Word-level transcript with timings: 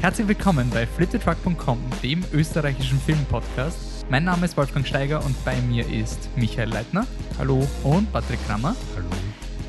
Herzlich 0.00 0.28
willkommen 0.28 0.70
bei 0.70 0.86
flittetruck.com, 0.86 1.78
dem 2.02 2.24
österreichischen 2.32 2.98
Filmpodcast. 2.98 4.06
Mein 4.08 4.24
Name 4.24 4.46
ist 4.46 4.56
Wolfgang 4.56 4.86
Steiger 4.86 5.22
und 5.22 5.44
bei 5.44 5.60
mir 5.60 5.86
ist 5.86 6.30
Michael 6.36 6.70
Leitner. 6.70 7.06
Hallo. 7.38 7.68
Und 7.84 8.10
Patrick 8.10 8.38
Krammer. 8.46 8.74
Hallo. 8.96 9.19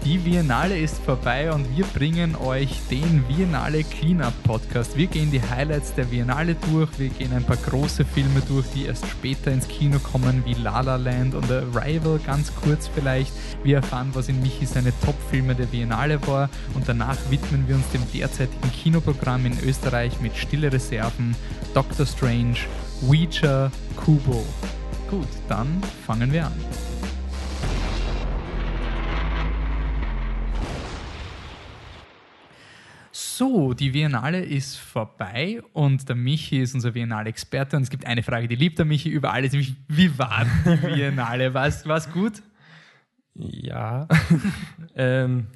Die 0.04 0.18
Biennale 0.18 0.80
ist 0.80 0.98
vorbei 1.04 1.52
und 1.54 1.78
wir 1.78 1.86
bringen 1.86 2.36
euch 2.36 2.82
den 2.90 3.22
Biennale 3.24 3.84
Cleanup 3.84 4.34
Podcast. 4.42 4.98
Wir 4.98 5.06
gehen 5.06 5.30
die 5.30 5.42
Highlights 5.42 5.94
der 5.94 6.06
Biennale 6.06 6.56
durch, 6.72 6.90
wir 6.98 7.10
gehen 7.10 7.32
ein 7.34 7.44
paar 7.44 7.58
große 7.58 8.04
Filme 8.04 8.42
durch, 8.48 8.66
die 8.74 8.86
erst 8.86 9.06
später 9.06 9.52
ins 9.52 9.68
Kino 9.68 10.00
kommen, 10.00 10.44
wie 10.44 10.56
La 10.56 10.82
La 10.82 10.96
Land 10.96 11.36
und 11.36 11.52
Arrival, 11.52 12.20
ganz 12.26 12.52
kurz 12.56 12.88
vielleicht. 12.88 13.32
Wir 13.64 13.78
erfahren, 13.78 14.10
was 14.14 14.28
in 14.28 14.42
Michi 14.42 14.66
seine 14.66 14.92
Top-Filme 15.02 15.54
der 15.54 15.66
Biennale 15.66 16.20
war 16.28 16.50
und 16.74 16.90
danach 16.90 17.18
widmen 17.30 17.68
wir 17.68 17.76
uns 17.76 17.88
dem 17.90 18.02
derzeitigen 18.12 18.72
Kinoprogramm 18.72 19.46
in 19.46 19.60
Österreich 19.64 20.20
mit 20.20 20.36
Stille 20.36 20.74
Reserven, 20.74 21.36
Doctor 21.76 22.08
Strange, 22.08 22.58
Ouija, 23.08 23.72
Kubo. 23.98 24.44
Gut, 25.12 25.28
dann 25.48 25.80
fangen 26.08 26.32
wir 26.32 26.48
an. 26.48 26.91
So, 33.42 33.74
die 33.74 33.90
Biennale 33.90 34.46
ist 34.46 34.76
vorbei 34.76 35.64
und 35.74 36.08
der 36.08 36.16
Michi 36.16 36.62
ist 36.62 36.76
unser 36.76 36.92
Biennale-Experte 36.92 37.76
und 37.76 37.82
es 37.82 37.90
gibt 37.90 38.06
eine 38.06 38.22
Frage, 38.22 38.48
die 38.48 38.54
liebt 38.54 38.78
der 38.78 38.86
Michi 38.86 39.10
über 39.10 39.34
alles, 39.34 39.52
nämlich 39.52 39.74
wie 39.88 40.16
war 40.20 40.46
die 40.64 40.76
Biennale? 40.94 41.52
War 41.52 41.66
es 41.66 42.12
gut? 42.12 42.34
Ja. 43.34 44.08
ähm, 44.96 45.48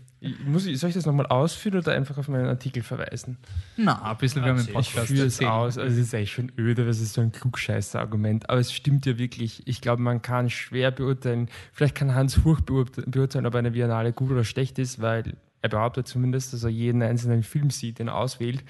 muss 0.47 0.65
ich, 0.65 0.79
soll 0.79 0.89
ich 0.89 0.95
das 0.95 1.05
nochmal 1.05 1.27
ausführen 1.27 1.77
oder 1.77 1.91
einfach 1.91 2.17
auf 2.17 2.27
meinen 2.27 2.47
Artikel 2.47 2.81
verweisen? 2.81 3.37
Na, 3.77 4.01
ein 4.01 4.17
bisschen 4.17 4.43
wie 4.43 4.49
im 4.49 4.65
Podcast. 4.65 5.11
Ich 5.11 5.17
führe 5.17 5.27
es 5.27 5.39
aus. 5.43 5.77
Also 5.77 5.93
es 5.93 6.07
ist 6.07 6.15
eigentlich 6.15 6.31
schon 6.31 6.51
öde, 6.57 6.87
das 6.87 6.99
ist 6.99 7.13
so 7.13 7.21
ein 7.21 7.31
Klugscheißer-Argument. 7.31 8.49
Aber 8.49 8.59
es 8.59 8.73
stimmt 8.73 9.05
ja 9.05 9.19
wirklich. 9.19 9.61
Ich 9.67 9.81
glaube, 9.81 10.01
man 10.01 10.23
kann 10.23 10.49
schwer 10.49 10.89
beurteilen, 10.89 11.49
vielleicht 11.71 11.93
kann 11.93 12.15
Hans 12.15 12.43
Huch 12.43 12.61
beurteilen, 12.61 13.45
ob 13.45 13.53
eine 13.53 13.69
Biennale 13.69 14.11
gut 14.11 14.31
oder 14.31 14.43
schlecht 14.43 14.79
ist, 14.79 15.03
weil 15.03 15.35
er 15.65 15.69
behauptet 15.69 16.07
zumindest, 16.07 16.53
dass 16.53 16.63
er 16.63 16.69
jeden 16.69 17.01
einzelnen 17.01 17.43
Film 17.43 17.69
sieht, 17.69 17.99
den 17.99 18.09
auswählt. 18.09 18.63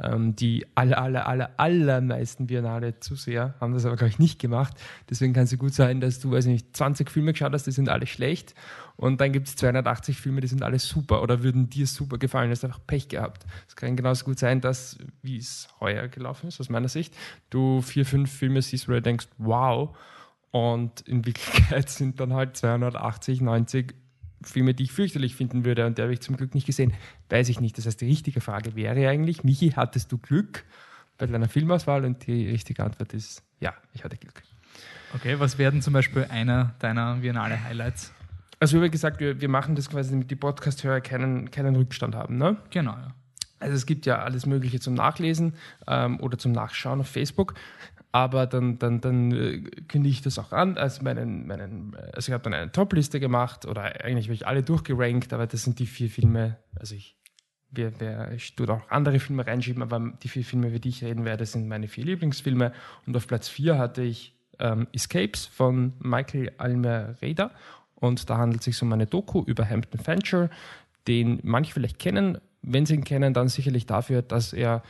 Ähm, 0.00 0.34
die 0.34 0.66
aller, 0.74 0.98
aller, 0.98 1.26
aller, 1.26 1.50
allermeisten 1.58 2.46
Biennale 2.46 2.98
Zuseher 2.98 3.54
haben 3.60 3.72
das 3.72 3.86
aber, 3.86 3.96
glaube 3.96 4.10
ich, 4.10 4.18
nicht 4.18 4.38
gemacht. 4.40 4.74
Deswegen 5.08 5.32
kann 5.32 5.44
es 5.44 5.56
gut 5.56 5.74
sein, 5.74 6.00
dass 6.00 6.18
du, 6.18 6.32
weiß 6.32 6.46
nicht, 6.46 6.76
20 6.76 7.10
Filme 7.10 7.32
geschaut 7.32 7.52
hast, 7.52 7.66
die 7.66 7.72
sind 7.72 7.88
alle 7.88 8.06
schlecht. 8.06 8.54
Und 8.96 9.20
dann 9.20 9.32
gibt 9.32 9.48
es 9.48 9.56
280 9.56 10.16
Filme, 10.16 10.40
die 10.40 10.48
sind 10.48 10.62
alle 10.62 10.78
super 10.78 11.22
oder 11.22 11.42
würden 11.42 11.70
dir 11.70 11.86
super 11.86 12.18
gefallen. 12.18 12.48
Du 12.48 12.52
hast 12.52 12.64
einfach 12.64 12.84
Pech 12.86 13.08
gehabt. 13.08 13.46
Es 13.68 13.76
kann 13.76 13.96
genauso 13.96 14.24
gut 14.24 14.38
sein, 14.38 14.60
dass, 14.60 14.98
wie 15.22 15.36
es 15.36 15.68
heuer 15.80 16.08
gelaufen 16.08 16.48
ist, 16.48 16.60
aus 16.60 16.68
meiner 16.68 16.88
Sicht, 16.88 17.14
du 17.50 17.80
vier, 17.80 18.04
fünf 18.04 18.30
Filme 18.30 18.60
siehst, 18.60 18.88
wo 18.88 18.92
du 18.92 19.02
denkst, 19.02 19.28
wow. 19.38 19.96
Und 20.50 21.00
in 21.02 21.24
Wirklichkeit 21.24 21.88
sind 21.90 22.20
dann 22.20 22.34
halt 22.34 22.56
280, 22.56 23.40
90 23.40 23.94
Filme, 24.44 24.74
die 24.74 24.84
ich 24.84 24.92
fürchterlich 24.92 25.34
finden 25.34 25.64
würde 25.64 25.86
und 25.86 25.98
der 25.98 26.04
habe 26.04 26.14
ich 26.14 26.20
zum 26.20 26.36
Glück 26.36 26.54
nicht 26.54 26.66
gesehen, 26.66 26.92
weiß 27.30 27.48
ich 27.48 27.60
nicht. 27.60 27.78
Das 27.78 27.86
heißt, 27.86 28.00
die 28.00 28.06
richtige 28.06 28.40
Frage 28.40 28.74
wäre 28.76 29.08
eigentlich, 29.08 29.44
Michi, 29.44 29.70
hattest 29.70 30.12
du 30.12 30.18
Glück 30.18 30.64
bei 31.18 31.26
deiner 31.26 31.48
Filmauswahl? 31.48 32.04
Und 32.04 32.26
die 32.26 32.48
richtige 32.48 32.84
Antwort 32.84 33.14
ist, 33.14 33.42
ja, 33.60 33.74
ich 33.94 34.04
hatte 34.04 34.16
Glück. 34.16 34.42
Okay, 35.14 35.38
was 35.38 35.58
werden 35.58 35.82
zum 35.82 35.92
Beispiel 35.92 36.26
einer 36.30 36.74
deiner 36.78 37.16
Biennale 37.16 37.62
Highlights? 37.62 38.12
Also 38.58 38.80
wie 38.80 38.90
gesagt, 38.90 39.20
wir, 39.20 39.40
wir 39.40 39.48
machen 39.48 39.74
das 39.74 39.90
quasi, 39.90 40.12
damit 40.12 40.30
die 40.30 40.36
Podcast-Hörer 40.36 41.00
keinen, 41.00 41.50
keinen 41.50 41.74
Rückstand 41.76 42.14
haben, 42.14 42.38
ne? 42.38 42.56
Genau, 42.70 42.92
ja. 42.92 43.14
Also 43.62 43.76
es 43.76 43.86
gibt 43.86 44.06
ja 44.06 44.18
alles 44.22 44.44
Mögliche 44.44 44.80
zum 44.80 44.94
Nachlesen 44.94 45.54
ähm, 45.86 46.18
oder 46.20 46.36
zum 46.36 46.52
Nachschauen 46.52 47.00
auf 47.00 47.08
Facebook 47.08 47.54
aber 48.12 48.46
dann, 48.46 48.78
dann, 48.78 49.00
dann 49.00 49.32
äh, 49.32 49.60
kündige 49.88 50.12
ich 50.12 50.22
das 50.22 50.38
auch 50.38 50.52
an 50.52 50.76
als 50.76 51.00
meinen, 51.00 51.46
meinen 51.46 51.96
also 52.12 52.28
ich 52.28 52.32
habe 52.34 52.44
dann 52.44 52.54
eine 52.54 52.70
Top-Liste 52.70 53.18
gemacht 53.18 53.64
oder 53.64 54.04
eigentlich 54.04 54.26
habe 54.26 54.34
ich 54.34 54.46
alle 54.46 54.62
durchgerankt, 54.62 55.32
aber 55.32 55.46
das 55.46 55.64
sind 55.64 55.78
die 55.78 55.86
vier 55.86 56.10
Filme, 56.10 56.58
also 56.78 56.94
ich, 56.94 57.16
wer, 57.70 57.98
wer, 58.00 58.32
ich 58.32 58.54
tue 58.54 58.68
auch 58.68 58.90
andere 58.90 59.18
Filme 59.18 59.46
reinschieben, 59.46 59.82
aber 59.82 60.12
die 60.22 60.28
vier 60.28 60.44
Filme, 60.44 60.68
über 60.68 60.78
die 60.78 60.90
ich 60.90 61.02
reden 61.02 61.24
werde, 61.24 61.46
sind 61.46 61.66
meine 61.68 61.88
vier 61.88 62.04
Lieblingsfilme 62.04 62.72
und 63.06 63.16
auf 63.16 63.26
Platz 63.26 63.48
vier 63.48 63.78
hatte 63.78 64.02
ich 64.02 64.36
ähm, 64.58 64.86
Escapes 64.92 65.46
von 65.46 65.94
Michael 65.98 66.52
Almereda 66.58 67.50
und 67.94 68.28
da 68.28 68.36
handelt 68.36 68.60
es 68.60 68.66
sich 68.66 68.82
um 68.82 68.92
eine 68.92 69.06
Doku 69.06 69.42
über 69.42 69.66
Hampton 69.66 70.00
Fancher, 70.00 70.50
den 71.08 71.40
manche 71.44 71.72
vielleicht 71.72 71.98
kennen, 71.98 72.38
wenn 72.60 72.84
sie 72.84 72.94
ihn 72.94 73.04
kennen, 73.04 73.32
dann 73.32 73.48
sicherlich 73.48 73.86
dafür, 73.86 74.20
dass 74.20 74.52
er 74.52 74.82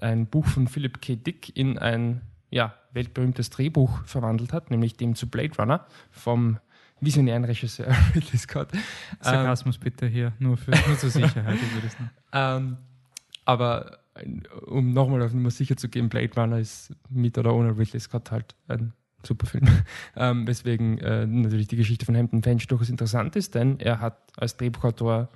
ein 0.00 0.26
Buch 0.26 0.44
von 0.46 0.66
Philip 0.66 1.00
K. 1.00 1.14
Dick 1.14 1.56
in 1.56 1.78
ein 1.78 2.20
ja, 2.54 2.72
weltberühmtes 2.92 3.50
Drehbuch 3.50 4.04
verwandelt 4.04 4.52
hat, 4.52 4.70
nämlich 4.70 4.96
dem 4.96 5.16
zu 5.16 5.28
Blade 5.28 5.56
Runner 5.58 5.84
vom 6.12 6.58
visionären 7.00 7.44
Regisseur 7.44 7.88
Ridley 8.14 8.38
Scott. 8.38 8.68
Sarkasmus 9.20 9.76
ähm, 9.76 9.82
bitte 9.82 10.06
hier, 10.06 10.32
nur, 10.38 10.56
für, 10.56 10.70
nur 10.70 10.96
zur 10.96 11.10
Sicherheit. 11.10 11.58
ähm, 12.32 12.76
aber 13.44 13.98
um 14.66 14.92
nochmal 14.92 15.22
auf 15.22 15.34
Nummer 15.34 15.50
sicher 15.50 15.76
zu 15.76 15.88
gehen, 15.88 16.08
Blade 16.08 16.30
Runner 16.36 16.60
ist 16.60 16.94
mit 17.10 17.36
oder 17.36 17.52
ohne 17.52 17.76
Ridley 17.76 17.98
Scott 17.98 18.30
halt 18.30 18.54
ein 18.68 18.92
super 19.24 19.48
Film. 19.48 19.66
ähm, 20.16 20.46
weswegen 20.46 20.98
äh, 20.98 21.26
natürlich 21.26 21.66
die 21.66 21.76
Geschichte 21.76 22.06
von 22.06 22.16
Hampton 22.16 22.44
Fanch 22.44 22.68
durchaus 22.68 22.88
interessant 22.88 23.34
ist, 23.34 23.56
denn 23.56 23.80
er 23.80 23.98
hat 23.98 24.16
als 24.36 24.56
Drehbuchautor 24.56 25.28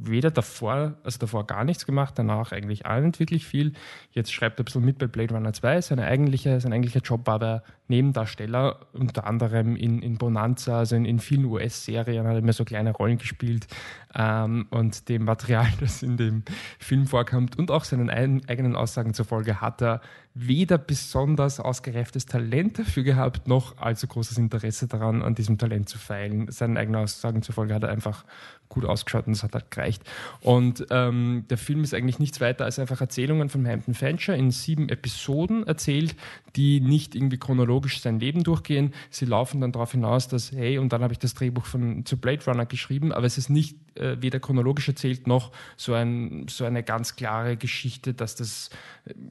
weder 0.00 0.30
davor, 0.30 0.94
also 1.02 1.18
davor 1.18 1.46
gar 1.46 1.64
nichts 1.64 1.84
gemacht, 1.84 2.14
danach 2.16 2.52
eigentlich 2.52 2.86
auch 2.86 3.00
nicht 3.00 3.18
wirklich 3.18 3.46
viel. 3.46 3.72
Jetzt 4.12 4.32
schreibt 4.32 4.58
er 4.58 4.62
ein 4.62 4.66
bisschen 4.66 4.84
mit 4.84 4.98
bei 4.98 5.06
Blade 5.06 5.34
Runner 5.34 5.52
2. 5.52 5.80
Seine 5.80 6.04
eigentliche, 6.04 6.60
sein 6.60 6.72
eigentlicher 6.72 7.00
Job 7.00 7.26
war 7.26 7.38
der 7.38 7.62
Nebendarsteller, 7.88 8.86
unter 8.92 9.26
anderem 9.26 9.76
in, 9.76 10.00
in 10.00 10.18
Bonanza, 10.18 10.78
also 10.78 10.96
in, 10.96 11.04
in 11.04 11.18
vielen 11.18 11.46
US-Serien 11.46 12.26
hat 12.26 12.34
er 12.34 12.38
immer 12.38 12.52
so 12.52 12.64
kleine 12.64 12.92
Rollen 12.92 13.18
gespielt 13.18 13.66
ähm, 14.14 14.66
und 14.70 15.08
dem 15.08 15.24
Material, 15.24 15.68
das 15.80 16.02
in 16.02 16.16
dem 16.16 16.42
Film 16.78 17.06
vorkommt 17.06 17.58
und 17.58 17.70
auch 17.70 17.84
seinen 17.84 18.10
eigenen 18.10 18.76
Aussagen 18.76 19.14
zufolge 19.14 19.60
hat 19.60 19.82
er 19.82 20.00
weder 20.34 20.78
besonders 20.78 21.58
ausgereiftes 21.58 22.26
Talent 22.26 22.78
dafür 22.78 23.02
gehabt, 23.02 23.48
noch 23.48 23.78
allzu 23.78 24.06
großes 24.06 24.38
Interesse 24.38 24.86
daran, 24.86 25.22
an 25.22 25.34
diesem 25.34 25.58
Talent 25.58 25.88
zu 25.88 25.98
feilen. 25.98 26.50
Seinen 26.50 26.76
eigenen 26.76 27.02
Aussagen 27.02 27.42
zufolge 27.42 27.74
hat 27.74 27.82
er 27.82 27.88
einfach 27.88 28.24
gut 28.68 28.84
ausgeschaut 28.84 29.26
und 29.26 29.34
das 29.34 29.42
hat 29.42 29.54
halt 29.54 29.70
gereicht. 29.70 30.02
Und 30.40 30.86
ähm, 30.90 31.44
der 31.50 31.58
Film 31.58 31.82
ist 31.82 31.94
eigentlich 31.94 32.18
nichts 32.18 32.40
weiter 32.40 32.64
als 32.64 32.78
einfach 32.78 33.00
Erzählungen 33.00 33.48
von 33.48 33.66
Hampton 33.66 33.94
Fancher 33.94 34.36
in 34.36 34.50
sieben 34.50 34.88
Episoden 34.88 35.66
erzählt, 35.66 36.14
die 36.54 36.80
nicht 36.80 37.14
irgendwie 37.14 37.38
chronologisch 37.38 37.77
sein 37.86 38.20
Leben 38.20 38.44
durchgehen. 38.44 38.94
Sie 39.10 39.24
laufen 39.24 39.60
dann 39.60 39.72
darauf 39.72 39.92
hinaus, 39.92 40.28
dass, 40.28 40.52
hey, 40.52 40.78
und 40.78 40.92
dann 40.92 41.02
habe 41.02 41.12
ich 41.12 41.18
das 41.18 41.34
Drehbuch 41.34 41.66
von, 41.66 42.04
zu 42.04 42.16
Blade 42.16 42.44
Runner 42.46 42.66
geschrieben, 42.66 43.12
aber 43.12 43.26
es 43.26 43.38
ist 43.38 43.50
nicht 43.50 43.76
äh, 43.98 44.20
weder 44.20 44.40
chronologisch 44.40 44.88
erzählt 44.88 45.26
noch 45.26 45.52
so, 45.76 45.94
ein, 45.94 46.46
so 46.48 46.64
eine 46.64 46.82
ganz 46.82 47.16
klare 47.16 47.56
Geschichte, 47.56 48.14
dass 48.14 48.34
das 48.34 48.70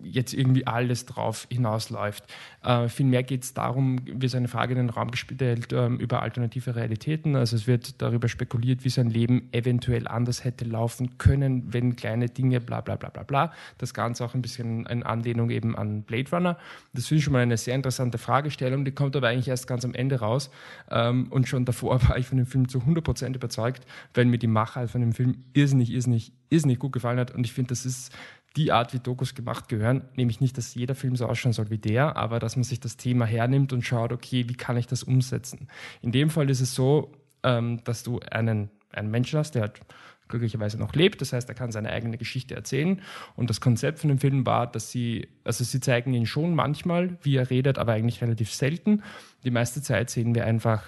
jetzt 0.01 0.33
irgendwie 0.33 0.65
alles 0.65 1.05
drauf 1.05 1.47
hinausläuft. 1.49 2.23
Äh, 2.63 2.87
vielmehr 2.89 3.23
geht 3.23 3.43
es 3.43 3.53
darum, 3.53 3.99
wie 4.05 4.27
so 4.27 4.37
eine 4.37 4.47
Frage 4.47 4.73
in 4.73 4.77
den 4.77 4.89
Raum 4.89 5.11
gestellt 5.11 5.71
äh, 5.71 5.87
über 5.87 6.21
alternative 6.21 6.75
Realitäten. 6.75 7.35
Also 7.35 7.55
es 7.55 7.67
wird 7.67 8.01
darüber 8.01 8.27
spekuliert, 8.27 8.83
wie 8.83 8.89
sein 8.89 9.09
Leben 9.09 9.49
eventuell 9.51 10.07
anders 10.07 10.43
hätte 10.43 10.65
laufen 10.65 11.17
können, 11.17 11.73
wenn 11.73 11.95
kleine 11.95 12.29
Dinge 12.29 12.59
bla 12.59 12.81
bla 12.81 12.95
bla 12.95 13.09
bla 13.09 13.23
bla. 13.23 13.53
Das 13.77 13.93
Ganze 13.93 14.25
auch 14.25 14.33
ein 14.33 14.41
bisschen 14.41 14.85
in 14.85 15.03
Anlehnung 15.03 15.49
eben 15.49 15.75
an 15.75 16.03
Blade 16.03 16.29
Runner. 16.31 16.57
Das 16.93 17.07
finde 17.07 17.19
ich 17.19 17.23
schon 17.23 17.33
mal 17.33 17.41
eine 17.41 17.57
sehr 17.57 17.75
interessante 17.75 18.17
Fragestellung, 18.17 18.85
die 18.85 18.91
kommt 18.91 19.15
aber 19.15 19.29
eigentlich 19.29 19.47
erst 19.47 19.67
ganz 19.67 19.85
am 19.85 19.93
Ende 19.93 20.19
raus. 20.19 20.49
Ähm, 20.89 21.27
und 21.29 21.47
schon 21.47 21.65
davor 21.65 22.01
war 22.09 22.17
ich 22.17 22.27
von 22.27 22.37
dem 22.37 22.47
Film 22.47 22.67
zu 22.67 22.79
100% 22.79 23.35
überzeugt, 23.35 23.85
weil 24.13 24.25
mir 24.25 24.37
die 24.37 24.47
Macher 24.57 24.87
von 24.87 25.01
dem 25.01 25.13
Film 25.13 25.45
irrsinnig, 25.53 25.91
irrsinnig, 25.91 26.33
irrsinnig 26.49 26.79
gut 26.79 26.91
gefallen 26.91 27.19
hat. 27.19 27.29
Und 27.29 27.45
ich 27.45 27.53
finde, 27.53 27.69
das 27.69 27.85
ist 27.85 28.11
die 28.55 28.71
Art, 28.71 28.91
wie 28.91 28.97
Dokus 28.97 29.35
gemacht 29.35 29.69
gehören. 29.69 30.01
Nämlich 30.15 30.41
nicht, 30.41 30.57
dass 30.57 30.73
jeder 30.73 30.95
Film 30.95 31.15
so 31.15 31.27
ausschauen 31.27 31.53
soll 31.53 31.69
wie 31.69 31.77
der, 31.77 32.17
aber 32.17 32.39
dass 32.39 32.55
man 32.55 32.63
sich 32.63 32.79
das 32.79 32.97
Thema 32.97 33.25
hernimmt 33.25 33.71
und 33.71 33.83
schaut, 33.83 34.11
okay, 34.11 34.49
wie 34.49 34.55
kann 34.55 34.75
ich 34.75 34.87
das 34.87 35.03
umsetzen? 35.03 35.67
In 36.01 36.11
dem 36.11 36.31
Fall 36.31 36.49
ist 36.49 36.61
es 36.61 36.73
so, 36.73 37.11
ähm, 37.43 37.83
dass 37.83 38.01
du 38.01 38.19
einen, 38.31 38.71
einen 38.91 39.11
Menschen 39.11 39.37
hast, 39.37 39.51
der 39.51 39.61
halt 39.61 39.79
glücklicherweise 40.27 40.79
noch 40.79 40.93
lebt. 40.93 41.21
Das 41.21 41.33
heißt, 41.33 41.47
er 41.47 41.53
kann 41.53 41.71
seine 41.71 41.91
eigene 41.91 42.17
Geschichte 42.17 42.55
erzählen. 42.55 42.99
Und 43.35 43.51
das 43.51 43.61
Konzept 43.61 43.99
von 43.99 44.07
dem 44.07 44.17
Film 44.17 44.43
war, 44.47 44.65
dass 44.65 44.89
sie, 44.89 45.27
also 45.43 45.63
sie 45.63 45.79
zeigen 45.79 46.15
ihn 46.15 46.25
schon 46.25 46.55
manchmal, 46.55 47.19
wie 47.21 47.35
er 47.35 47.51
redet, 47.51 47.77
aber 47.77 47.93
eigentlich 47.93 48.23
relativ 48.23 48.51
selten. 48.51 49.03
Die 49.43 49.51
meiste 49.51 49.83
Zeit 49.83 50.09
sehen 50.09 50.33
wir 50.33 50.45
einfach 50.45 50.83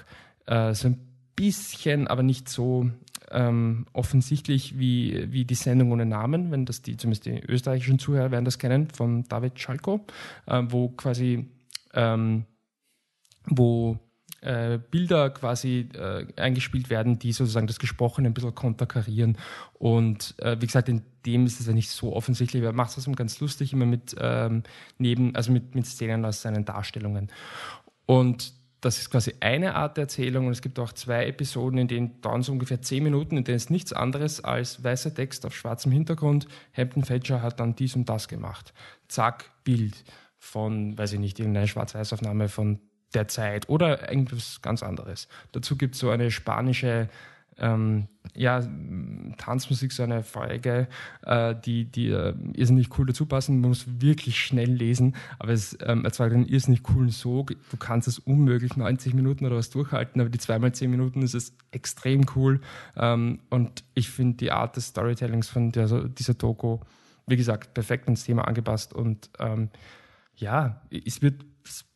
äh, 0.48 0.74
so 0.74 0.88
ein 0.88 1.00
bisschen, 1.36 2.08
aber 2.08 2.24
nicht 2.24 2.50
so 2.50 2.90
ähm, 3.32 3.86
offensichtlich 3.94 4.80
wie, 4.80 5.32
wie 5.32 5.46
die 5.46 5.56
Sendung 5.56 5.92
ohne 5.92 6.06
Namen, 6.06 6.52
wenn 6.52 6.66
das 6.66 6.82
die, 6.82 6.98
zumindest 6.98 7.26
die 7.26 7.40
österreichischen 7.40 8.00
Zuhörer 8.00 8.32
werden 8.32 8.46
das 8.46 8.60
kennen, 8.60 8.90
von 8.90 9.24
David 9.28 9.60
Schalko, 9.60 10.06
äh, 10.46 10.64
wo 10.68 10.90
quasi, 10.90 11.48
ähm, 11.94 12.46
wo 13.46 13.98
äh, 14.42 14.80
Bilder 14.92 15.30
quasi 15.32 15.90
äh, 15.94 16.26
eingespielt 16.38 16.90
werden, 16.90 17.20
die 17.20 17.34
sozusagen 17.34 17.68
das 17.68 17.80
Gesprochene 17.80 18.30
ein 18.30 18.34
bisschen 18.34 18.56
konterkarieren. 18.56 19.38
Und 19.74 20.36
äh, 20.40 20.58
wie 20.60 20.66
gesagt, 20.66 20.90
in 20.90 21.02
dem 21.26 21.46
ist 21.46 21.60
es 21.60 21.68
ja 21.68 21.74
nicht 21.74 21.90
so 21.90 22.16
offensichtlich. 22.16 22.64
Er 22.64 22.72
macht 22.72 22.98
es 22.98 23.10
ganz 23.16 23.40
lustig, 23.40 23.74
immer 23.74 23.86
mit 23.86 24.16
ähm, 24.20 24.64
neben, 24.98 25.36
also 25.36 25.52
mit, 25.52 25.76
mit 25.76 25.86
Szenen 25.86 26.24
aus 26.26 26.42
seinen 26.42 26.66
Darstellungen. 26.66 27.30
Und 28.06 28.54
das 28.82 28.98
ist 28.98 29.10
quasi 29.10 29.36
eine 29.40 29.76
Art 29.76 29.98
der 29.98 30.04
Erzählung 30.04 30.48
und 30.48 30.54
es 30.54 30.62
gibt 30.62 30.80
auch 30.80 30.94
zwei 30.94 31.26
Episoden, 31.26 31.80
in 31.80 31.88
denen 31.88 32.22
dauern 32.22 32.44
so 32.44 32.52
ungefähr 32.52 32.82
zehn 32.82 33.04
Minuten, 33.04 33.38
in 33.38 33.44
denen 33.44 33.58
es 33.58 33.70
nichts 33.70 33.92
anderes 33.92 34.44
als 34.44 34.84
weißer 34.84 35.14
Text 35.14 35.46
auf 35.46 35.56
schwarzem 35.56 35.92
Hintergrund. 35.92 36.48
Hampton 36.76 37.04
Fetcher 37.04 37.42
hat 37.42 37.60
dann 37.60 37.76
dies 37.76 37.96
und 37.96 38.08
das 38.08 38.28
gemacht. 38.28 38.74
Zack, 39.08 39.52
Bild 39.64 40.04
von, 40.38 40.98
weiß 40.98 41.14
ich 41.14 41.20
nicht, 41.20 41.40
irgendeine 41.40 41.68
Schwarz-Weiß-Aufnahme 41.68 42.48
von 42.48 42.80
der 43.14 43.28
Zeit 43.28 43.68
oder 43.68 44.10
irgendwas 44.10 44.62
ganz 44.62 44.84
anderes. 44.84 45.28
Dazu 45.52 45.76
gibt 45.76 45.96
es 45.96 46.02
so 46.02 46.10
eine 46.10 46.32
spanische 46.32 47.10
ähm, 47.60 48.08
ja, 48.36 48.62
Tanzmusik, 49.38 49.92
so 49.92 50.04
eine 50.04 50.24
Folge, 50.24 50.88
äh, 51.26 51.56
die, 51.66 51.86
die 51.86 52.10
äh, 52.10 52.34
irrsinnig 52.54 52.98
cool 52.98 53.08
dazu 53.08 53.26
passen. 53.26 53.60
Man 53.62 53.70
muss 53.70 53.86
wirklich 54.02 54.40
schnell 54.40 54.72
lesen, 54.72 55.16
aber 55.40 55.54
es 55.54 55.78
ähm, 55.82 56.06
erzeugt 56.06 56.34
einen 56.34 56.46
irrsinnig 56.46 56.84
coolen 56.84 57.10
Sog. 57.10 57.54
Du 57.72 57.78
kannst 57.78 58.08
es 58.08 58.20
unmöglich 58.20 58.78
90 58.78 59.14
Minuten 59.14 59.46
oder 59.46 59.56
was 59.56 59.70
durchhalten, 59.70 60.22
aber 60.22 60.30
die 60.30 60.40
zweimal 60.40 60.72
10 60.72 60.90
Minuten 60.90 61.22
ist 61.22 61.34
es 61.34 61.54
extrem 61.72 62.26
cool. 62.36 62.62
Ähm, 62.96 63.40
und 63.50 63.84
ich 63.94 64.10
finde 64.10 64.38
die 64.38 64.52
Art 64.52 64.76
des 64.76 64.88
Storytellings 64.88 65.50
von 65.50 65.72
der, 65.72 65.88
dieser 65.88 66.34
Doku, 66.34 66.80
wie 67.28 67.38
gesagt, 67.38 67.74
perfekt 67.74 68.06
ans 68.06 68.24
Thema 68.24 68.48
angepasst 68.48 68.94
und 68.94 69.30
ähm, 69.40 69.70
ja, 70.36 70.82
es 70.90 71.22
wird 71.22 71.44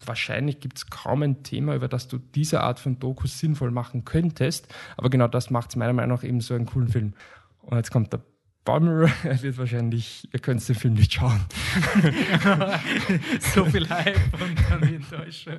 wahrscheinlich 0.05 0.59
gibt 0.59 0.77
es 0.77 0.89
kaum 0.89 1.23
ein 1.23 1.43
Thema, 1.43 1.75
über 1.75 1.87
das 1.87 2.07
du 2.07 2.17
diese 2.17 2.61
Art 2.61 2.79
von 2.79 2.99
Dokus 2.99 3.39
sinnvoll 3.39 3.71
machen 3.71 4.05
könntest. 4.05 4.67
Aber 4.97 5.09
genau 5.09 5.27
das 5.27 5.49
macht 5.49 5.69
es 5.69 5.75
meiner 5.75 5.93
Meinung 5.93 6.17
nach 6.17 6.23
eben 6.23 6.41
so 6.41 6.53
einen 6.53 6.65
coolen 6.65 6.89
Film. 6.89 7.13
Und 7.61 7.77
jetzt 7.77 7.91
kommt 7.91 8.13
der 8.13 8.21
Bummer, 8.65 9.09
er 9.23 9.41
wird 9.41 9.57
wahrscheinlich, 9.57 10.29
ihr 10.31 10.39
könnt 10.39 10.67
den 10.67 10.75
Film 10.75 10.93
nicht 10.93 11.13
schauen. 11.13 11.41
so 13.39 13.65
viel 13.65 13.89
Hype 13.89 14.17
und 14.33 14.57
dann 14.69 14.83
Enttäuschung. 14.83 15.57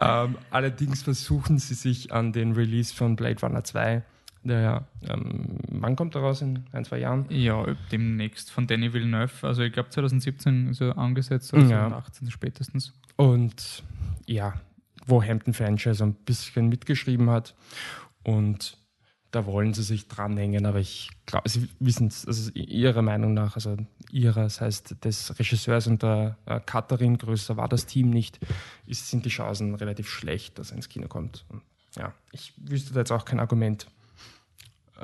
Ähm, 0.00 0.36
allerdings 0.50 1.02
versuchen 1.02 1.58
sie 1.58 1.74
sich 1.74 2.12
an 2.12 2.32
den 2.32 2.52
Release 2.52 2.94
von 2.94 3.16
Blade 3.16 3.40
Runner 3.40 3.64
2 3.64 4.02
ja, 4.44 4.84
ähm, 5.08 5.58
wann 5.68 5.96
kommt 5.96 6.14
er 6.14 6.22
raus? 6.22 6.42
In 6.42 6.64
ein, 6.72 6.84
zwei 6.84 6.98
Jahren? 6.98 7.26
Ja, 7.28 7.64
demnächst 7.90 8.50
von 8.50 8.66
Danny 8.66 8.92
Villeneuve. 8.92 9.46
Also 9.46 9.62
ich 9.62 9.72
glaube 9.72 9.90
2017 9.90 10.68
ist 10.68 10.80
er 10.80 10.98
angesetzt 10.98 11.52
oder 11.52 11.62
ja. 11.62 11.88
2018 11.88 12.30
spätestens. 12.30 12.92
Und 13.16 13.84
ja, 14.26 14.54
wo 15.06 15.22
Hampton 15.22 15.54
Franchise 15.54 16.02
ein 16.02 16.14
bisschen 16.14 16.68
mitgeschrieben 16.68 17.30
hat. 17.30 17.54
Und 18.24 18.78
da 19.30 19.46
wollen 19.46 19.72
sie 19.72 19.82
sich 19.82 20.08
dranhängen, 20.08 20.66
aber 20.66 20.78
ich 20.78 21.10
glaube, 21.24 21.48
sie 21.48 21.68
wissen 21.80 22.08
es, 22.08 22.26
also 22.26 22.50
ihrer 22.52 23.00
Meinung 23.00 23.32
nach, 23.32 23.54
also 23.54 23.76
ihrer, 24.10 24.42
das 24.42 24.60
heißt 24.60 25.04
des 25.04 25.38
Regisseurs 25.38 25.86
und 25.86 26.02
der 26.02 26.36
äh, 26.44 26.60
Cutterin, 26.60 27.16
größer 27.16 27.56
war 27.56 27.68
das 27.68 27.86
Team 27.86 28.10
nicht, 28.10 28.38
ist, 28.86 29.08
sind 29.08 29.24
die 29.24 29.30
Chancen 29.30 29.74
relativ 29.74 30.08
schlecht, 30.08 30.58
dass 30.58 30.70
er 30.70 30.76
ins 30.76 30.90
Kino 30.90 31.08
kommt. 31.08 31.46
Und 31.48 31.62
ja, 31.96 32.12
ich 32.32 32.52
wüsste 32.58 32.92
da 32.92 33.00
jetzt 33.00 33.10
auch 33.10 33.24
kein 33.24 33.40
Argument, 33.40 33.86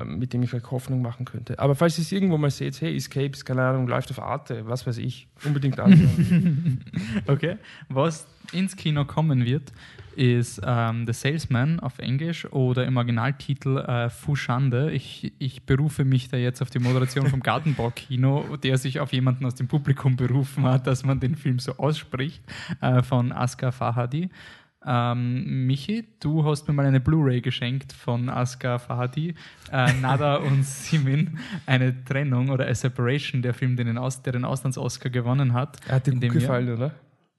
mit 0.05 0.33
dem 0.33 0.43
ich 0.43 0.55
euch 0.55 0.71
Hoffnung 0.71 1.03
machen 1.03 1.25
könnte. 1.25 1.59
Aber 1.59 1.75
falls 1.75 1.99
ihr 1.99 2.03
es 2.03 2.13
irgendwo 2.13 2.39
mal 2.39 2.51
seht, 2.51 2.81
hey, 2.81 2.95
Escapes, 2.97 3.45
keine 3.45 3.63
Ahnung, 3.63 3.89
läuft 3.89 4.11
auf 4.11 4.21
Arte, 4.21 4.67
was 4.67 4.87
weiß 4.87 4.99
ich, 4.99 5.29
unbedingt 5.45 5.79
anschauen. 5.81 6.81
okay. 7.27 7.57
Was 7.89 8.27
ins 8.53 8.77
Kino 8.77 9.05
kommen 9.05 9.45
wird, 9.45 9.73
ist 10.17 10.61
ähm, 10.65 11.07
The 11.07 11.13
Salesman 11.13 11.79
auf 11.79 12.01
Englisch 12.01 12.51
oder 12.53 12.85
im 12.87 12.97
Originaltitel 12.97 13.79
äh, 13.79 14.11
Fushande. 14.11 14.91
Ich, 14.91 15.33
ich 15.39 15.63
berufe 15.63 16.05
mich 16.05 16.29
da 16.29 16.37
jetzt 16.37 16.61
auf 16.61 16.71
die 16.71 16.81
Moderation 16.81 17.29
vom 17.29 17.41
Gartenbaukino, 17.41 18.57
der 18.57 18.79
sich 18.79 18.99
auf 18.99 19.13
jemanden 19.13 19.47
aus 19.47 19.55
dem 19.55 19.69
Publikum 19.69 20.17
berufen 20.17 20.65
hat, 20.65 20.89
dass 20.89 21.05
man 21.05 21.21
den 21.21 21.37
Film 21.37 21.61
so 21.61 21.77
ausspricht, 21.77 22.43
äh, 22.81 23.03
von 23.03 23.31
Askar 23.31 23.71
Fahadi. 23.71 24.29
Ähm, 24.91 25.67
Michi, 25.67 26.09
du 26.19 26.47
hast 26.47 26.67
mir 26.67 26.73
mal 26.73 26.87
eine 26.87 26.99
Blu-ray 26.99 27.43
geschenkt 27.43 27.93
von 27.93 28.31
Aska 28.31 28.79
Fahadi, 28.79 29.35
äh, 29.71 29.93
Nada 30.01 30.37
und 30.49 30.65
Simin, 30.65 31.39
eine 31.67 32.05
Trennung 32.05 32.49
oder 32.49 32.67
A 32.67 32.75
Separation, 32.75 33.43
der 33.43 33.53
Film, 33.53 33.77
den 33.77 33.87
den, 33.87 33.99
Aus 33.99 34.23
der 34.23 34.33
den 34.33 34.47
Auslands-Oscar 34.47 35.11
gewonnen 35.11 35.53
hat. 35.53 35.77
Er 35.87 35.97
hat 35.97 36.07
dir 36.07 36.13
gut 36.13 36.33
gefallen, 36.33 36.73
oder? 36.73 36.93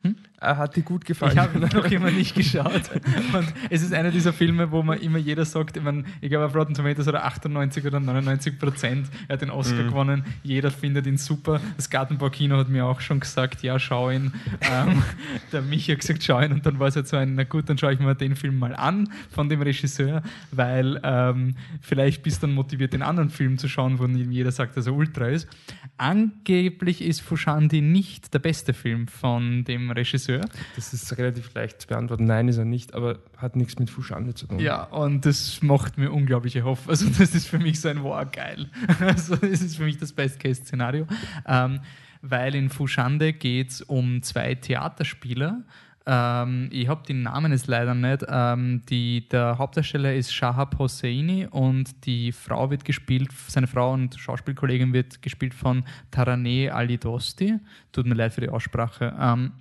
Hm? 0.03 0.15
Er 0.41 0.57
hat 0.57 0.75
dir 0.75 0.83
gut 0.83 1.03
gefallen. 1.03 1.33
Ich 1.33 1.37
habe 1.37 1.59
noch 1.59 1.91
immer 1.91 2.11
nicht 2.11 2.33
geschaut. 2.33 2.89
Und 3.33 3.53
es 3.69 3.81
ist 3.81 3.93
einer 3.93 4.09
dieser 4.09 4.31
Filme, 4.31 4.71
wo 4.71 4.81
man 4.83 4.99
immer 4.99 5.17
jeder 5.17 5.43
sagt, 5.43 5.75
ich, 5.75 5.83
mein, 5.83 6.05
ich 6.21 6.29
glaube 6.29 6.45
auf 6.45 6.55
Rotten 6.55 6.73
Tomatoes 6.73 7.09
oder 7.09 7.25
98 7.25 7.85
oder 7.85 7.99
99 7.99 8.57
Prozent, 8.57 9.07
er 9.27 9.33
hat 9.33 9.41
den 9.41 9.49
Oscar 9.49 9.83
mhm. 9.83 9.87
gewonnen, 9.87 10.23
jeder 10.43 10.71
findet 10.71 11.07
ihn 11.07 11.17
super. 11.17 11.59
Das 11.75 11.89
Gartenbaukino 11.89 12.55
hat 12.55 12.69
mir 12.69 12.85
auch 12.85 13.01
schon 13.01 13.19
gesagt, 13.19 13.63
ja, 13.63 13.79
schau 13.79 14.09
ihn. 14.09 14.33
Ähm, 14.61 15.03
der 15.51 15.61
Michi 15.61 15.91
hat 15.91 15.99
gesagt, 15.99 16.23
schau 16.23 16.39
ihn. 16.41 16.53
Und 16.53 16.65
dann 16.65 16.79
war 16.79 16.87
es 16.87 16.95
halt 16.95 17.09
so 17.09 17.17
ein, 17.17 17.35
na 17.35 17.43
gut, 17.43 17.69
dann 17.69 17.77
schaue 17.77 17.93
ich 17.93 17.99
mir 17.99 18.15
den 18.15 18.37
Film 18.37 18.59
mal 18.59 18.73
an 18.75 19.09
von 19.31 19.49
dem 19.49 19.61
Regisseur, 19.61 20.23
weil 20.51 21.01
ähm, 21.03 21.55
vielleicht 21.81 22.23
bist 22.23 22.41
du 22.41 22.47
dann 22.47 22.55
motiviert, 22.55 22.93
den 22.93 23.01
anderen 23.01 23.29
Film 23.29 23.57
zu 23.57 23.67
schauen, 23.67 23.99
wo 23.99 24.05
jeder 24.05 24.51
sagt, 24.51 24.77
dass 24.77 24.87
er 24.87 24.93
ultra 24.93 25.27
ist. 25.27 25.49
Angeblich 25.97 27.01
ist 27.01 27.19
Fushandi 27.19 27.81
nicht 27.81 28.33
der 28.33 28.39
beste 28.39 28.73
Film 28.73 29.09
von 29.09 29.65
dem 29.65 29.91
Regisseur. 29.91 30.28
Das 30.75 30.93
ist 30.93 31.17
relativ 31.17 31.53
leicht 31.53 31.81
zu 31.81 31.87
beantworten. 31.87 32.25
Nein, 32.25 32.47
ist 32.47 32.57
er 32.57 32.65
nicht, 32.65 32.93
aber 32.93 33.19
hat 33.37 33.55
nichts 33.55 33.79
mit 33.79 33.89
Fushande 33.89 34.33
zu 34.33 34.47
tun. 34.47 34.59
Ja, 34.59 34.83
und 34.83 35.25
das 35.25 35.61
macht 35.61 35.97
mir 35.97 36.11
unglaubliche 36.11 36.63
Hoffnung. 36.63 36.91
Also, 36.91 37.07
das 37.09 37.35
ist 37.35 37.47
für 37.47 37.59
mich 37.59 37.81
so 37.81 37.89
ein 37.89 38.03
wow, 38.03 38.25
geil. 38.31 38.69
Also, 38.99 39.35
das 39.35 39.61
ist 39.61 39.77
für 39.77 39.83
mich 39.83 39.97
das 39.97 40.13
Best-Case-Szenario. 40.13 41.07
Ähm, 41.47 41.79
weil 42.21 42.55
in 42.55 42.69
Fushande 42.69 43.33
geht 43.33 43.69
es 43.69 43.81
um 43.81 44.21
zwei 44.21 44.55
Theaterspieler. 44.55 45.63
Ähm, 46.05 46.69
ich 46.71 46.87
habe 46.87 47.05
den 47.05 47.21
Namen 47.21 47.51
jetzt 47.51 47.67
leider 47.67 47.93
nicht. 47.93 48.25
Ähm, 48.27 48.81
die, 48.89 49.29
der 49.29 49.57
Hauptdarsteller 49.59 50.15
ist 50.15 50.33
Shahab 50.33 50.79
Hosseini 50.79 51.47
und 51.49 52.05
die 52.05 52.31
Frau 52.31 52.71
wird 52.71 52.83
gespielt, 52.83 53.31
seine 53.47 53.67
Frau 53.67 53.93
und 53.93 54.15
Schauspielkollegin 54.15 54.91
wird 54.91 55.21
gespielt 55.21 55.53
von 55.53 55.83
Taraneh 56.09 56.71
Alidosti. 56.71 57.59
Tut 57.91 58.07
mir 58.07 58.15
leid 58.15 58.33
für 58.33 58.41
die 58.41 58.49
Aussprache. 58.49 59.15
Ähm, 59.19 59.51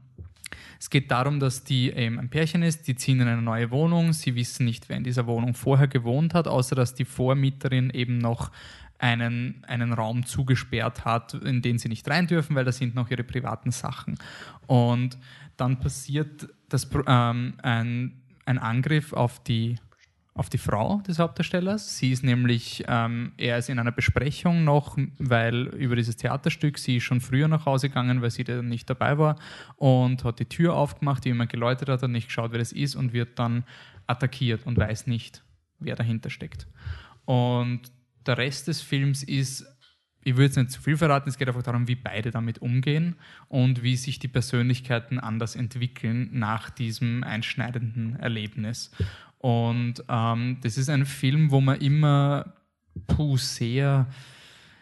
es 0.80 0.90
geht 0.90 1.10
darum, 1.10 1.40
dass 1.40 1.64
die 1.64 1.90
eben 1.90 2.18
ein 2.18 2.28
Pärchen 2.28 2.62
ist, 2.62 2.86
die 2.86 2.94
ziehen 2.94 3.20
in 3.20 3.28
eine 3.28 3.42
neue 3.42 3.70
Wohnung, 3.70 4.12
sie 4.12 4.34
wissen 4.34 4.64
nicht, 4.64 4.88
wer 4.88 4.96
in 4.96 5.04
dieser 5.04 5.26
Wohnung 5.26 5.54
vorher 5.54 5.88
gewohnt 5.88 6.34
hat, 6.34 6.46
außer 6.46 6.76
dass 6.76 6.94
die 6.94 7.04
Vormieterin 7.04 7.90
eben 7.90 8.18
noch 8.18 8.52
einen, 8.98 9.64
einen 9.66 9.92
Raum 9.92 10.24
zugesperrt 10.26 11.04
hat, 11.04 11.34
in 11.34 11.62
den 11.62 11.78
sie 11.78 11.88
nicht 11.88 12.08
rein 12.08 12.26
dürfen, 12.26 12.54
weil 12.56 12.64
da 12.64 12.72
sind 12.72 12.94
noch 12.94 13.10
ihre 13.10 13.24
privaten 13.24 13.70
Sachen. 13.70 14.18
Und 14.66 15.18
dann 15.56 15.80
passiert 15.80 16.48
das, 16.68 16.88
ähm, 17.06 17.54
ein, 17.62 18.20
ein 18.44 18.58
Angriff 18.58 19.12
auf 19.12 19.42
die 19.42 19.76
auf 20.38 20.48
die 20.48 20.58
Frau 20.58 21.02
des 21.06 21.18
Hauptdarstellers. 21.18 21.98
Sie 21.98 22.12
ist 22.12 22.22
nämlich, 22.22 22.84
ähm, 22.86 23.32
er 23.36 23.58
ist 23.58 23.68
in 23.68 23.78
einer 23.78 23.90
Besprechung 23.90 24.62
noch, 24.62 24.96
weil 25.18 25.66
über 25.66 25.96
dieses 25.96 26.16
Theaterstück, 26.16 26.78
sie 26.78 26.98
ist 26.98 27.02
schon 27.02 27.20
früher 27.20 27.48
nach 27.48 27.66
Hause 27.66 27.88
gegangen, 27.88 28.22
weil 28.22 28.30
sie 28.30 28.44
da 28.44 28.62
nicht 28.62 28.88
dabei 28.88 29.18
war 29.18 29.36
und 29.76 30.22
hat 30.22 30.38
die 30.38 30.44
Tür 30.44 30.74
aufgemacht, 30.74 31.24
die 31.24 31.30
jemand 31.30 31.50
geläutet 31.50 31.88
hat 31.88 32.04
und 32.04 32.12
nicht 32.12 32.28
geschaut, 32.28 32.52
wer 32.52 32.60
das 32.60 32.70
ist 32.70 32.94
und 32.94 33.12
wird 33.12 33.38
dann 33.38 33.64
attackiert 34.06 34.64
und 34.64 34.76
weiß 34.78 35.08
nicht, 35.08 35.42
wer 35.80 35.96
dahinter 35.96 36.30
steckt. 36.30 36.68
Und 37.24 37.80
der 38.24 38.38
Rest 38.38 38.68
des 38.68 38.80
Films 38.80 39.24
ist 39.24 39.66
ich 40.24 40.34
würde 40.34 40.44
jetzt 40.46 40.56
nicht 40.56 40.72
zu 40.72 40.82
viel 40.82 40.96
verraten, 40.96 41.28
es 41.28 41.38
geht 41.38 41.48
einfach 41.48 41.62
darum, 41.62 41.88
wie 41.88 41.94
beide 41.94 42.30
damit 42.30 42.58
umgehen 42.58 43.16
und 43.48 43.82
wie 43.82 43.96
sich 43.96 44.18
die 44.18 44.28
Persönlichkeiten 44.28 45.18
anders 45.18 45.56
entwickeln 45.56 46.28
nach 46.32 46.70
diesem 46.70 47.24
einschneidenden 47.24 48.16
Erlebnis. 48.16 48.90
Und 49.38 50.04
ähm, 50.08 50.58
das 50.62 50.76
ist 50.78 50.88
ein 50.90 51.06
Film, 51.06 51.50
wo 51.50 51.60
man 51.60 51.80
immer 51.80 52.52
puh, 53.06 53.36
sehr 53.36 54.06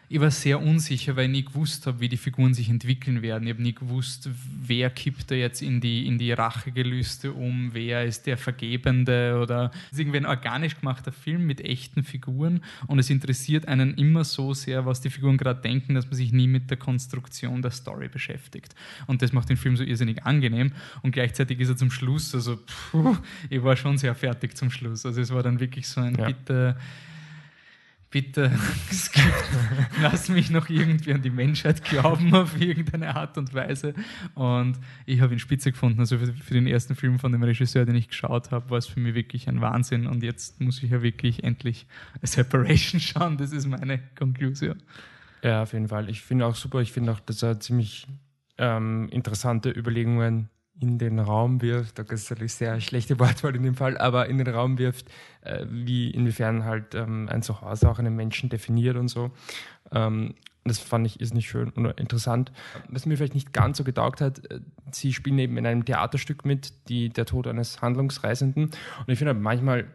ich 0.09 0.21
war 0.21 0.31
sehr 0.31 0.61
unsicher, 0.61 1.17
weil 1.17 1.25
ich 1.25 1.31
nie 1.31 1.45
gewusst 1.45 1.85
habe, 1.85 1.99
wie 1.99 2.07
die 2.07 2.17
Figuren 2.17 2.53
sich 2.53 2.69
entwickeln 2.69 3.21
werden. 3.21 3.45
Ich 3.45 3.53
habe 3.53 3.61
nie 3.61 3.75
gewusst, 3.75 4.29
wer 4.61 4.89
kippt 4.89 5.29
da 5.31 5.35
jetzt 5.35 5.61
in 5.61 5.81
die, 5.81 6.07
in 6.07 6.17
die 6.17 6.31
Rachegelüste 6.31 7.33
um, 7.33 7.71
wer 7.73 8.05
ist 8.05 8.25
der 8.25 8.37
Vergebende 8.37 9.39
oder 9.41 9.71
es 9.87 9.93
ist 9.93 9.99
irgendwie 9.99 10.19
ein 10.19 10.25
organisch 10.25 10.79
gemachter 10.79 11.11
Film 11.11 11.45
mit 11.45 11.59
echten 11.59 12.03
Figuren 12.03 12.61
und 12.87 12.99
es 12.99 13.09
interessiert 13.09 13.67
einen 13.67 13.95
immer 13.95 14.23
so 14.23 14.53
sehr, 14.53 14.85
was 14.85 15.01
die 15.01 15.09
Figuren 15.09 15.35
gerade 15.35 15.61
denken, 15.61 15.93
dass 15.93 16.05
man 16.05 16.15
sich 16.15 16.31
nie 16.31 16.47
mit 16.47 16.69
der 16.69 16.77
Konstruktion 16.77 17.61
der 17.61 17.71
Story 17.71 18.07
beschäftigt. 18.07 18.75
Und 19.07 19.21
das 19.21 19.33
macht 19.33 19.49
den 19.49 19.57
Film 19.57 19.75
so 19.75 19.83
irrsinnig 19.83 20.25
angenehm 20.25 20.71
und 21.01 21.11
gleichzeitig 21.11 21.59
ist 21.59 21.69
er 21.69 21.75
zum 21.75 21.91
Schluss, 21.91 22.33
also 22.33 22.57
puh, 22.91 23.17
ich 23.49 23.61
war 23.61 23.75
schon 23.75 23.97
sehr 23.97 24.15
fertig 24.15 24.55
zum 24.55 24.71
Schluss. 24.71 25.05
Also 25.05 25.19
es 25.19 25.33
war 25.33 25.43
dann 25.43 25.59
wirklich 25.59 25.87
so 25.87 25.99
ein 25.99 26.15
ja. 26.15 26.27
bitte 26.27 26.77
bitte 28.09 28.51
lass 30.01 30.29
mich 30.29 30.49
noch 30.49 30.69
irgendwie 30.69 31.13
an 31.13 31.21
die 31.21 31.29
Menschheit 31.29 31.83
glauben 31.83 32.33
auf 32.33 32.59
irgendeine 32.59 33.15
Art 33.15 33.37
und 33.37 33.53
Weise. 33.53 33.93
Und 34.33 34.79
ich 35.05 35.21
habe 35.21 35.33
ihn 35.33 35.39
spitze 35.39 35.71
gefunden. 35.71 35.99
Also 35.99 36.17
für, 36.17 36.33
für, 36.33 36.53
den 36.53 36.67
ersten 36.67 36.95
Film 36.95 37.19
von 37.19 37.31
dem 37.31 37.43
Regisseur, 37.43 37.85
den 37.85 37.95
ich 37.95 38.07
geschaut 38.07 38.51
habe, 38.51 38.69
war 38.69 38.77
es 38.77 38.87
für 38.87 38.99
mich 38.99 39.15
wirklich 39.15 39.47
ein 39.49 39.61
Wahnsinn. 39.61 40.07
Und 40.07 40.23
jetzt 40.23 40.61
muss 40.61 40.81
ich 40.81 40.91
ja 40.91 41.01
wirklich 41.01 41.43
endlich 41.43 41.87
A 42.21 42.27
Separation 42.27 42.99
schauen. 43.01 43.37
Das 43.37 43.51
ist 43.51 43.67
meine 43.67 43.99
Konklusion. 44.17 44.81
Ja, 45.43 45.63
auf 45.63 45.73
jeden 45.73 45.89
Fall. 45.89 46.09
Ich 46.09 46.21
finde 46.21 46.45
auch 46.45 46.55
super. 46.55 46.81
Ich 46.81 46.91
finde 46.91 47.11
auch, 47.11 47.19
dass 47.19 47.43
er 47.43 47.59
ziemlich 47.59 48.07
ähm, 48.57 49.09
interessante 49.09 49.69
Überlegungen 49.69 50.49
in 50.79 50.97
den 50.97 51.19
Raum 51.19 51.61
wirft, 51.61 51.99
das 51.99 52.11
ist 52.11 52.29
natürlich 52.29 52.53
sehr 52.53 52.79
schlechte 52.81 53.19
Wortwahl 53.19 53.55
in 53.55 53.63
dem 53.63 53.75
Fall, 53.75 53.97
aber 53.97 54.27
in 54.27 54.37
den 54.37 54.47
Raum 54.47 54.77
wirft, 54.77 55.07
äh, 55.41 55.65
wie 55.69 56.11
inwiefern 56.11 56.65
halt 56.65 56.95
ähm, 56.95 57.27
ein 57.29 57.41
Zuhause 57.41 57.89
auch 57.89 57.99
einen 57.99 58.15
Menschen 58.15 58.49
definiert 58.49 58.95
und 58.95 59.07
so. 59.07 59.31
Ähm, 59.91 60.35
das 60.67 60.79
fand 60.79 61.07
ich 61.07 61.19
ist 61.21 61.33
nicht 61.33 61.49
schön 61.49 61.69
und 61.69 61.85
interessant. 61.99 62.51
Was 62.89 63.05
mir 63.05 63.15
vielleicht 63.15 63.35
nicht 63.35 63.53
ganz 63.53 63.77
so 63.77 63.83
getaugt 63.83 64.21
hat, 64.21 64.49
äh, 64.51 64.59
sie 64.91 65.13
spielen 65.13 65.39
eben 65.39 65.57
in 65.57 65.65
einem 65.65 65.85
Theaterstück 65.85 66.45
mit, 66.45 66.73
die, 66.89 67.09
der 67.09 67.25
Tod 67.25 67.47
eines 67.47 67.81
Handlungsreisenden. 67.81 68.65
Und 68.65 69.09
ich 69.09 69.17
finde 69.17 69.33
halt 69.33 69.41
manchmal 69.41 69.85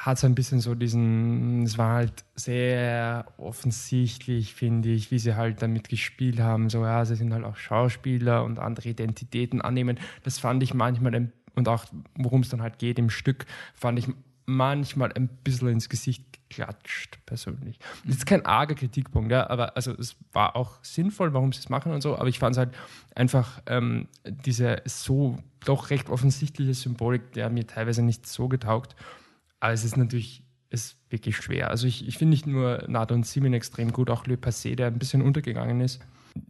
hat 0.00 0.16
es 0.16 0.24
ein 0.24 0.34
bisschen 0.34 0.60
so 0.60 0.74
diesen, 0.74 1.64
es 1.64 1.76
war 1.76 1.96
halt 1.96 2.24
sehr 2.34 3.26
offensichtlich, 3.36 4.54
finde 4.54 4.88
ich, 4.88 5.10
wie 5.10 5.18
sie 5.18 5.36
halt 5.36 5.60
damit 5.60 5.90
gespielt 5.90 6.40
haben. 6.40 6.70
So, 6.70 6.84
ja, 6.84 7.04
sie 7.04 7.16
sind 7.16 7.34
halt 7.34 7.44
auch 7.44 7.56
Schauspieler 7.56 8.44
und 8.44 8.58
andere 8.58 8.88
Identitäten 8.88 9.60
annehmen. 9.60 9.98
Das 10.22 10.38
fand 10.38 10.62
ich 10.62 10.72
manchmal, 10.72 11.30
und 11.54 11.68
auch 11.68 11.84
worum 12.14 12.40
es 12.40 12.48
dann 12.48 12.62
halt 12.62 12.78
geht 12.78 12.98
im 12.98 13.10
Stück, 13.10 13.44
fand 13.74 13.98
ich 13.98 14.08
manchmal 14.46 15.12
ein 15.12 15.28
bisschen 15.28 15.68
ins 15.68 15.90
Gesicht 15.90 16.24
geklatscht, 16.48 17.18
persönlich. 17.26 17.78
Das 18.06 18.16
ist 18.16 18.26
kein 18.26 18.46
arger 18.46 18.76
Kritikpunkt, 18.76 19.30
ja, 19.30 19.50
aber 19.50 19.76
also 19.76 19.92
es 19.92 20.16
war 20.32 20.56
auch 20.56 20.82
sinnvoll, 20.82 21.34
warum 21.34 21.52
sie 21.52 21.60
es 21.60 21.68
machen 21.68 21.92
und 21.92 22.00
so, 22.00 22.16
aber 22.16 22.28
ich 22.28 22.38
fand 22.38 22.54
es 22.54 22.58
halt 22.58 22.74
einfach 23.14 23.60
ähm, 23.66 24.08
diese 24.24 24.80
so 24.86 25.38
doch 25.66 25.90
recht 25.90 26.08
offensichtliche 26.08 26.72
Symbolik, 26.72 27.32
der 27.32 27.50
mir 27.50 27.66
teilweise 27.66 28.02
nicht 28.02 28.26
so 28.26 28.48
getaugt. 28.48 28.96
Aber 29.60 29.72
es 29.72 29.84
ist 29.84 29.96
natürlich 29.96 30.42
ist 30.70 30.96
wirklich 31.10 31.36
schwer. 31.36 31.70
Also 31.70 31.86
ich, 31.86 32.06
ich 32.06 32.16
finde 32.16 32.30
nicht 32.30 32.46
nur 32.46 32.84
Nado 32.86 33.14
und 33.14 33.26
Simin 33.26 33.52
extrem 33.52 33.92
gut, 33.92 34.08
auch 34.08 34.26
Le 34.26 34.36
Passé, 34.36 34.76
der 34.76 34.86
ein 34.86 34.98
bisschen 34.98 35.20
untergegangen 35.20 35.80
ist, 35.80 36.00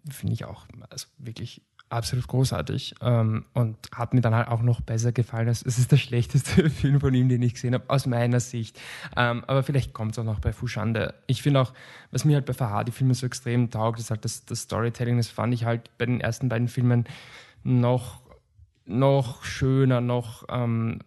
finde 0.09 0.35
ich 0.35 0.45
auch 0.45 0.67
also 0.90 1.07
wirklich 1.17 1.62
absolut 1.88 2.29
großartig 2.29 2.95
ähm, 3.00 3.45
und 3.52 3.76
hat 3.93 4.14
mir 4.14 4.21
dann 4.21 4.35
halt 4.35 4.49
auch 4.49 4.62
noch 4.62 4.81
besser 4.81 5.11
gefallen. 5.11 5.49
Es 5.49 5.62
ist 5.62 5.90
der 5.90 5.97
schlechteste 5.97 6.71
Film 6.71 7.00
von 7.00 7.12
ihm, 7.14 7.29
den 7.29 7.43
ich 7.43 7.55
gesehen 7.55 7.75
habe, 7.75 7.88
aus 7.88 8.07
meiner 8.07 8.40
Sicht. 8.40 8.81
Ähm, 9.17 9.43
aber 9.47 9.62
vielleicht 9.62 9.93
kommt 9.93 10.12
es 10.12 10.19
auch 10.19 10.25
noch 10.25 10.38
bei 10.40 10.52
Fushande. 10.52 11.14
Ich 11.26 11.43
finde 11.43 11.61
auch, 11.61 11.73
was 12.12 12.25
mir 12.25 12.37
halt 12.37 12.47
bei 12.47 12.52
Fahadi-Filmen 12.52 13.14
so 13.14 13.26
extrem 13.26 13.71
taugt, 13.71 13.99
ist 13.99 14.11
halt 14.11 14.25
das, 14.25 14.45
das 14.45 14.62
Storytelling. 14.62 15.17
Das 15.17 15.29
fand 15.29 15.52
ich 15.52 15.64
halt 15.64 15.90
bei 15.99 16.07
den 16.07 16.21
ersten 16.21 16.49
beiden 16.49 16.69
Filmen 16.69 17.05
noch, 17.64 18.21
noch 18.87 19.43
schöner, 19.45 20.00
noch 20.00 20.45
ähm, 20.49 21.00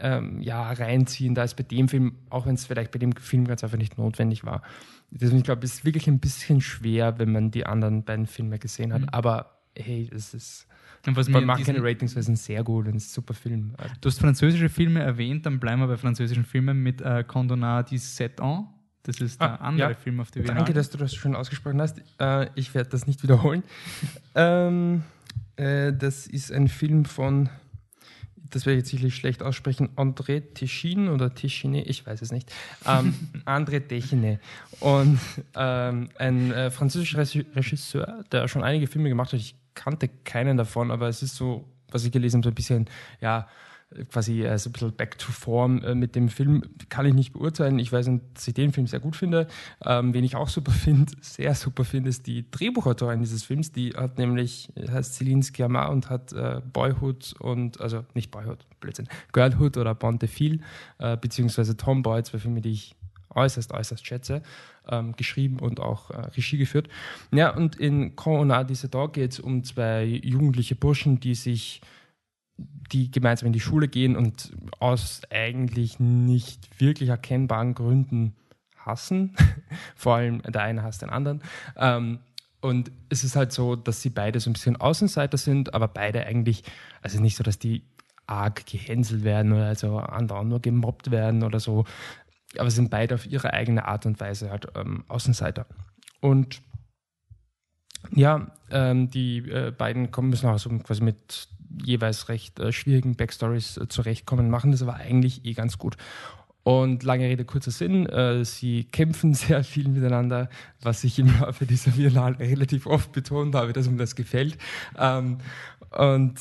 ähm, 0.00 0.40
ja, 0.40 0.70
reinziehender 0.72 1.42
als 1.42 1.54
bei 1.54 1.62
dem 1.62 1.88
Film, 1.88 2.16
auch 2.30 2.46
wenn 2.46 2.54
es 2.54 2.66
vielleicht 2.66 2.90
bei 2.90 2.98
dem 2.98 3.12
Film 3.12 3.46
ganz 3.46 3.64
einfach 3.64 3.78
nicht 3.78 3.98
notwendig 3.98 4.44
war. 4.44 4.62
Deswegen, 5.10 5.38
ich 5.38 5.44
glaube, 5.44 5.64
es 5.64 5.74
ist 5.74 5.84
wirklich 5.84 6.08
ein 6.08 6.18
bisschen 6.18 6.60
schwer, 6.60 7.18
wenn 7.18 7.32
man 7.32 7.50
die 7.50 7.66
anderen 7.66 8.04
beiden 8.04 8.26
Filme 8.26 8.58
gesehen 8.58 8.92
hat. 8.92 9.02
Mhm. 9.02 9.08
Aber 9.10 9.58
hey, 9.76 10.10
es 10.14 10.34
ist. 10.34 10.66
Und 11.06 11.16
was 11.16 11.28
man 11.28 11.44
macht 11.44 11.64
keine 11.64 11.82
Ratings, 11.82 12.16
weil 12.16 12.22
es 12.22 12.28
ein 12.28 12.36
sehr 12.36 12.64
gut, 12.64 12.88
ein 12.88 12.98
super 12.98 13.32
Film. 13.32 13.74
Du 14.00 14.08
hast 14.08 14.18
französische 14.18 14.68
Filme 14.68 15.00
erwähnt, 15.00 15.46
dann 15.46 15.60
bleiben 15.60 15.80
wir 15.80 15.86
bei 15.86 15.96
französischen 15.96 16.44
Filmen 16.44 16.82
mit 16.82 17.00
äh, 17.00 17.22
Condonat 17.22 17.90
17 17.90 18.40
ans. 18.40 18.66
Das 19.04 19.20
ist 19.20 19.40
der 19.40 19.60
ah, 19.60 19.66
andere 19.66 19.90
ja. 19.90 19.94
Film 19.94 20.18
auf 20.18 20.32
die 20.32 20.40
Danke, 20.40 20.54
Danke, 20.54 20.72
dass 20.72 20.90
du 20.90 20.98
das 20.98 21.14
schon 21.14 21.36
ausgesprochen 21.36 21.80
hast. 21.80 22.02
Äh, 22.18 22.48
ich 22.56 22.74
werde 22.74 22.90
das 22.90 23.06
nicht 23.06 23.22
wiederholen. 23.22 23.62
ähm, 24.34 25.04
äh, 25.54 25.92
das 25.92 26.26
ist 26.26 26.50
ein 26.50 26.66
Film 26.66 27.04
von 27.04 27.48
das 28.50 28.66
werde 28.66 28.78
ich 28.78 28.82
jetzt 28.82 28.90
sicherlich 28.90 29.16
schlecht 29.16 29.42
aussprechen, 29.42 29.90
André 29.96 30.42
Techin 30.54 31.08
oder 31.08 31.34
Techine, 31.34 31.82
ich 31.84 32.06
weiß 32.06 32.22
es 32.22 32.32
nicht, 32.32 32.52
ähm, 32.86 33.14
André 33.44 33.80
Techine. 33.86 34.40
Und 34.80 35.18
ähm, 35.54 36.08
ein 36.18 36.52
äh, 36.52 36.70
französischer 36.70 37.18
Regisseur, 37.18 38.24
der 38.32 38.48
schon 38.48 38.62
einige 38.62 38.86
Filme 38.86 39.08
gemacht 39.08 39.32
hat, 39.32 39.40
ich 39.40 39.54
kannte 39.74 40.08
keinen 40.24 40.56
davon, 40.56 40.90
aber 40.90 41.08
es 41.08 41.22
ist 41.22 41.36
so, 41.36 41.64
was 41.90 42.04
ich 42.04 42.12
gelesen 42.12 42.38
habe, 42.38 42.44
so 42.44 42.50
ein 42.50 42.54
bisschen, 42.54 42.86
ja, 43.20 43.48
quasi 44.10 44.42
äh, 44.42 44.58
so 44.58 44.68
ein 44.68 44.72
bisschen 44.72 44.92
back 44.92 45.18
to 45.18 45.30
form 45.30 45.82
äh, 45.82 45.94
mit 45.94 46.16
dem 46.16 46.28
Film, 46.28 46.62
kann 46.88 47.06
ich 47.06 47.14
nicht 47.14 47.32
beurteilen. 47.32 47.78
Ich 47.78 47.92
weiß, 47.92 48.10
dass 48.34 48.48
ich 48.48 48.54
den 48.54 48.72
Film 48.72 48.86
sehr 48.86 49.00
gut 49.00 49.16
finde. 49.16 49.46
Ähm, 49.84 50.12
wen 50.12 50.24
ich 50.24 50.36
auch 50.36 50.48
super 50.48 50.72
finde, 50.72 51.12
sehr 51.20 51.54
super 51.54 51.84
finde, 51.84 52.10
ist 52.10 52.26
die 52.26 52.50
Drehbuchautorin 52.50 53.20
dieses 53.20 53.44
Films. 53.44 53.72
Die 53.72 53.90
hat 53.90 54.18
nämlich, 54.18 54.72
heißt 54.90 55.14
Celine 55.14 55.42
Sciamma 55.42 55.86
und 55.86 56.10
hat 56.10 56.32
äh, 56.32 56.60
Boyhood 56.72 57.34
und, 57.38 57.80
also 57.80 58.04
nicht 58.14 58.30
Boyhood, 58.30 58.66
Blödsinn, 58.80 59.08
Girlhood 59.32 59.76
oder 59.76 59.94
Bonte 59.94 60.26
Fil, 60.26 60.60
äh, 60.98 61.16
beziehungsweise 61.16 61.76
Tomboy, 61.76 62.22
zwei 62.24 62.38
Filme, 62.38 62.60
die 62.60 62.72
ich 62.72 62.96
äußerst, 63.30 63.72
äußerst 63.72 64.04
schätze, 64.04 64.42
ähm, 64.88 65.14
geschrieben 65.16 65.60
und 65.60 65.78
auch 65.78 66.10
äh, 66.10 66.20
Regie 66.36 66.58
geführt. 66.58 66.88
Ja, 67.32 67.54
und 67.54 67.76
in 67.76 68.16
Quand 68.16 68.40
on 68.40 68.50
a 68.50 68.64
diese 68.64 68.88
Dog 68.88 69.12
geht 69.12 69.32
es 69.32 69.40
um 69.40 69.62
zwei 69.62 70.04
jugendliche 70.04 70.74
Burschen, 70.74 71.20
die 71.20 71.34
sich 71.34 71.82
die 72.58 73.10
gemeinsam 73.10 73.48
in 73.48 73.52
die 73.52 73.60
Schule 73.60 73.88
gehen 73.88 74.16
und 74.16 74.52
aus 74.78 75.22
eigentlich 75.30 76.00
nicht 76.00 76.80
wirklich 76.80 77.08
erkennbaren 77.10 77.74
Gründen 77.74 78.34
hassen. 78.78 79.36
Vor 79.96 80.16
allem 80.16 80.42
der 80.42 80.62
eine 80.62 80.82
hasst 80.82 81.02
den 81.02 81.10
anderen. 81.10 81.42
Ähm, 81.76 82.20
und 82.60 82.90
es 83.10 83.24
ist 83.24 83.36
halt 83.36 83.52
so, 83.52 83.76
dass 83.76 84.00
sie 84.02 84.10
beide 84.10 84.40
so 84.40 84.50
ein 84.50 84.54
bisschen 84.54 84.76
Außenseiter 84.76 85.36
sind, 85.36 85.74
aber 85.74 85.88
beide 85.88 86.24
eigentlich, 86.26 86.64
also 87.02 87.20
nicht 87.20 87.36
so, 87.36 87.44
dass 87.44 87.58
die 87.58 87.84
arg 88.26 88.66
gehänselt 88.66 89.22
werden 89.22 89.52
oder 89.52 89.66
also 89.66 89.98
andauernd 89.98 90.48
nur 90.48 90.60
gemobbt 90.60 91.10
werden 91.10 91.44
oder 91.44 91.60
so, 91.60 91.84
aber 92.58 92.70
sind 92.70 92.90
beide 92.90 93.14
auf 93.14 93.26
ihre 93.26 93.52
eigene 93.52 93.84
Art 93.84 94.06
und 94.06 94.18
Weise 94.18 94.50
halt 94.50 94.66
ähm, 94.74 95.04
Außenseiter. 95.08 95.66
Und 96.20 96.60
ja, 98.12 98.52
ähm, 98.70 99.10
die 99.10 99.38
äh, 99.38 99.70
beiden 99.70 100.10
kommen 100.10 100.30
müssen 100.30 100.48
auch 100.48 100.58
so 100.58 100.70
quasi 100.78 101.02
mit 101.02 101.48
jeweils 101.84 102.28
recht 102.28 102.58
äh, 102.58 102.72
schwierigen 102.72 103.16
Backstories 103.16 103.76
äh, 103.76 103.88
zurechtkommen, 103.88 104.50
machen 104.50 104.72
das 104.72 104.82
aber 104.82 104.94
eigentlich 104.94 105.44
eh 105.44 105.52
ganz 105.52 105.78
gut. 105.78 105.96
Und 106.62 107.04
lange 107.04 107.26
Rede, 107.26 107.44
kurzer 107.44 107.70
Sinn, 107.70 108.06
äh, 108.06 108.44
sie 108.44 108.84
kämpfen 108.84 109.34
sehr 109.34 109.62
viel 109.62 109.88
miteinander, 109.88 110.48
was 110.82 111.04
ich 111.04 111.18
im 111.18 111.38
Laufe 111.40 111.64
dieser 111.64 111.92
Biennale 111.92 112.38
relativ 112.40 112.86
oft 112.86 113.12
betont 113.12 113.54
habe, 113.54 113.72
dass 113.72 113.88
mir 113.88 113.98
das 113.98 114.16
gefällt. 114.16 114.58
Ähm, 114.98 115.38
und 115.90 116.34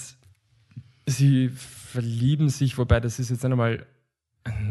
sie 1.06 1.50
verlieben 1.50 2.50
sich, 2.50 2.78
wobei 2.78 3.00
das 3.00 3.20
ist 3.20 3.30
jetzt 3.30 3.46
einmal 3.46 3.86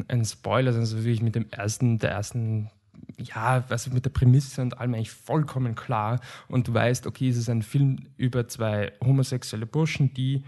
ein, 0.09 0.25
Spoiler, 0.25 0.75
also 0.75 0.99
wirklich 0.99 1.23
mit 1.23 1.35
dem 1.35 1.47
ersten, 1.51 1.99
der 1.99 2.11
ersten 2.11 2.71
ja, 3.19 3.65
also 3.69 3.91
mit 3.91 4.05
der 4.05 4.11
Prämisse 4.11 4.63
und 4.63 4.79
allem 4.79 4.95
eigentlich 4.95 5.11
vollkommen 5.11 5.75
klar 5.75 6.21
und 6.49 6.69
du 6.69 6.75
weißt, 6.75 7.07
okay, 7.07 7.29
es 7.29 7.37
ist 7.37 7.49
ein 7.49 7.63
Film 7.63 8.09
über 8.17 8.49
zwei 8.49 8.93
homosexuelle 9.03 9.67
Burschen, 9.67 10.13
die 10.15 10.45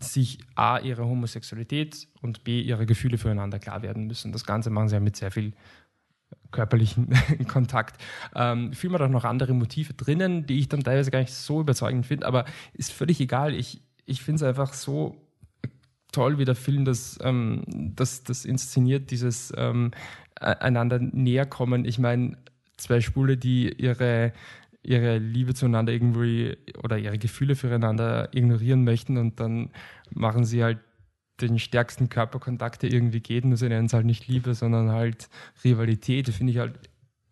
sich 0.00 0.38
A, 0.54 0.78
ihrer 0.78 1.04
Homosexualität 1.04 2.06
und 2.22 2.44
B, 2.44 2.60
ihre 2.60 2.86
Gefühle 2.86 3.18
füreinander 3.18 3.58
klar 3.58 3.82
werden 3.82 4.06
müssen. 4.06 4.32
Das 4.32 4.44
Ganze 4.44 4.70
machen 4.70 4.88
sie 4.88 4.94
ja 4.94 5.00
mit 5.00 5.16
sehr 5.16 5.30
viel 5.30 5.54
körperlichen 6.50 7.08
Kontakt. 7.48 8.00
Ähm, 8.34 8.72
Film 8.72 8.94
hat 8.94 9.02
auch 9.02 9.08
noch 9.08 9.24
andere 9.24 9.54
Motive 9.54 9.94
drinnen, 9.94 10.46
die 10.46 10.60
ich 10.60 10.68
dann 10.68 10.84
teilweise 10.84 11.10
gar 11.10 11.20
nicht 11.20 11.34
so 11.34 11.60
überzeugend 11.60 12.06
finde, 12.06 12.26
aber 12.26 12.44
ist 12.74 12.92
völlig 12.92 13.20
egal. 13.20 13.54
Ich, 13.54 13.82
ich 14.04 14.22
finde 14.22 14.36
es 14.36 14.42
einfach 14.42 14.72
so 14.72 15.16
toll, 16.12 16.38
wie 16.38 16.44
der 16.44 16.54
Film 16.54 16.84
das, 16.84 17.18
ähm, 17.22 17.62
das, 17.66 18.24
das 18.24 18.44
inszeniert, 18.44 19.10
dieses 19.10 19.52
ähm, 19.56 19.90
einander 20.40 20.98
näher 20.98 21.46
kommen. 21.46 21.84
Ich 21.84 21.98
meine, 21.98 22.36
zwei 22.76 23.00
Spule, 23.00 23.36
die 23.36 23.72
ihre, 23.72 24.32
ihre 24.82 25.18
Liebe 25.18 25.54
zueinander 25.54 25.92
irgendwie 25.92 26.56
oder 26.82 26.98
ihre 26.98 27.18
Gefühle 27.18 27.56
füreinander 27.56 28.28
ignorieren 28.32 28.84
möchten 28.84 29.16
und 29.18 29.40
dann 29.40 29.70
machen 30.10 30.44
sie 30.44 30.62
halt 30.62 30.78
den 31.40 31.58
stärksten 31.58 32.08
Körperkontakt, 32.08 32.82
der 32.82 32.92
irgendwie 32.92 33.20
geht, 33.20 33.44
nur 33.44 33.56
sie 33.56 33.68
nennen 33.68 33.86
es 33.86 33.92
halt 33.92 34.06
nicht 34.06 34.26
Liebe, 34.26 34.54
sondern 34.54 34.90
halt 34.90 35.28
Rivalität. 35.62 36.28
Finde 36.30 36.52
ich 36.52 36.58
halt 36.58 36.78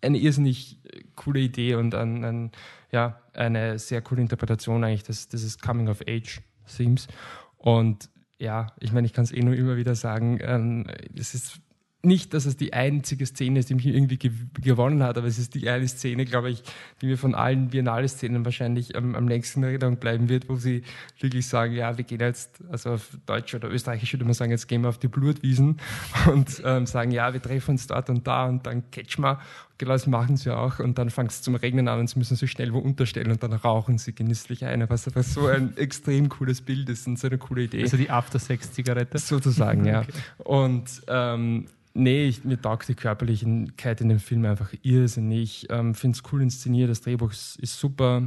eine 0.00 0.18
irrsinnig 0.18 0.80
coole 1.16 1.40
Idee 1.40 1.74
und 1.74 1.94
ein, 1.94 2.24
ein, 2.24 2.52
ja, 2.92 3.20
eine 3.32 3.78
sehr 3.78 4.02
coole 4.02 4.22
Interpretation 4.22 4.84
eigentlich 4.84 5.02
des, 5.02 5.28
dieses 5.28 5.58
Coming-of-Age-Themes. 5.58 7.08
Und 7.56 8.10
ja, 8.38 8.68
ich 8.80 8.92
meine, 8.92 9.06
ich 9.06 9.12
kann 9.12 9.24
es 9.24 9.32
eh 9.32 9.40
nur 9.40 9.54
immer 9.54 9.76
wieder 9.76 9.94
sagen, 9.94 10.38
ähm, 10.42 10.86
es 11.18 11.34
ist 11.34 11.60
nicht, 12.06 12.32
dass 12.32 12.46
es 12.46 12.56
die 12.56 12.72
einzige 12.72 13.26
Szene 13.26 13.58
ist, 13.58 13.68
die 13.68 13.74
mich 13.74 13.86
irgendwie 13.86 14.16
ge 14.16 14.30
gewonnen 14.60 15.02
hat, 15.02 15.18
aber 15.18 15.26
es 15.26 15.38
ist 15.38 15.54
die 15.54 15.68
eine 15.68 15.86
Szene, 15.86 16.24
glaube 16.24 16.50
ich, 16.50 16.62
die 17.00 17.06
mir 17.06 17.18
von 17.18 17.34
allen 17.34 17.68
Biennale-Szenen 17.68 18.44
wahrscheinlich 18.44 18.96
am, 18.96 19.14
am 19.14 19.28
längsten 19.28 19.62
in 19.62 19.68
Erinnerung 19.68 19.96
bleiben 19.96 20.28
wird, 20.28 20.48
wo 20.48 20.56
sie 20.56 20.82
wirklich 21.20 21.46
sagen, 21.46 21.74
ja, 21.74 21.96
wir 21.98 22.04
gehen 22.04 22.20
jetzt, 22.20 22.62
also 22.70 22.92
auf 22.92 23.10
Deutsch 23.26 23.54
oder 23.54 23.70
Österreichisch 23.70 24.12
würde 24.12 24.24
man 24.24 24.34
sagen, 24.34 24.50
jetzt 24.50 24.68
gehen 24.68 24.82
wir 24.82 24.88
auf 24.88 24.98
die 24.98 25.08
Blutwiesen 25.08 25.80
und 26.32 26.62
ähm, 26.64 26.86
sagen, 26.86 27.10
ja, 27.10 27.32
wir 27.32 27.42
treffen 27.42 27.72
uns 27.72 27.86
dort 27.86 28.08
und 28.08 28.26
da 28.26 28.46
und 28.46 28.66
dann 28.66 28.90
catch 28.90 29.18
mal. 29.18 29.38
Genau, 29.78 29.92
das 29.92 30.06
machen 30.06 30.38
sie 30.38 30.56
auch 30.56 30.78
und 30.78 30.96
dann 30.96 31.10
fängt 31.10 31.30
es 31.30 31.42
zum 31.42 31.54
Regnen 31.54 31.86
an 31.88 32.00
und 32.00 32.08
sie 32.08 32.18
müssen 32.18 32.34
sich 32.34 32.50
schnell 32.50 32.72
wo 32.72 32.78
unterstellen 32.78 33.30
und 33.30 33.42
dann 33.42 33.52
rauchen 33.52 33.98
sie 33.98 34.14
genüsslich 34.14 34.64
eine, 34.64 34.88
was 34.88 35.06
aber 35.06 35.22
so 35.22 35.48
ein 35.48 35.76
extrem 35.76 36.30
cooles 36.30 36.62
Bild 36.62 36.88
ist 36.88 37.06
und 37.06 37.18
so 37.18 37.26
eine 37.26 37.36
coole 37.36 37.64
Idee. 37.64 37.82
Also 37.82 37.98
die 37.98 38.08
After-Sex-Zigarette? 38.08 39.18
Sozusagen, 39.18 39.84
ja. 39.84 39.96
Okay. 40.06 40.12
Und 40.38 41.02
ähm, 41.08 41.66
Nee, 41.98 42.26
ich, 42.26 42.44
mir 42.44 42.60
taugt 42.60 42.88
die 42.88 42.94
Körperlichkeit 42.94 44.02
in 44.02 44.10
dem 44.10 44.20
Film 44.20 44.44
einfach 44.44 44.70
irrsinnig. 44.82 45.66
Ähm, 45.70 45.94
finde 45.94 46.18
es 46.18 46.30
cool 46.30 46.42
inszeniert, 46.42 46.90
das 46.90 47.00
Drehbuch 47.00 47.32
ist, 47.32 47.56
ist 47.56 47.78
super. 47.78 48.22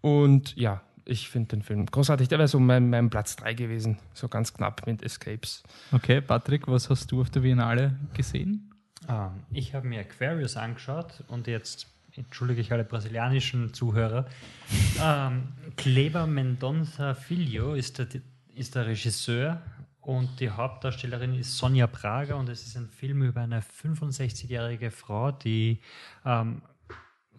Und 0.00 0.56
ja, 0.56 0.80
ich 1.04 1.28
finde 1.28 1.48
den 1.48 1.62
Film 1.62 1.84
großartig. 1.84 2.28
Der 2.28 2.38
wäre 2.38 2.48
so 2.48 2.58
mein, 2.58 2.88
mein 2.88 3.10
Platz 3.10 3.36
3 3.36 3.52
gewesen, 3.52 3.98
so 4.14 4.28
ganz 4.28 4.54
knapp 4.54 4.86
mit 4.86 5.02
Escapes. 5.02 5.62
Okay, 5.92 6.22
Patrick, 6.22 6.66
was 6.66 6.88
hast 6.88 7.12
du 7.12 7.20
auf 7.20 7.28
der 7.28 7.40
Biennale 7.40 7.94
gesehen? 8.14 8.70
Ah, 9.06 9.32
ich 9.52 9.74
habe 9.74 9.86
mir 9.86 10.00
Aquarius 10.00 10.56
angeschaut 10.56 11.22
und 11.28 11.46
jetzt 11.46 11.88
entschuldige 12.16 12.62
ich 12.62 12.72
alle 12.72 12.84
brasilianischen 12.84 13.74
Zuhörer. 13.74 14.26
ähm, 15.02 15.48
Kleber 15.76 16.24
Mendonça 16.24 17.14
Filho 17.14 17.74
ist 17.74 17.98
der, 17.98 18.06
ist 18.54 18.74
der 18.76 18.86
Regisseur 18.86 19.60
und 20.00 20.40
die 20.40 20.50
Hauptdarstellerin 20.50 21.34
ist 21.34 21.58
Sonja 21.58 21.86
Prager 21.86 22.36
und 22.36 22.48
es 22.48 22.66
ist 22.66 22.76
ein 22.76 22.88
Film 22.88 23.22
über 23.22 23.42
eine 23.42 23.60
65-jährige 23.60 24.90
Frau, 24.90 25.30
die 25.30 25.80
ähm, 26.24 26.62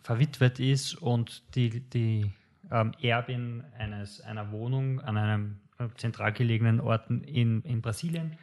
verwitwet 0.03 0.59
ist 0.59 0.95
und 0.95 1.55
die, 1.55 1.81
die 1.89 2.31
ähm, 2.71 2.93
Erbin 3.01 3.63
eines, 3.77 4.21
einer 4.21 4.51
Wohnung 4.51 4.99
an 5.01 5.17
einem 5.17 5.59
zentral 5.97 6.33
gelegenen 6.33 6.79
Ort 6.79 7.09
in, 7.09 7.61
in 7.63 7.81
Brasilien. 7.81 8.37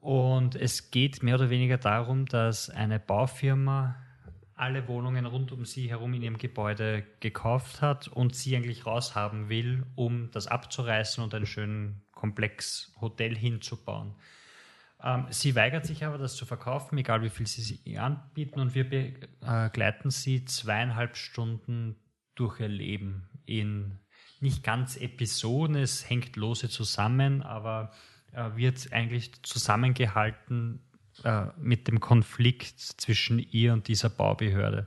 Und 0.00 0.56
es 0.56 0.90
geht 0.90 1.22
mehr 1.22 1.36
oder 1.36 1.50
weniger 1.50 1.78
darum, 1.78 2.26
dass 2.26 2.70
eine 2.70 2.98
Baufirma 2.98 3.96
alle 4.62 4.86
Wohnungen 4.86 5.26
rund 5.26 5.50
um 5.50 5.64
sie 5.64 5.90
herum 5.90 6.14
in 6.14 6.22
ihrem 6.22 6.38
Gebäude 6.38 7.04
gekauft 7.18 7.82
hat 7.82 8.06
und 8.06 8.36
sie 8.36 8.54
eigentlich 8.54 8.86
raushaben 8.86 9.48
will, 9.48 9.84
um 9.96 10.30
das 10.30 10.46
abzureißen 10.46 11.22
und 11.22 11.34
einen 11.34 11.46
schönen 11.46 12.02
Komplex 12.12 12.92
Hotel 13.00 13.36
hinzubauen. 13.36 14.14
Ähm, 15.02 15.26
sie 15.30 15.56
weigert 15.56 15.84
sich 15.84 16.04
aber, 16.04 16.16
das 16.16 16.36
zu 16.36 16.46
verkaufen, 16.46 16.96
egal 16.96 17.22
wie 17.22 17.30
viel 17.30 17.46
sie 17.48 17.60
sie 17.60 17.98
anbieten, 17.98 18.60
und 18.60 18.76
wir 18.76 18.88
begleiten 18.88 20.10
sie 20.10 20.44
zweieinhalb 20.44 21.16
Stunden 21.16 21.96
durch 22.36 22.60
ihr 22.60 22.68
Leben 22.68 23.28
in 23.44 23.98
nicht 24.38 24.62
ganz 24.62 24.96
Episoden, 24.96 25.74
es 25.74 26.08
hängt 26.08 26.36
lose 26.36 26.68
zusammen, 26.68 27.42
aber 27.42 27.90
äh, 28.30 28.50
wird 28.54 28.92
eigentlich 28.92 29.42
zusammengehalten 29.42 30.84
äh, 31.24 31.46
mit 31.58 31.88
dem 31.88 32.00
Konflikt 32.00 32.78
zwischen 32.78 33.38
ihr 33.38 33.72
und 33.72 33.88
dieser 33.88 34.10
Baubehörde. 34.10 34.86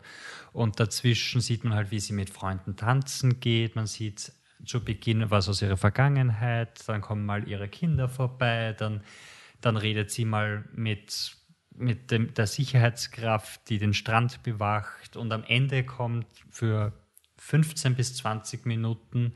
Und 0.53 0.79
dazwischen 0.79 1.41
sieht 1.41 1.63
man 1.63 1.73
halt, 1.73 1.91
wie 1.91 1.99
sie 1.99 2.13
mit 2.13 2.29
Freunden 2.29 2.75
tanzen 2.75 3.39
geht, 3.39 3.75
man 3.75 3.87
sieht 3.87 4.31
zu 4.65 4.83
Beginn 4.83 5.29
was 5.29 5.49
aus 5.49 5.61
ihrer 5.61 5.77
Vergangenheit, 5.77 6.87
dann 6.87 7.01
kommen 7.01 7.25
mal 7.25 7.47
ihre 7.47 7.67
Kinder 7.67 8.09
vorbei, 8.09 8.73
dann, 8.73 9.01
dann 9.61 9.77
redet 9.77 10.11
sie 10.11 10.25
mal 10.25 10.65
mit, 10.73 11.37
mit 11.75 12.11
dem, 12.11 12.33
der 12.33 12.47
Sicherheitskraft, 12.47 13.69
die 13.69 13.77
den 13.77 13.93
Strand 13.93 14.43
bewacht 14.43 15.17
und 15.17 15.31
am 15.31 15.43
Ende 15.43 15.83
kommt 15.83 16.27
für 16.49 16.93
15 17.37 17.95
bis 17.95 18.15
20 18.15 18.65
Minuten 18.65 19.33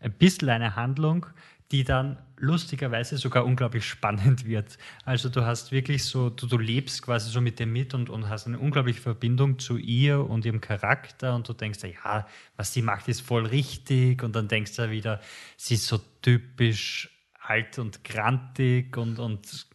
ein 0.00 0.12
bisschen 0.12 0.50
eine 0.50 0.76
Handlung, 0.76 1.26
die 1.74 1.82
dann 1.82 2.18
lustigerweise 2.36 3.18
sogar 3.18 3.44
unglaublich 3.44 3.84
spannend 3.84 4.44
wird. 4.44 4.78
Also 5.04 5.28
du 5.28 5.44
hast 5.44 5.72
wirklich 5.72 6.04
so, 6.04 6.30
du, 6.30 6.46
du 6.46 6.56
lebst 6.56 7.02
quasi 7.02 7.32
so 7.32 7.40
mit 7.40 7.58
dem 7.58 7.72
mit 7.72 7.94
und, 7.94 8.10
und 8.10 8.28
hast 8.28 8.46
eine 8.46 8.60
unglaubliche 8.60 9.00
Verbindung 9.00 9.58
zu 9.58 9.76
ihr 9.76 10.20
und 10.20 10.44
ihrem 10.44 10.60
Charakter 10.60 11.34
und 11.34 11.48
du 11.48 11.52
denkst, 11.52 11.80
ja, 11.82 12.28
was 12.56 12.72
sie 12.72 12.80
macht, 12.80 13.08
ist 13.08 13.22
voll 13.22 13.46
richtig 13.46 14.22
und 14.22 14.36
dann 14.36 14.46
denkst 14.46 14.76
du 14.76 14.88
wieder, 14.88 15.20
sie 15.56 15.74
ist 15.74 15.88
so 15.88 15.98
typisch 16.22 17.10
alt 17.40 17.80
und 17.80 18.04
grantig 18.04 18.96
und, 18.96 19.18
und 19.18 19.66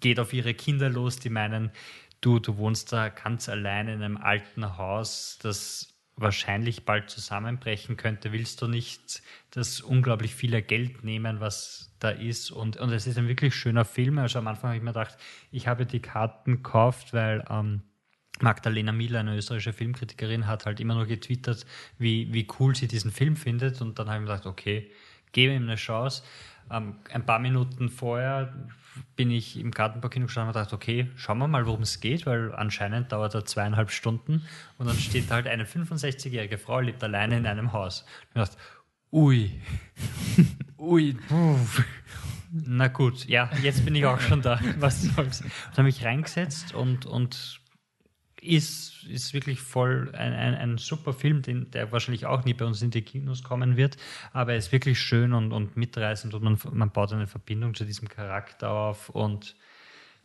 geht 0.00 0.18
auf 0.18 0.32
ihre 0.32 0.54
Kinder 0.54 0.88
los, 0.88 1.18
die 1.18 1.28
meinen, 1.28 1.72
du, 2.22 2.38
du 2.38 2.56
wohnst 2.56 2.90
da 2.90 3.10
ganz 3.10 3.50
allein 3.50 3.88
in 3.88 4.02
einem 4.02 4.16
alten 4.16 4.78
Haus, 4.78 5.38
das 5.42 5.91
wahrscheinlich 6.16 6.84
bald 6.84 7.10
zusammenbrechen 7.10 7.96
könnte, 7.96 8.32
willst 8.32 8.60
du 8.62 8.68
nicht 8.68 9.22
das 9.50 9.80
unglaublich 9.80 10.34
viele 10.34 10.62
Geld 10.62 11.04
nehmen, 11.04 11.40
was 11.40 11.94
da 11.98 12.10
ist. 12.10 12.50
Und, 12.50 12.76
und 12.76 12.90
es 12.90 13.06
ist 13.06 13.18
ein 13.18 13.28
wirklich 13.28 13.54
schöner 13.54 13.84
Film. 13.84 14.18
Also 14.18 14.38
am 14.38 14.46
Anfang 14.46 14.70
habe 14.70 14.76
ich 14.76 14.82
mir 14.82 14.92
gedacht, 14.92 15.16
ich 15.50 15.66
habe 15.68 15.86
die 15.86 16.00
Karten 16.00 16.56
gekauft, 16.56 17.12
weil 17.12 17.44
ähm, 17.48 17.82
Magdalena 18.40 18.92
Miller, 18.92 19.20
eine 19.20 19.36
österreichische 19.36 19.72
Filmkritikerin, 19.72 20.46
hat 20.46 20.66
halt 20.66 20.80
immer 20.80 20.94
nur 20.94 21.06
getwittert, 21.06 21.64
wie, 21.98 22.32
wie 22.32 22.46
cool 22.58 22.74
sie 22.74 22.88
diesen 22.88 23.10
Film 23.10 23.36
findet. 23.36 23.80
Und 23.80 23.98
dann 23.98 24.08
habe 24.08 24.16
ich 24.16 24.20
mir 24.22 24.32
gedacht, 24.32 24.46
okay, 24.46 24.90
gebe 25.32 25.54
ihm 25.54 25.62
eine 25.62 25.76
Chance. 25.76 26.22
Ähm, 26.70 26.96
ein 27.10 27.24
paar 27.24 27.38
Minuten 27.38 27.88
vorher 27.88 28.52
bin 29.16 29.30
ich 29.30 29.58
im 29.58 29.70
Gartenparkino 29.70 30.26
gestanden 30.26 30.48
und 30.48 30.56
dachte, 30.56 30.74
okay, 30.74 31.10
schauen 31.16 31.38
wir 31.38 31.48
mal, 31.48 31.66
worum 31.66 31.82
es 31.82 32.00
geht, 32.00 32.26
weil 32.26 32.54
anscheinend 32.54 33.12
dauert 33.12 33.34
er 33.34 33.44
zweieinhalb 33.44 33.90
Stunden 33.90 34.42
und 34.78 34.86
dann 34.86 34.96
steht 34.96 35.30
halt 35.30 35.46
eine 35.46 35.64
65-jährige 35.64 36.58
Frau, 36.58 36.80
lebt 36.80 37.02
alleine 37.02 37.38
in 37.38 37.46
einem 37.46 37.72
Haus. 37.72 38.02
Und 38.34 38.42
ich 38.42 38.48
dachte, 38.48 38.56
ui, 39.12 39.60
ui, 40.78 41.14
puh. 41.14 41.58
Na 42.50 42.88
gut, 42.88 43.24
ja, 43.26 43.50
jetzt 43.62 43.84
bin 43.84 43.94
ich 43.94 44.04
auch 44.04 44.20
schon 44.20 44.42
da. 44.42 44.60
Was 44.78 45.02
soll's? 45.02 45.40
Und 45.40 45.72
habe 45.72 45.84
mich 45.84 46.04
reingesetzt 46.04 46.74
und, 46.74 47.06
und 47.06 47.61
ist, 48.42 49.04
ist 49.04 49.32
wirklich 49.32 49.60
voll 49.60 50.10
ein, 50.14 50.32
ein, 50.32 50.54
ein 50.54 50.78
super 50.78 51.12
Film, 51.12 51.42
den, 51.42 51.70
der 51.70 51.92
wahrscheinlich 51.92 52.26
auch 52.26 52.44
nie 52.44 52.54
bei 52.54 52.64
uns 52.64 52.82
in 52.82 52.90
die 52.90 53.02
Kinos 53.02 53.42
kommen 53.42 53.76
wird, 53.76 53.96
aber 54.32 54.52
er 54.52 54.58
ist 54.58 54.72
wirklich 54.72 55.00
schön 55.00 55.32
und, 55.32 55.52
und 55.52 55.76
mitreißend 55.76 56.34
und 56.34 56.42
man, 56.42 56.58
man 56.72 56.90
baut 56.90 57.12
eine 57.12 57.26
Verbindung 57.26 57.74
zu 57.74 57.84
diesem 57.84 58.08
Charakter 58.08 58.70
auf 58.70 59.08
und 59.10 59.54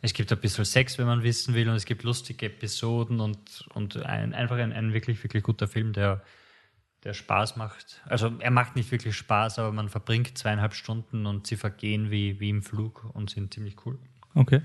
es 0.00 0.12
gibt 0.12 0.30
ein 0.32 0.38
bisschen 0.38 0.64
Sex, 0.64 0.98
wenn 0.98 1.06
man 1.06 1.22
wissen 1.22 1.54
will, 1.54 1.68
und 1.68 1.74
es 1.74 1.84
gibt 1.84 2.04
lustige 2.04 2.46
Episoden 2.46 3.20
und, 3.20 3.66
und 3.74 3.96
ein, 3.96 4.32
einfach 4.32 4.56
ein, 4.56 4.72
ein 4.72 4.92
wirklich, 4.92 5.22
wirklich 5.24 5.42
guter 5.42 5.66
Film, 5.66 5.92
der, 5.92 6.22
der 7.04 7.14
Spaß 7.14 7.56
macht. 7.56 8.00
Also 8.04 8.32
er 8.38 8.50
macht 8.50 8.76
nicht 8.76 8.90
wirklich 8.92 9.16
Spaß, 9.16 9.58
aber 9.58 9.72
man 9.72 9.88
verbringt 9.88 10.38
zweieinhalb 10.38 10.74
Stunden 10.74 11.26
und 11.26 11.46
sie 11.46 11.56
vergehen 11.56 12.10
wie, 12.10 12.38
wie 12.38 12.50
im 12.50 12.62
Flug 12.62 13.10
und 13.14 13.30
sind 13.30 13.54
ziemlich 13.54 13.84
cool. 13.86 13.98
Okay. 14.34 14.62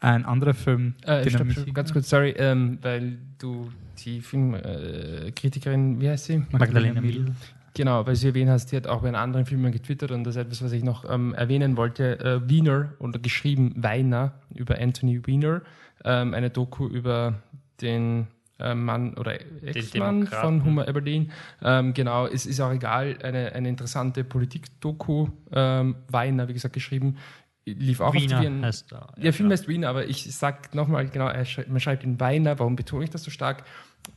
Ein 0.00 0.24
anderer 0.24 0.54
Film, 0.54 0.94
äh, 1.04 1.22
den 1.22 1.30
stopp, 1.30 1.52
stopp, 1.52 1.74
ganz 1.74 1.92
kurz, 1.92 2.08
sorry, 2.08 2.34
ähm, 2.38 2.78
weil 2.80 3.18
du 3.38 3.70
die 4.04 4.20
Filmkritikerin, 4.20 5.96
äh, 5.96 6.00
wie 6.00 6.08
heißt 6.08 6.24
sie? 6.24 6.42
Magdalena 6.52 7.00
Mill. 7.00 7.32
Genau, 7.74 8.04
weil 8.06 8.16
sie 8.16 8.28
erwähnt 8.28 8.50
hast, 8.50 8.72
die 8.72 8.76
hat 8.76 8.86
auch 8.86 9.02
bei 9.02 9.08
einem 9.08 9.16
anderen 9.16 9.46
Film 9.46 9.70
getwittert 9.70 10.10
und 10.10 10.24
das 10.24 10.36
ist 10.36 10.42
etwas, 10.42 10.64
was 10.64 10.72
ich 10.72 10.82
noch 10.82 11.08
ähm, 11.08 11.34
erwähnen 11.34 11.76
wollte. 11.76 12.18
Äh, 12.18 12.48
Wiener 12.48 12.94
oder 12.98 13.18
geschrieben 13.18 13.74
Weiner 13.76 14.32
über 14.54 14.78
Anthony 14.78 15.26
Wiener, 15.26 15.62
ähm, 16.04 16.34
eine 16.34 16.50
Doku 16.50 16.86
über 16.86 17.34
den 17.80 18.26
äh, 18.58 18.74
Mann 18.74 19.14
oder 19.14 19.38
Ex-Mann 19.62 20.26
von 20.26 20.64
Hummer 20.64 20.88
Aberdeen. 20.88 21.30
Ähm, 21.62 21.94
genau, 21.94 22.26
es 22.26 22.46
ist 22.46 22.60
auch 22.60 22.72
egal, 22.72 23.16
eine, 23.22 23.52
eine 23.52 23.68
interessante 23.68 24.24
Politik-Doku. 24.24 25.28
Ähm, 25.52 25.96
Weiner, 26.08 26.48
wie 26.48 26.52
gesagt, 26.52 26.74
geschrieben 26.74 27.16
lief 27.64 28.00
auch 28.00 28.14
Wiener 28.14 28.38
auf 28.38 28.44
Wien. 28.44 28.62
Da, 28.62 28.96
ja, 29.16 29.22
der 29.22 29.32
Film 29.32 29.50
heißt 29.50 29.68
Wiener, 29.68 29.88
aber 29.88 30.06
ich 30.06 30.34
sag 30.34 30.74
nochmal 30.74 31.08
genau, 31.08 31.26
man 31.68 31.80
schreibt 31.80 32.04
ihn 32.04 32.20
Weiner. 32.20 32.58
Warum 32.58 32.76
betone 32.76 33.04
ich 33.04 33.10
das 33.10 33.22
so 33.22 33.30
stark? 33.30 33.64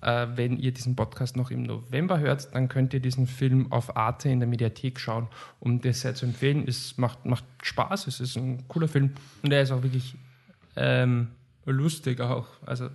Äh, 0.02 0.28
wenn 0.36 0.58
ihr 0.58 0.72
diesen 0.72 0.96
Podcast 0.96 1.36
noch 1.36 1.52
im 1.52 1.64
November 1.64 2.20
hört, 2.20 2.54
dann 2.56 2.70
könnt 2.70 2.94
ihr 2.94 3.00
diesen 3.00 3.28
Film 3.28 3.72
auf 3.72 3.98
Arte 3.98 4.30
in 4.30 4.40
der 4.40 4.48
Mediathek 4.48 5.00
schauen, 5.00 5.28
um 5.60 5.82
das 5.82 6.02
sehr 6.02 6.16
zu 6.16 6.26
empfehlen. 6.26 6.66
Es 6.68 6.98
macht, 6.98 7.26
macht 7.26 7.44
Spaß, 7.62 8.08
es 8.08 8.20
ist 8.20 8.38
ein 8.38 8.68
cooler 8.68 8.88
Film 8.88 9.12
und 9.42 9.52
er 9.52 9.62
ist 9.62 9.72
auch 9.72 9.84
wirklich 9.84 10.16
ähm, 10.76 11.30
lustig 11.66 12.22
auch. 12.22 12.48
Also 12.66 12.90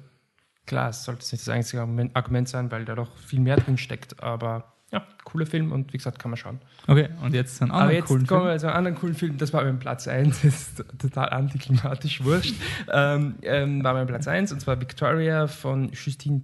klar, 0.67 0.91
es 0.91 1.05
sollte 1.05 1.21
nicht 1.21 1.47
das 1.47 1.49
einzige 1.49 1.83
Argument 2.15 2.49
sein, 2.49 2.71
weil 2.71 2.85
da 2.85 2.95
doch 2.95 3.17
viel 3.17 3.41
mehr 3.41 3.57
drin 3.57 3.79
steckt, 3.79 4.23
aber 4.23 4.73
ja, 4.93 5.07
cooler 5.25 5.47
Film 5.47 5.73
und 5.73 5.93
wie 5.93 5.99
gesagt, 5.99 6.19
kann 6.19 6.31
man 6.31 6.39
schauen. 6.39 6.61
Okay, 6.87 7.09
und 7.23 7.35
jetzt 7.35 7.61
einen 7.61 7.71
anderen 7.71 7.85
Aber 7.85 7.95
jetzt 7.95 8.07
coolen 8.07 8.27
kommen 8.27 8.47
wir 8.47 8.59
zu 8.59 8.67
einem 8.67 8.77
anderen 8.77 8.97
coolen 8.97 9.15
Film. 9.15 9.37
Das 9.37 9.53
war 9.53 9.63
mein 9.65 9.79
Platz 9.79 10.09
1, 10.09 10.41
das 10.43 10.55
ist 10.55 10.85
total 10.99 11.31
antiklimatisch 11.31 12.25
wurscht. 12.25 12.55
ähm, 12.93 13.37
ähm, 13.43 13.85
war 13.85 13.95
mein 13.95 14.07
Platz 14.07 14.27
1 14.27 14.53
und 14.53 14.61
zwar 14.61 14.81
Victoria 14.81 15.47
von 15.47 15.91
Justine 15.93 16.43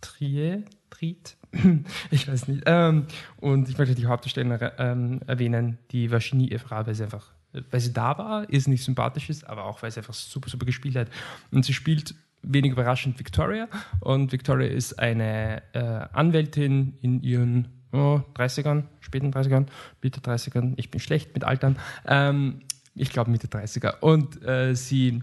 Trier. 0.00 0.62
Triet? 0.90 1.36
ich 2.10 2.28
weiß 2.28 2.48
nicht. 2.48 2.62
Ähm, 2.66 3.06
und 3.38 3.68
ich 3.68 3.78
möchte 3.78 3.94
die 3.94 4.06
Hauptdarstellerin 4.06 4.70
ähm, 4.78 5.20
erwähnen, 5.26 5.78
die 5.90 6.10
Virginie 6.10 6.50
Evra, 6.50 6.86
weil 6.86 6.94
sie 6.94 7.04
einfach 7.04 7.32
weil 7.70 7.80
sie 7.80 7.92
da 7.92 8.18
war, 8.18 8.48
ist 8.50 8.68
nicht 8.68 8.84
sympathisch 8.84 9.30
ist, 9.30 9.48
aber 9.48 9.64
auch 9.64 9.82
weil 9.82 9.90
sie 9.90 10.00
einfach 10.00 10.14
super, 10.14 10.50
super 10.50 10.66
gespielt 10.66 10.96
hat. 10.96 11.08
Und 11.50 11.64
sie 11.64 11.72
spielt 11.72 12.14
wenig 12.42 12.72
überraschend 12.72 13.18
Victoria. 13.18 13.68
Und 14.00 14.32
Victoria 14.32 14.68
ist 14.68 14.98
eine 14.98 15.62
äh, 15.72 15.78
Anwältin 16.12 16.98
in 17.00 17.22
ihren 17.22 17.68
oh, 17.92 18.20
30ern, 18.34 18.84
späten 19.00 19.32
30ern, 19.32 19.66
Mitte 20.02 20.20
30ern. 20.20 20.74
Ich 20.76 20.90
bin 20.90 21.00
schlecht 21.00 21.34
mit 21.34 21.44
Altern. 21.44 21.78
Ähm, 22.06 22.60
ich 22.94 23.10
glaube 23.10 23.30
Mitte 23.30 23.46
30er. 23.46 24.00
Und 24.00 24.42
äh, 24.42 24.74
sie 24.74 25.22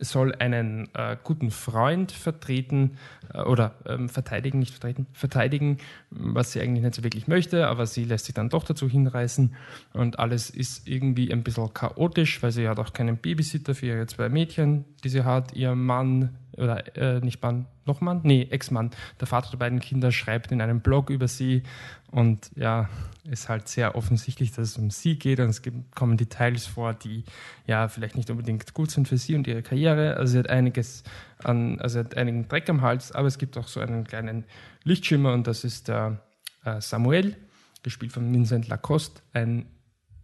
soll 0.00 0.34
einen 0.34 0.88
äh, 0.94 1.16
guten 1.22 1.50
Freund 1.50 2.10
vertreten 2.10 2.96
äh, 3.32 3.42
oder 3.42 3.74
ähm, 3.86 4.08
verteidigen, 4.08 4.58
nicht 4.58 4.72
vertreten, 4.72 5.06
verteidigen, 5.12 5.78
was 6.10 6.52
sie 6.52 6.60
eigentlich 6.60 6.82
nicht 6.82 6.94
so 6.94 7.04
wirklich 7.04 7.28
möchte, 7.28 7.68
aber 7.68 7.86
sie 7.86 8.04
lässt 8.04 8.24
sich 8.24 8.34
dann 8.34 8.48
doch 8.48 8.64
dazu 8.64 8.88
hinreißen 8.88 9.54
und 9.92 10.18
alles 10.18 10.50
ist 10.50 10.88
irgendwie 10.88 11.30
ein 11.30 11.42
bisschen 11.42 11.72
chaotisch, 11.74 12.42
weil 12.42 12.50
sie 12.50 12.68
hat 12.68 12.78
auch 12.78 12.92
keinen 12.92 13.18
Babysitter 13.18 13.74
für 13.74 13.86
ihre 13.86 14.06
zwei 14.06 14.28
Mädchen, 14.30 14.86
die 15.04 15.10
sie 15.10 15.24
hat. 15.24 15.54
Ihr 15.54 15.74
Mann 15.74 16.30
oder 16.60 16.96
äh, 16.96 17.20
nicht 17.20 17.42
Mann, 17.42 17.66
noch 17.86 18.00
Mann? 18.00 18.20
Nee, 18.22 18.46
Ex-Mann. 18.50 18.90
Der 19.18 19.26
Vater 19.26 19.50
der 19.50 19.58
beiden 19.58 19.80
Kinder 19.80 20.12
schreibt 20.12 20.52
in 20.52 20.60
einem 20.60 20.80
Blog 20.80 21.10
über 21.10 21.28
sie 21.28 21.62
und 22.10 22.50
ja, 22.54 22.88
ist 23.24 23.48
halt 23.48 23.68
sehr 23.68 23.94
offensichtlich, 23.94 24.52
dass 24.52 24.70
es 24.70 24.78
um 24.78 24.90
sie 24.90 25.18
geht 25.18 25.40
und 25.40 25.48
es 25.48 25.62
gibt, 25.62 25.94
kommen 25.94 26.16
Details 26.16 26.66
vor, 26.66 26.94
die 26.94 27.24
ja 27.66 27.88
vielleicht 27.88 28.16
nicht 28.16 28.30
unbedingt 28.30 28.74
gut 28.74 28.90
sind 28.90 29.08
für 29.08 29.18
sie 29.18 29.34
und 29.34 29.46
ihre 29.46 29.62
Karriere. 29.62 30.16
Also 30.16 30.32
sie 30.32 30.38
hat 30.38 30.50
einiges 30.50 31.04
an, 31.42 31.80
also 31.80 31.94
sie 31.94 32.04
hat 32.04 32.16
einigen 32.16 32.48
Dreck 32.48 32.68
am 32.68 32.82
Hals, 32.82 33.12
aber 33.12 33.28
es 33.28 33.38
gibt 33.38 33.56
auch 33.56 33.68
so 33.68 33.80
einen 33.80 34.04
kleinen 34.04 34.44
Lichtschimmer 34.84 35.32
und 35.32 35.46
das 35.46 35.64
ist 35.64 35.88
der 35.88 36.20
äh, 36.64 36.80
Samuel, 36.80 37.36
gespielt 37.82 38.12
von 38.12 38.32
Vincent 38.32 38.68
Lacoste, 38.68 39.22
ein 39.32 39.66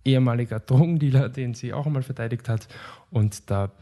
ehemaliger 0.04 0.60
Drogendealer, 0.60 1.28
den 1.28 1.54
sie 1.54 1.72
auch 1.72 1.86
einmal 1.86 2.02
verteidigt 2.02 2.48
hat 2.48 2.68
und 3.10 3.50
da 3.50 3.72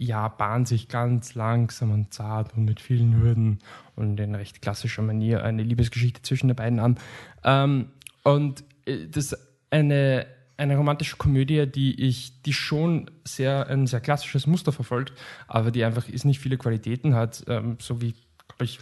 ja, 0.00 0.28
bahnt 0.28 0.66
sich 0.66 0.88
ganz 0.88 1.34
langsam 1.34 1.90
und 1.90 2.14
zart 2.14 2.56
und 2.56 2.64
mit 2.64 2.80
vielen 2.80 3.20
Hürden 3.20 3.58
und 3.96 4.18
in 4.18 4.34
recht 4.34 4.62
klassischer 4.62 5.02
Manier 5.02 5.44
eine 5.44 5.62
Liebesgeschichte 5.62 6.22
zwischen 6.22 6.48
den 6.48 6.56
beiden 6.56 6.80
an. 6.80 6.98
Ähm, 7.44 7.90
und 8.22 8.64
äh, 8.86 9.06
das 9.08 9.32
ist 9.32 9.38
eine, 9.68 10.26
eine 10.56 10.78
romantische 10.78 11.16
Komödie, 11.16 11.66
die 11.66 12.00
ich, 12.00 12.40
die 12.42 12.54
schon 12.54 13.10
sehr, 13.24 13.66
ein 13.68 13.86
sehr 13.86 14.00
klassisches 14.00 14.46
Muster 14.46 14.72
verfolgt, 14.72 15.12
aber 15.46 15.70
die 15.70 15.84
einfach 15.84 16.08
ist 16.08 16.24
nicht 16.24 16.40
viele 16.40 16.56
Qualitäten 16.56 17.14
hat, 17.14 17.44
ähm, 17.46 17.76
so 17.78 18.00
wie, 18.00 18.14
glaube 18.48 18.64
ich, 18.64 18.78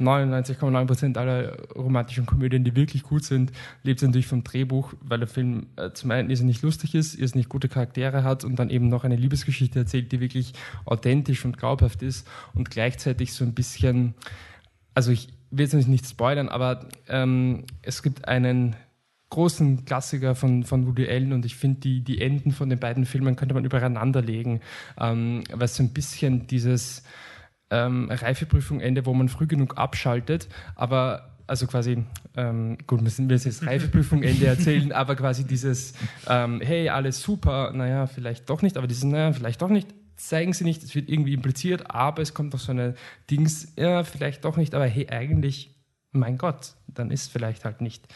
99,9% 0.00 1.16
aller 1.16 1.56
romantischen 1.74 2.26
Komödien, 2.26 2.64
die 2.64 2.74
wirklich 2.74 3.02
gut 3.02 3.24
sind, 3.24 3.52
lebt 3.82 4.02
natürlich 4.02 4.26
vom 4.26 4.44
Drehbuch, 4.44 4.94
weil 5.00 5.18
der 5.18 5.28
Film 5.28 5.66
äh, 5.76 5.90
zum 5.92 6.10
einen 6.10 6.30
ist 6.30 6.42
nicht 6.42 6.62
lustig 6.62 6.94
ist, 6.94 7.14
ist 7.14 7.36
nicht 7.36 7.48
gute 7.48 7.68
Charaktere 7.68 8.24
hat 8.24 8.44
und 8.44 8.56
dann 8.58 8.70
eben 8.70 8.88
noch 8.88 9.04
eine 9.04 9.16
Liebesgeschichte 9.16 9.80
erzählt, 9.80 10.12
die 10.12 10.20
wirklich 10.20 10.54
authentisch 10.84 11.44
und 11.44 11.58
glaubhaft 11.58 12.02
ist 12.02 12.26
und 12.54 12.70
gleichzeitig 12.70 13.32
so 13.32 13.44
ein 13.44 13.54
bisschen, 13.54 14.14
also 14.94 15.12
ich 15.12 15.28
will 15.50 15.66
jetzt 15.66 15.88
nicht 15.88 16.06
spoilern, 16.06 16.48
aber 16.48 16.88
ähm, 17.08 17.64
es 17.82 18.02
gibt 18.02 18.26
einen 18.26 18.74
großen 19.32 19.86
Klassiker 19.86 20.34
von, 20.34 20.64
von 20.64 20.86
Woody 20.86 21.08
Allen 21.08 21.32
und 21.32 21.46
ich 21.46 21.56
finde, 21.56 21.80
die, 21.80 22.02
die 22.02 22.20
Enden 22.20 22.52
von 22.52 22.68
den 22.68 22.78
beiden 22.78 23.06
Filmen 23.06 23.34
könnte 23.34 23.54
man 23.54 23.64
übereinander 23.64 24.20
legen, 24.20 24.60
ähm, 25.00 25.42
weil 25.50 25.68
so 25.68 25.82
ein 25.82 25.90
bisschen 25.90 26.46
dieses 26.46 27.02
ähm, 27.72 28.08
Reifeprüfung 28.10 28.80
Ende, 28.80 29.06
wo 29.06 29.14
man 29.14 29.28
früh 29.28 29.46
genug 29.46 29.78
abschaltet, 29.78 30.48
aber 30.76 31.30
also 31.46 31.66
quasi, 31.66 32.04
ähm, 32.36 32.78
gut, 32.86 33.02
müssen 33.02 33.28
wir 33.28 33.36
jetzt 33.36 33.66
Reifeprüfung 33.66 34.22
Ende 34.22 34.46
erzählen, 34.46 34.92
aber 34.92 35.16
quasi 35.16 35.44
dieses, 35.44 35.94
ähm, 36.28 36.60
hey, 36.62 36.88
alles 36.90 37.20
super, 37.22 37.72
naja, 37.72 38.06
vielleicht 38.06 38.48
doch 38.48 38.62
nicht, 38.62 38.76
aber 38.76 38.86
dieses, 38.86 39.04
naja, 39.04 39.32
vielleicht 39.32 39.62
doch 39.62 39.70
nicht, 39.70 39.88
zeigen 40.16 40.52
sie 40.52 40.64
nicht, 40.64 40.82
es 40.82 40.94
wird 40.94 41.08
irgendwie 41.08 41.34
impliziert, 41.34 41.90
aber 41.90 42.22
es 42.22 42.34
kommt 42.34 42.52
noch 42.52 42.60
so 42.60 42.72
eine 42.72 42.94
Dings, 43.30 43.72
ja, 43.76 44.04
vielleicht 44.04 44.44
doch 44.44 44.56
nicht, 44.56 44.74
aber 44.74 44.86
hey, 44.86 45.08
eigentlich, 45.08 45.74
mein 46.12 46.36
Gott, 46.38 46.74
dann 46.86 47.10
ist 47.10 47.32
vielleicht 47.32 47.64
halt 47.64 47.80
nicht, 47.80 48.06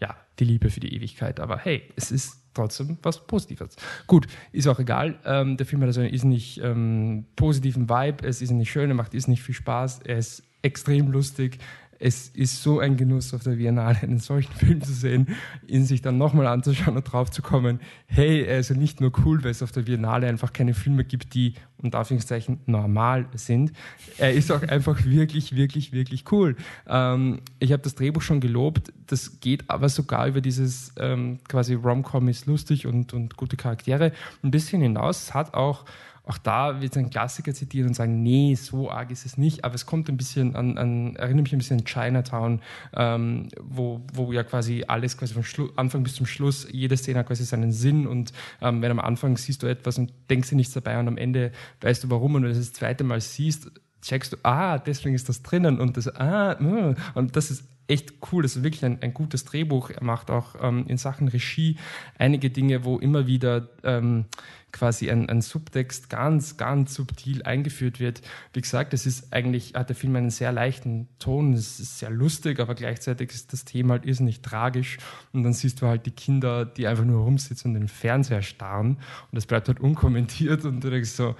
ja, 0.00 0.16
die 0.38 0.44
Liebe 0.44 0.70
für 0.70 0.80
die 0.80 0.94
Ewigkeit, 0.94 1.40
aber 1.40 1.58
hey, 1.58 1.82
es 1.96 2.10
ist 2.10 2.40
trotzdem 2.54 2.98
was 3.02 3.26
Positives. 3.26 3.76
Gut, 4.06 4.26
ist 4.52 4.66
auch 4.66 4.78
egal. 4.78 5.18
Ähm, 5.24 5.56
der 5.56 5.66
Film 5.66 5.82
hat 5.82 5.88
also 5.88 6.00
einen 6.00 6.10
irrsinnig 6.10 6.60
ähm, 6.62 7.26
positiven 7.36 7.88
Vibe, 7.88 8.26
es 8.26 8.42
ist 8.42 8.50
nicht 8.50 8.70
schön, 8.70 8.90
er 8.90 8.94
macht 8.94 9.14
irrsinnig 9.14 9.42
viel 9.42 9.54
Spaß, 9.54 10.00
er 10.04 10.18
ist 10.18 10.42
extrem 10.62 11.10
lustig, 11.10 11.58
es 12.00 12.28
ist 12.30 12.62
so 12.62 12.80
ein 12.80 12.96
Genuss 12.96 13.34
auf 13.34 13.44
der 13.44 13.52
Biennale, 13.52 13.98
einen 14.02 14.18
solchen 14.18 14.52
Film 14.54 14.80
zu 14.82 14.92
sehen, 14.92 15.36
ihn 15.66 15.84
sich 15.84 16.00
dann 16.00 16.16
nochmal 16.16 16.46
anzuschauen 16.46 16.96
und 16.96 17.04
drauf 17.04 17.30
zu 17.30 17.42
kommen, 17.42 17.78
hey, 18.06 18.42
er 18.42 18.58
ist 18.58 18.70
ja 18.70 18.76
nicht 18.76 19.00
nur 19.00 19.12
cool, 19.24 19.44
weil 19.44 19.50
es 19.50 19.62
auf 19.62 19.70
der 19.70 19.82
Biennale 19.82 20.26
einfach 20.26 20.52
keine 20.52 20.72
Filme 20.72 21.04
gibt, 21.04 21.34
die 21.34 21.54
unter 21.76 21.98
Anführungszeichen 21.98 22.60
normal 22.66 23.26
sind. 23.34 23.72
Er 24.16 24.32
ist 24.32 24.50
auch 24.50 24.62
einfach 24.62 25.04
wirklich, 25.04 25.54
wirklich, 25.54 25.92
wirklich 25.92 26.24
cool. 26.32 26.56
Ähm, 26.86 27.40
ich 27.58 27.72
habe 27.72 27.82
das 27.82 27.94
Drehbuch 27.94 28.22
schon 28.22 28.40
gelobt, 28.40 28.92
das 29.06 29.40
geht 29.40 29.68
aber 29.68 29.90
sogar 29.90 30.26
über 30.26 30.40
dieses 30.40 30.94
ähm, 30.98 31.38
quasi 31.48 31.74
Rom-Com 31.74 32.28
ist 32.28 32.46
lustig 32.46 32.86
und, 32.86 33.12
und 33.12 33.36
gute 33.36 33.56
Charaktere 33.56 34.12
ein 34.42 34.50
bisschen 34.50 34.80
hinaus. 34.80 35.24
Es 35.24 35.34
hat 35.34 35.52
auch 35.52 35.84
auch 36.24 36.38
da 36.38 36.80
wird 36.80 36.96
ein 36.96 37.10
Klassiker 37.10 37.54
zitieren 37.54 37.88
und 37.88 37.94
sagen, 37.94 38.22
nee, 38.22 38.54
so 38.54 38.90
arg 38.90 39.10
ist 39.10 39.26
es 39.26 39.36
nicht, 39.36 39.64
aber 39.64 39.74
es 39.74 39.86
kommt 39.86 40.08
ein 40.08 40.16
bisschen 40.16 40.54
an, 40.54 40.78
an 40.78 41.16
erinnert 41.16 41.44
mich 41.44 41.52
ein 41.52 41.58
bisschen 41.58 41.80
an 41.80 41.84
Chinatown, 41.84 42.60
ähm, 42.94 43.48
wo, 43.60 44.00
wo 44.12 44.32
ja 44.32 44.42
quasi 44.42 44.84
alles 44.86 45.16
quasi 45.16 45.34
vom 45.34 45.44
Schlu 45.44 45.70
Anfang 45.76 46.02
bis 46.02 46.14
zum 46.14 46.26
Schluss, 46.26 46.66
jede 46.70 46.96
Szene 46.96 47.20
hat 47.20 47.26
quasi 47.26 47.44
seinen 47.44 47.72
Sinn 47.72 48.06
und 48.06 48.32
ähm, 48.60 48.82
wenn 48.82 48.90
am 48.90 49.00
Anfang 49.00 49.36
siehst 49.36 49.62
du 49.62 49.66
etwas 49.66 49.98
und 49.98 50.12
denkst 50.28 50.50
dir 50.50 50.56
nichts 50.56 50.74
dabei 50.74 50.98
und 50.98 51.08
am 51.08 51.16
Ende 51.16 51.52
weißt 51.80 52.04
du 52.04 52.10
warum 52.10 52.34
und 52.34 52.42
wenn 52.42 52.50
du 52.50 52.56
das, 52.56 52.66
das 52.66 52.74
zweite 52.74 53.04
Mal 53.04 53.20
siehst, 53.20 53.70
checkst 54.02 54.32
du, 54.32 54.36
ah, 54.42 54.78
deswegen 54.78 55.14
ist 55.14 55.28
das 55.28 55.42
drinnen 55.42 55.80
und 55.80 55.96
das, 55.96 56.08
ah, 56.16 56.56
mm, 56.60 56.96
und 57.14 57.36
das 57.36 57.50
ist 57.50 57.64
echt 57.90 58.14
cool. 58.30 58.42
Das 58.42 58.56
ist 58.56 58.62
wirklich 58.62 58.84
ein, 58.84 59.02
ein 59.02 59.12
gutes 59.12 59.44
Drehbuch. 59.44 59.90
Er 59.90 60.04
macht 60.04 60.30
auch 60.30 60.54
ähm, 60.62 60.84
in 60.86 60.96
Sachen 60.96 61.28
Regie 61.28 61.76
einige 62.16 62.50
Dinge, 62.50 62.84
wo 62.84 62.98
immer 62.98 63.26
wieder 63.26 63.68
ähm, 63.82 64.26
quasi 64.72 65.10
ein, 65.10 65.28
ein 65.28 65.40
Subtext 65.40 66.10
ganz, 66.10 66.56
ganz 66.56 66.94
subtil 66.94 67.42
eingeführt 67.42 68.00
wird. 68.00 68.22
Wie 68.52 68.60
gesagt, 68.60 68.94
es 68.94 69.06
ist 69.06 69.32
eigentlich, 69.32 69.74
hat 69.74 69.88
der 69.88 69.96
Film 69.96 70.16
einen 70.16 70.30
sehr 70.30 70.52
leichten 70.52 71.08
Ton, 71.18 71.52
es 71.52 71.80
ist 71.80 71.98
sehr 71.98 72.10
lustig, 72.10 72.60
aber 72.60 72.74
gleichzeitig 72.74 73.30
ist 73.30 73.52
das 73.52 73.64
Thema 73.64 73.94
halt 73.94 74.06
irrsinnig 74.06 74.42
tragisch. 74.42 74.98
Und 75.32 75.42
dann 75.42 75.52
siehst 75.52 75.82
du 75.82 75.86
halt 75.86 76.06
die 76.06 76.10
Kinder, 76.10 76.64
die 76.64 76.86
einfach 76.86 77.04
nur 77.04 77.24
rumsitzen 77.24 77.70
und 77.70 77.80
den 77.80 77.88
Fernseher 77.88 78.42
starren. 78.42 78.96
Und 79.30 79.36
das 79.36 79.46
bleibt 79.46 79.68
halt 79.68 79.80
unkommentiert 79.80 80.64
und 80.64 80.82
du 80.82 80.90
denkst 80.90 81.10
so, 81.10 81.34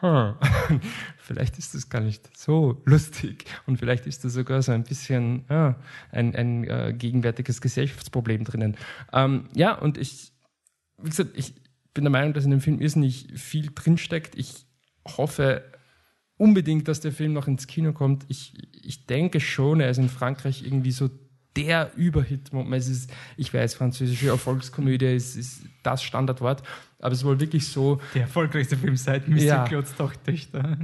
hm, 0.00 0.34
vielleicht 1.18 1.58
ist 1.58 1.74
das 1.74 1.88
gar 1.88 2.00
nicht 2.00 2.36
so 2.36 2.80
lustig 2.84 3.46
und 3.66 3.78
vielleicht 3.78 4.06
ist 4.06 4.24
da 4.24 4.28
sogar 4.28 4.62
so 4.62 4.72
ein 4.72 4.84
bisschen 4.84 5.44
ja, 5.50 5.76
ein, 6.12 6.34
ein 6.36 6.64
äh, 6.64 6.94
gegenwärtiges 6.96 7.60
Gesellschaftsproblem 7.60 8.44
drinnen. 8.44 8.76
Ähm, 9.12 9.48
ja, 9.54 9.74
und 9.74 9.98
ich, 9.98 10.32
wie 10.98 11.10
gesagt, 11.10 11.30
ich 11.34 11.54
bin 11.94 12.04
der 12.04 12.10
Meinung, 12.10 12.32
dass 12.32 12.44
in 12.44 12.50
dem 12.50 12.60
Film 12.60 12.80
irrsinnig 12.80 13.28
viel 13.34 13.70
drinsteckt. 13.74 14.36
Ich 14.36 14.66
hoffe 15.06 15.64
unbedingt, 16.36 16.88
dass 16.88 17.00
der 17.00 17.12
Film 17.12 17.32
noch 17.32 17.48
ins 17.48 17.66
Kino 17.66 17.92
kommt. 17.92 18.24
Ich, 18.28 18.54
ich 18.72 19.06
denke 19.06 19.40
schon, 19.40 19.80
er 19.80 19.90
ist 19.90 19.98
in 19.98 20.08
Frankreich 20.08 20.64
irgendwie 20.64 20.92
so 20.92 21.10
der 21.56 21.90
Überhit. 21.96 22.50
Es 22.72 22.88
ist, 22.88 23.10
ich 23.36 23.52
weiß, 23.52 23.74
französische 23.74 24.28
Erfolgskomödie 24.28 25.14
ist, 25.14 25.36
ist 25.36 25.62
das 25.82 26.02
Standardwort, 26.02 26.62
aber 27.00 27.12
es 27.12 27.18
ist 27.18 27.24
wohl 27.24 27.38
wirklich 27.40 27.68
so. 27.68 28.00
Der 28.14 28.22
erfolgreichste 28.22 28.76
Film 28.76 28.96
seit 28.96 29.28
Mr. 29.28 29.38
Ja. 29.38 29.64
Klotz 29.64 29.94
Töchter. 30.24 30.78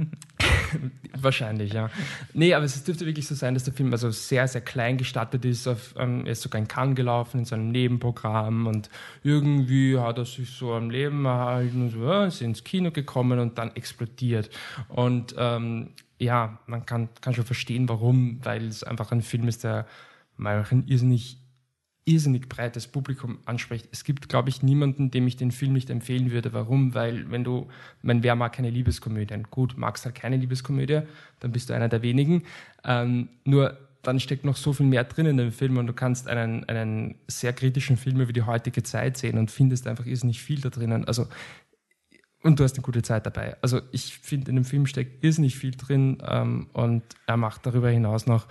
Wahrscheinlich, 1.17 1.73
ja. 1.73 1.89
Nee, 2.33 2.53
aber 2.53 2.65
es 2.65 2.83
dürfte 2.83 3.05
wirklich 3.05 3.27
so 3.27 3.35
sein, 3.35 3.53
dass 3.53 3.65
der 3.65 3.73
Film 3.73 3.91
also 3.91 4.11
sehr, 4.11 4.47
sehr 4.47 4.61
klein 4.61 4.97
gestartet 4.97 5.43
ist. 5.45 5.67
Auf, 5.67 5.93
ähm, 5.97 6.25
er 6.25 6.31
ist 6.31 6.41
sogar 6.41 6.59
in 6.59 6.67
Cannes 6.67 6.95
gelaufen, 6.95 7.39
in 7.39 7.45
seinem 7.45 7.69
Nebenprogramm 7.69 8.67
und 8.67 8.89
irgendwie 9.23 9.97
hat 9.97 10.17
er 10.17 10.25
sich 10.25 10.49
so 10.49 10.73
am 10.73 10.89
Leben 10.89 11.25
erhalten 11.25 11.83
und 11.83 11.89
so, 11.91 12.05
ja, 12.05 12.25
ist 12.25 12.41
ins 12.41 12.63
Kino 12.63 12.91
gekommen 12.91 13.39
und 13.39 13.57
dann 13.57 13.75
explodiert. 13.75 14.49
Und 14.87 15.35
ähm, 15.37 15.89
ja, 16.17 16.59
man 16.65 16.85
kann, 16.85 17.09
kann 17.21 17.33
schon 17.33 17.45
verstehen, 17.45 17.89
warum, 17.89 18.39
weil 18.43 18.65
es 18.67 18.83
einfach 18.83 19.11
ein 19.11 19.21
Film 19.21 19.47
ist, 19.47 19.63
der 19.63 19.85
mal 20.37 20.65
ein 20.69 20.87
irrsinnig 20.87 21.45
irrsinnig 22.05 22.47
breites 22.47 22.87
Publikum 22.87 23.39
anspricht. 23.45 23.89
Es 23.91 24.03
gibt, 24.03 24.29
glaube 24.29 24.49
ich, 24.49 24.61
niemanden, 24.61 25.09
dem 25.09 25.27
ich 25.27 25.37
den 25.37 25.51
Film 25.51 25.73
nicht 25.73 25.89
empfehlen 25.89 26.31
würde. 26.31 26.53
Warum? 26.53 26.93
Weil, 26.93 27.29
wenn 27.31 27.43
du, 27.43 27.67
mein, 28.03 28.21
wer 28.21 28.35
mag 28.35 28.53
keine 28.53 28.69
Liebeskomödien? 28.69 29.47
Gut, 29.49 29.75
magst 29.75 30.05
halt 30.05 30.15
keine 30.15 30.37
Liebeskomödie, 30.37 31.01
dann 31.39 31.51
bist 31.51 31.69
du 31.69 31.73
einer 31.73 31.89
der 31.89 32.03
wenigen. 32.03 32.43
Ähm, 32.83 33.29
nur 33.43 33.77
dann 34.03 34.19
steckt 34.19 34.45
noch 34.45 34.55
so 34.55 34.71
viel 34.71 34.85
mehr 34.85 35.03
drin 35.03 35.25
in 35.25 35.37
dem 35.37 35.51
Film 35.51 35.77
und 35.77 35.87
du 35.87 35.93
kannst 35.93 36.27
einen, 36.27 36.63
einen 36.65 37.15
sehr 37.27 37.53
kritischen 37.53 37.97
Film 37.97 38.21
über 38.21 38.33
die 38.33 38.43
heutige 38.43 38.83
Zeit 38.83 39.17
sehen 39.17 39.39
und 39.39 39.49
findest 39.49 39.87
einfach 39.87 40.05
irrsinnig 40.05 40.43
viel 40.43 40.61
da 40.61 40.69
drinnen. 40.69 41.05
Also, 41.05 41.27
und 42.43 42.59
du 42.59 42.63
hast 42.63 42.75
eine 42.75 42.83
gute 42.83 43.01
Zeit 43.01 43.25
dabei. 43.25 43.57
Also, 43.63 43.81
ich 43.91 44.19
finde, 44.19 44.51
in 44.51 44.57
dem 44.57 44.65
Film 44.65 44.85
steckt 44.85 45.23
irrsinnig 45.23 45.55
viel 45.55 45.71
drin 45.71 46.19
ähm, 46.23 46.67
und 46.73 47.01
er 47.25 47.37
macht 47.37 47.65
darüber 47.65 47.89
hinaus 47.89 48.27
noch 48.27 48.45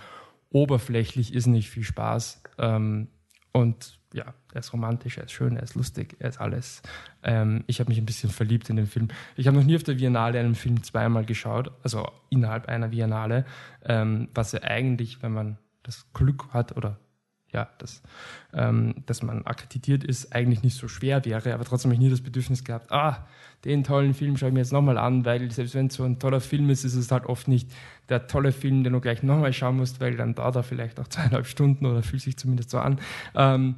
oberflächlich 0.49 1.33
irrsinnig 1.33 1.69
viel 1.69 1.83
Spaß. 1.83 2.41
Ähm, 2.57 3.07
und 3.51 3.99
ja, 4.13 4.33
er 4.53 4.59
ist 4.59 4.73
romantisch, 4.73 5.17
er 5.17 5.25
ist 5.25 5.31
schön, 5.31 5.57
er 5.57 5.63
ist 5.63 5.75
lustig, 5.75 6.15
er 6.19 6.29
ist 6.29 6.39
alles. 6.39 6.81
Ähm, 7.23 7.63
ich 7.67 7.79
habe 7.79 7.89
mich 7.89 7.97
ein 7.97 8.05
bisschen 8.05 8.29
verliebt 8.29 8.69
in 8.69 8.75
den 8.75 8.87
Film. 8.87 9.09
Ich 9.35 9.47
habe 9.47 9.57
noch 9.57 9.63
nie 9.63 9.75
auf 9.75 9.83
der 9.83 9.95
Biennale 9.95 10.39
einen 10.39 10.55
Film 10.55 10.83
zweimal 10.83 11.25
geschaut, 11.25 11.71
also 11.83 12.09
innerhalb 12.29 12.67
einer 12.67 12.89
Biennale, 12.89 13.45
ähm, 13.83 14.29
was 14.33 14.53
ja 14.53 14.61
eigentlich, 14.63 15.21
wenn 15.21 15.33
man 15.33 15.57
das 15.83 16.11
Glück 16.13 16.53
hat 16.53 16.75
oder 16.75 16.97
ja, 17.55 17.69
dass, 17.77 18.01
ähm, 18.53 18.95
dass 19.05 19.23
man 19.23 19.45
akkreditiert 19.45 20.03
ist, 20.03 20.35
eigentlich 20.35 20.61
nicht 20.61 20.77
so 20.77 20.89
schwer 20.89 21.23
wäre. 21.23 21.53
Aber 21.53 21.63
trotzdem 21.63 21.89
habe 21.89 21.95
ich 21.95 22.01
nie 22.01 22.09
das 22.09 22.21
Bedürfnis 22.21 22.63
gehabt, 22.65 22.91
ah, 22.91 23.25
den 23.63 23.83
tollen 23.83 24.13
Film 24.13 24.35
schaue 24.35 24.49
ich 24.49 24.53
mir 24.53 24.59
jetzt 24.59 24.73
nochmal 24.73 24.97
an, 24.97 25.23
weil 25.23 25.49
selbst 25.51 25.73
wenn 25.73 25.87
es 25.87 25.95
so 25.95 26.03
ein 26.03 26.19
toller 26.19 26.41
Film 26.41 26.69
ist, 26.69 26.83
ist 26.83 26.95
es 26.95 27.11
halt 27.11 27.25
oft 27.25 27.47
nicht 27.47 27.71
der 28.09 28.27
tolle 28.27 28.51
Film, 28.51 28.83
den 28.83 28.93
du 28.93 28.99
gleich 28.99 29.23
nochmal 29.23 29.53
schauen 29.53 29.77
musst, 29.77 30.01
weil 30.01 30.17
dann 30.17 30.35
dauert 30.35 30.57
er 30.57 30.63
vielleicht 30.63 30.99
auch 30.99 31.07
zweieinhalb 31.09 31.47
Stunden 31.47 31.85
oder 31.85 32.03
fühlt 32.03 32.21
sich 32.21 32.37
zumindest 32.37 32.69
so 32.69 32.79
an. 32.79 32.99
Ähm, 33.35 33.75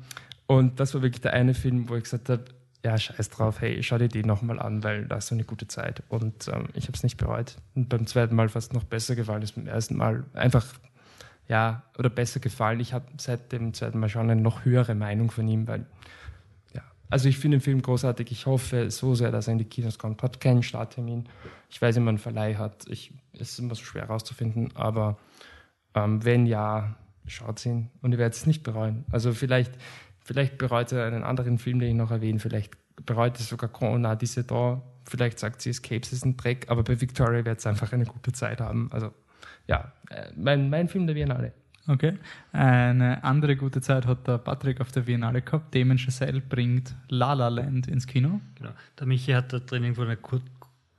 und 0.47 0.79
das 0.79 0.93
war 0.95 1.03
wirklich 1.03 1.21
der 1.21 1.33
eine 1.33 1.53
Film, 1.53 1.87
wo 1.87 1.95
ich 1.95 2.03
gesagt 2.03 2.29
habe, 2.29 2.45
ja, 2.83 2.97
scheiß 2.97 3.29
drauf, 3.29 3.61
hey, 3.61 3.81
schau 3.83 3.97
dir 3.97 4.07
den 4.07 4.25
nochmal 4.25 4.59
an, 4.59 4.83
weil 4.83 5.05
da 5.05 5.17
ist 5.17 5.27
so 5.27 5.35
eine 5.35 5.43
gute 5.43 5.67
Zeit. 5.67 6.03
Und 6.09 6.47
ähm, 6.47 6.69
ich 6.73 6.85
habe 6.85 6.93
es 6.93 7.03
nicht 7.03 7.17
bereut. 7.17 7.57
Und 7.75 7.89
beim 7.89 8.07
zweiten 8.07 8.35
Mal 8.35 8.49
fast 8.49 8.73
noch 8.73 8.83
besser 8.83 9.15
gefallen 9.15 9.41
als 9.41 9.51
beim 9.51 9.67
ersten 9.67 9.97
Mal. 9.97 10.23
Einfach 10.33 10.65
ja, 11.47 11.83
oder 11.97 12.09
besser 12.09 12.39
gefallen. 12.39 12.79
Ich 12.79 12.93
habe 12.93 13.05
seit 13.17 13.51
dem 13.51 13.73
zweiten 13.73 13.99
Mal 13.99 14.09
schon 14.09 14.29
eine 14.29 14.41
noch 14.41 14.65
höhere 14.65 14.95
Meinung 14.95 15.31
von 15.31 15.47
ihm, 15.47 15.67
weil, 15.67 15.85
ja, 16.73 16.81
also 17.09 17.29
ich 17.29 17.37
finde 17.37 17.57
den 17.57 17.61
Film 17.61 17.81
großartig. 17.81 18.31
Ich 18.31 18.45
hoffe 18.45 18.91
so 18.91 19.15
sehr, 19.15 19.31
dass 19.31 19.47
er 19.47 19.53
in 19.53 19.59
die 19.59 19.65
Kinos 19.65 19.97
kommt. 19.97 20.23
Hat 20.23 20.41
keinen 20.41 20.63
Starttermin. 20.63 21.29
Ich 21.69 21.81
weiß, 21.81 21.97
man 21.97 22.09
einen 22.09 22.17
Verleih 22.17 22.55
hat. 22.55 22.85
Ich, 22.89 23.13
es 23.33 23.51
ist 23.51 23.59
immer 23.59 23.75
so 23.75 23.83
schwer 23.83 24.03
herauszufinden, 24.03 24.75
aber 24.75 25.17
ähm, 25.93 26.23
wenn 26.25 26.45
ja, 26.45 26.95
schaut 27.25 27.65
ihn 27.65 27.89
und 28.01 28.11
ihr 28.11 28.17
werdet 28.17 28.35
es 28.35 28.45
nicht 28.45 28.63
bereuen. 28.63 29.05
Also 29.11 29.33
vielleicht, 29.33 29.71
vielleicht 30.19 30.57
bereut 30.57 30.91
er 30.91 31.05
einen 31.05 31.23
anderen 31.23 31.57
Film, 31.57 31.79
den 31.79 31.89
ich 31.89 31.95
noch 31.95 32.11
erwähne. 32.11 32.39
Vielleicht 32.39 32.77
bereut 33.05 33.39
es 33.39 33.49
sogar 33.49 33.69
Corona, 33.69 34.15
diese 34.15 34.43
da. 34.43 34.81
Vielleicht 35.05 35.39
sagt 35.39 35.61
sie, 35.61 35.69
Escapes 35.69 36.11
ist 36.11 36.25
ein 36.25 36.35
Dreck, 36.35 36.65
aber 36.69 36.83
bei 36.83 36.99
Victoria 36.99 37.45
wird 37.45 37.59
es 37.59 37.67
einfach 37.67 37.93
eine 37.93 38.05
gute 38.05 38.33
Zeit 38.33 38.59
haben. 38.59 38.89
Also 38.91 39.13
ja, 39.67 39.91
äh, 40.09 40.31
mein, 40.35 40.69
mein 40.69 40.87
Film 40.87 41.07
der 41.07 41.13
Biennale. 41.13 41.53
Okay. 41.87 42.17
Eine 42.51 43.23
andere 43.23 43.55
gute 43.55 43.79
Zeit 43.79 44.05
hat 44.05 44.27
der 44.27 44.39
Patrick 44.39 44.81
auf 44.81 44.91
der 44.91 45.01
Biennale 45.01 45.41
gehabt. 45.41 45.73
Damon 45.73 45.97
Chazelle 45.97 46.41
bringt 46.41 46.93
La 47.07 47.33
La 47.33 47.47
Land 47.47 47.87
ins 47.87 48.05
Kino. 48.05 48.41
Genau. 48.55 48.71
Der 48.99 49.07
Michi 49.07 49.31
hat 49.31 49.53
da 49.53 49.59
drin 49.59 49.83
irgendwo 49.83 50.01
eine 50.01 50.17
kur 50.17 50.41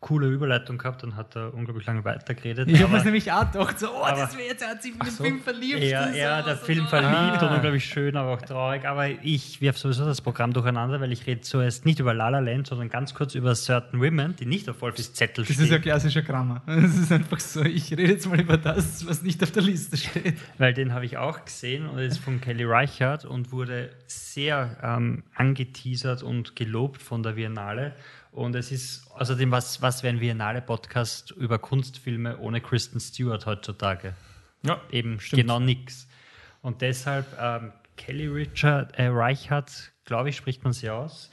coole 0.01 0.29
Überleitung 0.29 0.79
gehabt 0.79 1.03
und 1.03 1.17
hat 1.17 1.35
da 1.35 1.49
unglaublich 1.49 1.85
lange 1.87 2.05
weitergeredet. 2.05 2.69
Ich 2.71 2.81
habe 2.81 2.97
es 2.97 3.05
nämlich 3.05 3.33
auch 3.33 3.51
gedacht, 3.51 3.81
so, 3.81 3.89
oh, 3.89 4.07
das 4.09 4.37
wäre 4.37 4.49
jetzt, 4.49 4.63
er 4.63 4.71
hat 4.71 4.83
sich 4.83 4.93
in 4.93 5.01
den 5.01 5.11
so. 5.11 5.25
Film 5.25 5.41
verliebt. 5.41 5.83
Ja, 5.83 6.09
ja, 6.11 6.43
der 6.43 6.57
Film 6.57 6.87
verliebt 6.87 7.43
ah. 7.43 7.49
und 7.49 7.55
unglaublich 7.57 7.85
schön, 7.85 8.17
aber 8.17 8.35
auch 8.35 8.43
traurig. 8.43 8.87
Aber 8.87 9.09
ich 9.09 9.61
werfe 9.61 9.79
sowieso 9.79 10.05
das 10.05 10.21
Programm 10.21 10.53
durcheinander, 10.53 11.01
weil 11.01 11.11
ich 11.11 11.27
rede 11.27 11.41
zuerst 11.41 11.85
nicht 11.85 11.99
über 11.99 12.15
La 12.15 12.29
La 12.29 12.39
Land, 12.39 12.69
sondern 12.69 12.91
ganz 12.91 13.13
kurz 13.13 13.35
über 13.35 13.57
Certain 13.57 14.01
Women, 14.01 14.37
die 14.37 14.47
nicht 14.47 14.69
auf 14.69 14.81
Wolfis 14.83 15.15
Zettel 15.15 15.45
stehen. 15.45 15.57
Das 15.57 15.67
ist 15.67 15.73
ein 15.73 15.83
klassischer 15.83 16.23
Grammar. 16.23 16.63
Das 16.67 16.97
ist 16.97 17.11
einfach 17.11 17.41
so, 17.41 17.63
ich 17.65 17.91
rede 17.91 18.05
jetzt 18.13 18.29
mal 18.29 18.41
über 18.41 18.57
das, 18.57 19.05
was 19.07 19.23
nicht 19.23 19.43
auf 19.43 19.51
der 19.51 19.63
Liste 19.63 19.97
steht. 19.97 20.37
Weil 20.59 20.75
den 20.75 20.93
habe 20.93 21.07
ich 21.07 21.17
auch 21.17 21.45
gesehen 21.45 21.89
und 21.89 21.99
ist 21.99 22.19
von 22.19 22.41
Kelly 22.41 22.65
Reichardt 22.65 23.25
und 23.25 23.51
wurde 23.51 23.91
sehr 24.07 24.77
ähm, 24.81 25.25
angeteasert 25.35 26.23
und 26.23 26.55
gelobt 26.55 27.03
von 27.03 27.25
der 27.25 27.33
Biennale. 27.33 27.95
Und 28.39 28.55
es 28.55 28.71
ist 28.71 29.11
außerdem, 29.11 29.51
was, 29.51 29.83
was 29.83 30.05
wäre 30.05 30.15
ein 30.15 30.21
Biennale-Podcast 30.21 31.33
über 31.33 31.59
Kunstfilme 31.59 32.39
ohne 32.39 32.61
Kristen 32.61 33.01
Stewart 33.01 33.47
heutzutage? 33.47 34.15
Ja, 34.63 34.81
eben 34.93 35.19
stimmt. 35.19 35.43
genau 35.43 35.59
nichts. 35.59 36.07
Und 36.63 36.81
deshalb 36.81 37.27
ähm, 37.41 37.73
Kelly 37.97 38.29
Richard, 38.29 38.97
äh, 38.97 39.09
Reichardt, 39.09 39.91
glaube 40.05 40.29
ich, 40.29 40.37
spricht 40.37 40.63
man 40.63 40.73
sie 40.73 40.89
aus, 40.89 41.33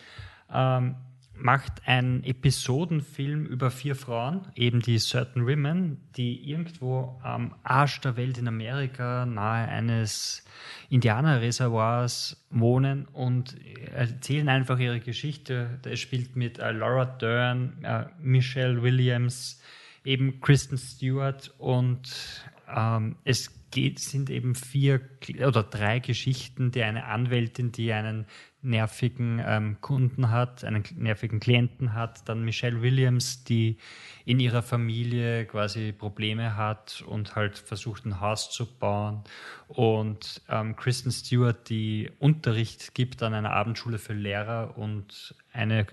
ähm, 0.52 0.96
macht 1.38 1.88
einen 1.88 2.24
Episodenfilm 2.24 3.46
über 3.46 3.72
vier 3.72 3.96
Frauen, 3.96 4.48
eben 4.56 4.82
die 4.82 4.98
Certain 4.98 5.46
Women, 5.46 5.98
die 6.16 6.50
irgendwo 6.50 7.20
am 7.24 7.56
Arsch 7.64 8.02
der 8.02 8.18
Welt 8.18 8.38
in 8.38 8.48
Amerika 8.48 9.26
nahe 9.26 9.68
eines 9.68 10.46
Indianerreservoirs 10.90 12.46
wohnen 12.50 13.06
und 13.06 13.56
erzählen 13.94 14.50
einfach 14.50 14.80
ihre 14.80 15.00
Geschichte. 15.00 15.80
Es 15.86 16.00
spielt 16.00 16.36
mit 16.36 16.60
äh, 16.60 16.72
Laura 16.72 17.06
Dern, 17.06 17.84
äh, 17.84 18.06
Michelle 18.22 18.82
Williams, 18.82 19.62
eben 20.04 20.40
Kristen 20.42 20.78
Stewart 20.78 21.54
und 21.58 22.44
ähm, 22.74 23.16
es 23.24 23.52
geht, 23.76 24.00
sind 24.00 24.30
eben 24.30 24.56
vier 24.56 25.02
oder 25.46 25.62
drei 25.62 26.00
Geschichten, 26.00 26.72
die 26.72 26.82
eine 26.82 27.06
Anwältin, 27.06 27.74
die 27.74 27.92
einen 27.92 28.26
nervigen 28.62 29.42
ähm, 29.46 29.78
Kunden 29.82 30.32
hat, 30.32 30.64
einen 30.64 30.84
nervigen 30.96 31.42
Klienten 31.42 31.94
hat, 31.94 32.28
dann 32.28 32.46
Michelle 32.46 32.82
Williams, 32.82 33.44
die 33.44 33.78
in 34.24 34.40
ihrer 34.40 34.64
Familie 34.64 35.46
quasi 35.46 35.92
Probleme 35.92 36.56
hat 36.56 37.04
und 37.06 37.36
halt 37.36 37.58
versucht, 37.58 38.06
ein 38.06 38.22
Haus 38.22 38.50
zu 38.50 38.66
bauen. 38.66 39.24
Und 39.68 40.42
ähm, 40.50 40.78
Kristen 40.78 41.12
Stewart, 41.12 41.70
die 41.70 42.10
Unterricht 42.20 42.96
gibt 42.96 43.22
an 43.24 43.34
einer 43.34 43.52
Abendschule 43.52 44.00
für 44.00 44.14
Lehrer 44.14 44.78
und 44.78 45.36
eine 45.52 45.86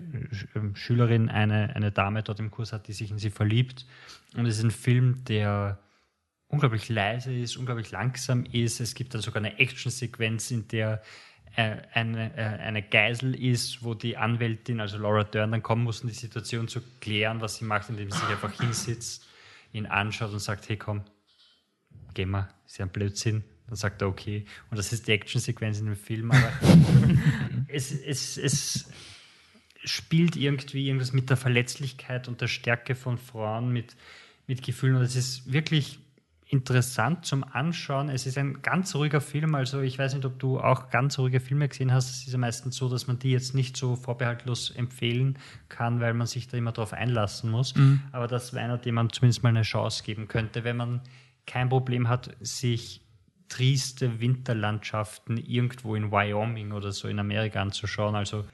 ähm, 0.55 0.75
Schülerin, 0.75 1.29
eine, 1.29 1.75
eine 1.75 1.91
Dame 1.91 2.23
dort 2.23 2.39
im 2.39 2.49
Kurs 2.49 2.71
hat, 2.71 2.87
die 2.87 2.93
sich 2.93 3.11
in 3.11 3.19
sie 3.19 3.29
verliebt. 3.29 3.85
Und 4.35 4.45
es 4.45 4.57
ist 4.57 4.63
ein 4.63 4.71
Film, 4.71 5.25
der 5.25 5.79
unglaublich 6.53 6.87
leise 6.87 7.33
ist, 7.33 7.57
unglaublich 7.57 7.89
langsam 7.91 8.45
ist. 8.45 8.79
Es 8.79 8.93
gibt 8.93 9.13
dann 9.13 9.21
sogar 9.21 9.43
eine 9.43 9.57
Actionsequenz, 9.59 10.51
in 10.51 10.67
der 10.67 11.01
äh, 11.55 11.77
eine, 11.93 12.35
äh, 12.37 12.41
eine 12.41 12.83
Geisel 12.83 13.35
ist, 13.35 13.83
wo 13.83 13.95
die 13.95 14.17
Anwältin, 14.17 14.79
also 14.79 14.97
Laura 14.97 15.23
Dern, 15.23 15.51
dann 15.51 15.63
kommen 15.63 15.83
muss, 15.83 16.01
um 16.01 16.09
die 16.09 16.15
Situation 16.15 16.67
zu 16.67 16.81
klären, 16.99 17.41
was 17.41 17.57
sie 17.57 17.65
macht, 17.65 17.89
indem 17.89 18.11
sie 18.11 18.19
sich 18.19 18.29
einfach 18.29 18.53
hinsitzt, 18.53 19.27
ihn 19.71 19.87
anschaut 19.87 20.31
und 20.31 20.39
sagt, 20.39 20.69
hey 20.69 20.77
komm, 20.77 21.03
geh 22.13 22.25
mal, 22.25 22.49
ist 22.65 22.77
ja 22.77 22.85
ein 22.85 22.91
Blödsinn. 22.91 23.43
Dann 23.67 23.75
sagt 23.75 24.01
er, 24.01 24.07
okay. 24.07 24.45
Und 24.69 24.77
das 24.77 24.93
ist 24.93 25.07
die 25.07 25.13
Actionsequenz 25.13 25.79
in 25.79 25.87
dem 25.87 25.95
Film, 25.95 26.31
aber 26.31 26.51
es, 27.67 27.91
es, 27.91 28.37
es 28.37 28.91
spielt 29.83 30.35
irgendwie 30.35 30.87
irgendwas 30.87 31.13
mit 31.13 31.29
der 31.29 31.37
Verletzlichkeit 31.37 32.27
und 32.27 32.41
der 32.41 32.47
Stärke 32.47 32.93
von 32.93 33.17
Frauen, 33.17 33.71
mit, 33.71 33.95
mit 34.45 34.61
Gefühlen. 34.61 34.97
Und 34.97 35.03
es 35.03 35.15
ist 35.15 35.51
wirklich 35.51 35.99
interessant 36.47 37.25
zum 37.25 37.43
Anschauen. 37.43 38.09
Es 38.09 38.25
ist 38.25 38.37
ein 38.37 38.61
ganz 38.61 38.93
ruhiger 38.95 39.21
Film, 39.21 39.55
also 39.55 39.81
ich 39.81 39.97
weiß 39.97 40.13
nicht, 40.13 40.25
ob 40.25 40.39
du 40.39 40.59
auch 40.59 40.89
ganz 40.89 41.17
ruhige 41.17 41.39
Filme 41.39 41.67
gesehen 41.67 41.91
hast. 41.91 42.09
Es 42.09 42.27
ist 42.27 42.33
ja 42.33 42.37
meistens 42.37 42.75
so, 42.75 42.89
dass 42.89 43.07
man 43.07 43.19
die 43.19 43.31
jetzt 43.31 43.55
nicht 43.55 43.77
so 43.77 43.95
vorbehaltlos 43.95 44.71
empfehlen 44.71 45.37
kann, 45.69 45.99
weil 45.99 46.13
man 46.13 46.27
sich 46.27 46.47
da 46.47 46.57
immer 46.57 46.71
darauf 46.71 46.93
einlassen 46.93 47.49
muss. 47.49 47.75
Mhm. 47.75 48.01
Aber 48.11 48.27
das 48.27 48.53
wäre 48.53 48.65
einer, 48.65 48.77
dem 48.77 48.95
man 48.95 49.09
zumindest 49.09 49.43
mal 49.43 49.49
eine 49.49 49.63
Chance 49.63 50.03
geben 50.03 50.27
könnte, 50.27 50.63
wenn 50.63 50.77
man 50.77 51.01
kein 51.45 51.69
Problem 51.69 52.07
hat, 52.07 52.35
sich 52.39 53.01
trieste 53.49 54.19
Winterlandschaften 54.19 55.37
irgendwo 55.37 55.95
in 55.95 56.11
Wyoming 56.11 56.71
oder 56.71 56.91
so 56.91 57.07
in 57.07 57.19
Amerika 57.19 57.61
anzuschauen. 57.61 58.15
Also 58.15 58.45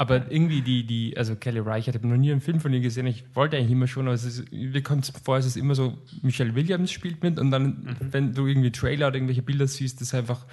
aber 0.00 0.32
irgendwie 0.32 0.62
die, 0.62 0.86
die, 0.86 1.14
also 1.18 1.36
Kelly 1.36 1.58
Reich, 1.58 1.86
ich 1.86 1.94
habe 1.94 2.08
noch 2.08 2.16
nie 2.16 2.32
einen 2.32 2.40
Film 2.40 2.58
von 2.58 2.72
ihr 2.72 2.80
gesehen. 2.80 3.06
Ich 3.06 3.22
wollte 3.34 3.58
eigentlich 3.58 3.72
immer 3.72 3.86
schon, 3.86 4.06
aber 4.06 4.14
es 4.14 4.24
ist, 4.24 4.50
mir 4.50 4.82
kommt 4.82 5.04
es 5.04 5.10
vor, 5.10 5.36
es 5.36 5.44
ist 5.44 5.58
immer 5.58 5.74
so, 5.74 5.98
Michelle 6.22 6.54
Williams 6.54 6.90
spielt 6.90 7.22
mit 7.22 7.38
und 7.38 7.50
dann, 7.50 7.64
mhm. 7.66 7.96
wenn 8.10 8.32
du 8.32 8.46
irgendwie 8.46 8.72
Trailer 8.72 9.08
oder 9.08 9.16
irgendwelche 9.16 9.42
Bilder 9.42 9.66
siehst, 9.66 10.00
ist 10.00 10.14
einfach 10.14 10.46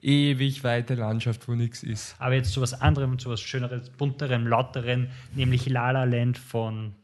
ewig 0.00 0.64
weite 0.64 0.94
Landschaft, 0.94 1.46
wo 1.48 1.54
nichts 1.54 1.82
ist. 1.82 2.16
Aber 2.18 2.34
jetzt 2.34 2.54
zu 2.54 2.62
was 2.62 2.80
anderem, 2.80 3.18
zu 3.18 3.28
was 3.28 3.42
Schöneres, 3.42 3.90
bunterem, 3.90 4.46
lauterem, 4.46 5.08
nämlich 5.34 5.68
La 5.68 5.90
La 5.90 6.04
Land 6.04 6.38
von 6.38 6.94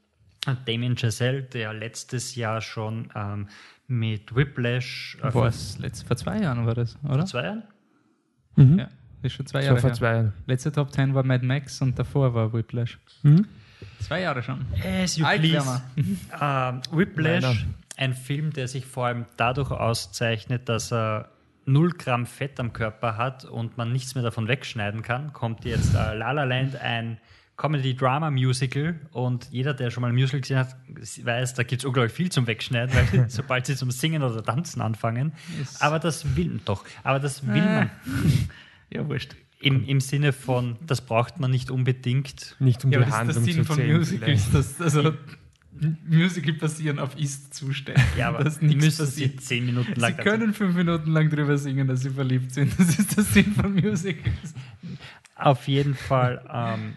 Damien 0.65 0.97
Chazelle, 0.97 1.43
der 1.43 1.75
letztes 1.75 2.35
Jahr 2.35 2.63
schon 2.63 3.11
ähm, 3.15 3.49
mit 3.89 4.35
Whiplash. 4.35 5.19
Äh, 5.23 5.31
vor, 5.31 5.53
vor 5.53 6.17
zwei 6.17 6.41
Jahren 6.41 6.65
war 6.65 6.75
das, 6.75 6.97
oder? 7.05 7.17
Vor 7.17 7.27
zwei 7.27 7.43
Jahren? 7.43 7.63
Mhm. 8.57 8.79
Ja. 8.79 8.89
Das 9.23 9.33
ist 9.33 9.37
schon 9.37 9.47
zwei 9.47 9.65
Jahre 9.65 9.79
vor 9.79 9.93
zwei 9.93 10.13
Jahren. 10.13 10.33
Letzte 10.47 10.73
Top 10.73 10.93
10 10.93 11.15
war 11.15 11.23
Mad 11.25 11.45
Max 11.45 11.81
und 11.83 11.99
davor 11.99 12.35
war 12.35 12.53
Whiplash. 12.53 12.99
Mhm. 13.23 13.47
Zwei 14.01 14.23
Jahre 14.23 14.43
schon. 14.43 14.65
As 15.03 15.17
you 15.17 15.25
Alt 15.25 15.43
please. 15.43 15.83
uh, 16.35 16.81
Whiplash, 16.97 17.43
Leider. 17.43 17.57
ein 17.97 18.15
Film, 18.15 18.53
der 18.53 18.69
sich 18.69 18.87
vor 18.87 19.07
allem 19.07 19.27
dadurch 19.37 19.71
auszeichnet, 19.71 20.69
dass 20.69 20.93
er 20.93 21.29
0 21.67 21.93
Gramm 21.93 22.27
Fett 22.27 22.59
am 22.61 22.73
Körper 22.73 23.17
hat 23.17 23.45
und 23.45 23.77
man 23.77 23.93
nichts 23.93 24.15
mehr 24.15 24.25
davon 24.25 24.49
wegschneiden 24.49 25.03
kann, 25.03 25.33
kommt 25.33 25.65
jetzt 25.65 25.95
uh, 25.95 26.15
La 26.15 26.33
La 26.33 26.45
Land, 26.45 26.77
ein 26.77 27.19
Comedy-Drama-Musical 27.57 28.99
und 29.13 29.49
jeder, 29.51 29.75
der 29.75 29.91
schon 29.91 30.01
mal 30.01 30.09
ein 30.09 30.15
Musical 30.15 30.41
gesehen 30.41 30.59
hat, 30.59 30.75
weiß, 31.23 31.53
da 31.55 31.63
gibt 31.63 31.83
es 31.83 31.85
unglaublich 31.85 32.15
viel 32.15 32.33
zum 32.33 32.47
Wegschneiden, 32.47 32.95
weil 32.95 33.25
sobald 33.29 33.67
sie 33.67 33.77
zum 33.77 33.91
Singen 33.91 34.23
oder 34.23 34.43
Tanzen 34.43 34.81
anfangen. 34.81 35.33
Yes. 35.59 35.81
Aber 35.83 35.99
das 35.99 36.37
will 36.37 36.61
doch, 36.65 36.85
aber 37.05 37.21
das 37.21 37.47
will 37.47 37.63
äh. 37.63 37.75
man. 37.75 37.91
Ja, 38.93 39.09
wurscht. 39.09 39.35
Im, 39.61 39.87
Im 39.87 40.01
Sinne 40.01 40.33
von, 40.33 40.79
das 40.87 41.03
braucht 41.03 41.39
man 41.39 41.51
nicht 41.51 41.71
unbedingt. 41.71 42.57
Nicht 42.61 42.85
um 42.85 42.93
ja, 42.93 43.01
die 43.01 43.13
Handlung 43.13 43.27
das 43.27 43.37
ist 43.37 43.47
der 43.47 43.55
Sinn 43.55 43.65
von 43.65 43.87
Musicals. 43.87 44.51
Das, 44.51 44.81
also, 44.81 45.13
Musical 46.07 46.55
basieren 46.55 46.99
auf 46.99 47.17
Ist-Zuständen. 47.17 48.03
Ja, 48.17 48.29
aber 48.29 48.45
dass 48.45 48.61
nichts 48.61 48.85
müssen 48.85 49.07
sie 49.07 49.23
passiert. 49.23 49.41
zehn 49.43 49.67
Minuten 49.67 49.99
lang 50.01 50.17
Sie 50.17 50.23
können 50.23 50.53
fünf 50.53 50.75
Minuten 50.75 51.13
lang 51.13 51.31
drüber 51.31 51.57
singen, 51.59 51.87
dass 51.87 52.03
sie 52.03 52.11
verliebt 52.11 52.53
sind. 52.53 52.73
Das 52.79 52.99
ist 52.99 53.17
der 53.17 53.25
Sinn 53.25 53.53
von 53.53 53.75
Musicals. 53.75 54.55
Auf 55.37 55.69
jeden 55.69 55.95
Fall, 55.95 56.45
ähm, 56.53 56.97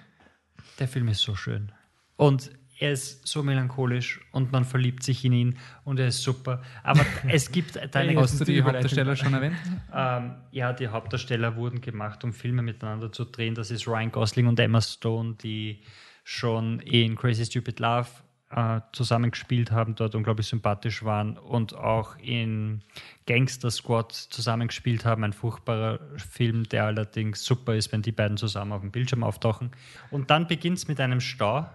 der 0.79 0.87
Film 0.87 1.07
ist 1.07 1.21
so 1.21 1.35
schön. 1.35 1.71
Und 2.15 2.49
er 2.83 2.91
ist 2.91 3.25
so 3.25 3.43
melancholisch 3.43 4.19
und 4.33 4.51
man 4.51 4.65
verliebt 4.65 5.03
sich 5.03 5.23
in 5.23 5.31
ihn 5.31 5.57
und 5.85 5.99
er 5.99 6.07
ist 6.07 6.21
super. 6.21 6.61
Aber 6.83 7.05
es 7.29 7.49
gibt 7.49 7.79
deine 7.95 8.19
Hast 8.19 8.41
du 8.41 8.43
die 8.43 8.61
Hauptdarsteller 8.61 9.15
schon 9.15 9.33
erwähnt? 9.33 9.55
Ähm, 9.93 10.35
ja, 10.51 10.73
die 10.73 10.89
Hauptdarsteller 10.89 11.55
wurden 11.55 11.79
gemacht, 11.79 12.25
um 12.25 12.33
Filme 12.33 12.61
miteinander 12.61 13.09
zu 13.09 13.23
drehen. 13.23 13.55
Das 13.55 13.71
ist 13.71 13.87
Ryan 13.87 14.11
Gosling 14.11 14.47
und 14.47 14.59
Emma 14.59 14.81
Stone, 14.81 15.35
die 15.41 15.79
schon 16.25 16.79
in 16.81 17.15
Crazy 17.15 17.45
Stupid 17.45 17.79
Love 17.79 18.09
äh, 18.49 18.81
zusammengespielt 18.91 19.71
haben, 19.71 19.95
dort 19.95 20.13
unglaublich 20.13 20.47
sympathisch 20.47 21.05
waren 21.05 21.37
und 21.37 21.73
auch 21.73 22.17
in 22.17 22.81
Gangster 23.25 23.71
Squad 23.71 24.11
zusammengespielt 24.11 25.05
haben. 25.05 25.23
Ein 25.23 25.31
furchtbarer 25.31 25.99
Film, 26.17 26.63
der 26.65 26.83
allerdings 26.87 27.45
super 27.45 27.75
ist, 27.75 27.93
wenn 27.93 28.01
die 28.01 28.11
beiden 28.11 28.35
zusammen 28.35 28.73
auf 28.73 28.81
dem 28.81 28.91
Bildschirm 28.91 29.23
auftauchen. 29.23 29.71
Und 30.11 30.29
dann 30.29 30.47
beginnt 30.47 30.79
es 30.79 30.89
mit 30.89 30.99
einem 30.99 31.21
Stau 31.21 31.65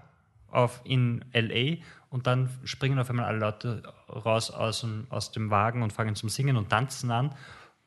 auf, 0.51 0.81
in 0.85 1.25
LA 1.33 1.77
und 2.11 2.27
dann 2.27 2.49
springen 2.65 2.99
auf 2.99 3.11
einmal 3.11 3.27
alle 3.27 3.39
Leute 3.39 3.83
raus 4.09 4.51
aus, 4.51 4.81
dem- 4.81 5.07
aus 5.11 5.31
dem 5.33 5.51
Wagen 5.51 5.83
und 5.83 5.93
fangen 5.93 6.15
zum 6.15 6.29
Singen 6.29 6.57
und 6.57 6.71
Tanzen 6.71 7.11
an. 7.11 7.35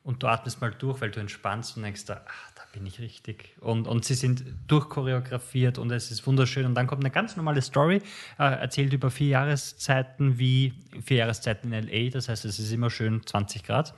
Und 0.04 0.20
du 0.24 0.26
atmest 0.26 0.60
mal 0.60 0.72
durch, 0.72 1.00
weil 1.00 1.12
du 1.12 1.20
entspannst 1.20 1.76
und 1.76 1.84
denkst, 1.84 2.06
da, 2.06 2.22
ach, 2.26 2.50
da 2.56 2.62
bin 2.72 2.84
ich 2.86 2.98
richtig. 2.98 3.54
Und, 3.60 3.86
und 3.86 4.04
sie 4.04 4.14
sind 4.14 4.42
durchchoreografiert 4.66 5.78
und 5.78 5.92
es 5.92 6.10
ist 6.10 6.26
wunderschön. 6.26 6.66
Und 6.66 6.74
dann 6.74 6.88
kommt 6.88 7.02
eine 7.04 7.12
ganz 7.12 7.36
normale 7.36 7.62
Story, 7.62 8.02
äh, 8.36 8.42
erzählt 8.42 8.92
über 8.92 9.12
vier 9.12 9.28
Jahreszeiten, 9.28 10.38
wie 10.40 10.74
vier 11.04 11.18
Jahreszeiten 11.18 11.72
in 11.72 11.86
LA, 11.88 12.10
das 12.10 12.28
heißt, 12.28 12.44
es 12.44 12.58
ist 12.58 12.72
immer 12.72 12.90
schön 12.90 13.24
20 13.24 13.62
Grad, 13.62 13.94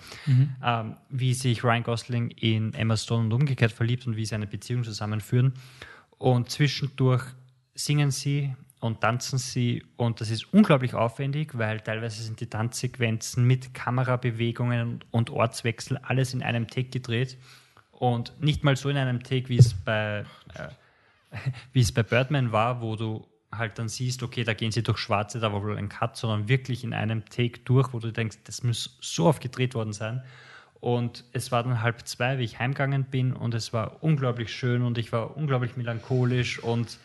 ähm, 0.62 0.96
wie 1.08 1.32
sich 1.32 1.64
Ryan 1.64 1.82
Gosling 1.82 2.30
in 2.32 2.74
Emma 2.74 2.96
Stone 2.98 3.24
und 3.24 3.32
umgekehrt 3.32 3.72
verliebt 3.72 4.06
und 4.06 4.16
wie 4.16 4.26
sie 4.26 4.34
eine 4.34 4.46
Beziehung 4.46 4.84
zusammenführen. 4.84 5.54
Und 6.18 6.50
zwischendurch 6.50 7.24
singen 7.74 8.10
sie 8.10 8.54
und 8.80 9.00
tanzen 9.00 9.38
sie 9.38 9.84
und 9.96 10.20
das 10.20 10.30
ist 10.30 10.52
unglaublich 10.52 10.94
aufwendig, 10.94 11.56
weil 11.56 11.80
teilweise 11.80 12.22
sind 12.22 12.40
die 12.40 12.48
Tanzsequenzen 12.48 13.46
mit 13.46 13.74
Kamerabewegungen 13.74 15.04
und 15.10 15.30
Ortswechsel 15.30 15.98
alles 15.98 16.34
in 16.34 16.42
einem 16.42 16.68
Take 16.68 16.90
gedreht 16.90 17.38
und 17.92 18.40
nicht 18.40 18.64
mal 18.64 18.76
so 18.76 18.88
in 18.88 18.96
einem 18.96 19.22
Take, 19.22 19.48
wie 19.48 19.56
es 19.56 19.74
bei, 19.74 20.24
äh, 20.54 20.68
wie 21.72 21.80
es 21.80 21.92
bei 21.92 22.02
Birdman 22.02 22.52
war, 22.52 22.80
wo 22.80 22.96
du 22.96 23.26
halt 23.50 23.78
dann 23.78 23.88
siehst, 23.88 24.22
okay, 24.22 24.44
da 24.44 24.52
gehen 24.52 24.72
sie 24.72 24.82
durch 24.82 24.98
Schwarze, 24.98 25.40
da 25.40 25.52
war 25.52 25.62
wohl 25.62 25.76
ein 25.76 25.88
Cut, 25.88 26.16
sondern 26.16 26.48
wirklich 26.48 26.84
in 26.84 26.92
einem 26.92 27.24
Take 27.26 27.60
durch, 27.60 27.92
wo 27.92 28.00
du 28.00 28.12
denkst, 28.12 28.38
das 28.44 28.62
muss 28.62 28.98
so 29.00 29.26
oft 29.26 29.40
gedreht 29.40 29.74
worden 29.74 29.92
sein. 29.92 30.22
Und 30.80 31.24
es 31.32 31.50
war 31.50 31.62
dann 31.62 31.80
halb 31.80 32.06
zwei, 32.06 32.38
wie 32.38 32.44
ich 32.44 32.58
heimgegangen 32.58 33.04
bin 33.04 33.32
und 33.32 33.54
es 33.54 33.72
war 33.72 34.02
unglaublich 34.02 34.52
schön 34.52 34.82
und 34.82 34.98
ich 34.98 35.12
war 35.12 35.36
unglaublich 35.36 35.76
melancholisch 35.76 36.58
und, 36.58 36.98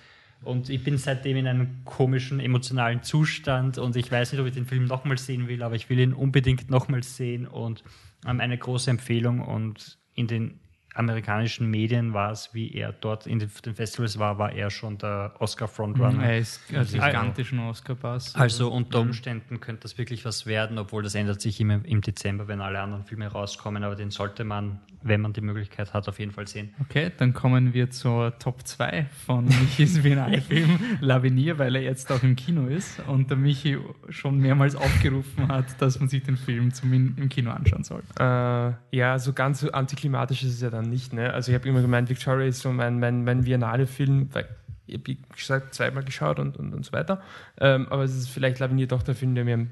und 0.43 0.69
ich 0.69 0.83
bin 0.83 0.97
seitdem 0.97 1.37
in 1.37 1.47
einem 1.47 1.83
komischen 1.85 2.39
emotionalen 2.39 3.03
Zustand 3.03 3.77
und 3.77 3.95
ich 3.95 4.11
weiß 4.11 4.31
nicht, 4.31 4.41
ob 4.41 4.47
ich 4.47 4.53
den 4.53 4.65
Film 4.65 4.85
nochmal 4.85 5.17
sehen 5.17 5.47
will, 5.47 5.63
aber 5.63 5.75
ich 5.75 5.89
will 5.89 5.99
ihn 5.99 6.13
unbedingt 6.13 6.69
nochmal 6.69 7.03
sehen 7.03 7.45
und 7.45 7.83
ähm, 8.25 8.39
eine 8.39 8.57
große 8.57 8.89
Empfehlung 8.89 9.41
und 9.41 9.97
in 10.13 10.27
den 10.27 10.59
amerikanischen 10.99 11.69
Medien 11.69 12.13
war 12.13 12.31
es, 12.31 12.53
wie 12.53 12.73
er 12.73 12.91
dort 12.91 13.25
in 13.25 13.39
den, 13.39 13.49
Festivals 13.49 14.19
war, 14.19 14.37
war 14.37 14.51
er 14.51 14.69
schon 14.69 14.97
der 14.97 15.33
Oscar-Frontrunner. 15.39 16.23
Er 16.23 16.39
ist 16.39 16.61
einen 16.73 16.85
gigantischen 16.85 17.59
Oscar-Pass. 17.59 18.35
Also 18.35 18.69
unter 18.69 18.99
Umständen 18.99 19.61
könnte 19.61 19.83
das 19.83 19.97
wirklich 19.97 20.25
was 20.25 20.45
werden, 20.45 20.77
obwohl 20.77 21.01
das 21.01 21.15
ändert 21.15 21.39
sich 21.39 21.59
immer 21.61 21.79
im 21.85 22.01
Dezember, 22.01 22.49
wenn 22.49 22.59
alle 22.59 22.81
anderen 22.81 23.05
Filme 23.05 23.27
rauskommen, 23.27 23.83
aber 23.83 23.95
den 23.95 24.11
sollte 24.11 24.43
man, 24.43 24.81
wenn 25.01 25.21
man 25.21 25.31
die 25.31 25.39
Möglichkeit 25.41 25.93
hat, 25.93 26.09
auf 26.09 26.19
jeden 26.19 26.31
Fall 26.31 26.47
sehen. 26.47 26.75
Okay, 26.81 27.11
dann 27.15 27.33
kommen 27.33 27.73
wir 27.73 27.89
zur 27.89 28.37
Top 28.37 28.67
2 28.67 29.05
von 29.25 29.45
Michis 29.61 30.03
Biennale-Film 30.03 30.79
Lavinier, 30.99 31.57
weil 31.57 31.77
er 31.77 31.81
jetzt 31.81 32.11
auch 32.11 32.21
im 32.23 32.35
Kino 32.35 32.67
ist 32.67 32.99
und 33.07 33.29
der 33.29 33.37
Michi 33.37 33.77
schon 34.09 34.37
mehrmals 34.37 34.75
aufgerufen 34.75 35.47
hat, 35.47 35.81
dass 35.81 35.97
man 35.99 36.09
sich 36.09 36.23
den 36.23 36.35
Film 36.35 36.73
zum 36.73 36.91
in, 36.91 37.15
im 37.17 37.29
Kino 37.29 37.51
anschauen 37.51 37.85
soll. 37.85 38.03
Äh, 38.19 38.73
ja, 38.91 39.17
so 39.17 39.31
ganz 39.31 39.61
so 39.61 39.71
antiklimatisch 39.71 40.43
ist 40.43 40.55
es 40.55 40.61
ja 40.61 40.69
dann 40.69 40.88
nicht. 40.89 41.13
Ne? 41.13 41.33
Also 41.33 41.51
ich 41.51 41.57
habe 41.57 41.67
immer 41.67 41.81
gemeint, 41.81 42.09
Victoria 42.09 42.47
ist 42.47 42.61
so 42.61 42.71
mein, 42.71 42.99
mein, 42.99 43.23
mein 43.23 43.43
Biennale-Film, 43.43 44.29
weil 44.33 44.47
ich 44.87 44.95
habe, 44.95 45.17
gesagt, 45.35 45.73
zweimal 45.73 46.03
geschaut 46.03 46.39
und, 46.39 46.57
und, 46.57 46.73
und 46.73 46.85
so 46.85 46.91
weiter. 46.91 47.21
Ähm, 47.59 47.87
aber 47.89 48.03
es 48.03 48.15
ist 48.15 48.29
vielleicht 48.29 48.59
Lavinier 48.59 48.87
doch 48.87 49.03
der 49.03 49.15
Film, 49.15 49.35
der 49.35 49.45
mir 49.45 49.53
am 49.55 49.69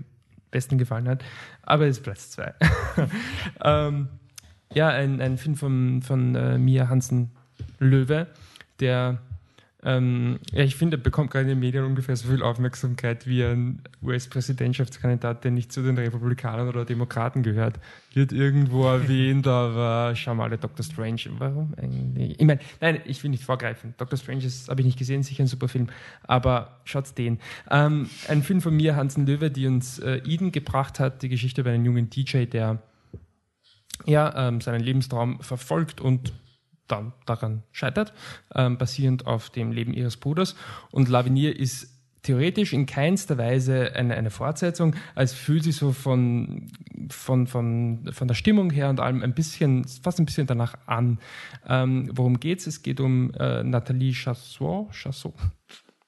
besten 0.52 0.78
gefallen 0.78 1.08
hat. 1.08 1.24
Aber 1.64 1.86
es 1.86 1.98
ist 1.98 2.04
Platz 2.04 2.32
zwei. 2.32 2.54
ähm, 3.64 4.08
ja, 4.74 4.90
ein, 4.90 5.22
ein 5.22 5.38
Film 5.38 5.56
von, 5.56 6.02
von 6.02 6.36
äh, 6.36 6.58
Mia 6.58 6.90
Hansen 6.90 7.32
Löwe, 7.80 8.28
der 8.80 9.20
ähm, 9.88 10.40
ja, 10.52 10.66
ich 10.66 10.76
finde, 10.76 10.98
er 10.98 11.02
bekommt 11.02 11.32
gerade 11.32 11.44
in 11.44 11.48
den 11.48 11.60
Medien 11.60 11.86
ungefähr 11.86 12.14
so 12.18 12.28
viel 12.28 12.44
Aufmerksamkeit 12.44 13.26
wie 13.26 13.42
ein 13.42 13.82
US-Präsidentschaftskandidat, 14.04 15.46
der 15.46 15.52
nicht 15.52 15.72
zu 15.72 15.82
den 15.82 15.98
Republikanern 15.98 16.68
oder 16.68 16.84
Demokraten 16.84 17.42
gehört. 17.42 17.80
Wird 18.14 18.34
irgendwo 18.34 18.86
erwähnt, 18.86 19.48
aber 19.48 20.14
schau 20.14 20.36
mal, 20.36 20.50
der 20.50 20.58
Doctor 20.58 20.84
Strange. 20.84 21.22
Warum 21.38 21.74
eigentlich? 21.78 22.38
Ich 22.38 22.46
meine, 22.46 22.60
nein, 22.82 23.00
ich 23.06 23.24
will 23.24 23.32
nicht 23.32 23.46
vorgreifen. 23.46 23.94
Doctor 23.98 24.18
Strange 24.20 24.44
habe 24.68 24.82
ich 24.82 24.86
nicht 24.86 25.00
gesehen, 25.00 25.24
sicher 25.24 25.46
ein 25.46 25.48
super 25.48 25.70
Film, 25.70 25.88
aber 26.24 26.82
schaut 26.84 27.18
den. 27.18 27.40
Ähm, 27.72 28.10
ein 28.28 28.44
Film 28.44 28.60
von 28.60 28.76
mir, 28.76 28.98
Hansen 28.98 29.26
Löwe, 29.26 29.50
die 29.50 29.68
uns 29.68 30.00
äh, 30.00 30.18
Eden 30.26 30.52
gebracht 30.52 31.00
hat, 31.00 31.22
die 31.22 31.30
Geschichte 31.30 31.62
über 31.62 31.72
einen 31.72 31.86
jungen 31.86 32.10
DJ, 32.10 32.44
der 32.44 32.84
ja, 34.06 34.50
ähm, 34.50 34.60
seinen 34.60 34.82
Lebenstraum 34.82 35.40
verfolgt 35.40 36.02
und 36.02 36.34
dann 36.88 37.14
daran 37.26 37.64
scheitert, 37.72 38.14
ähm, 38.56 38.78
basierend 38.78 39.28
auf 39.28 39.50
dem 39.50 39.72
Leben 39.72 39.94
ihres 39.94 40.18
Bruders. 40.18 40.56
Und 40.92 41.10
Lavinier 41.10 41.58
ist 41.58 41.98
theoretisch 42.28 42.74
in 42.74 42.86
keinster 42.86 43.38
Weise 43.38 43.94
eine, 43.96 44.16
eine 44.16 44.30
Fortsetzung, 44.30 44.96
als 45.16 45.34
fühlt 45.34 45.64
sich 45.64 45.78
so 45.78 45.94
von, 45.94 46.68
von, 47.10 47.48
von, 47.48 48.10
von 48.12 48.28
der 48.28 48.36
Stimmung 48.36 48.70
her 48.70 48.90
und 48.90 49.00
allem 49.00 49.24
ein 49.24 49.34
bisschen, 49.34 49.86
fast 49.86 50.20
ein 50.20 50.26
bisschen 50.26 50.46
danach 50.46 50.76
an. 50.88 51.20
Ähm, 51.66 52.10
worum 52.14 52.40
geht's? 52.40 52.68
Es 52.68 52.84
geht 52.84 53.00
um 53.00 53.32
äh, 53.36 53.64
Nathalie 53.64 54.14
Chassot, 54.14 54.92
Chassot, 54.92 55.36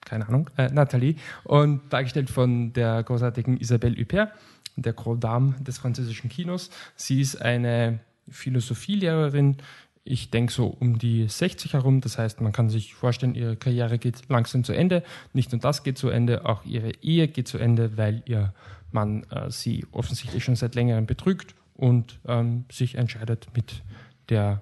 keine 0.02 0.28
Ahnung, 0.28 0.50
äh, 0.58 0.68
Nathalie, 0.68 1.16
und 1.46 1.82
dargestellt 1.90 2.30
von 2.30 2.74
der 2.74 3.04
großartigen 3.04 3.58
Isabelle 3.58 3.96
Huppert, 3.98 4.34
der 4.76 4.94
Grand 4.94 5.24
Dame 5.24 5.56
des 5.62 5.78
französischen 5.78 6.30
Kinos. 6.30 6.70
Sie 6.96 7.22
ist 7.22 7.42
eine 7.42 8.00
Philosophielehrerin, 8.28 9.58
ich 10.04 10.32
denke 10.32 10.52
so 10.52 10.68
um 10.68 10.98
die 10.98 11.28
60 11.28 11.74
herum. 11.74 12.02
Das 12.02 12.18
heißt, 12.18 12.42
man 12.42 12.52
kann 12.52 12.70
sich 12.70 12.96
vorstellen, 12.96 13.36
ihre 13.36 13.56
Karriere 13.56 14.00
geht 14.00 14.28
langsam 14.30 14.64
zu 14.64 14.74
Ende. 14.74 15.04
Nicht 15.34 15.52
nur 15.52 15.62
das 15.62 15.84
geht 15.84 15.98
zu 15.98 16.10
Ende, 16.10 16.46
auch 16.46 16.66
ihre 16.66 16.92
Ehe 17.02 17.28
geht 17.28 17.48
zu 17.48 17.58
Ende, 17.58 17.98
weil 17.98 18.24
ihr 18.26 18.54
Mann 18.92 19.24
äh, 19.30 19.52
sie 19.52 19.86
offensichtlich 19.92 20.44
schon 20.44 20.56
seit 20.56 20.76
längerem 20.76 21.06
betrügt 21.06 21.56
und 21.76 22.20
ähm, 22.28 22.66
sich 22.72 22.96
entscheidet, 22.96 23.48
mit 23.56 23.84
der 24.30 24.62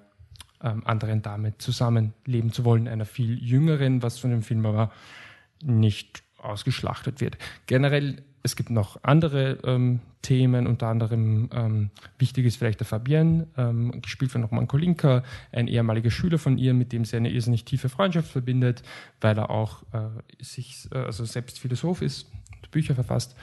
ähm, 0.62 0.86
anderen 0.86 1.21
Dame 1.21 1.58
zusammenleben 1.58 2.52
zu 2.52 2.65
wollen, 2.65 2.88
einer 2.88 3.06
viel 3.06 3.41
jüngeren, 3.41 4.02
was 4.02 4.19
von 4.19 4.32
dem 4.32 4.43
Film 4.43 4.65
aber 4.65 4.91
nicht 5.63 6.23
ausgeschlachtet 6.38 7.21
wird. 7.21 7.38
Generell, 7.65 8.23
es 8.48 8.56
gibt 8.56 8.70
noch 8.70 8.98
andere 9.04 9.60
ähm, 9.66 10.00
Themen, 10.22 10.68
unter 10.68 10.88
anderem 10.88 11.50
ähm, 11.52 11.90
wichtig 12.18 12.46
ist 12.46 12.56
vielleicht 12.56 12.80
der 12.80 12.88
Fabienne, 12.88 13.48
ähm, 13.58 14.02
gespielt 14.02 14.32
von 14.32 14.42
Roman 14.46 14.70
Kolinka, 14.70 15.24
ein 15.52 15.68
ehemaliger 15.68 16.12
Schüler 16.12 16.38
von 16.38 16.58
ihr, 16.58 16.74
mit 16.74 16.94
dem 16.94 17.04
sie 17.04 17.18
eine 17.18 17.30
irrsinnig 17.30 17.66
tiefe 17.66 17.90
Freundschaft 17.90 18.32
verbindet, 18.32 18.84
weil 19.20 19.38
er 19.38 19.50
auch 19.50 19.84
äh, 19.92 20.08
sich, 20.42 20.88
äh, 20.94 21.00
also 21.00 21.26
selbst 21.26 21.60
Philosoph 21.60 22.02
ist, 22.02 22.32
Bücher 22.72 22.96
verfasst. 22.96 23.36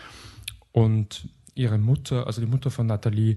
Und 0.72 1.28
ihre 1.54 1.76
Mutter, 1.76 2.26
also 2.26 2.40
die 2.40 2.46
Mutter 2.46 2.70
von 2.70 2.86
Nathalie, 2.86 3.36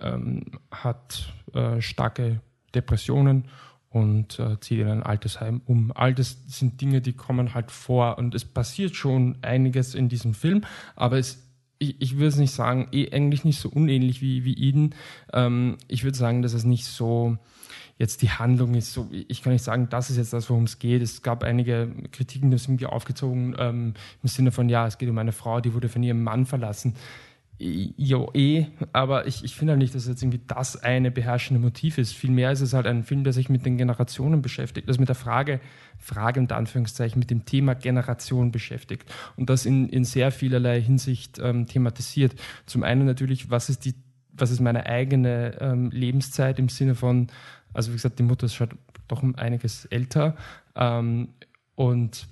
ähm, 0.00 0.44
hat 0.70 1.32
äh, 1.54 1.80
starke 1.80 2.40
Depressionen 2.74 3.48
und 3.96 4.38
äh, 4.38 4.60
zieht 4.60 4.80
in 4.80 4.88
ein 4.88 5.02
Altersheim 5.02 5.62
um. 5.64 5.90
All 5.94 6.12
das 6.12 6.36
sind 6.48 6.82
Dinge, 6.82 7.00
die 7.00 7.14
kommen 7.14 7.54
halt 7.54 7.70
vor 7.70 8.18
und 8.18 8.34
es 8.34 8.44
passiert 8.44 8.94
schon 8.94 9.38
einiges 9.40 9.94
in 9.94 10.10
diesem 10.10 10.34
Film, 10.34 10.64
aber 10.96 11.16
es 11.16 11.42
ich, 11.78 12.00
ich 12.00 12.14
würde 12.16 12.28
es 12.28 12.36
nicht 12.36 12.52
sagen, 12.52 12.88
eh, 12.92 13.10
eigentlich 13.10 13.44
nicht 13.44 13.58
so 13.58 13.68
unähnlich 13.70 14.20
wie, 14.20 14.44
wie 14.44 14.54
Eden. 14.54 14.94
Ähm, 15.32 15.76
ich 15.88 16.04
würde 16.04 16.16
sagen, 16.16 16.42
dass 16.42 16.54
es 16.54 16.64
nicht 16.64 16.84
so, 16.86 17.36
jetzt 17.98 18.22
die 18.22 18.30
Handlung 18.30 18.74
ist 18.74 18.92
so, 18.92 19.08
ich 19.10 19.42
kann 19.42 19.52
nicht 19.52 19.64
sagen, 19.64 19.88
das 19.90 20.08
ist 20.10 20.16
jetzt 20.16 20.32
das, 20.32 20.48
worum 20.48 20.64
es 20.64 20.78
geht. 20.78 21.02
Es 21.02 21.22
gab 21.22 21.42
einige 21.42 21.92
Kritiken, 22.12 22.50
die 22.50 22.58
sind 22.58 22.80
mir 22.80 22.92
aufgezogen, 22.92 23.54
ähm, 23.58 23.94
im 24.22 24.28
Sinne 24.28 24.52
von, 24.52 24.70
ja, 24.70 24.86
es 24.86 24.96
geht 24.96 25.08
um 25.10 25.18
eine 25.18 25.32
Frau, 25.32 25.60
die 25.60 25.74
wurde 25.74 25.90
von 25.90 26.02
ihrem 26.02 26.22
Mann 26.22 26.46
verlassen. 26.46 26.94
Ja, 27.58 28.18
eh, 28.34 28.66
aber 28.92 29.26
ich, 29.26 29.42
ich 29.42 29.54
finde 29.54 29.72
halt 29.72 29.78
nicht, 29.78 29.94
dass 29.94 30.06
jetzt 30.06 30.22
irgendwie 30.22 30.42
das 30.46 30.76
eine 30.76 31.10
beherrschende 31.10 31.60
Motiv 31.60 31.96
ist. 31.96 32.12
Vielmehr 32.12 32.52
ist 32.52 32.60
es 32.60 32.74
halt 32.74 32.86
ein 32.86 33.02
Film, 33.02 33.24
der 33.24 33.32
sich 33.32 33.48
mit 33.48 33.64
den 33.64 33.78
Generationen 33.78 34.42
beschäftigt, 34.42 34.88
also 34.88 35.00
mit 35.00 35.08
der 35.08 35.16
Frage, 35.16 35.60
Frage 35.98 36.38
unter 36.38 36.56
Anführungszeichen, 36.56 37.18
mit 37.18 37.30
dem 37.30 37.46
Thema 37.46 37.74
Generation 37.74 38.52
beschäftigt 38.52 39.10
und 39.36 39.48
das 39.48 39.64
in, 39.64 39.88
in 39.88 40.04
sehr 40.04 40.32
vielerlei 40.32 40.82
Hinsicht 40.82 41.38
ähm, 41.38 41.66
thematisiert. 41.66 42.34
Zum 42.66 42.82
einen 42.82 43.06
natürlich, 43.06 43.48
was 43.48 43.70
ist 43.70 43.86
die, 43.86 43.94
was 44.32 44.50
ist 44.50 44.60
meine 44.60 44.84
eigene 44.84 45.56
ähm, 45.58 45.90
Lebenszeit 45.90 46.58
im 46.58 46.68
Sinne 46.68 46.94
von, 46.94 47.28
also 47.72 47.90
wie 47.90 47.96
gesagt, 47.96 48.18
die 48.18 48.24
Mutter 48.24 48.46
ist 48.46 48.54
schon 48.54 48.68
doch 49.08 49.22
um 49.22 49.34
einiges 49.34 49.86
älter 49.86 50.36
ähm, 50.74 51.28
und 51.74 52.28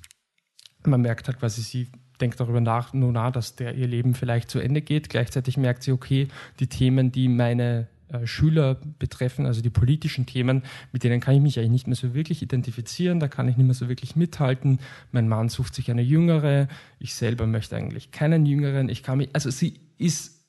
man 0.85 1.01
merkt 1.01 1.29
halt 1.29 1.39
quasi, 1.39 1.63
sie 1.63 1.89
denkt 2.21 2.41
darüber 2.41 2.61
nach, 2.61 2.93
nur 2.93 3.13
nach, 3.13 3.33
dass 3.33 3.57
der 3.57 3.75
ihr 3.75 3.87
Leben 3.87 4.15
vielleicht 4.15 4.51
zu 4.51 4.59
Ende 4.59 4.83
geht. 4.83 5.09
Gleichzeitig 5.09 5.57
merkt 5.57 5.83
sie, 5.83 5.93
okay, 5.93 6.29
die 6.61 6.69
Themen, 6.69 7.13
die 7.13 7.29
meine 7.29 7.89
äh, 8.09 8.27
Schüler 8.27 8.77
betreffen, 8.99 9.47
also 9.47 9.63
die 9.63 9.71
politischen 9.71 10.27
Themen, 10.27 10.63
mit 10.93 11.05
denen 11.05 11.21
kann 11.21 11.35
ich 11.35 11.41
mich 11.41 11.59
eigentlich 11.59 11.71
nicht 11.71 11.87
mehr 11.87 11.97
so 11.97 12.15
wirklich 12.15 12.43
identifizieren, 12.43 13.19
da 13.19 13.29
kann 13.29 13.49
ich 13.49 13.57
nicht 13.57 13.67
mehr 13.67 13.75
so 13.75 13.89
wirklich 13.89 14.15
mithalten. 14.17 14.79
Mein 15.11 15.29
Mann 15.29 15.49
sucht 15.49 15.75
sich 15.75 15.91
eine 15.91 16.03
jüngere, 16.03 16.69
ich 16.99 17.15
selber 17.15 17.47
möchte 17.47 17.77
eigentlich 17.77 18.11
keinen 18.11 18.47
jüngeren. 18.47 18.89
Ich 18.89 19.03
kann 19.03 19.19
mich, 19.19 19.31
also 19.33 19.51
sie 19.51 19.81
ist, 19.99 20.45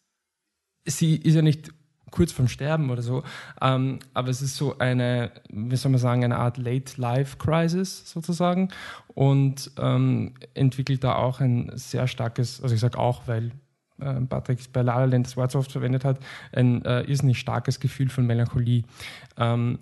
sie 0.85 1.15
ist 1.15 1.35
ja 1.35 1.41
nicht 1.41 1.71
kurz 2.11 2.31
vorm 2.31 2.47
Sterben 2.47 2.89
oder 2.89 3.01
so. 3.01 3.23
Ähm, 3.61 3.99
aber 4.13 4.29
es 4.29 4.41
ist 4.41 4.55
so 4.55 4.77
eine, 4.77 5.31
wie 5.49 5.75
soll 5.75 5.91
man 5.91 5.99
sagen, 5.99 6.23
eine 6.23 6.37
Art 6.37 6.57
Late-Life-Crisis 6.57 8.11
sozusagen 8.11 8.69
und 9.07 9.71
ähm, 9.77 10.33
entwickelt 10.53 11.03
da 11.03 11.15
auch 11.15 11.39
ein 11.39 11.71
sehr 11.75 12.07
starkes, 12.07 12.61
also 12.61 12.73
ich 12.73 12.81
sage 12.81 12.97
auch, 12.97 13.27
weil 13.27 13.51
äh, 13.99 14.21
Patrick 14.21 14.71
bei 14.73 14.81
La 14.81 14.99
La 14.99 15.05
Land 15.05 15.25
das 15.25 15.37
Wort 15.37 15.51
so 15.51 15.59
oft 15.59 15.71
verwendet 15.71 16.05
hat, 16.05 16.19
ein 16.51 16.83
äh, 16.85 17.01
irrsinnig 17.01 17.39
starkes 17.39 17.79
Gefühl 17.79 18.09
von 18.09 18.25
Melancholie. 18.25 18.83
Ähm, 19.37 19.79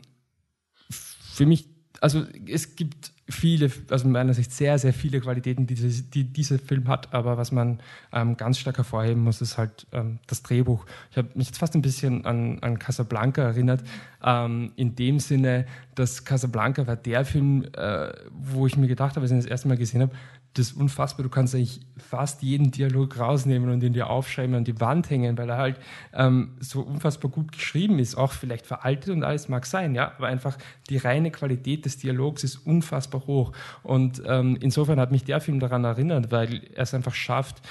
für 0.90 1.46
mich, 1.46 1.68
also 2.04 2.26
es 2.48 2.76
gibt 2.76 3.14
viele, 3.30 3.72
also 3.90 4.10
meiner 4.10 4.34
Sicht 4.34 4.52
sehr, 4.52 4.78
sehr 4.78 4.94
viele 4.94 5.22
Qualitäten, 5.22 5.68
die, 5.68 5.76
die 5.76 6.26
dieser 6.26 6.60
Film 6.60 6.90
hat. 6.90 7.14
Aber 7.14 7.38
was 7.38 7.54
man 7.54 7.80
ähm, 8.12 8.36
ganz 8.36 8.60
stark 8.60 8.76
hervorheben 8.76 9.24
muss, 9.24 9.40
ist 9.40 9.58
halt 9.58 9.88
ähm, 9.94 10.20
das 10.28 10.44
Drehbuch. 10.44 10.86
Ich 11.12 11.18
habe 11.18 11.30
mich 11.36 11.48
jetzt 11.48 11.60
fast 11.60 11.76
ein 11.76 11.82
bisschen 11.82 12.26
an, 12.26 12.60
an 12.60 12.78
Casablanca 12.78 13.44
erinnert, 13.44 13.86
ähm, 14.22 14.74
in 14.76 14.96
dem 14.96 15.22
Sinne, 15.22 15.66
dass 15.96 16.26
Casablanca 16.26 16.88
war 16.88 16.98
der 16.98 17.24
Film, 17.24 17.64
äh, 17.72 18.12
wo 18.34 18.68
ich 18.68 18.76
mir 18.76 18.88
gedacht 18.88 19.16
habe, 19.16 19.22
als 19.22 19.32
ich 19.32 19.38
ihn 19.38 19.42
das 19.42 19.50
erste 19.50 19.70
Mal 19.70 19.78
gesehen 19.78 20.02
habe, 20.02 20.12
das 20.54 20.68
ist 20.68 20.78
unfassbar. 20.78 21.24
Du 21.24 21.30
kannst 21.30 21.56
eigentlich 21.56 21.82
fast 21.98 22.44
jeden 22.44 22.70
Dialog 22.72 23.18
rausnehmen 23.18 23.70
und 23.70 23.82
ihn 23.82 23.94
dir 23.94 24.10
aufschreiben 24.10 24.56
und 24.56 24.68
die 24.68 24.80
Wand 24.80 25.10
hängen, 25.10 25.38
weil 25.38 25.50
er 25.50 25.58
halt 25.58 25.80
ähm, 26.14 26.52
so 26.60 26.82
unfassbar 26.82 27.32
gut 27.32 27.52
geschrieben 27.52 27.98
ist. 27.98 28.16
Auch 28.16 28.32
vielleicht 28.32 28.68
veraltet 28.68 29.16
und 29.16 29.24
alles 29.24 29.50
mag 29.50 29.66
sein, 29.66 29.96
ja, 29.96 30.14
aber 30.16 30.28
einfach 30.28 30.58
die 30.90 30.98
reine 30.98 31.32
Qualität 31.32 31.86
des 31.86 31.98
Dialogs 31.98 32.44
ist 32.44 32.58
unfassbar 32.58 33.26
hoch. 33.26 33.52
Und 33.82 34.22
ähm, 34.26 34.58
insofern 34.62 35.00
hat 35.00 35.12
mich 35.12 35.24
der 35.24 35.42
Film 35.42 35.60
daran 35.60 35.84
erinnert, 35.84 36.32
weil 36.32 36.62
er 36.76 36.84
es 36.84 36.94
einfach 36.94 37.16
schafft, 37.16 37.62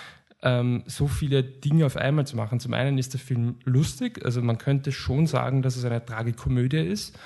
ähm, 0.43 0.83
so 0.87 1.07
viele 1.07 1.45
Dinge 1.45 1.87
auf 1.87 1.97
einmal 1.97 2.27
zu 2.27 2.37
machen. 2.37 2.59
Zum 2.59 2.75
einen 2.75 2.99
ist 2.99 3.13
der 3.13 3.21
Film 3.21 3.57
lustig, 3.65 4.25
also 4.25 4.43
man 4.43 4.59
könnte 4.59 4.91
schon 4.91 5.27
sagen, 5.27 5.63
dass 5.63 5.77
es 5.77 5.85
eine 5.85 6.05
Tragikomödie 6.05 6.79
ist. 6.79 7.17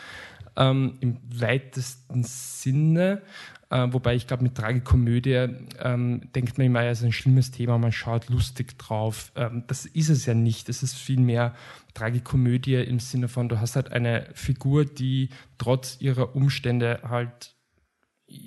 Ähm, 0.59 0.97
im 1.01 1.19
weitesten 1.29 2.25
Sinne. 2.25 3.21
Äh, 3.69 3.89
wobei 3.91 4.15
ich 4.15 4.27
glaube, 4.27 4.45
mit 4.45 4.55
Tragikomödie 4.55 5.49
ähm, 5.81 6.31
denkt 6.35 6.57
man 6.57 6.69
immer, 6.69 6.85
es 6.85 7.01
ist 7.01 7.05
ein 7.05 7.13
schlimmes 7.13 7.51
Thema, 7.51 7.79
man 7.79 7.91
schaut 7.91 8.29
lustig 8.29 8.79
drauf. 8.79 9.33
Ähm, 9.35 9.65
das 9.67 9.87
ist 9.87 10.09
es 10.09 10.25
ja 10.25 10.35
nicht. 10.35 10.69
Es 10.69 10.83
ist 10.85 10.97
vielmehr 10.97 11.55
Tragikomödie 11.95 12.77
im 12.77 13.01
Sinne 13.01 13.29
von, 13.29 13.49
du 13.49 13.59
hast 13.59 13.75
halt 13.75 13.91
eine 13.91 14.29
Figur, 14.35 14.85
die 14.85 15.31
trotz 15.59 15.97
ihrer 16.01 16.37
Umstände 16.37 17.01
halt 17.03 17.55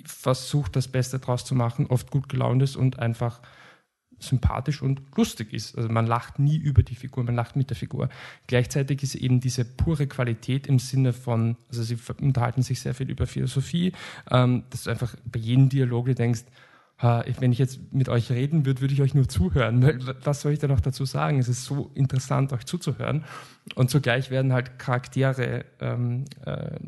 versucht, 0.06 0.76
das 0.76 0.88
Beste 0.88 1.18
draus 1.18 1.44
zu 1.44 1.54
machen, 1.54 1.86
oft 1.86 2.10
gut 2.10 2.28
gelaunt 2.28 2.62
ist 2.62 2.76
und 2.76 2.98
einfach 2.98 3.40
sympathisch 4.20 4.82
und 4.82 5.02
lustig 5.16 5.52
ist. 5.52 5.76
Also 5.76 5.88
man 5.88 6.06
lacht 6.06 6.38
nie 6.38 6.56
über 6.56 6.82
die 6.82 6.94
Figur, 6.94 7.24
man 7.24 7.34
lacht 7.34 7.56
mit 7.56 7.70
der 7.70 7.76
Figur. 7.76 8.08
Gleichzeitig 8.46 9.02
ist 9.02 9.14
eben 9.14 9.40
diese 9.40 9.64
pure 9.64 10.06
Qualität 10.06 10.66
im 10.66 10.78
Sinne 10.78 11.12
von, 11.12 11.56
also 11.68 11.82
sie 11.82 11.98
unterhalten 12.20 12.62
sich 12.62 12.80
sehr 12.80 12.94
viel 12.94 13.10
über 13.10 13.26
Philosophie, 13.26 13.92
ähm, 14.30 14.64
dass 14.70 14.84
du 14.84 14.90
einfach 14.90 15.16
bei 15.24 15.40
jedem 15.40 15.68
Dialog 15.68 16.06
du 16.06 16.14
denkst, 16.14 16.44
wenn 17.02 17.52
ich 17.52 17.58
jetzt 17.58 17.80
mit 17.92 18.10
euch 18.10 18.30
reden 18.30 18.66
würde, 18.66 18.82
würde 18.82 18.92
ich 18.92 19.00
euch 19.00 19.14
nur 19.14 19.26
zuhören. 19.26 19.82
Was 20.22 20.42
soll 20.42 20.52
ich 20.52 20.58
da 20.58 20.68
noch 20.68 20.80
dazu 20.80 21.06
sagen? 21.06 21.38
Es 21.38 21.48
ist 21.48 21.64
so 21.64 21.90
interessant, 21.94 22.52
euch 22.52 22.66
zuzuhören. 22.66 23.24
Und 23.74 23.88
zugleich 23.88 24.30
werden 24.30 24.52
halt 24.52 24.78
Charaktere 24.78 25.64
ähm, 25.80 26.26
äh, 26.44 26.78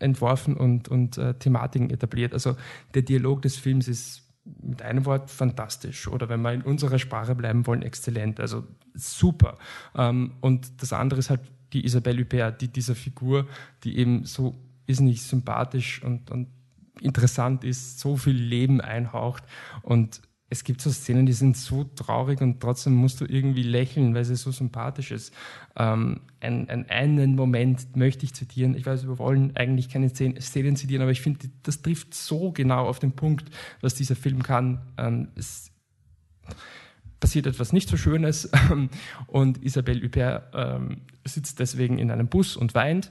entworfen 0.00 0.56
und, 0.56 0.88
und 0.88 1.18
äh, 1.18 1.34
Thematiken 1.34 1.90
etabliert. 1.90 2.32
Also 2.32 2.56
der 2.94 3.02
Dialog 3.02 3.42
des 3.42 3.56
Films 3.56 3.86
ist 3.86 4.23
mit 4.44 4.82
einem 4.82 5.06
Wort 5.06 5.30
fantastisch 5.30 6.08
oder 6.08 6.28
wenn 6.28 6.42
wir 6.42 6.52
in 6.52 6.62
unserer 6.62 6.98
Sprache 6.98 7.34
bleiben 7.34 7.66
wollen, 7.66 7.82
exzellent. 7.82 8.40
Also 8.40 8.64
super. 8.94 9.58
Ähm, 9.94 10.34
und 10.40 10.82
das 10.82 10.92
andere 10.92 11.20
ist 11.20 11.30
halt 11.30 11.40
die 11.72 11.84
Isabelle 11.84 12.22
Huppert, 12.22 12.60
die 12.60 12.68
dieser 12.68 12.94
Figur, 12.94 13.46
die 13.82 13.98
eben 13.98 14.24
so 14.24 14.54
ist 14.86 15.00
nicht 15.00 15.22
sympathisch 15.22 16.02
und, 16.02 16.30
und 16.30 16.48
interessant 17.00 17.64
ist, 17.64 17.98
so 18.00 18.16
viel 18.16 18.36
Leben 18.36 18.80
einhaucht 18.80 19.44
und 19.82 20.20
es 20.54 20.62
gibt 20.62 20.80
so 20.80 20.90
Szenen, 20.90 21.26
die 21.26 21.32
sind 21.32 21.56
so 21.56 21.82
traurig 21.82 22.40
und 22.40 22.60
trotzdem 22.60 22.94
musst 22.94 23.20
du 23.20 23.24
irgendwie 23.24 23.64
lächeln, 23.64 24.14
weil 24.14 24.24
sie 24.24 24.36
so 24.36 24.52
sympathisch 24.52 25.10
ist. 25.10 25.34
Ähm, 25.74 26.20
ein, 26.38 26.70
ein, 26.70 26.88
einen 26.88 27.34
Moment 27.34 27.96
möchte 27.96 28.24
ich 28.24 28.34
zitieren. 28.34 28.76
Ich 28.76 28.86
weiß, 28.86 29.08
wir 29.08 29.18
wollen 29.18 29.56
eigentlich 29.56 29.88
keine 29.88 30.08
Szenen 30.10 30.76
zitieren, 30.76 31.02
aber 31.02 31.10
ich 31.10 31.22
finde, 31.22 31.50
das 31.64 31.82
trifft 31.82 32.14
so 32.14 32.52
genau 32.52 32.86
auf 32.86 33.00
den 33.00 33.12
Punkt, 33.12 33.50
was 33.80 33.94
dieser 33.94 34.14
Film 34.14 34.44
kann. 34.44 34.80
Ähm, 34.96 35.28
es 35.34 35.72
passiert 37.18 37.48
etwas 37.48 37.72
nicht 37.72 37.88
so 37.88 37.96
Schönes 37.96 38.48
und 39.26 39.60
Isabelle 39.60 40.04
Huppert 40.04 40.52
ähm, 40.54 41.00
sitzt 41.24 41.58
deswegen 41.58 41.98
in 41.98 42.12
einem 42.12 42.28
Bus 42.28 42.56
und 42.56 42.76
weint 42.76 43.10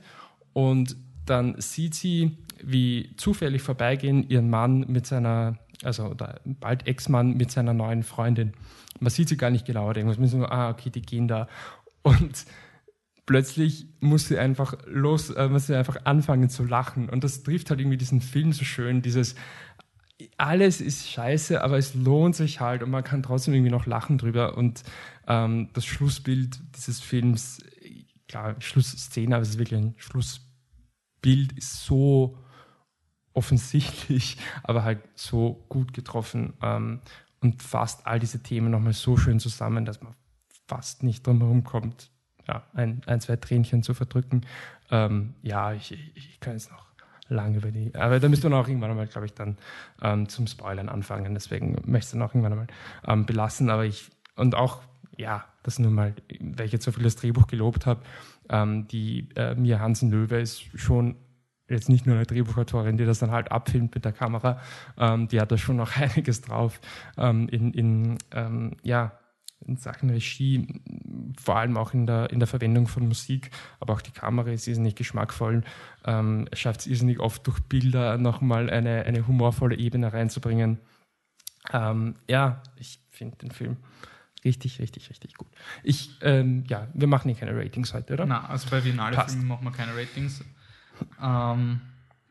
und 0.54 0.96
dann 1.26 1.60
sieht 1.60 1.94
sie, 1.96 2.38
wie 2.64 3.14
zufällig 3.18 3.64
vorbeigehen 3.64 4.30
ihren 4.30 4.50
Mann 4.50 4.86
mit 4.88 5.06
seiner 5.06 5.58
also 5.84 6.16
bald 6.46 6.88
Ex-Mann 6.88 7.36
mit 7.36 7.52
seiner 7.52 7.74
neuen 7.74 8.04
Freundin. 8.04 8.54
Man 9.00 9.10
sieht 9.10 9.30
sie 9.30 9.38
gar 9.38 9.50
nicht 9.50 9.66
genau, 9.66 9.92
denkt 9.94 10.20
man 10.20 10.28
so, 10.28 10.46
ah, 10.46 10.70
okay, 10.70 10.90
die 10.90 11.02
gehen 11.02 11.28
da. 11.28 11.48
Und 12.02 12.46
plötzlich 13.26 13.88
muss 14.00 14.28
sie 14.28 14.38
einfach 14.38 14.76
los, 14.86 15.30
äh, 15.30 15.48
muss 15.48 15.68
sie 15.68 15.78
einfach 15.78 16.06
anfangen 16.06 16.50
zu 16.50 16.64
lachen. 16.64 17.10
Und 17.10 17.24
das 17.24 17.44
trifft 17.44 17.70
halt 17.70 17.80
irgendwie 17.80 17.98
diesen 17.98 18.22
Film 18.22 18.54
so 18.54 18.64
schön, 18.66 19.02
dieses, 19.02 19.36
alles 20.38 20.82
ist 20.82 21.10
scheiße, 21.10 21.64
aber 21.64 21.78
es 21.78 21.96
lohnt 21.96 22.36
sich 22.36 22.60
halt 22.60 22.84
und 22.84 22.92
man 22.92 23.04
kann 23.04 23.24
trotzdem 23.24 23.54
irgendwie 23.54 23.72
noch 23.72 23.86
lachen 23.86 24.18
drüber. 24.18 24.58
Und 24.58 24.84
ähm, 25.28 25.70
das 25.74 25.86
Schlussbild 25.86 26.60
dieses 26.76 27.00
Films, 27.00 27.64
klar, 28.28 28.56
Schlussszene, 28.60 29.36
aber 29.36 29.44
es 29.44 29.50
ist 29.50 29.58
wirklich 29.58 29.80
ein 29.80 29.96
Schlussbild, 29.98 31.54
ist 31.54 31.86
so 31.86 32.38
offensichtlich, 33.34 34.38
aber 34.64 34.84
halt 34.84 35.00
so 35.16 35.66
gut 35.70 35.94
getroffen 35.94 36.54
ähm, 36.62 37.02
und 37.42 37.62
fasst 37.62 38.08
all 38.08 38.20
diese 38.20 38.42
Themen 38.42 38.72
nochmal 38.72 38.94
so 38.94 39.18
schön 39.18 39.40
zusammen, 39.40 39.86
dass 39.86 40.02
man 40.02 40.16
fast 40.68 41.04
nicht 41.04 41.26
drum 41.28 41.40
herum 41.40 41.64
kommt, 41.64 42.10
ja, 42.48 42.64
ein, 42.74 43.02
ein, 43.06 43.22
zwei 43.22 43.36
Tränchen 43.36 43.84
zu 43.84 43.94
verdrücken. 43.94 44.46
Ähm, 44.92 45.36
ja, 45.42 45.74
ich, 45.74 45.92
ich, 45.92 46.16
ich, 46.16 46.40
kann 46.40 46.54
jetzt 46.54 46.72
noch 46.72 46.86
lange 47.30 47.58
über 47.58 47.72
die, 47.72 47.94
aber 47.96 48.20
da 48.20 48.30
müsste 48.30 48.50
man 48.50 48.60
auch 48.60 48.68
irgendwann 48.68 48.92
einmal, 48.92 49.08
glaube 49.08 49.26
ich, 49.26 49.34
dann 49.34 49.58
ähm, 50.02 50.28
zum 50.30 50.48
Spoilern 50.48 50.90
anfangen. 50.90 51.34
Deswegen 51.34 51.74
möchte 51.86 51.98
ich 51.98 52.06
es 52.06 52.12
dann 52.12 52.22
auch 52.22 52.34
irgendwann 52.34 52.54
einmal 52.54 52.68
ähm, 53.08 53.26
belassen. 53.26 53.70
Aber 53.70 53.86
ich, 53.86 54.10
und 54.36 54.56
auch, 54.56 54.82
ja, 55.18 55.46
das 55.64 55.80
nur 55.80 55.92
mal, 55.92 56.14
weil 56.40 56.66
ich 56.66 56.74
jetzt 56.74 56.86
so 56.86 56.92
viel 56.92 57.04
das 57.04 57.16
Drehbuch 57.16 57.48
gelobt 57.48 57.86
habe, 57.86 58.02
ähm, 58.50 58.88
die 58.88 59.30
äh, 59.36 59.56
Mia 59.56 59.80
Hansen-Löwe 59.80 60.40
ist 60.40 60.64
schon 60.78 61.16
jetzt 61.74 61.90
nicht 61.90 62.06
nur 62.06 62.16
eine 62.16 62.26
Drehbuchautorin, 62.26 62.98
die 62.98 63.06
das 63.06 63.20
dann 63.20 63.32
halt 63.32 63.52
abfilmt 63.52 63.94
mit 63.96 64.06
der 64.06 64.12
Kamera, 64.12 64.60
ähm, 64.98 65.28
die 65.28 65.40
hat 65.40 65.52
da 65.52 65.58
schon 65.58 65.78
noch 65.78 65.98
einiges 65.98 66.42
drauf 66.42 66.80
ähm, 67.18 67.48
in, 67.50 67.74
in 67.74 68.18
ähm, 68.32 68.78
ja, 68.84 69.12
in 69.66 69.78
Sachen 69.78 70.10
Regie, 70.10 70.68
vor 71.42 71.58
allem 71.58 71.78
auch 71.78 71.94
in 71.94 72.06
der, 72.06 72.30
in 72.32 72.40
der 72.40 72.48
Verwendung 72.48 72.88
von 72.88 73.08
Musik, 73.08 73.52
aber 73.80 73.94
auch 73.94 74.02
die 74.02 74.12
Kamera 74.12 74.50
ist 74.52 74.68
irrsinnig 74.68 74.96
geschmackvoll. 74.96 75.64
Ähm, 76.06 76.48
schafft 76.54 76.82
es 76.82 76.88
irrsinnig 76.88 77.20
oft 77.20 77.48
durch 77.48 77.60
Bilder 77.62 78.18
nochmal 78.18 78.70
eine, 78.70 79.04
eine 79.04 79.26
humorvolle 79.26 79.78
Ebene 79.78 80.12
reinzubringen. 80.12 80.80
Ähm, 81.72 82.16
ja, 82.30 82.62
ich 82.78 83.00
finde 83.10 83.38
den 83.38 83.52
Film 83.52 83.78
richtig, 84.44 84.80
richtig, 84.80 85.10
richtig 85.10 85.36
gut. 85.36 85.48
Ich, 85.84 86.18
ähm, 86.22 86.64
ja, 86.68 86.88
wir 86.94 87.08
machen 87.08 87.30
hier 87.30 87.40
keine 87.40 87.58
Ratings 87.58 87.94
heute, 87.94 88.14
oder? 88.14 88.26
Na, 88.26 88.46
also 88.46 88.70
bei 88.70 88.82
Biennale-Filmen 88.82 89.48
machen 89.48 89.64
wir 89.64 89.72
keine 89.72 89.96
Ratings. 89.96 90.44
Ähm, 91.22 91.82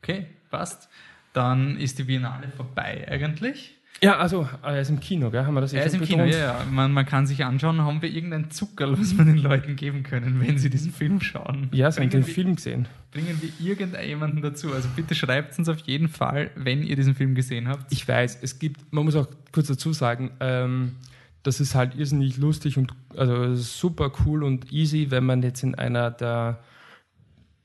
okay, 0.03 0.27
passt. 0.51 0.89
Dann 1.33 1.77
ist 1.79 1.99
die 1.99 2.05
Biennale 2.05 2.49
vorbei 2.57 3.07
eigentlich. 3.11 3.77
Ja, 4.03 4.17
also 4.19 4.49
er 4.63 4.81
ist 4.81 4.91
im 4.91 4.99
Kino, 4.99 5.31
gell? 5.31 5.45
Haben 5.47 5.55
wir 5.55 5.61
das 5.61 5.73
eh 5.73 5.77
Er 5.79 5.87
ist 5.87 5.95
im 5.95 6.01
Kino, 6.03 6.25
betont? 6.25 6.33
ja, 6.35 6.59
ja. 6.59 6.65
Man, 6.69 6.93
man 6.93 7.07
kann 7.07 7.27
sich 7.27 7.45
anschauen, 7.45 7.81
haben 7.83 8.03
wir 8.03 8.11
irgendein 8.11 8.51
Zuckerl, 8.51 8.99
was 8.99 9.17
wir 9.17 9.25
den 9.25 9.37
Leuten 9.39 9.77
geben 9.77 10.03
können, 10.03 10.41
wenn 10.41 10.59
sie 10.59 10.71
diesen 10.71 10.93
Film 10.93 11.21
schauen. 11.21 11.69
Ja, 11.73 11.91
sie 11.91 12.01
haben 12.01 12.11
den 12.11 12.25
Film 12.25 12.57
gesehen. 12.57 12.89
bringen 13.13 13.41
wir 13.41 13.51
irgendjemanden 13.65 14.43
dazu. 14.43 14.73
Also 14.73 14.89
bitte 14.97 15.15
schreibt 15.15 15.57
uns 15.59 15.69
auf 15.69 15.79
jeden 15.81 16.09
Fall, 16.09 16.51
wenn 16.57 16.83
ihr 16.83 16.97
diesen 16.97 17.15
Film 17.15 17.35
gesehen 17.37 17.69
habt. 17.69 17.93
Ich 17.93 18.07
weiß, 18.09 18.41
es 18.43 18.59
gibt, 18.59 18.93
man 18.93 19.05
muss 19.05 19.15
auch 19.15 19.29
kurz 19.53 19.69
dazu 19.69 19.93
sagen, 19.93 20.33
ähm, 20.41 20.97
das 21.45 21.61
ist 21.61 21.75
halt 21.77 21.95
irrsinnig 21.95 22.39
lustig 22.39 22.79
und 22.79 22.93
also 23.17 23.55
super 23.55 24.11
cool 24.27 24.43
und 24.43 24.73
easy, 24.73 25.11
wenn 25.11 25.25
man 25.25 25.43
jetzt 25.43 25.63
in 25.63 25.77
einer 25.77 26.11
der 26.11 26.59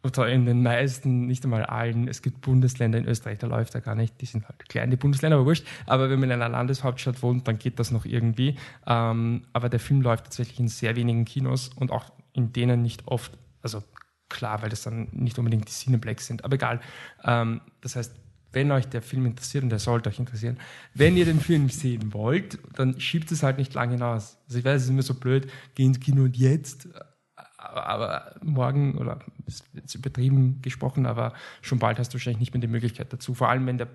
in 0.07 0.45
den 0.45 0.63
meisten, 0.63 1.27
nicht 1.27 1.43
einmal 1.43 1.63
allen, 1.63 2.07
es 2.07 2.21
gibt 2.21 2.41
Bundesländer 2.41 2.97
in 2.97 3.05
Österreich, 3.05 3.39
da 3.39 3.47
läuft 3.47 3.75
er 3.75 3.81
gar 3.81 3.95
nicht, 3.95 4.19
die 4.21 4.25
sind 4.25 4.47
halt 4.47 4.67
kleine 4.69 4.97
Bundesländer, 4.97 5.37
aber 5.37 5.45
wurscht. 5.45 5.65
Aber 5.85 6.09
wenn 6.09 6.19
man 6.19 6.29
in 6.29 6.41
einer 6.41 6.49
Landeshauptstadt 6.49 7.21
wohnt, 7.21 7.47
dann 7.47 7.59
geht 7.59 7.79
das 7.79 7.91
noch 7.91 8.05
irgendwie. 8.05 8.57
Ähm, 8.85 9.43
aber 9.53 9.69
der 9.69 9.79
Film 9.79 10.01
läuft 10.01 10.25
tatsächlich 10.25 10.59
in 10.59 10.67
sehr 10.67 10.95
wenigen 10.95 11.25
Kinos 11.25 11.69
und 11.75 11.91
auch 11.91 12.11
in 12.33 12.53
denen 12.53 12.81
nicht 12.81 13.07
oft, 13.07 13.37
also 13.61 13.83
klar, 14.29 14.61
weil 14.61 14.69
das 14.69 14.83
dann 14.83 15.07
nicht 15.11 15.37
unbedingt 15.39 15.67
die 15.67 15.73
Cineplex 15.73 16.27
sind, 16.27 16.43
aber 16.45 16.55
egal. 16.55 16.79
Ähm, 17.23 17.61
das 17.81 17.95
heißt, 17.95 18.13
wenn 18.51 18.71
euch 18.71 18.87
der 18.87 19.01
Film 19.01 19.25
interessiert, 19.25 19.63
und 19.63 19.69
der 19.69 19.79
sollte 19.79 20.09
euch 20.09 20.19
interessieren, 20.19 20.57
wenn 20.93 21.17
ihr 21.17 21.25
den 21.25 21.39
Film 21.39 21.69
sehen 21.69 22.13
wollt, 22.13 22.57
dann 22.75 22.99
schiebt 22.99 23.31
es 23.31 23.43
halt 23.43 23.57
nicht 23.57 23.73
lange 23.73 23.93
hinaus. 23.93 24.37
Also 24.47 24.59
ich 24.59 24.65
weiß, 24.65 24.77
es 24.77 24.83
ist 24.85 24.89
immer 24.89 25.01
so 25.01 25.13
blöd, 25.13 25.51
geh 25.75 25.83
ins 25.83 25.99
Kino 25.99 26.23
und 26.23 26.37
jetzt, 26.37 26.87
aber 27.57 28.35
morgen, 28.43 28.97
oder 28.97 29.19
ist 29.45 29.65
jetzt 29.73 29.95
übertrieben 29.95 30.61
gesprochen, 30.61 31.05
aber 31.05 31.33
schon 31.61 31.79
bald 31.79 31.99
hast 31.99 32.09
du 32.09 32.15
wahrscheinlich 32.15 32.39
nicht 32.39 32.53
mehr 32.53 32.61
die 32.61 32.67
Möglichkeit 32.67 33.11
dazu. 33.11 33.33
Vor 33.33 33.49
allem, 33.49 33.65
wenn 33.65 33.77
der 33.77 33.87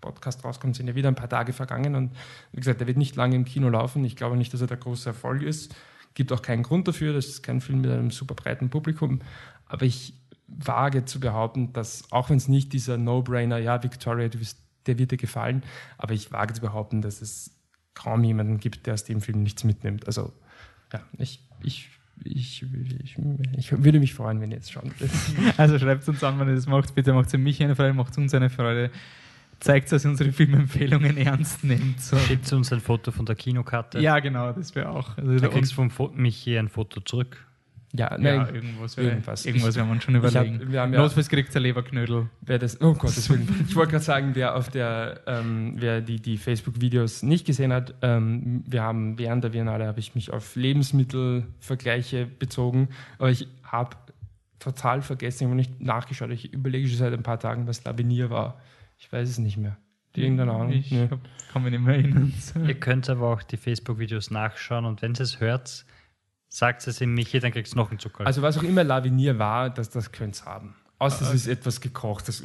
Podcast 0.00 0.44
rauskommt, 0.44 0.76
sind 0.76 0.86
ja 0.86 0.94
wieder 0.94 1.08
ein 1.08 1.14
paar 1.14 1.28
Tage 1.28 1.52
vergangen 1.52 1.94
und 1.94 2.12
wie 2.52 2.58
gesagt, 2.58 2.80
der 2.80 2.86
wird 2.86 2.98
nicht 2.98 3.16
lange 3.16 3.34
im 3.34 3.44
Kino 3.44 3.68
laufen. 3.68 4.04
Ich 4.04 4.16
glaube 4.16 4.36
nicht, 4.36 4.52
dass 4.52 4.60
er 4.60 4.66
der 4.66 4.76
große 4.76 5.08
Erfolg 5.08 5.42
ist. 5.42 5.74
Gibt 6.14 6.32
auch 6.32 6.42
keinen 6.42 6.62
Grund 6.62 6.86
dafür, 6.88 7.12
das 7.12 7.26
ist 7.26 7.42
kein 7.42 7.60
Film 7.60 7.80
mit 7.80 7.90
einem 7.90 8.10
super 8.10 8.34
breiten 8.34 8.70
Publikum. 8.70 9.20
Aber 9.66 9.84
ich 9.84 10.14
wage 10.46 11.04
zu 11.04 11.18
behaupten, 11.18 11.72
dass 11.72 12.10
auch 12.12 12.30
wenn 12.30 12.36
es 12.36 12.48
nicht 12.48 12.72
dieser 12.72 12.98
No-Brainer, 12.98 13.58
ja, 13.58 13.82
Victoria, 13.82 14.28
du 14.28 14.38
bist, 14.38 14.58
der 14.86 14.98
wird 14.98 15.10
dir 15.10 15.16
gefallen, 15.16 15.62
aber 15.98 16.14
ich 16.14 16.30
wage 16.32 16.54
zu 16.54 16.60
behaupten, 16.60 17.02
dass 17.02 17.20
es 17.20 17.50
kaum 17.94 18.22
jemanden 18.22 18.58
gibt, 18.58 18.86
der 18.86 18.94
aus 18.94 19.04
dem 19.04 19.20
Film 19.20 19.42
nichts 19.42 19.64
mitnimmt. 19.64 20.06
Also, 20.06 20.32
ja, 20.92 21.00
ich, 21.18 21.42
ich, 21.62 21.90
ich, 22.24 22.64
ich, 23.02 23.16
ich 23.56 23.72
würde 23.72 24.00
mich 24.00 24.14
freuen, 24.14 24.40
wenn 24.40 24.50
ihr 24.50 24.56
jetzt 24.56 24.72
schauen 24.72 24.90
würdet. 24.98 25.14
Also 25.56 25.78
schreibt 25.78 26.06
uns 26.08 26.22
an, 26.24 26.38
wenn 26.38 26.48
ihr 26.48 26.54
das 26.54 26.66
macht. 26.66 26.94
Bitte 26.94 27.12
macht 27.12 27.28
es 27.28 27.38
mich 27.38 27.62
eine 27.62 27.76
Freude, 27.76 27.94
macht 27.94 28.16
uns 28.18 28.34
eine 28.34 28.50
Freude. 28.50 28.90
Zeigt, 29.60 29.90
dass 29.90 30.04
ihr 30.04 30.10
unsere 30.10 30.32
Filmempfehlungen 30.32 31.16
ernst 31.16 31.64
nehmt. 31.64 32.00
So. 32.00 32.16
Schickt 32.18 32.52
uns 32.52 32.72
ein 32.72 32.80
Foto 32.80 33.10
von 33.10 33.24
der 33.24 33.36
Kinokarte. 33.36 34.00
Ja, 34.00 34.18
genau, 34.18 34.52
das 34.52 34.74
wäre 34.74 34.90
auch. 34.90 35.16
Also 35.16 35.38
Da 35.38 35.48
kriegst 35.48 35.72
du 35.72 35.76
vom 35.76 35.90
Fo 35.90 36.12
Michi 36.14 36.58
ein 36.58 36.68
Foto 36.68 37.00
zurück. 37.00 37.46
Ja, 37.94 38.10
ja, 38.10 38.18
nein, 38.18 38.54
irgendwas, 38.54 38.98
irgendwas. 38.98 39.46
irgendwas 39.46 39.74
werden 39.76 39.88
wir 39.88 39.92
uns 39.92 40.04
schon 40.04 40.16
ich 40.16 40.22
hab- 40.22 40.30
überlegen. 40.46 40.72
wir 40.72 40.80
haben 40.80 40.92
ja- 40.92 41.00
Notfalls 41.00 41.28
kriegt 41.28 41.54
ihr 41.54 41.60
Leberknödel. 41.60 42.28
Wer 42.42 42.58
das, 42.58 42.80
oh 42.80 42.92
Gottes 42.94 43.30
Willen. 43.30 43.64
Ich 43.68 43.74
wollte 43.76 43.92
gerade 43.92 44.04
sagen, 44.04 44.30
wer 44.34 44.56
auf 44.56 44.68
der, 44.68 45.20
ähm, 45.26 45.74
wer 45.76 46.00
die, 46.02 46.20
die 46.20 46.36
Facebook-Videos 46.36 47.22
nicht 47.22 47.46
gesehen 47.46 47.72
hat, 47.72 47.94
ähm, 48.02 48.64
wir 48.66 48.82
haben 48.82 49.18
während 49.18 49.44
der 49.44 49.50
Biennale 49.50 49.86
habe 49.86 50.00
ich 50.00 50.14
mich 50.14 50.30
auf 50.32 50.56
Lebensmittelvergleiche 50.56 52.26
bezogen, 52.26 52.88
aber 53.18 53.30
ich 53.30 53.48
habe 53.62 53.96
total 54.58 55.02
vergessen, 55.02 55.44
ich 55.44 55.46
habe 55.46 55.56
nicht 55.56 55.80
nachgeschaut. 55.80 56.30
Ich 56.30 56.52
überlege 56.52 56.88
schon 56.88 56.98
seit 56.98 57.12
ein 57.12 57.22
paar 57.22 57.38
Tagen, 57.38 57.66
was 57.66 57.84
Lavinier 57.84 58.30
war. 58.30 58.60
Ich 58.98 59.10
weiß 59.12 59.28
es 59.28 59.38
nicht 59.38 59.56
mehr. 59.56 59.76
Irgendeine 60.14 60.52
Ahnung. 60.52 60.72
Ich 60.72 60.90
Nee. 60.90 61.08
hab, 61.10 61.20
kann 61.52 61.62
mich 61.62 61.72
nicht 61.72 61.82
mehr 61.84 61.94
erinnern. 61.96 62.32
Ihr 62.66 62.74
könnt 62.74 63.08
aber 63.10 63.28
auch 63.32 63.42
die 63.42 63.58
Facebook-Videos 63.58 64.30
nachschauen 64.30 64.86
und 64.86 65.02
wenn 65.02 65.12
ihr 65.12 65.20
es 65.20 65.40
hört, 65.40 65.84
sagt 66.56 66.86
es 66.86 67.00
ihm 67.02 67.12
Michi, 67.12 67.38
dann 67.38 67.52
kriegst 67.52 67.74
du 67.74 67.76
noch 67.76 67.90
einen 67.90 67.98
Zucker. 67.98 68.26
Also 68.26 68.40
was 68.40 68.56
auch 68.56 68.62
immer 68.62 68.82
Lavinier 68.82 69.38
war, 69.38 69.68
das, 69.68 69.90
das 69.90 70.10
könnt 70.10 70.40
ihr 70.40 70.46
haben. 70.46 70.74
Außer 70.98 71.26
es 71.26 71.34
ist 71.34 71.48
etwas 71.48 71.82
gekocht, 71.82 72.28
das 72.28 72.42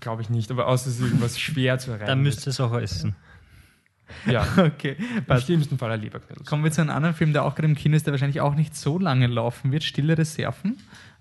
glaube 0.00 0.20
ich 0.20 0.28
nicht, 0.28 0.50
aber 0.50 0.66
außer 0.66 0.90
es 0.90 0.96
ist 0.96 1.02
irgendwas 1.02 1.40
schwer 1.40 1.78
zu 1.78 1.92
erreichen. 1.92 2.08
dann 2.08 2.22
müsst 2.22 2.46
ihr 2.46 2.50
es 2.50 2.60
auch 2.60 2.74
essen. 2.74 3.16
Ja, 4.26 4.46
okay, 4.58 4.98
im 5.26 5.40
schlimmsten 5.40 5.78
Fall 5.78 5.90
ein 5.92 6.02
Leberknödel. 6.02 6.44
Kommen 6.44 6.62
wir 6.62 6.72
zu 6.72 6.82
einem 6.82 6.90
anderen 6.90 7.14
Film, 7.14 7.32
der 7.32 7.46
auch 7.46 7.54
gerade 7.54 7.68
im 7.68 7.74
Kino 7.74 7.96
ist, 7.96 8.06
der 8.06 8.12
wahrscheinlich 8.12 8.42
auch 8.42 8.54
nicht 8.54 8.76
so 8.76 8.98
lange 8.98 9.28
laufen 9.28 9.72
wird. 9.72 9.82
Stille 9.82 10.18
Reserven 10.18 10.76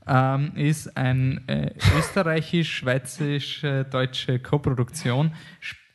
ähm, 0.06 0.52
ist 0.56 0.98
ein 0.98 1.48
äh, 1.48 1.72
österreichisch-schweizerisch-deutsche 1.98 4.40
Koproduktion. 4.40 5.32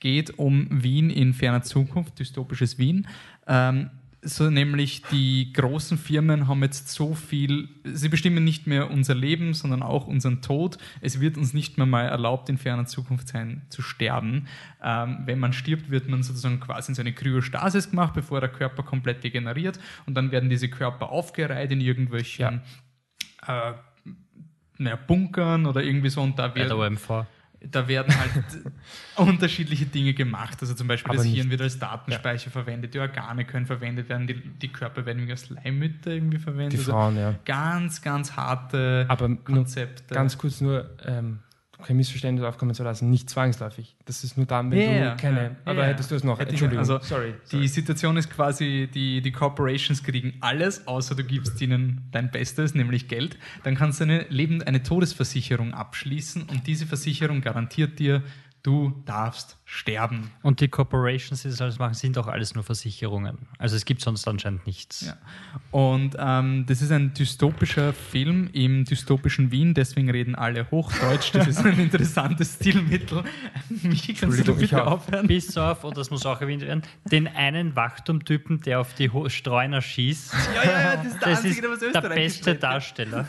Geht 0.01 0.39
um 0.39 0.67
Wien 0.71 1.11
in 1.11 1.35
ferner 1.35 1.61
Zukunft, 1.61 2.19
dystopisches 2.19 2.79
Wien. 2.79 3.07
Ähm, 3.47 3.91
so 4.23 4.51
nämlich 4.51 5.03
die 5.03 5.53
großen 5.53 5.97
Firmen 5.97 6.49
haben 6.49 6.62
jetzt 6.62 6.89
so 6.89 7.14
viel, 7.14 7.69
sie 7.85 8.09
bestimmen 8.09 8.43
nicht 8.43 8.66
mehr 8.66 8.91
unser 8.91 9.14
Leben, 9.14 9.55
sondern 9.55 9.83
auch 9.83 10.07
unseren 10.07 10.43
Tod. 10.43 10.79
Es 11.01 11.21
wird 11.21 11.37
uns 11.37 11.55
nicht 11.55 11.79
mehr 11.79 11.87
mal 11.87 12.07
erlaubt, 12.07 12.49
in 12.49 12.59
ferner 12.59 12.87
Zukunft 12.87 13.29
sein, 13.29 13.62
zu 13.69 13.81
sterben. 13.81 14.49
Ähm, 14.83 15.19
wenn 15.25 15.39
man 15.39 15.53
stirbt, 15.53 15.91
wird 15.91 16.09
man 16.09 16.23
sozusagen 16.23 16.59
quasi 16.59 16.91
in 16.91 16.95
so 16.97 17.03
eine 17.03 17.12
Kryostasis 17.12 17.91
gemacht, 17.91 18.14
bevor 18.14 18.41
der 18.41 18.51
Körper 18.51 18.83
komplett 18.83 19.23
degeneriert 19.23 19.79
und 20.07 20.14
dann 20.14 20.33
werden 20.33 20.51
diese 20.51 20.69
Körper 20.69 21.11
aufgereiht 21.11 21.71
in 21.71 21.81
irgendwelchen 21.81 22.62
äh, 23.47 23.73
naja, 24.79 24.97
Bunkern 24.97 25.66
oder 25.66 25.83
irgendwie 25.83 26.11
so 26.11 26.23
und 26.23 26.39
da 26.39 26.55
wird 26.55 26.71
der 26.71 26.79
OMV. 26.79 27.27
Da 27.61 27.89
werden 27.89 28.15
halt 28.17 28.45
unterschiedliche 29.17 29.87
Dinge 29.87 30.15
gemacht. 30.15 30.59
Also 30.61 30.75
zum 30.75 30.87
Beispiel 30.87 31.11
Aber 31.11 31.23
das 31.23 31.27
Hirn 31.27 31.51
wird 31.51 31.61
als 31.61 31.79
Datenspeicher 31.79 32.51
verwendet, 32.51 32.95
die 32.95 33.01
Organe 33.01 33.45
können 33.45 33.67
verwendet 33.67 34.09
werden, 34.09 34.27
die, 34.27 34.35
die 34.35 34.69
Körper 34.69 35.05
werden 35.07 35.19
irgendwie 35.19 35.33
als 35.33 35.51
Leihmütter 35.51 36.13
irgendwie 36.13 36.39
verwendet. 36.39 36.75
Die 36.75 36.79
Also 36.79 36.93
Frauen, 36.93 37.17
ja. 37.17 37.35
ganz, 37.45 38.01
ganz 38.01 38.33
harte 38.33 39.07
Aber 39.09 39.35
Konzepte. 39.37 40.15
Ganz 40.15 40.39
kurz 40.39 40.61
nur, 40.61 40.89
ähm, 41.05 41.41
kein 41.87 41.97
Missverständnis 41.97 42.45
aufkommen 42.45 42.74
zu 42.74 42.83
lassen, 42.83 43.09
nicht 43.09 43.31
zwangsläufig. 43.31 43.97
Das 44.05 44.24
ist 44.24 44.37
nur 44.37 44.47
dann, 44.47 44.70
wenn 44.70 44.79
ja, 44.79 45.11
du 45.11 45.16
keine. 45.16 45.43
ja. 45.43 45.51
aber 45.64 45.83
Ja, 45.83 45.87
hättest 45.89 46.11
du 46.11 46.16
es 46.16 46.24
noch? 46.24 46.39
hätte 46.39 46.51
Entschuldigung, 46.51 46.81
also 46.81 46.99
sorry. 47.01 47.35
Die 47.53 47.68
Situation 47.68 48.16
ist 48.16 48.31
quasi, 48.31 48.89
die, 48.93 49.20
die 49.20 49.33
Corporations 49.33 50.03
kriegen 50.03 50.35
alles, 50.41 50.87
außer 50.87 51.14
du 51.14 51.24
gibst 51.24 51.61
ihnen 51.61 52.03
dein 52.11 52.31
Bestes, 52.31 52.74
nämlich 52.74 53.09
Geld. 53.09 53.39
Dann 53.62 53.76
kannst 53.76 54.01
du 54.01 54.05
eine, 54.05 54.26
Leben, 54.29 54.62
eine 54.62 54.83
Todesversicherung 54.83 55.72
abschließen 55.72 56.43
und 56.43 56.66
diese 56.66 56.87
Versicherung 56.87 57.41
garantiert 57.41 57.99
dir, 57.99 58.22
du 58.69 58.93
darfst 59.07 59.57
sterben. 59.64 60.31
Und 60.43 60.61
die 60.61 60.69
Corporations, 60.69 61.41
die 61.41 61.49
das 61.49 61.62
alles 61.62 61.79
machen, 61.79 61.95
sind 61.95 62.19
auch 62.19 62.27
alles 62.27 62.55
nur 62.55 62.64
Versicherungen. 62.64 63.49
Also 63.57 63.77
es 63.77 63.87
gibt 63.87 64.03
sonst 64.03 64.29
anscheinend 64.29 64.66
nichts. 64.66 65.07
Ja. 65.07 65.16
Und 65.71 66.16
ähm, 66.19 66.66
das 66.66 66.83
ist 66.83 66.93
ein 66.93 67.14
dystopischer 67.14 67.95
Film 67.95 68.51
im 68.53 68.85
dystopischen 68.85 69.51
Wien, 69.51 69.73
deswegen 69.73 70.11
reden 70.11 70.35
alle 70.35 70.71
Hochdeutsch. 70.71 71.31
Das 71.33 71.49
ist 71.49 71.64
ein 71.64 71.79
interessantes 71.79 72.57
Stilmittel. 72.57 73.25
Michi, 73.83 74.12
kannst 74.12 74.47
du 74.47 74.55
bitte 74.55 74.87
aufhören? 74.87 75.27
Bis 75.27 75.57
auf, 75.57 75.85
und 75.85 75.97
das 75.97 76.11
muss 76.11 76.27
auch 76.27 76.43
erwähnt 76.43 76.61
werden, 76.61 76.83
den 77.11 77.27
einen 77.27 77.75
Wachturmtypen, 77.75 78.61
der 78.61 78.81
auf 78.81 78.93
die 78.93 79.09
Ho 79.09 79.31
Streuner 79.31 79.81
schießt. 79.81 80.35
Ja, 80.55 80.64
ja, 80.64 80.81
ja, 80.81 80.97
das 80.97 81.07
ist 81.07 81.23
der 81.23 81.29
Das 81.31 81.39
einzige, 81.39 81.55
ist 81.55 81.62
der 81.62 81.71
was 81.71 81.79
der 81.79 81.89
Österreich 81.89 82.14
beste 82.14 82.55
Darsteller. 82.55 83.29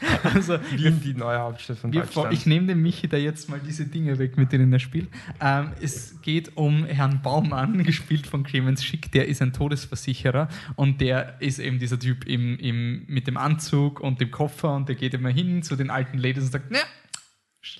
Also, 0.22 0.58
Wien, 0.70 1.00
die 1.04 1.14
neue 1.14 1.38
Hauptstadt 1.38 1.78
von 1.78 1.92
Deutschland. 1.92 2.32
ich 2.32 2.46
nehme 2.46 2.66
dem 2.66 2.82
Michi 2.82 3.08
da 3.08 3.16
jetzt 3.16 3.48
mal 3.48 3.60
diese 3.64 3.86
Dinge 3.86 4.18
weg, 4.18 4.36
mit 4.36 4.52
denen 4.52 4.72
er 4.72 4.78
spielt. 4.78 5.08
Ähm, 5.40 5.72
es 5.80 6.20
geht 6.22 6.56
um 6.56 6.84
Herrn 6.84 7.20
Baumann, 7.22 7.82
gespielt 7.84 8.26
von 8.26 8.44
Clemens 8.44 8.84
Schick, 8.84 9.12
der 9.12 9.28
ist 9.28 9.42
ein 9.42 9.52
Todesversicherer 9.52 10.48
und 10.76 11.00
der 11.00 11.40
ist 11.40 11.58
eben 11.58 11.78
dieser 11.78 11.98
Typ 11.98 12.26
im, 12.26 12.58
im, 12.58 13.04
mit 13.06 13.26
dem 13.26 13.36
Anzug 13.36 14.00
und 14.00 14.20
dem 14.20 14.30
Koffer 14.30 14.74
und 14.74 14.88
der 14.88 14.96
geht 14.96 15.14
immer 15.14 15.30
hin 15.30 15.62
zu 15.62 15.76
den 15.76 15.90
alten 15.90 16.18
Ladies 16.18 16.44
und 16.44 16.52
sagt, 16.52 16.70
ne, 16.70 16.78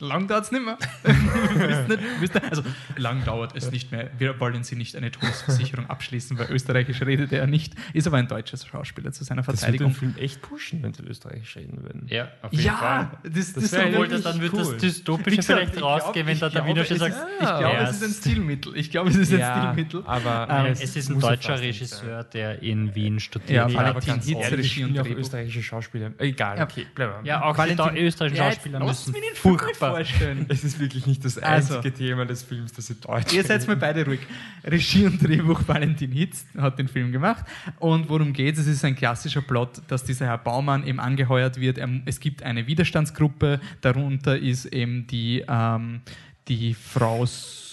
lang 0.00 0.26
dauert 0.26 0.44
es 0.44 0.52
nicht 0.52 0.64
mehr. 0.64 0.76
wisst 1.04 1.88
nicht, 1.88 2.00
wisst 2.20 2.34
nicht. 2.34 2.44
Also 2.50 2.62
lang 2.96 3.24
dauert 3.24 3.56
es 3.56 3.70
nicht 3.70 3.92
mehr. 3.92 4.10
Wir 4.18 4.38
wollen 4.40 4.64
Sie 4.64 4.74
nicht 4.76 4.96
eine 4.96 5.10
Todesversicherung 5.10 5.86
abschließen, 5.90 6.38
weil 6.38 6.50
österreichisch 6.50 7.00
redet 7.02 7.32
er 7.32 7.46
nicht, 7.46 7.74
ist 7.92 8.06
aber 8.06 8.16
ein 8.18 8.28
deutscher 8.28 8.56
Schauspieler 8.56 9.12
zu 9.12 9.24
seiner 9.24 9.42
das 9.42 9.46
würde 9.48 9.58
Verteidigung. 9.58 9.92
den 9.92 9.96
Film 9.96 10.14
echt 10.18 10.42
pushen, 10.42 10.82
wenn 10.82 10.92
sie 10.94 11.02
Österreichisch 11.04 11.56
reden 11.56 11.82
würden. 11.82 12.06
Ja, 12.08 12.28
auf 12.42 12.52
Ja, 12.52 13.12
das, 13.22 13.52
das, 13.54 13.72
wär 13.72 13.80
so 13.80 13.86
Obwohl, 13.86 13.92
wirklich 14.10 14.22
das, 14.22 14.32
dann 14.32 14.40
wird 14.42 14.52
cool. 14.52 14.58
das 14.58 14.76
Dystopische 14.78 15.36
gesagt, 15.36 15.60
vielleicht 15.70 15.82
rausgehen, 15.82 16.26
wenn 16.26 16.38
da 16.40 16.48
der 16.48 16.66
Wiener 16.66 16.80
es 16.82 16.88
schon 16.88 16.98
sagt, 16.98 17.16
Ich 17.40 17.46
glaube, 17.46 17.62
ja, 17.62 17.88
es 17.88 17.96
ist 17.96 18.04
ein 18.04 18.12
Stilmittel. 18.22 18.76
Ich 18.76 18.90
glaube, 18.90 19.10
es 19.10 19.16
ist 19.16 19.32
ein 19.32 19.38
Ja, 19.40 19.72
Stilmittel. 19.72 20.02
aber 20.06 20.48
Ähm, 20.50 20.72
es 20.72 20.96
ist 20.96 21.08
ein 21.08 21.14
ja 21.20 21.28
deutscher 21.28 21.60
Regisseur, 21.60 22.24
der 22.24 22.62
in 22.62 22.94
Wien 22.94 23.14
Ja, 23.14 23.20
studiert 23.20 23.60
hat. 23.64 23.76
allem 23.76 23.78
aber 23.96 24.00
ganz 24.00 24.28
ehrlich, 24.28 24.84
und 24.84 24.96
österreichische 25.06 25.62
Schauspieler. 25.62 26.12
Egal, 26.18 26.58
Ja. 26.58 26.64
okay, 26.64 26.86
bleiben 26.94 27.12
wir. 27.24 27.28
Ja, 27.28 27.42
auch 27.44 27.56
die 27.64 28.00
österreichischen 28.00 28.36
Ja, 28.42 28.50
Schauspieler 28.52 28.80
müssen 28.84 29.12
nicht 29.12 29.36
furchtbar. 29.68 29.96
vorstellen. 29.96 30.46
Es 30.48 30.64
ist 30.64 30.78
wirklich 30.80 31.06
nicht 31.06 31.24
das 31.24 31.38
Also. 31.38 31.76
einzige 31.76 31.94
Thema 31.94 32.26
des 32.26 32.42
Films, 32.42 32.72
das 32.72 32.90
in 32.90 33.00
Deutsch 33.00 33.32
Ihr 33.32 33.44
seid 33.44 33.66
mal 33.66 33.76
beide 33.76 34.04
ruhig. 34.04 34.20
Regie 34.64 35.06
und 35.06 35.22
Drehbuch 35.22 35.62
Valentin 35.66 36.12
Hitz 36.12 36.46
hat 36.56 36.78
den 36.78 36.88
Film 36.88 37.12
gemacht. 37.12 37.44
Und 37.78 38.08
worum 38.08 38.32
geht 38.32 38.54
es? 38.56 38.62
Es 38.62 38.74
ist 38.74 38.84
ein 38.84 38.96
klassischer 38.96 39.42
Plot, 39.42 39.82
dass 39.88 40.04
dieser 40.04 40.26
Herr 40.26 40.38
Baumann 40.38 40.86
eben 40.86 41.00
angeheuert 41.00 41.60
wird. 41.60 41.78
Er, 41.78 41.88
es 42.04 42.20
gibt 42.20 42.42
eine 42.42 42.66
Widerstandsgruppe, 42.66 43.60
darunter 43.80 44.38
ist 44.38 44.66
eben 44.66 45.06
die, 45.06 45.44
ähm, 45.48 46.00
die 46.48 46.74
Frau 46.74 47.26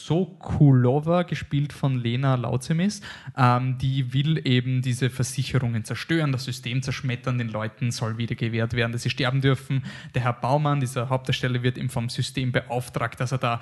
Sokulova, 0.05 1.23
gespielt 1.23 1.73
von 1.73 1.97
Lena 1.97 2.35
Lautzemis, 2.35 3.01
ähm, 3.35 3.77
die 3.79 4.13
will 4.13 4.39
eben 4.45 4.83
diese 4.83 5.09
Versicherungen 5.09 5.83
zerstören, 5.83 6.31
das 6.31 6.43
System 6.45 6.83
zerschmettern, 6.83 7.39
den 7.39 7.49
Leuten 7.49 7.89
soll 7.89 8.19
wieder 8.19 8.35
gewährt 8.35 8.73
werden, 8.73 8.91
dass 8.91 9.01
sie 9.01 9.09
sterben 9.09 9.41
dürfen. 9.41 9.83
Der 10.13 10.21
Herr 10.23 10.33
Baumann, 10.33 10.79
dieser 10.79 11.09
Hauptdarsteller, 11.09 11.63
wird 11.63 11.79
ihm 11.79 11.89
vom 11.89 12.09
System 12.09 12.51
beauftragt, 12.51 13.19
dass 13.19 13.31
er 13.31 13.39
da 13.39 13.61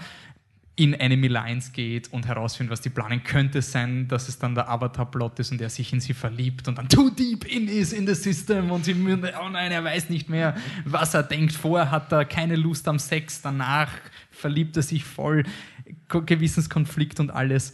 in 0.75 0.93
Enemy 0.95 1.27
Lines 1.27 1.71
geht 1.71 2.11
und 2.11 2.25
herausfindet, 2.27 2.71
was 2.71 2.81
die 2.81 2.89
planen. 2.89 3.23
Könnte 3.23 3.61
sein, 3.61 4.07
dass 4.07 4.27
es 4.27 4.39
dann 4.39 4.55
der 4.55 4.69
Avatar-Plot 4.69 5.39
ist 5.39 5.51
und 5.51 5.61
er 5.61 5.69
sich 5.69 5.93
in 5.93 5.99
sie 5.99 6.15
verliebt 6.15 6.67
und 6.67 6.79
dann 6.79 6.89
too 6.89 7.11
deep 7.11 7.45
in 7.45 7.67
ist 7.67 7.93
in 7.93 8.07
the 8.07 8.15
system 8.15 8.71
und 8.71 8.83
sie, 8.83 8.95
oh 8.95 9.49
nein, 9.49 9.71
er 9.71 9.83
weiß 9.83 10.09
nicht 10.09 10.29
mehr, 10.29 10.55
was 10.83 11.13
er 11.13 11.23
denkt. 11.23 11.53
Vorher 11.53 11.91
hat 11.91 12.11
er 12.11 12.25
keine 12.25 12.55
Lust 12.55 12.87
am 12.87 12.97
Sex, 12.97 13.41
danach 13.41 13.89
verliebt 14.31 14.75
er 14.75 14.83
sich 14.83 15.03
voll, 15.03 15.43
Gewissenskonflikt 16.07 17.19
und 17.19 17.31
alles. 17.31 17.73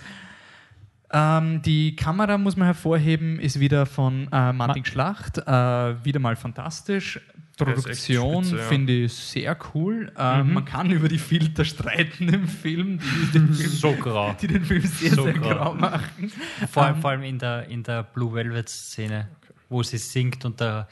Ähm, 1.12 1.62
die 1.64 1.96
Kamera, 1.96 2.38
muss 2.38 2.56
man 2.56 2.66
hervorheben, 2.66 3.40
ist 3.40 3.60
wieder 3.60 3.86
von 3.86 4.28
äh, 4.32 4.54
Martin 4.54 4.86
Schlacht. 4.86 5.40
Äh, 5.40 6.06
wieder 6.06 6.20
mal 6.20 6.36
fantastisch. 6.36 7.20
Produktion 7.58 8.46
finde 8.46 8.94
ich 8.94 9.14
sehr 9.14 9.58
cool. 9.74 10.12
Ähm, 10.18 10.48
mhm. 10.48 10.54
Man 10.54 10.66
kann 10.66 10.92
über 10.92 11.10
die 11.10 11.18
Filter 11.18 11.66
streiten 11.66 12.30
im 12.30 12.48
Film, 12.48 13.00
die 13.00 13.40
den 13.40 13.54
Film, 13.54 13.70
so 13.70 13.92
grau. 13.94 14.34
Die 14.40 14.48
den 14.48 14.64
Film 14.64 14.82
sehr, 14.84 15.14
so 15.14 15.24
sehr 15.24 15.34
grau. 15.34 15.50
grau 15.50 15.74
machen. 15.74 16.32
Vor 16.72 16.84
allem, 16.84 16.96
ähm, 16.96 17.02
vor 17.02 17.10
allem 17.12 17.24
in, 17.24 17.40
der, 17.40 17.68
in 17.68 17.84
der 17.84 18.04
Blue 18.04 18.34
Velvet-Szene, 18.34 19.28
okay. 19.42 19.54
wo 19.68 19.84
sie 19.84 19.98
singt 19.98 20.46
und 20.46 20.60
der 20.60 20.88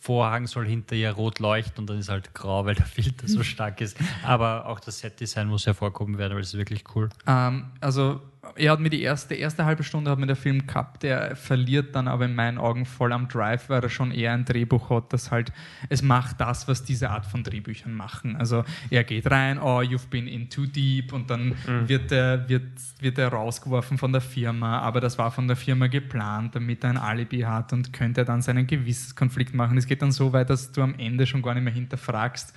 Vorhang 0.00 0.46
soll 0.46 0.66
hinter 0.66 0.94
ihr 0.94 1.10
rot 1.10 1.38
leuchten 1.38 1.80
und 1.80 1.90
dann 1.90 1.98
ist 1.98 2.08
halt 2.08 2.34
grau, 2.34 2.64
weil 2.64 2.74
der 2.74 2.86
Filter 2.86 3.28
so 3.28 3.42
stark 3.44 3.80
ist. 3.80 3.96
Aber 4.24 4.66
auch 4.66 4.80
das 4.80 4.98
Set-Design 5.00 5.48
muss 5.48 5.66
hervorkommen 5.66 6.18
werden, 6.18 6.34
weil 6.34 6.42
es 6.42 6.48
ist 6.48 6.58
wirklich 6.58 6.84
cool. 6.94 7.08
Ähm, 7.26 7.66
also 7.80 8.20
er 8.56 8.72
hat 8.72 8.80
mir 8.80 8.90
die 8.90 9.02
erste, 9.02 9.34
erste 9.34 9.64
halbe 9.64 9.82
Stunde 9.82 10.10
hat 10.10 10.18
mir 10.18 10.26
der 10.26 10.36
Film 10.36 10.66
gehabt, 10.66 11.02
der 11.02 11.36
verliert 11.36 11.94
dann 11.94 12.08
aber 12.08 12.24
in 12.24 12.34
meinen 12.34 12.58
Augen 12.58 12.86
voll 12.86 13.12
am 13.12 13.28
Drive, 13.28 13.68
weil 13.68 13.82
er 13.82 13.88
schon 13.88 14.10
eher 14.10 14.32
ein 14.32 14.44
Drehbuch 14.44 14.90
hat, 14.90 15.12
das 15.12 15.30
halt, 15.30 15.52
es 15.88 16.02
macht 16.02 16.40
das, 16.40 16.68
was 16.68 16.84
diese 16.84 17.10
Art 17.10 17.26
von 17.26 17.42
Drehbüchern 17.42 17.92
machen. 17.92 18.36
Also 18.36 18.64
er 18.90 19.04
geht 19.04 19.30
rein, 19.30 19.58
oh, 19.58 19.80
you've 19.80 20.08
been 20.08 20.26
in 20.26 20.48
too 20.48 20.66
deep 20.66 21.12
und 21.12 21.30
dann 21.30 21.56
mhm. 21.66 21.88
wird, 21.88 22.12
er, 22.12 22.48
wird, 22.48 22.62
wird 23.00 23.18
er 23.18 23.28
rausgeworfen 23.28 23.98
von 23.98 24.12
der 24.12 24.20
Firma, 24.20 24.78
aber 24.80 25.00
das 25.00 25.18
war 25.18 25.30
von 25.30 25.46
der 25.46 25.56
Firma 25.56 25.86
geplant, 25.86 26.54
damit 26.54 26.84
er 26.84 26.90
ein 26.90 26.98
Alibi 26.98 27.40
hat 27.40 27.72
und 27.72 27.92
könnte 27.92 28.24
dann 28.24 28.42
seinen 28.42 28.66
Gewissenskonflikt 28.66 29.54
machen. 29.54 29.78
Es 29.78 29.86
geht 29.86 30.02
dann 30.02 30.12
so 30.12 30.32
weit, 30.32 30.50
dass 30.50 30.72
du 30.72 30.82
am 30.82 30.94
Ende 30.98 31.26
schon 31.26 31.42
gar 31.42 31.54
nicht 31.54 31.64
mehr 31.64 31.72
hinterfragst, 31.72 32.54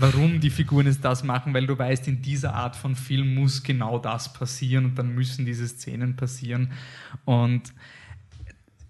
warum 0.00 0.40
die 0.40 0.50
Figuren 0.50 0.86
es 0.86 1.00
das 1.00 1.24
machen, 1.24 1.54
weil 1.54 1.66
du 1.66 1.78
weißt, 1.78 2.06
in 2.08 2.22
dieser 2.22 2.54
Art 2.54 2.76
von 2.76 2.94
Film 2.94 3.34
muss 3.34 3.62
genau 3.62 3.98
das 3.98 4.32
passieren 4.32 4.84
und 4.84 4.98
dann 4.98 5.14
müssen 5.14 5.46
diese 5.46 5.66
Szenen 5.66 6.16
passieren. 6.16 6.72
Und 7.24 7.72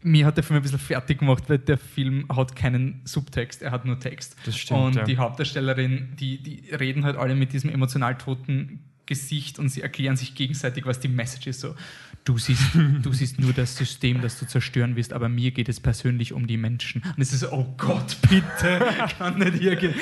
mir 0.02 0.26
hat 0.26 0.36
der 0.36 0.44
Film 0.44 0.58
ein 0.58 0.62
bisschen 0.62 0.78
fertig 0.78 1.18
gemacht, 1.18 1.44
weil 1.48 1.58
der 1.58 1.78
Film 1.78 2.26
hat 2.28 2.54
keinen 2.54 3.00
Subtext, 3.04 3.62
er 3.62 3.72
hat 3.72 3.84
nur 3.84 3.98
Text. 3.98 4.36
Das 4.44 4.56
stimmt. 4.56 4.80
Und 4.80 4.96
ja. 4.96 5.04
die 5.04 5.18
Hauptdarstellerin, 5.18 6.14
die, 6.18 6.42
die 6.42 6.74
reden 6.74 7.04
halt 7.04 7.16
alle 7.16 7.34
mit 7.34 7.52
diesem 7.52 7.70
emotional 7.70 8.16
toten 8.16 8.84
Gesicht 9.06 9.58
und 9.58 9.68
sie 9.68 9.82
erklären 9.82 10.16
sich 10.16 10.34
gegenseitig, 10.34 10.84
was 10.84 11.00
die 11.00 11.08
Message 11.08 11.46
ist. 11.46 11.60
So, 11.60 11.74
du 12.26 12.38
siehst, 12.38 12.62
du 13.02 13.12
siehst 13.12 13.40
nur 13.40 13.52
das 13.52 13.76
System, 13.76 14.20
das 14.20 14.38
du 14.38 14.46
zerstören 14.46 14.96
willst, 14.96 15.12
aber 15.12 15.28
mir 15.28 15.52
geht 15.52 15.68
es 15.68 15.80
persönlich 15.80 16.32
um 16.32 16.46
die 16.46 16.56
Menschen. 16.56 17.02
Und 17.02 17.22
es 17.22 17.32
ist 17.32 17.40
so, 17.40 17.52
oh 17.52 17.74
Gott, 17.78 18.16
bitte, 18.28 18.84
kann 19.18 19.38
nicht 19.38 19.54
hier 19.54 19.76
gehen. 19.76 19.94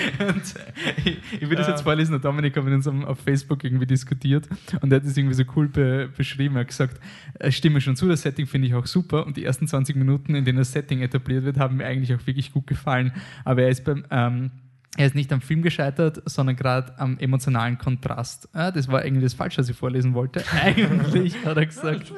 Ich, 1.05 1.19
ich 1.41 1.49
will 1.49 1.57
das 1.57 1.69
jetzt 1.69 1.83
vorlesen, 1.83 2.15
und 2.15 2.25
Dominik 2.25 2.57
hat 2.57 2.65
mit 2.65 2.75
uns 2.75 2.87
auf 2.87 3.21
Facebook 3.21 3.63
irgendwie 3.63 3.87
diskutiert 3.87 4.49
und 4.81 4.91
er 4.93 4.97
hat 4.97 5.05
das 5.05 5.17
irgendwie 5.17 5.35
so 5.35 5.45
cool 5.55 5.69
be 5.69 6.11
beschrieben. 6.17 6.57
Er 6.57 6.61
hat 6.61 6.69
gesagt, 6.69 7.01
ich 7.43 7.57
stimme 7.57 7.81
schon 7.81 7.97
zu, 7.97 8.09
das 8.09 8.23
Setting 8.23 8.47
finde 8.47 8.69
ich 8.69 8.75
auch 8.75 8.87
super 8.87 9.27
und 9.27 9.37
die 9.37 9.45
ersten 9.45 9.69
20 9.69 9.97
Minuten, 9.97 10.35
in 10.35 10.45
denen 10.45 10.59
das 10.59 10.73
Setting 10.73 11.03
etabliert 11.03 11.45
wird, 11.45 11.59
haben 11.59 11.77
mir 11.77 11.87
eigentlich 11.87 12.15
auch 12.15 12.27
wirklich 12.27 12.53
gut 12.53 12.67
gefallen. 12.67 13.13
Aber 13.45 13.63
er 13.63 13.69
ist 13.69 13.85
beim 13.85 14.05
ähm, 14.11 14.51
er 14.97 15.07
ist 15.07 15.15
nicht 15.15 15.33
am 15.33 15.41
Film 15.41 15.63
gescheitert, 15.63 16.23
sondern 16.27 16.57
gerade 16.57 16.99
am 16.99 17.19
emotionalen 17.19 17.79
Kontrast. 17.79 18.49
Ja, 18.55 18.71
das 18.71 18.89
war 18.89 19.01
eigentlich 19.01 19.25
das 19.25 19.35
Falsche, 19.35 19.59
was 19.59 19.69
ich 19.69 19.77
vorlesen 19.77 20.15
wollte. 20.15 20.45
Eigentlich 20.63 21.35
hat 21.45 21.57
er 21.57 21.67
gesagt. 21.67 22.13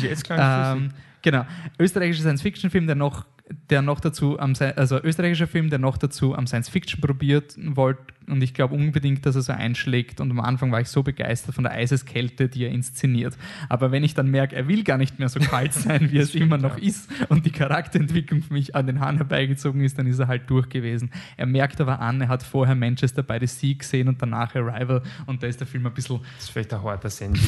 Jetzt 0.00 0.26
ähm, 0.30 0.90
genau. 1.20 1.44
Österreichischer 1.78 2.22
Science-Fiction-Film, 2.22 2.86
der 2.86 2.96
noch 2.96 3.26
der 3.48 3.82
noch 3.82 4.00
dazu 4.00 4.38
am 4.38 4.54
also 4.76 5.02
österreichischer 5.02 5.46
Film, 5.46 5.70
der 5.70 5.78
noch 5.78 5.98
dazu 5.98 6.34
am 6.34 6.46
Science 6.46 6.68
Fiction 6.68 7.00
probiert 7.00 7.56
wollte 7.58 8.12
und 8.28 8.42
ich 8.42 8.54
glaube 8.54 8.74
unbedingt, 8.74 9.26
dass 9.26 9.34
er 9.34 9.42
so 9.42 9.52
einschlägt 9.52 10.20
und 10.20 10.30
am 10.30 10.40
Anfang 10.40 10.70
war 10.72 10.80
ich 10.80 10.88
so 10.88 11.02
begeistert 11.02 11.54
von 11.54 11.64
der 11.64 11.72
Eiseskälte, 11.72 12.48
die 12.48 12.64
er 12.64 12.70
inszeniert. 12.70 13.36
Aber 13.68 13.90
wenn 13.90 14.04
ich 14.04 14.14
dann 14.14 14.28
merke, 14.28 14.56
er 14.56 14.68
will 14.68 14.84
gar 14.84 14.98
nicht 14.98 15.18
mehr 15.18 15.28
so 15.28 15.40
kalt 15.40 15.72
sein, 15.72 16.12
wie 16.12 16.18
es 16.18 16.34
immer 16.34 16.58
noch 16.58 16.78
ist 16.78 17.10
und 17.28 17.46
die 17.46 17.50
Charakterentwicklung 17.50 18.42
für 18.42 18.52
mich 18.52 18.74
an 18.74 18.86
den 18.86 19.00
Haaren 19.00 19.16
herbeigezogen 19.16 19.82
ist, 19.82 19.98
dann 19.98 20.06
ist 20.06 20.18
er 20.18 20.28
halt 20.28 20.48
durch 20.48 20.68
gewesen. 20.68 21.10
Er 21.36 21.46
merkt 21.46 21.80
aber 21.80 22.00
an, 22.00 22.20
er 22.20 22.28
hat 22.28 22.42
vorher 22.42 22.74
Manchester 22.74 23.22
by 23.22 23.38
the 23.40 23.46
Sea 23.46 23.74
gesehen 23.74 24.08
und 24.08 24.20
danach 24.22 24.54
Arrival 24.54 25.02
und 25.26 25.42
da 25.42 25.46
ist 25.46 25.60
der 25.60 25.66
Film 25.66 25.86
ein 25.86 25.94
bisschen... 25.94 26.20
Das 26.36 26.44
ist 26.44 26.50
vielleicht 26.50 26.72
ein 26.72 26.82
harter 26.82 27.10
Send. 27.12 27.38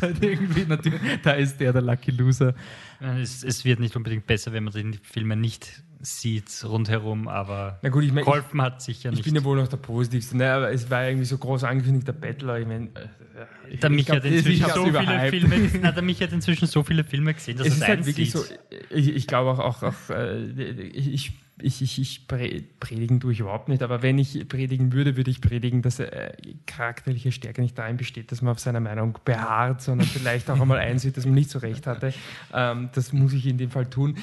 halt 0.00 0.22
irgendwie 0.22 0.64
natürlich, 0.66 1.00
da 1.22 1.32
ist 1.32 1.58
der 1.58 1.72
der 1.72 1.82
Lucky 1.82 2.10
Loser. 2.10 2.54
Es, 3.00 3.42
es 3.42 3.64
wird 3.64 3.80
nicht 3.80 3.96
unbedingt 3.96 4.26
besser, 4.26 4.52
wenn 4.52 4.64
man 4.64 4.72
den 4.72 4.94
Filme 5.22 5.36
nicht 5.36 5.84
sieht 6.00 6.64
rundherum, 6.64 7.28
aber 7.28 7.78
Na 7.82 7.88
gut, 7.88 8.02
ich 8.02 8.12
mein, 8.12 8.24
geholfen 8.24 8.60
hat 8.60 8.82
sicher 8.82 9.10
nicht. 9.10 9.20
Ich 9.20 9.24
bin 9.24 9.36
ja 9.36 9.44
wohl 9.44 9.56
noch 9.56 9.68
der 9.68 9.76
Positivste. 9.76 10.36
Ne, 10.36 10.52
aber 10.52 10.72
es 10.72 10.90
war 10.90 11.06
irgendwie 11.06 11.26
so 11.26 11.38
groß 11.38 11.62
angekündigt, 11.62 12.08
der 12.08 12.12
Battler. 12.12 12.58
Ich 12.58 12.66
mein, 12.66 12.88
äh, 12.96 13.76
der 13.76 13.88
Mich 13.88 14.10
hat 14.10 14.24
inzwischen 14.24 14.68
so 14.74 14.84
viele 14.84 15.30
Filme, 15.30 15.70
na, 15.80 15.92
der 15.92 16.02
Mich 16.02 16.20
hat 16.20 16.32
inzwischen 16.32 16.66
so 16.66 16.82
viele 16.82 17.04
Filme 17.04 17.32
gesehen, 17.34 17.56
dass 17.56 17.68
es 17.68 17.76
ist 17.76 17.86
halt 17.86 18.04
wirklich 18.04 18.32
so. 18.32 18.42
Ich, 18.90 19.14
ich 19.14 19.26
glaube 19.28 19.52
auch, 19.52 19.60
auch, 19.60 19.82
auch 19.84 20.10
äh, 20.10 20.42
ich, 20.88 21.32
ich, 21.60 21.82
ich, 21.82 22.00
ich 22.00 22.26
predigen 22.26 23.20
tue 23.20 23.32
ich 23.32 23.38
überhaupt 23.38 23.68
nicht, 23.68 23.82
aber 23.82 24.02
wenn 24.02 24.18
ich 24.18 24.48
predigen 24.48 24.92
würde, 24.92 25.16
würde 25.16 25.30
ich 25.30 25.40
predigen, 25.40 25.82
dass 25.82 26.00
äh, 26.00 26.32
charakterliche 26.66 27.30
Stärke 27.30 27.60
nicht 27.62 27.78
darin 27.78 27.96
besteht, 27.96 28.32
dass 28.32 28.42
man 28.42 28.52
auf 28.52 28.58
seiner 28.58 28.80
Meinung 28.80 29.18
beharrt, 29.24 29.82
sondern 29.82 30.08
vielleicht 30.08 30.50
auch 30.50 30.60
einmal 30.60 30.78
einsieht, 30.78 31.16
dass 31.16 31.26
man 31.26 31.34
nicht 31.34 31.50
so 31.50 31.60
recht 31.60 31.86
hatte. 31.86 32.12
Ähm, 32.52 32.90
das 32.94 33.12
muss 33.12 33.32
ich 33.32 33.46
in 33.46 33.58
dem 33.58 33.70
Fall 33.70 33.86
tun. 33.86 34.16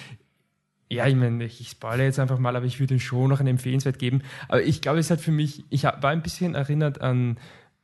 Ja, 0.92 1.08
ich 1.08 1.16
meine, 1.16 1.44
ich 1.44 1.70
spoilere 1.70 2.06
jetzt 2.06 2.20
einfach 2.20 2.40
mal, 2.40 2.56
aber 2.56 2.66
ich 2.66 2.80
würde 2.80 3.00
schon 3.00 3.30
noch 3.30 3.40
eine 3.40 3.52
Empfehlenswert 3.52 4.00
geben. 4.00 4.24
Aber 4.48 4.64
ich 4.64 4.82
glaube, 4.82 5.00
es 5.00 5.10
halt 5.10 5.22
für 5.22 5.32
mich, 5.32 5.64
ich 5.70 5.84
war 5.84 6.06
ein 6.06 6.24
bisschen 6.24 6.56
erinnert 6.56 7.02
an, 7.02 7.38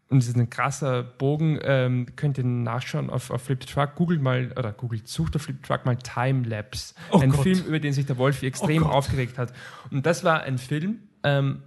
und 0.07 0.19
es 0.19 0.27
ist 0.27 0.37
ein 0.37 0.49
krasser 0.49 1.03
Bogen, 1.03 1.59
ähm, 1.63 2.05
könnt 2.15 2.37
ihr 2.37 2.43
nachschauen 2.43 3.09
auf, 3.09 3.31
auf 3.31 3.43
Flip 3.43 3.59
Truck, 3.59 3.95
googelt 3.95 4.21
mal, 4.21 4.51
oder 4.55 4.71
googelt, 4.71 5.07
sucht 5.07 5.35
auf 5.35 5.43
Flip 5.43 5.61
Truck 5.63 5.85
mal 5.85 5.97
Time 5.97 6.47
Lapse. 6.47 6.93
Oh 7.11 7.19
ein 7.19 7.31
Gott. 7.31 7.41
Film, 7.41 7.63
über 7.65 7.79
den 7.79 7.93
sich 7.93 8.05
der 8.05 8.17
Wolf 8.17 8.43
extrem 8.43 8.83
oh 8.83 8.87
aufgeregt 8.89 9.37
hat. 9.37 9.51
Und 9.89 10.05
das 10.05 10.23
war 10.23 10.43
ein 10.43 10.59
Film, 10.59 10.99
ähm, 11.23 11.63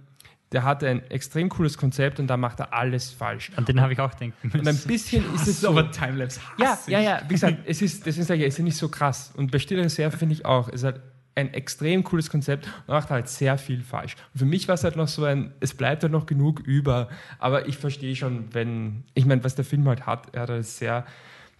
der 0.51 0.63
hatte 0.63 0.87
ein 0.87 1.03
extrem 1.11 1.49
cooles 1.49 1.77
Konzept 1.77 2.19
und 2.19 2.27
da 2.27 2.37
macht 2.37 2.59
er 2.59 2.73
alles 2.73 3.11
falsch. 3.11 3.51
An 3.55 3.65
den 3.65 3.81
habe 3.81 3.93
ich 3.93 3.99
auch 3.99 4.13
denken 4.13 4.47
müssen. 4.47 4.59
Und 4.61 4.67
ein 4.67 4.77
bisschen 4.87 5.35
ist 5.35 5.47
es 5.47 5.61
so. 5.61 5.69
Aber 5.69 5.91
Timelapse 5.91 6.39
Ja, 6.57 6.79
ja, 6.87 6.99
ja. 6.99 7.21
Wie 7.27 7.33
gesagt, 7.33 7.59
es 7.65 7.81
ist, 7.81 8.05
deswegen 8.05 8.25
sage 8.25 8.41
ich, 8.41 8.47
es 8.47 8.57
ist 8.57 8.63
nicht 8.63 8.77
so 8.77 8.89
krass. 8.89 9.31
Und 9.35 9.51
bei 9.51 9.59
Stille 9.59 9.83
Reserve 9.83 10.17
finde 10.17 10.33
ich 10.33 10.45
auch, 10.45 10.69
es 10.69 10.83
hat 10.83 11.01
ein 11.39 11.53
extrem 11.53 12.03
cooles 12.03 12.29
Konzept 12.29 12.67
und 12.87 12.93
macht 12.93 13.09
halt 13.09 13.27
sehr 13.27 13.57
viel 13.57 13.81
falsch. 13.81 14.15
Und 14.33 14.39
für 14.39 14.45
mich 14.45 14.67
war 14.67 14.75
es 14.75 14.83
halt 14.83 14.95
noch 14.95 15.07
so 15.07 15.23
ein, 15.23 15.53
es 15.59 15.73
bleibt 15.73 16.03
halt 16.03 16.11
noch 16.11 16.25
genug 16.25 16.59
über, 16.59 17.09
aber 17.39 17.67
ich 17.67 17.77
verstehe 17.77 18.15
schon, 18.15 18.53
wenn, 18.53 19.03
ich 19.13 19.25
meine, 19.25 19.43
was 19.43 19.55
der 19.55 19.65
Film 19.65 19.87
halt 19.87 20.05
hat, 20.05 20.33
er 20.33 20.43
hat 20.43 20.49
halt 20.49 20.65
sehr, 20.65 21.05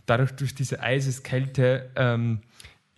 dadurch 0.06 0.32
durch 0.32 0.56
diese 0.56 0.82
Eiseskälte, 0.82 1.90
ähm, 1.96 2.42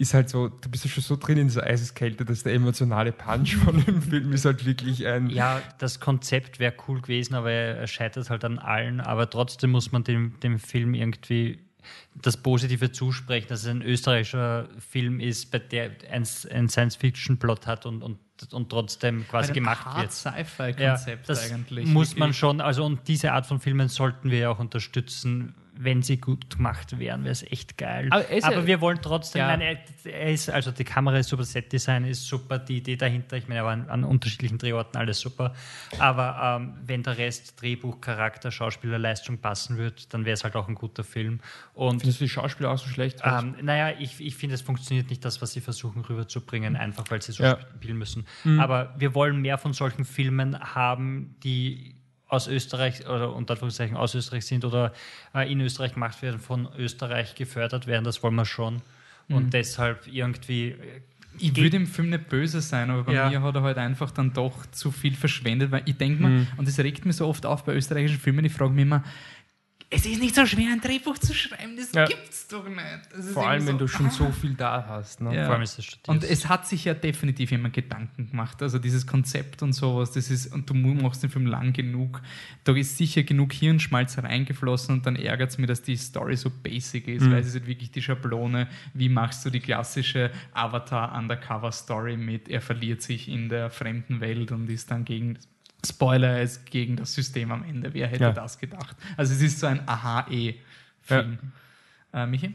ist 0.02 0.16
halt 0.16 0.30
so, 0.30 0.48
du 0.48 0.70
bist 0.70 0.84
ja 0.84 0.90
schon 0.90 1.04
so 1.04 1.16
drin 1.16 1.38
in 1.38 1.48
dieser 1.48 1.64
Eiseskälte, 1.64 2.26
dass 2.26 2.42
der 2.42 2.54
emotionale 2.54 3.12
Punch 3.12 3.56
von 3.58 3.86
dem 3.86 4.02
Film 4.10 4.34
ist 4.34 4.46
halt 4.46 4.66
wirklich 4.66 5.06
ein. 5.06 5.30
Ja, 5.30 5.62
das 5.78 6.00
Konzept 6.00 6.58
wäre 6.58 6.74
cool 6.88 7.02
gewesen, 7.02 7.36
aber 7.36 7.52
er 7.52 7.86
scheitert 7.86 8.32
halt 8.32 8.44
an 8.44 8.58
allen. 8.58 9.00
Aber 9.00 9.30
trotzdem 9.30 9.70
muss 9.70 9.92
man 9.92 10.04
dem, 10.04 10.40
dem 10.40 10.58
Film 10.58 10.96
irgendwie 10.96 11.60
das 12.16 12.38
Positive 12.38 12.92
zusprechen, 12.92 13.48
dass 13.50 13.62
es 13.62 13.68
ein 13.68 13.82
österreichischer 13.82 14.68
Film 14.80 15.20
ist, 15.20 15.52
bei 15.52 15.60
der 15.60 15.92
ein, 16.12 16.28
ein 16.52 16.70
Science-Fiction-Plot 16.70 17.68
hat 17.68 17.86
und, 17.86 18.02
und, 18.02 18.20
und 18.52 18.70
trotzdem 18.70 19.28
quasi 19.28 19.54
gemacht 19.54 19.86
Hard 19.86 20.02
wird. 20.02 20.12
Sci-Fi-Konzept 20.12 21.30
ja, 21.30 21.36
eigentlich. 21.36 21.88
Muss 21.88 22.16
man 22.16 22.34
schon, 22.34 22.62
also 22.62 22.86
und 22.86 23.08
diese 23.08 23.32
Art 23.32 23.46
von 23.46 23.60
Filmen 23.60 23.88
sollten 23.88 24.32
wir 24.32 24.40
ja 24.40 24.50
auch 24.50 24.60
unterstützen, 24.60 25.56
wenn 25.74 26.02
sie 26.02 26.18
gut 26.18 26.50
gemacht 26.50 27.00
wären, 27.00 27.24
wäre 27.24 27.32
es 27.32 27.44
echt 27.44 27.78
geil. 27.78 28.08
Aber, 28.12 28.26
Aber 28.44 28.68
wir 28.68 28.82
wollen 28.82 29.00
trotzdem, 29.02 29.40
ja. 29.40 29.48
meine, 29.48 29.80
er 30.04 30.32
ist, 30.32 30.50
also 30.50 30.72
die 30.72 30.84
Kamera 30.84 31.18
ist 31.18 31.30
super, 31.30 31.44
Set-Design 31.44 32.06
ist 32.06 32.28
super, 32.28 32.60
die 32.60 32.78
Idee 32.78 32.98
dahinter, 32.98 33.38
ich 33.38 33.48
meine, 33.48 33.62
er 33.62 33.66
war 33.66 33.74
an, 33.74 33.90
an 33.90 34.04
unterschiedlichen 34.04 34.58
Drehorten 34.58 35.00
alles 35.00 35.20
super. 35.20 35.54
Aber 35.98 36.60
ähm, 36.62 36.74
wenn 36.86 37.04
der 37.04 37.18
Rest, 37.18 37.62
Drehbuch, 37.62 38.02
Charakter, 38.02 38.52
Schauspieler, 38.52 39.00
Leistung 39.00 39.40
passen 39.40 39.78
wird, 39.78 40.14
dann 40.14 40.26
wäre 40.26 40.34
es 40.34 40.44
halt 40.44 40.56
auch 40.56 40.68
ein 40.68 40.76
guter 40.76 41.04
Film. 41.04 41.40
Und 41.74 42.02
Findest 42.02 42.20
du 42.20 42.26
die 42.26 42.30
Schauspieler 42.30 42.72
auch 42.72 42.78
so 42.78 42.88
schlecht? 42.88 43.22
Ähm, 43.24 43.56
naja, 43.62 43.98
ich, 43.98 44.20
ich 44.20 44.36
finde, 44.36 44.56
es 44.56 44.62
funktioniert 44.62 45.10
nicht 45.10 45.24
das, 45.24 45.42
was 45.42 45.54
sie 45.54 45.62
versuchen 45.62 46.04
rüberzubringen, 46.04 46.76
einfach 46.76 47.06
weil 47.10 47.22
sie 47.22 47.32
so 47.32 47.44
ja. 47.44 47.58
spielen 47.76 47.98
müssen. 47.98 48.26
Mhm. 48.44 48.60
Aber 48.60 48.94
wir 48.98 49.16
wollen 49.16 49.42
mehr 49.42 49.58
von 49.58 49.74
solchen 49.74 50.06
Filmen 50.06 50.60
haben, 50.60 51.36
die 51.44 52.01
aus 52.32 52.48
Österreich 52.48 53.08
oder 53.08 53.36
unter 53.36 53.54
Anführungszeichen 53.54 53.98
aus 53.98 54.16
Österreich 54.16 54.46
sind 54.46 54.64
oder 54.64 54.94
äh, 55.36 55.52
in 55.52 55.60
Österreich 55.60 55.94
gemacht 55.94 56.22
werden, 56.22 56.40
von 56.40 56.70
Österreich 56.78 57.36
gefördert 57.36 57.88
werden, 57.88 58.06
das 58.06 58.24
wollen 58.24 58.36
wir 58.36 58.46
schon. 58.46 58.82
Und 59.30 59.46
Mhm. 59.48 59.50
deshalb 59.52 60.08
irgendwie. 60.08 60.70
äh, 60.70 61.02
Ich 61.38 61.56
würde 61.56 61.76
im 61.78 61.88
Film 61.88 62.10
nicht 62.10 62.30
böse 62.30 62.62
sein, 62.62 62.90
aber 62.90 63.04
bei 63.04 63.14
Ja. 63.14 63.30
mir 63.30 63.42
hat 63.42 63.56
er 63.56 63.64
halt 63.64 63.78
einfach 63.78 64.12
dann 64.12 64.32
doch 64.34 64.66
zu 64.72 64.92
viel 64.92 65.14
verschwendet, 65.16 65.72
weil 65.72 65.84
ich 65.86 65.98
denke 65.98 66.22
mir, 66.24 66.48
und 66.58 66.68
das 66.68 66.80
regt 66.80 67.06
mir 67.06 67.14
so 67.14 67.28
oft 67.28 67.46
auf 67.46 67.64
bei 67.66 67.74
österreichischen 67.76 68.20
Filmen, 68.20 68.46
ich 68.46 68.54
frage 68.54 68.72
mich 68.72 68.84
immer, 68.84 69.04
es 69.94 70.06
ist 70.06 70.22
nicht 70.22 70.34
so 70.36 70.46
schwer, 70.46 70.72
ein 70.72 70.80
Drehbuch 70.80 71.18
zu 71.18 71.34
schreiben, 71.34 71.76
das 71.76 71.92
Ja. 71.92 72.06
gibt's 72.06 72.48
doch 72.48 72.68
nicht. 72.68 72.80
Das 73.14 73.30
Vor 73.32 73.48
allem, 73.48 73.68
irgendwie 73.68 73.72
wenn 73.74 73.78
du 73.78 73.88
so, 73.88 73.98
schon 73.98 74.06
ah. 74.08 74.10
so 74.12 74.32
viel 74.32 74.54
da 74.54 74.86
hast. 74.88 75.20
Ne? 75.22 75.36
Ja. 75.36 75.46
Vor 75.46 75.54
allem 75.56 75.64
ist 75.64 75.78
das. 75.78 76.00
Und 76.08 76.24
es 76.24 76.48
hat 76.48 76.66
sich 76.68 76.86
ja 76.86 76.94
definitiv 76.94 77.52
jemand 77.52 77.74
Gedanken 77.74 78.30
gemacht. 78.30 78.62
Also 78.62 78.80
dieses 78.80 79.06
Konzept 79.06 79.62
und 79.62 79.74
sowas, 79.74 80.12
das 80.12 80.32
ist, 80.32 80.54
und 80.54 80.70
du 80.70 80.74
machst 80.74 81.24
den 81.24 81.30
Film 81.30 81.46
lang 81.46 81.74
genug. 81.74 82.22
Da 82.64 82.74
ist 82.76 82.98
sicher 82.98 83.24
genug 83.24 83.52
Hirnschmalz 83.54 84.18
reingeflossen 84.18 84.96
und 84.96 85.06
dann 85.06 85.18
ärgert 85.18 85.50
es 85.52 85.58
mich, 85.58 85.68
dass 85.68 85.82
die 85.82 85.98
Story 85.98 86.38
so 86.38 86.50
basic 86.50 87.08
ist, 87.10 87.24
Mhm. 87.26 87.32
weil 87.34 87.40
es 87.42 87.48
ist 87.48 87.56
halt 87.56 87.68
wirklich 87.68 87.92
die 87.92 88.02
Schablone, 88.02 88.68
wie 88.94 89.10
machst 89.10 89.46
du 89.46 89.50
die 89.50 89.60
klassische 89.60 90.32
Avatar-Undercover-Story 90.54 92.18
mit, 92.18 92.50
er 92.50 92.62
verliert 92.62 93.02
sich 93.02 93.28
in 93.28 93.50
der 93.50 93.70
fremden 93.70 94.20
Welt 94.22 94.52
und 94.52 94.70
ist 94.70 94.90
dann 94.92 95.06
gegen, 95.06 95.38
Spoiler, 95.86 96.28
er 96.38 96.44
ist 96.44 96.66
gegen 96.68 96.96
das 96.96 97.14
System 97.14 97.52
am 97.52 97.64
Ende. 97.64 97.94
Wer 97.94 98.08
hätte 98.08 98.24
Ja. 98.24 98.32
das 98.32 98.60
gedacht? 98.60 98.96
Also 99.18 99.34
es 99.34 99.42
ist 99.42 99.60
so 99.60 99.68
ein 99.68 99.82
Aha-E-Film. 99.88 101.38
Äh, 102.14 102.26
Michi? 102.26 102.54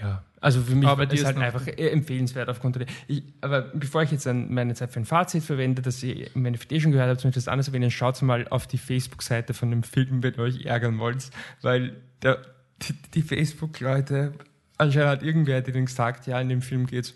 Ja, 0.00 0.22
also 0.40 0.62
für 0.62 0.74
mich 0.74 0.88
Aber 0.88 1.04
ist 1.04 1.12
ist 1.12 1.26
halt 1.26 1.36
einfach 1.36 1.66
äh, 1.66 1.88
empfehlenswert 1.90 2.48
aufgrund 2.48 2.76
der. 2.76 2.86
Ich, 3.06 3.22
aber 3.42 3.62
bevor 3.62 4.02
ich 4.02 4.10
jetzt 4.10 4.26
ein, 4.26 4.52
meine 4.52 4.74
Zeit 4.74 4.90
für 4.92 5.00
ein 5.00 5.04
Fazit 5.04 5.42
verwende, 5.42 5.82
das 5.82 6.02
ihr 6.02 6.34
im 6.34 6.46
Endeffekt 6.46 6.72
eh 6.72 6.80
schon 6.80 6.92
gehört 6.92 7.10
habt, 7.10 7.24
möchte 7.24 7.38
ich 7.38 7.44
das 7.44 7.48
anders 7.52 7.68
erwähnen, 7.68 7.90
schaut 7.90 8.20
mal 8.22 8.48
auf 8.48 8.66
die 8.66 8.78
Facebook-Seite 8.78 9.52
von 9.52 9.70
dem 9.70 9.82
Film, 9.82 10.22
wenn 10.22 10.34
ihr 10.34 10.38
euch 10.40 10.64
ärgern 10.64 10.98
wollt, 10.98 11.30
weil 11.60 11.96
der, 12.22 12.38
die, 12.82 12.94
die 13.14 13.22
Facebook-Leute, 13.22 14.32
anscheinend 14.78 15.10
hat 15.10 15.22
irgendwer 15.22 15.60
denen 15.60 15.84
gesagt, 15.84 16.26
ja, 16.26 16.40
in 16.40 16.48
dem 16.48 16.62
Film 16.62 16.86
geht 16.86 17.04
es 17.04 17.14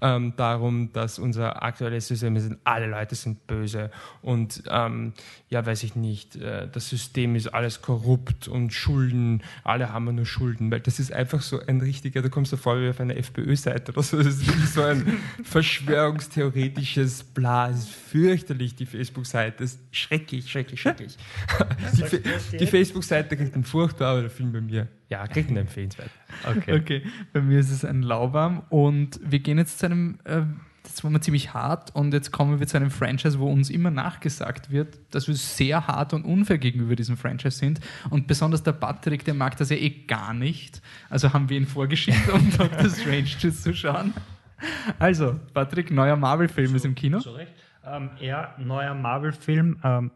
ähm, 0.00 0.34
darum, 0.36 0.92
dass 0.92 1.18
unser 1.18 1.62
aktuelles 1.62 2.08
System 2.08 2.38
sind, 2.38 2.58
alle 2.64 2.86
Leute 2.86 3.14
sind 3.14 3.46
böse 3.46 3.90
und 4.22 4.62
ähm, 4.70 5.12
ja, 5.48 5.64
weiß 5.64 5.82
ich 5.82 5.96
nicht, 5.96 6.36
äh, 6.36 6.68
das 6.70 6.88
System 6.88 7.34
ist 7.34 7.48
alles 7.48 7.82
korrupt 7.82 8.48
und 8.48 8.72
Schulden, 8.72 9.42
alle 9.64 9.92
haben 9.92 10.14
nur 10.14 10.26
Schulden, 10.26 10.70
weil 10.70 10.80
das 10.80 10.98
ist 10.98 11.12
einfach 11.12 11.42
so 11.42 11.60
ein 11.66 11.80
richtiger, 11.80 12.22
du 12.22 12.30
kommst 12.30 12.52
da 12.52 12.56
vor 12.56 12.80
wie 12.80 12.88
auf 12.88 13.00
einer 13.00 13.16
FPÖ-Seite 13.16 13.92
oder 13.92 14.02
so, 14.02 14.18
das 14.18 14.26
ist 14.26 14.46
wirklich 14.46 14.70
so 14.70 14.82
ein 14.82 15.18
verschwörungstheoretisches 15.42 17.24
Bla, 17.24 17.70
es 17.70 17.80
ist 17.80 17.90
fürchterlich, 17.90 18.74
die 18.74 18.86
Facebook-Seite, 18.86 19.64
ist 19.64 19.80
schrecklich, 19.90 20.50
schrecklich, 20.50 20.80
schrecklich. 20.80 21.16
die 22.52 22.56
die 22.58 22.66
Facebook-Seite 22.66 23.36
kriegt 23.36 23.54
einen 23.54 23.64
furchtbar, 23.64 24.12
aber 24.12 24.20
der 24.22 24.30
Film 24.30 24.52
bei 24.52 24.60
mir, 24.60 24.88
ja, 25.08 25.26
kriegt 25.26 25.48
einen 25.48 25.58
empfehlenswert. 25.58 26.10
okay. 26.44 26.78
Okay, 26.78 27.02
bei 27.32 27.40
mir 27.40 27.60
ist 27.60 27.70
es 27.70 27.84
ein 27.84 28.02
Lauwarm 28.02 28.62
und 28.68 29.20
wir 29.22 29.38
gehen 29.38 29.58
jetzt 29.58 29.78
zu 29.78 29.86
einem, 29.86 30.18
äh, 30.24 30.42
das 30.82 31.02
war 31.02 31.10
mir 31.10 31.20
ziemlich 31.20 31.54
hart 31.54 31.94
und 31.94 32.12
jetzt 32.12 32.30
kommen 32.30 32.60
wir 32.60 32.66
zu 32.66 32.76
einem 32.76 32.90
Franchise, 32.90 33.38
wo 33.38 33.50
uns 33.50 33.70
immer 33.70 33.90
nachgesagt 33.90 34.70
wird, 34.70 34.98
dass 35.10 35.28
wir 35.28 35.34
sehr 35.34 35.86
hart 35.86 36.12
und 36.14 36.24
unfair 36.24 36.58
gegenüber 36.58 36.96
diesem 36.96 37.16
Franchise 37.16 37.58
sind 37.58 37.80
und 38.10 38.26
besonders 38.26 38.62
der 38.62 38.72
Patrick, 38.72 39.24
der 39.24 39.34
mag 39.34 39.56
das 39.56 39.70
ja 39.70 39.76
eh 39.76 39.90
gar 39.90 40.34
nicht, 40.34 40.82
also 41.08 41.32
haben 41.32 41.48
wir 41.48 41.56
ihn 41.56 41.66
vorgeschickt, 41.66 42.28
um 42.30 42.50
Doctor 42.58 42.90
Strange 42.90 43.26
zu 43.26 43.74
schauen. 43.74 44.12
Also, 44.98 45.38
Patrick, 45.54 45.90
neuer 45.90 46.16
Marvel-Film 46.16 46.74
ist 46.74 46.84
im 46.84 46.94
Kino. 46.94 47.20
Zu 47.20 47.30
Recht. 47.30 47.52
Ähm, 47.84 48.10
ja, 48.20 48.54
neuer 48.58 48.94
Marvel-Film. 48.94 49.78
Ähm, 49.82 50.10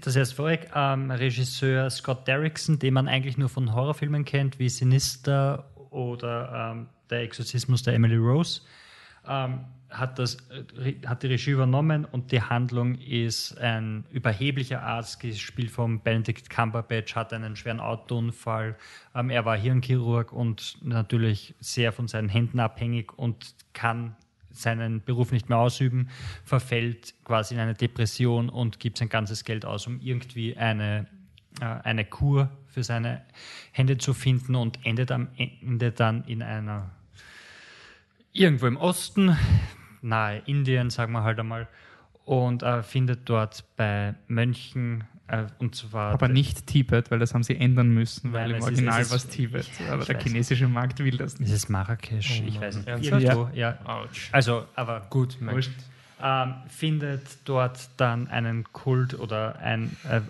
das 0.00 0.16
erst 0.16 0.34
vorweg. 0.34 0.70
Ähm, 0.74 1.10
Regisseur 1.10 1.90
Scott 1.90 2.26
Derrickson, 2.26 2.78
den 2.78 2.94
man 2.94 3.08
eigentlich 3.08 3.36
nur 3.36 3.48
von 3.48 3.74
Horrorfilmen 3.74 4.24
kennt, 4.24 4.58
wie 4.58 4.68
Sinister 4.68 5.70
oder 5.90 6.72
ähm, 6.72 6.88
Der 7.10 7.20
Exorzismus 7.20 7.82
der 7.82 7.94
Emily 7.94 8.16
Rose, 8.16 8.62
ähm, 9.26 9.60
hat, 9.90 10.18
das, 10.18 10.36
äh, 10.50 10.94
hat 11.06 11.22
die 11.22 11.28
Regie 11.28 11.52
übernommen 11.52 12.04
und 12.04 12.32
die 12.32 12.42
Handlung 12.42 12.96
ist 12.96 13.56
ein 13.58 14.04
überheblicher 14.10 14.82
Arzt, 14.82 15.20
gespielt 15.20 15.70
von 15.70 16.00
Benedict 16.00 16.50
Cumberbatch, 16.50 17.14
hat 17.14 17.32
einen 17.32 17.56
schweren 17.56 17.80
Autounfall. 17.80 18.76
Ähm, 19.14 19.30
er 19.30 19.44
war 19.44 19.56
Hirnchirurg 19.56 20.32
und 20.32 20.78
natürlich 20.82 21.54
sehr 21.60 21.92
von 21.92 22.08
seinen 22.08 22.28
Händen 22.28 22.60
abhängig 22.60 23.16
und 23.16 23.54
kann 23.72 24.16
seinen 24.54 25.02
Beruf 25.02 25.32
nicht 25.32 25.48
mehr 25.48 25.58
ausüben, 25.58 26.08
verfällt 26.44 27.14
quasi 27.24 27.54
in 27.54 27.60
eine 27.60 27.74
Depression 27.74 28.48
und 28.48 28.80
gibt 28.80 28.98
sein 28.98 29.08
ganzes 29.08 29.44
Geld 29.44 29.64
aus, 29.64 29.86
um 29.86 30.00
irgendwie 30.00 30.56
eine, 30.56 31.06
äh, 31.60 31.64
eine 31.64 32.04
Kur 32.04 32.50
für 32.66 32.82
seine 32.82 33.22
Hände 33.72 33.98
zu 33.98 34.14
finden 34.14 34.54
und 34.54 34.84
endet 34.84 35.10
am 35.10 35.28
Ende 35.36 35.92
dann 35.92 36.24
in 36.24 36.42
einer 36.42 36.90
irgendwo 38.32 38.66
im 38.66 38.76
Osten, 38.76 39.36
nahe 40.02 40.42
Indien, 40.46 40.90
sagen 40.90 41.12
wir 41.12 41.22
halt 41.22 41.38
einmal, 41.38 41.68
und 42.24 42.62
äh, 42.62 42.82
findet 42.82 43.28
dort 43.28 43.64
bei 43.76 44.14
Mönchen, 44.26 45.04
äh, 45.28 45.44
und 45.58 45.74
zwar 45.74 46.12
Aber 46.12 46.28
nicht 46.28 46.66
Tibet, 46.66 47.10
weil 47.10 47.18
das 47.18 47.32
haben 47.34 47.42
sie 47.42 47.56
ändern 47.56 47.88
müssen, 47.94 48.32
weil 48.32 48.48
Nein, 48.48 48.50
im 48.50 48.56
es 48.56 48.62
ist- 48.62 48.68
Original 48.72 49.00
es 49.00 49.06
ist- 49.06 49.10
war 49.10 49.16
es 49.16 49.28
Tibet. 49.28 49.66
Ja, 49.80 49.92
aber 49.94 50.02
ich 50.02 50.08
der 50.08 50.20
chinesische 50.20 50.68
Markt 50.68 50.98
will 50.98 51.16
das 51.16 51.34
es 51.34 51.40
nicht. 51.40 51.52
ist 51.52 51.68
Marrakesch, 51.70 52.40
Oh 52.42 52.46
ich 52.46 52.60
weiß 52.60 52.76
nicht. 52.76 52.88
Irgendwo, 52.88 53.48
ja. 53.54 53.78
Autsch. 53.86 54.28
Also, 54.32 54.66
aber 54.74 55.06
Gut, 55.10 55.36
Wurscht. 55.40 55.70
ähm, 56.22 56.54
findet 56.68 57.22
dort 57.44 57.88
dann 57.96 58.28
einen 58.28 58.64
Kult 58.72 59.18
oder 59.18 59.58
ein 59.60 59.96
äh, 60.10 60.20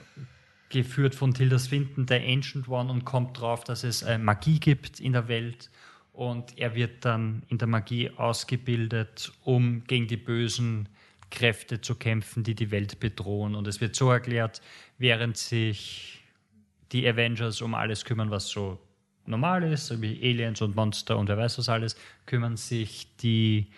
geführt 0.70 1.14
von 1.14 1.34
Tilda 1.34 1.58
Swinton, 1.58 2.06
der 2.06 2.22
Ancient 2.24 2.68
One, 2.68 2.90
und 2.90 3.04
kommt 3.04 3.38
drauf, 3.40 3.62
dass 3.64 3.84
es 3.84 4.02
äh, 4.02 4.18
Magie 4.18 4.58
gibt 4.58 4.98
in 5.00 5.12
der 5.12 5.28
Welt. 5.28 5.70
Und 6.12 6.58
er 6.58 6.74
wird 6.76 7.04
dann 7.04 7.42
in 7.48 7.58
der 7.58 7.66
Magie 7.66 8.10
ausgebildet, 8.16 9.32
um 9.44 9.82
gegen 9.84 10.06
die 10.06 10.16
bösen 10.16 10.88
Kräfte 11.30 11.80
zu 11.80 11.96
kämpfen, 11.96 12.44
die 12.44 12.54
die 12.54 12.70
Welt 12.70 13.00
bedrohen. 13.00 13.54
Und 13.56 13.66
es 13.66 13.80
wird 13.80 13.96
so 13.96 14.10
erklärt, 14.12 14.62
während 14.98 15.36
sich 15.36 16.22
die 16.92 17.08
Avengers 17.08 17.60
um 17.60 17.74
alles 17.74 18.04
kümmern, 18.04 18.30
was 18.30 18.48
so 18.48 18.78
normal 19.26 19.62
ist, 19.64 20.00
wie 20.00 20.20
Aliens 20.22 20.60
und 20.62 20.76
Monster 20.76 21.18
und 21.18 21.28
wer 21.28 21.36
weiß 21.36 21.58
was 21.58 21.68
alles, 21.68 21.96
kümmern 22.26 22.56
sich 22.56 23.16
die, 23.16 23.68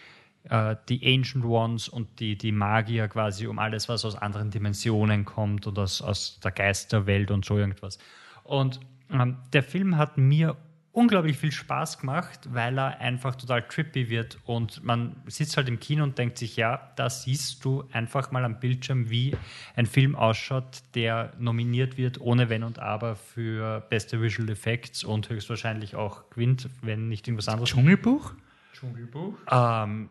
äh, 0.44 0.76
die 0.88 1.14
Ancient 1.14 1.44
Ones 1.44 1.88
und 1.88 2.20
die, 2.20 2.36
die 2.36 2.52
Magier 2.52 3.08
quasi 3.08 3.46
um 3.46 3.58
alles, 3.58 3.88
was 3.88 4.04
aus 4.04 4.16
anderen 4.16 4.50
Dimensionen 4.50 5.24
kommt 5.24 5.66
und 5.66 5.78
aus, 5.78 6.02
aus 6.02 6.40
der 6.40 6.50
Geisterwelt 6.50 7.30
und 7.30 7.44
so 7.44 7.56
irgendwas. 7.56 7.98
Und 8.44 8.80
ähm, 9.10 9.38
der 9.52 9.62
Film 9.62 9.96
hat 9.96 10.18
mir 10.18 10.56
unglaublich 10.96 11.36
viel 11.36 11.52
Spaß 11.52 11.98
gemacht, 11.98 12.48
weil 12.50 12.78
er 12.78 13.00
einfach 13.00 13.36
total 13.36 13.62
trippy 13.68 14.08
wird 14.08 14.38
und 14.46 14.82
man 14.82 15.14
sitzt 15.26 15.58
halt 15.58 15.68
im 15.68 15.78
Kino 15.78 16.02
und 16.02 16.16
denkt 16.16 16.38
sich, 16.38 16.56
ja, 16.56 16.90
da 16.96 17.10
siehst 17.10 17.62
du 17.66 17.84
einfach 17.92 18.30
mal 18.30 18.46
am 18.46 18.58
Bildschirm, 18.60 19.10
wie 19.10 19.36
ein 19.76 19.84
Film 19.84 20.16
ausschaut, 20.16 20.82
der 20.94 21.34
nominiert 21.38 21.98
wird 21.98 22.18
ohne 22.18 22.48
Wenn 22.48 22.64
und 22.64 22.78
Aber 22.78 23.14
für 23.14 23.80
beste 23.90 24.22
Visual 24.22 24.48
Effects 24.48 25.04
und 25.04 25.28
höchstwahrscheinlich 25.28 25.96
auch 25.96 26.30
gewinnt, 26.30 26.70
wenn 26.80 27.08
nicht 27.08 27.28
irgendwas 27.28 27.48
anderes. 27.48 27.68
Dschungelbuch? 27.68 28.32
Dschungelbuch. 28.72 29.34
Ähm, 29.50 30.08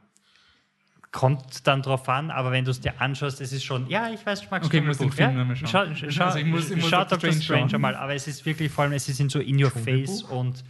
kommt 1.15 1.65
dann 1.65 1.81
drauf 1.81 2.07
an, 2.09 2.29
aber 2.29 2.51
wenn 2.51 2.65
du 2.65 2.71
es 2.71 2.81
dir 2.81 2.99
anschaust, 2.99 3.39
es 3.39 3.53
ist 3.53 3.63
schon, 3.63 3.87
ja, 3.87 4.09
ich 4.09 4.25
weiß, 4.25 4.41
ich 4.43 4.51
mag 4.51 4.65
Okay, 4.65 4.79
ich 4.79 4.83
muss 4.83 4.97
den 4.97 5.11
Film 5.13 5.31
ja? 5.31 5.37
nochmal 5.37 5.55
schauen. 5.55 5.95
Schau, 5.95 6.09
schau, 6.09 6.25
Also 6.25 6.39
ich 6.39 6.45
muss- 6.45 6.69
ich 6.69 6.75
muss 6.75 6.89
schau 6.89 7.05
Doctor 7.05 7.31
Strange 7.31 7.41
schauen. 7.69 7.75
einmal, 7.75 7.95
aber 7.95 8.13
es 8.13 8.27
ist 8.27 8.45
wirklich 8.45 8.69
vor 8.69 8.83
allem, 8.83 8.91
es 8.93 9.07
ist 9.07 9.19
in 9.21 9.29
so 9.29 9.39
in 9.39 9.63
your 9.63 9.71
face 9.71 10.21
und 10.23 10.63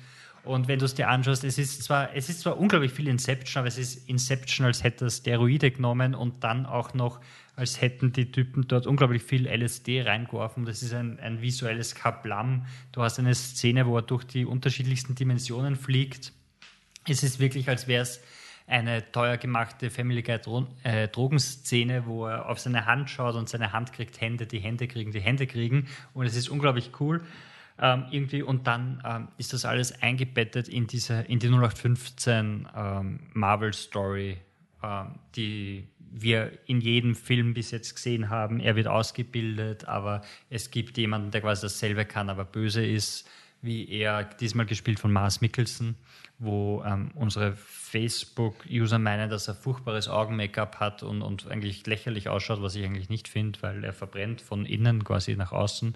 und 0.43 0.67
wenn 0.67 0.77
du 0.77 0.85
es 0.85 0.93
dir 0.93 1.09
anschaust, 1.09 1.43
es 1.43 1.57
ist 1.57 1.81
zwar, 1.81 2.13
es 2.15 2.29
ist 2.29 2.41
zwar 2.41 2.59
unglaublich 2.59 2.91
viel 2.91 3.07
Inception, 3.07 3.61
aber 3.61 3.67
es 3.67 3.79
ist 3.79 4.07
Inception, 4.07 4.67
als 4.67 4.83
hätte 4.83 5.05
er 5.05 5.09
Steroide 5.09 5.71
genommen 5.71 6.13
und 6.13 6.43
dann 6.43 6.67
auch 6.67 6.93
noch, 6.93 7.19
als 7.55 7.81
hätten 7.81 8.11
die 8.13 8.31
Typen 8.31 8.67
dort 8.67 8.85
unglaublich 8.85 9.23
viel 9.23 9.47
LSD 9.47 10.03
reingeworfen. 10.03 10.63
Das 10.65 10.83
ist 10.83 10.93
ein, 10.93 11.19
ein 11.19 11.41
visuelles 11.41 11.95
Kablam. 11.95 12.67
Du 12.91 13.01
hast 13.01 13.17
eine 13.17 13.33
Szene, 13.33 13.87
wo 13.87 13.95
er 13.97 14.03
durch 14.03 14.23
die 14.23 14.45
unterschiedlichsten 14.45 15.15
Dimensionen 15.15 15.75
fliegt. 15.75 16.31
Es 17.09 17.23
ist 17.23 17.39
wirklich, 17.39 17.67
als 17.67 17.87
wäre 17.87 18.03
es 18.03 18.21
eine 18.68 19.11
teuer 19.11 19.38
gemachte 19.38 19.89
Family 19.89 20.24
Guy 20.24 20.39
äh, 20.84 21.07
Drogenszene, 21.07 22.05
wo 22.05 22.26
er 22.26 22.49
auf 22.49 22.59
seine 22.59 22.86
Hand 22.86 23.09
schaut 23.09 23.36
und 23.36 23.47
seine 23.47 23.74
Hand 23.74 23.93
kriegt 23.93 24.20
Hände, 24.20 24.47
die 24.47 24.59
Hände 24.59 24.88
kriegen 24.88 25.11
die 25.11 25.20
Hände 25.20 25.45
kriegen. 25.45 25.88
Und 26.13 26.26
es 26.26 26.36
ist 26.36 26.49
unglaublich 26.49 26.91
cool. 26.99 27.24
Ähm, 27.78 28.05
irgendwie 28.09 28.41
und 28.41 28.68
dann 28.68 29.03
ähm, 29.05 29.28
ist 29.38 29.51
das 29.51 29.66
alles 29.66 30.01
eingebettet 30.01 30.70
in 30.70 30.88
diese 30.88 31.22
in 31.22 31.39
die 31.39 31.47
0815 31.47 32.70
ähm, 32.74 33.20
Marvel 33.34 33.74
Story, 33.74 34.38
ähm, 34.82 35.20
die 35.36 35.89
wir 35.99 36.57
in 36.68 36.80
jedem 36.80 37.16
Film 37.16 37.53
bis 37.53 37.72
jetzt 37.72 37.95
gesehen 37.95 38.30
haben. 38.30 38.61
Er 38.61 38.78
wird 38.78 38.88
ausgebildet, 38.88 39.86
aber 39.89 40.22
es 40.49 40.72
gibt 40.72 40.97
jemanden, 40.97 41.32
der 41.32 41.41
quasi 41.41 41.63
dasselbe 41.63 42.05
kann, 42.05 42.30
aber 42.30 42.45
böse 42.45 42.86
ist. 42.86 43.28
wie 43.61 43.89
er, 43.89 44.24
diesmal 44.24 44.68
gespielt 44.68 44.99
von 44.99 45.11
Mars 45.11 45.41
Mikkelsen, 45.41 45.95
wo 46.38 46.83
ähm, 46.86 47.11
unsere 47.15 47.55
Facebook-User 47.55 48.99
meinen, 48.99 49.29
dass 49.29 49.47
er 49.47 49.55
furchtbares 49.55 50.09
Augen-Make-up 50.09 50.79
hat 50.79 51.03
und, 51.03 51.21
und 51.21 51.49
eigentlich 51.49 51.86
lächerlich 51.88 52.29
ausschaut, 52.29 52.61
was 52.61 52.75
ich 52.75 52.83
eigentlich 52.83 53.09
nicht 53.09 53.27
finde, 53.27 53.61
weil 53.61 53.83
er 53.83 53.93
verbrennt 53.93 54.41
von 54.41 54.65
innen 54.65 55.03
quasi 55.03 55.36
nach 55.36 55.51
außen. 55.51 55.95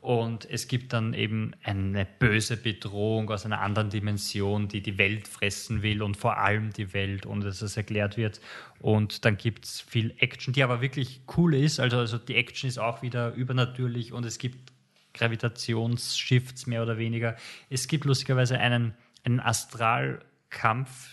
Und 0.00 0.48
es 0.48 0.66
gibt 0.66 0.94
dann 0.94 1.12
eben 1.12 1.52
eine 1.62 2.06
böse 2.06 2.56
Bedrohung 2.56 3.30
aus 3.30 3.44
einer 3.44 3.60
anderen 3.60 3.90
Dimension, 3.90 4.66
die 4.66 4.80
die 4.80 4.96
Welt 4.96 5.28
fressen 5.28 5.82
will 5.82 6.02
und 6.02 6.16
vor 6.16 6.38
allem 6.38 6.72
die 6.72 6.94
Welt, 6.94 7.26
ohne 7.26 7.44
dass 7.44 7.60
es 7.60 7.76
erklärt 7.76 8.16
wird. 8.16 8.40
Und 8.80 9.26
dann 9.26 9.36
gibt 9.36 9.66
es 9.66 9.80
viel 9.82 10.14
Action, 10.18 10.54
die 10.54 10.62
aber 10.62 10.80
wirklich 10.80 11.20
cool 11.36 11.54
ist. 11.54 11.80
Also, 11.80 11.98
also 11.98 12.16
die 12.16 12.36
Action 12.36 12.66
ist 12.66 12.78
auch 12.78 13.02
wieder 13.02 13.34
übernatürlich 13.34 14.14
und 14.14 14.24
es 14.24 14.38
gibt 14.38 14.72
Gravitationsshifts 15.12 16.66
mehr 16.66 16.82
oder 16.82 16.96
weniger. 16.96 17.36
Es 17.68 17.86
gibt 17.86 18.06
lustigerweise 18.06 18.58
einen, 18.58 18.94
einen 19.24 19.40
Astralkampf, 19.40 21.08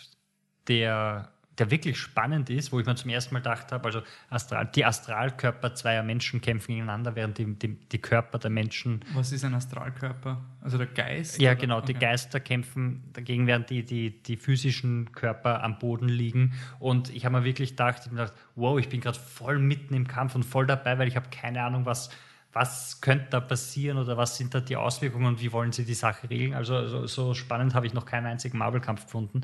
der 0.67 1.31
der 1.57 1.71
wirklich 1.71 1.97
spannend 1.97 2.49
ist, 2.49 2.71
wo 2.71 2.79
ich 2.79 2.85
mir 2.85 2.95
zum 2.95 3.09
ersten 3.09 3.33
Mal 3.33 3.39
gedacht 3.39 3.71
habe, 3.71 3.85
also 3.85 4.01
Astral, 4.29 4.69
die 4.75 4.85
Astralkörper 4.85 5.73
zweier 5.73 6.03
Menschen 6.03 6.39
kämpfen 6.39 6.73
gegeneinander, 6.73 7.15
während 7.15 7.37
die, 7.37 7.45
die, 7.45 7.73
die, 7.73 7.97
Körper 7.97 8.37
der 8.37 8.51
Menschen. 8.51 9.03
Was 9.13 9.31
ist 9.31 9.43
ein 9.43 9.55
Astralkörper? 9.55 10.39
Also 10.61 10.77
der 10.77 10.87
Geist? 10.87 11.41
Ja, 11.41 11.51
oder? 11.51 11.59
genau, 11.59 11.77
okay. 11.77 11.93
die 11.93 11.99
Geister 11.99 12.39
kämpfen 12.39 13.03
dagegen, 13.13 13.47
während 13.47 13.69
die, 13.69 13.83
die, 13.83 14.21
die 14.21 14.37
physischen 14.37 15.11
Körper 15.13 15.63
am 15.63 15.79
Boden 15.79 16.09
liegen. 16.09 16.53
Und 16.79 17.09
ich 17.09 17.25
habe 17.25 17.39
mir 17.39 17.43
wirklich 17.43 17.71
gedacht, 17.71 17.99
ich 18.01 18.05
habe 18.05 18.17
gedacht, 18.17 18.33
wow, 18.55 18.77
ich 18.77 18.89
bin 18.89 19.01
gerade 19.01 19.19
voll 19.19 19.57
mitten 19.57 19.95
im 19.95 20.07
Kampf 20.07 20.35
und 20.35 20.43
voll 20.43 20.67
dabei, 20.67 20.99
weil 20.99 21.07
ich 21.07 21.15
habe 21.15 21.29
keine 21.31 21.63
Ahnung, 21.63 21.85
was, 21.85 22.09
was 22.57 23.01
könnte 23.01 23.27
da 23.29 23.39
passieren 23.39 23.97
oder 23.99 24.17
was 24.17 24.35
sind 24.35 24.53
da 24.55 24.59
die 24.59 24.75
Auswirkungen 24.75 25.27
und 25.27 25.41
wie 25.41 25.51
wollen 25.51 25.71
sie 25.71 25.85
die 25.85 25.93
Sache 25.93 26.27
regeln. 26.27 26.55
Also 26.55 26.87
so, 26.87 27.05
so 27.05 27.33
spannend 27.35 27.75
habe 27.75 27.85
ich 27.85 27.93
noch 27.93 28.05
keinen 28.05 28.25
einzigen 28.25 28.57
Marvel-Kampf 28.57 29.05
gefunden 29.05 29.41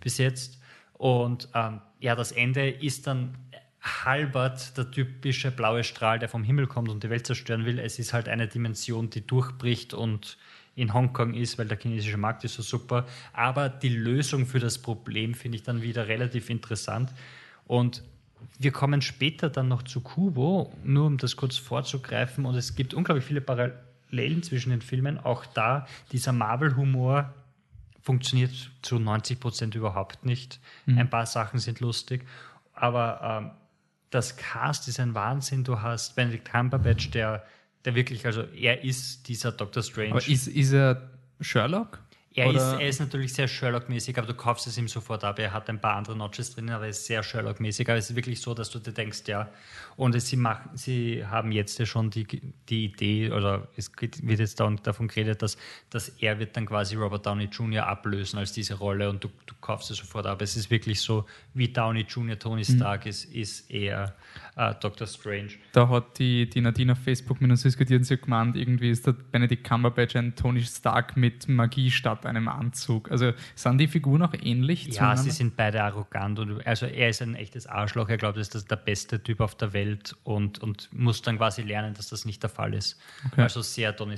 bis 0.00 0.16
jetzt. 0.16 0.58
Und 0.94 1.48
ähm, 1.54 1.82
ja, 2.00 2.14
das 2.14 2.32
Ende 2.32 2.70
ist 2.70 3.06
dann 3.06 3.36
halbert 3.82 4.78
der 4.78 4.90
typische 4.90 5.50
blaue 5.50 5.84
Strahl, 5.84 6.18
der 6.18 6.30
vom 6.30 6.42
Himmel 6.42 6.66
kommt 6.66 6.88
und 6.88 7.02
die 7.02 7.10
Welt 7.10 7.26
zerstören 7.26 7.66
will. 7.66 7.78
Es 7.78 7.98
ist 7.98 8.14
halt 8.14 8.28
eine 8.28 8.48
Dimension, 8.48 9.10
die 9.10 9.26
durchbricht 9.26 9.92
und 9.92 10.38
in 10.74 10.94
Hongkong 10.94 11.34
ist, 11.34 11.58
weil 11.58 11.68
der 11.68 11.78
chinesische 11.78 12.16
Markt 12.16 12.44
ist 12.44 12.54
so 12.54 12.62
super. 12.62 13.06
Aber 13.34 13.68
die 13.68 13.90
Lösung 13.90 14.46
für 14.46 14.58
das 14.58 14.78
Problem 14.78 15.34
finde 15.34 15.56
ich 15.56 15.62
dann 15.62 15.82
wieder 15.82 16.08
relativ 16.08 16.48
interessant. 16.48 17.12
Und 17.66 18.02
wir 18.58 18.72
kommen 18.72 19.02
später 19.02 19.50
dann 19.50 19.68
noch 19.68 19.82
zu 19.82 20.00
Kubo, 20.00 20.72
nur 20.84 21.06
um 21.06 21.18
das 21.18 21.36
kurz 21.36 21.56
vorzugreifen. 21.56 22.46
Und 22.46 22.54
es 22.54 22.74
gibt 22.74 22.94
unglaublich 22.94 23.24
viele 23.24 23.40
Parallelen 23.40 24.42
zwischen 24.42 24.70
den 24.70 24.80
Filmen. 24.80 25.18
Auch 25.18 25.46
da 25.46 25.86
dieser 26.12 26.32
Marvel-Humor 26.32 27.32
funktioniert 28.00 28.70
zu 28.82 28.98
90 28.98 29.40
Prozent 29.40 29.74
überhaupt 29.74 30.24
nicht. 30.24 30.60
Mhm. 30.86 30.98
Ein 30.98 31.10
paar 31.10 31.26
Sachen 31.26 31.58
sind 31.58 31.80
lustig, 31.80 32.26
aber 32.74 33.20
ähm, 33.22 33.50
das 34.10 34.36
Cast 34.36 34.88
ist 34.88 35.00
ein 35.00 35.14
Wahnsinn. 35.14 35.64
Du 35.64 35.80
hast 35.80 36.14
Benedict 36.14 36.50
Cumberbatch, 36.50 37.10
der, 37.10 37.44
der 37.84 37.94
wirklich, 37.94 38.26
also 38.26 38.42
er 38.42 38.84
ist 38.84 39.26
dieser 39.28 39.52
Doctor 39.52 39.82
Strange. 39.82 40.10
Aber 40.10 40.28
ist, 40.28 40.46
ist 40.46 40.72
er 40.72 41.10
Sherlock? 41.40 42.03
Er 42.36 42.52
ist, 42.52 42.62
er 42.62 42.88
ist, 42.88 42.98
natürlich 42.98 43.32
sehr 43.32 43.46
Sherlock-mäßig, 43.46 44.18
aber 44.18 44.26
du 44.26 44.34
kaufst 44.34 44.66
es 44.66 44.76
ihm 44.76 44.88
sofort 44.88 45.22
ab. 45.22 45.38
Er 45.38 45.52
hat 45.52 45.70
ein 45.70 45.80
paar 45.80 45.94
andere 45.94 46.16
Notches 46.16 46.52
drin, 46.52 46.68
aber 46.68 46.84
er 46.84 46.90
ist 46.90 47.06
sehr 47.06 47.22
Sherlock-mäßig. 47.22 47.88
Aber 47.88 47.96
es 47.96 48.10
ist 48.10 48.16
wirklich 48.16 48.40
so, 48.40 48.54
dass 48.54 48.70
du 48.70 48.80
dir 48.80 48.90
denkst, 48.90 49.22
ja. 49.26 49.48
Und 49.94 50.16
es, 50.16 50.26
sie, 50.28 50.36
machen, 50.36 50.70
sie 50.74 51.24
haben 51.24 51.52
jetzt 51.52 51.78
ja 51.78 51.86
schon 51.86 52.10
die, 52.10 52.26
die 52.68 52.86
Idee, 52.86 53.30
oder 53.30 53.68
es 53.76 53.92
wird 54.00 54.40
jetzt 54.40 54.58
davon 54.58 55.06
geredet, 55.06 55.42
dass, 55.42 55.56
dass 55.90 56.08
er 56.08 56.40
wird 56.40 56.56
dann 56.56 56.66
quasi 56.66 56.96
Robert 56.96 57.24
Downey 57.24 57.44
Jr. 57.44 57.86
ablösen 57.86 58.40
als 58.40 58.50
diese 58.50 58.74
Rolle 58.74 59.08
und 59.08 59.22
du, 59.22 59.28
du 59.46 59.54
kaufst 59.60 59.92
es 59.92 59.98
sofort 59.98 60.26
ab. 60.26 60.42
Es 60.42 60.56
ist 60.56 60.70
wirklich 60.70 61.00
so, 61.00 61.26
wie 61.54 61.68
Downey 61.68 62.00
Jr. 62.00 62.36
Tony 62.36 62.64
mhm. 62.68 62.76
Stark 62.76 63.04
mhm. 63.04 63.10
ist, 63.10 63.24
ist 63.26 63.70
er 63.70 64.16
äh, 64.56 64.74
Doctor 64.80 65.06
Strange. 65.06 65.50
Da 65.70 65.88
hat 65.88 66.18
die, 66.18 66.50
die 66.50 66.60
Nadine 66.60 66.92
auf 66.92 66.98
Facebook 66.98 67.40
mit 67.40 67.50
uns 67.52 67.62
diskutiert 67.62 68.00
und 68.00 68.04
sie 68.04 68.14
hat 68.14 68.22
gemeint, 68.22 68.56
irgendwie 68.56 68.90
ist 68.90 69.06
der 69.06 69.12
Benedict 69.12 69.62
Cumberbatch 69.62 70.16
ein 70.16 70.34
Tony 70.34 70.62
Stark 70.62 71.16
mit 71.16 71.46
Magie 71.48 71.92
statt 71.92 72.23
einem 72.26 72.48
Anzug. 72.48 73.10
Also 73.10 73.32
sind 73.54 73.78
die 73.78 73.88
Figuren 73.88 74.22
auch 74.22 74.34
ähnlich? 74.34 74.86
Ja, 74.88 75.16
sie 75.16 75.30
sind 75.30 75.56
beide 75.56 75.82
arrogant. 75.82 76.38
Und, 76.38 76.66
also 76.66 76.86
er 76.86 77.08
ist 77.08 77.22
ein 77.22 77.34
echtes 77.34 77.66
Arschloch. 77.66 78.08
Er 78.08 78.16
glaubt, 78.16 78.36
er 78.36 78.42
ist 78.42 78.70
der 78.70 78.76
beste 78.76 79.22
Typ 79.22 79.40
auf 79.40 79.54
der 79.54 79.72
Welt 79.72 80.16
und, 80.24 80.60
und 80.60 80.88
muss 80.92 81.22
dann 81.22 81.38
quasi 81.38 81.62
lernen, 81.62 81.94
dass 81.94 82.08
das 82.08 82.24
nicht 82.24 82.42
der 82.42 82.50
Fall 82.50 82.74
ist. 82.74 83.00
Okay. 83.32 83.42
Also 83.42 83.62
sehr 83.62 83.94
Tony 83.96 84.16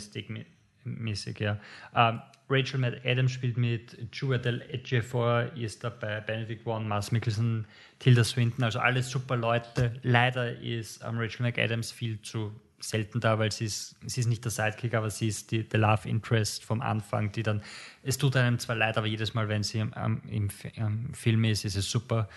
mäßig 0.86 1.40
ja. 1.40 1.58
Ähm, 1.94 2.20
Rachel 2.48 2.78
McAdams 2.78 3.32
spielt 3.32 3.56
mit, 3.56 3.98
Julia 4.12 4.38
Del 4.38 4.62
Ejiofor 4.70 5.52
ist 5.56 5.82
dabei, 5.82 6.20
Benedict 6.20 6.64
Wong, 6.64 6.86
Mars 6.86 7.10
Mikkelsen, 7.10 7.66
Tilda 7.98 8.22
Swinton, 8.22 8.62
also 8.64 8.78
alles 8.78 9.10
super 9.10 9.36
Leute. 9.36 9.98
Leider 10.02 10.56
ist 10.60 11.02
ähm, 11.02 11.18
Rachel 11.18 11.44
McAdams 11.44 11.90
viel 11.90 12.20
zu 12.22 12.52
selten 12.78 13.20
da, 13.20 13.38
weil 13.38 13.52
sie 13.52 13.64
ist, 13.64 13.96
sie 14.06 14.20
ist 14.20 14.26
nicht 14.26 14.44
der 14.44 14.52
Sidekick, 14.52 14.94
aber 14.94 15.10
sie 15.10 15.28
ist 15.28 15.50
die, 15.50 15.68
der 15.68 15.80
Love 15.80 16.08
Interest 16.08 16.64
vom 16.64 16.80
Anfang, 16.80 17.32
die 17.32 17.42
dann, 17.42 17.62
es 18.02 18.18
tut 18.18 18.36
einem 18.36 18.58
zwar 18.58 18.76
leid, 18.76 18.98
aber 18.98 19.06
jedes 19.06 19.34
Mal, 19.34 19.48
wenn 19.48 19.62
sie 19.62 19.80
am, 19.80 20.22
im, 20.28 20.48
im 20.74 21.14
Film 21.14 21.44
ist, 21.44 21.64
ist 21.64 21.76
es 21.76 21.90
super. 21.90 22.28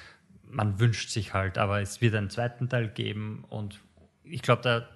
Man 0.49 0.79
wünscht 0.79 1.09
sich 1.09 1.33
halt, 1.33 1.57
aber 1.57 1.81
es 1.81 2.01
wird 2.01 2.15
einen 2.15 2.29
zweiten 2.29 2.69
Teil 2.69 2.87
geben 2.87 3.43
und 3.49 3.79
ich 4.23 4.41
glaube, 4.41 4.61
da 4.61 4.87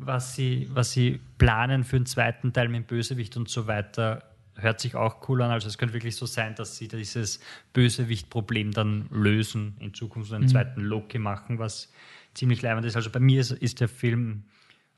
was 0.00 0.34
sie, 0.34 0.68
was 0.72 0.92
sie 0.92 1.20
planen 1.36 1.84
für 1.84 1.98
den 1.98 2.06
zweiten 2.06 2.52
Teil 2.52 2.68
mit 2.68 2.84
dem 2.84 2.86
Bösewicht 2.86 3.36
und 3.36 3.48
so 3.48 3.66
weiter, 3.66 4.22
hört 4.54 4.80
sich 4.80 4.94
auch 4.94 5.28
cool 5.28 5.42
an. 5.42 5.50
Also 5.50 5.68
es 5.68 5.76
könnte 5.76 5.94
wirklich 5.94 6.16
so 6.16 6.26
sein, 6.26 6.54
dass 6.54 6.76
sie 6.76 6.88
dieses 6.88 7.40
Bösewicht-Problem 7.74 8.72
dann 8.72 9.08
lösen, 9.10 9.76
in 9.78 9.92
Zukunft 9.92 10.32
einen 10.32 10.44
mhm. 10.44 10.48
zweiten 10.48 10.80
Loki 10.80 11.18
machen, 11.18 11.58
was 11.58 11.92
ziemlich 12.32 12.62
leibend 12.62 12.86
ist. 12.86 12.96
Also 12.96 13.10
bei 13.10 13.20
mir 13.20 13.40
ist, 13.42 13.50
ist 13.50 13.80
der 13.80 13.88
Film 13.88 14.44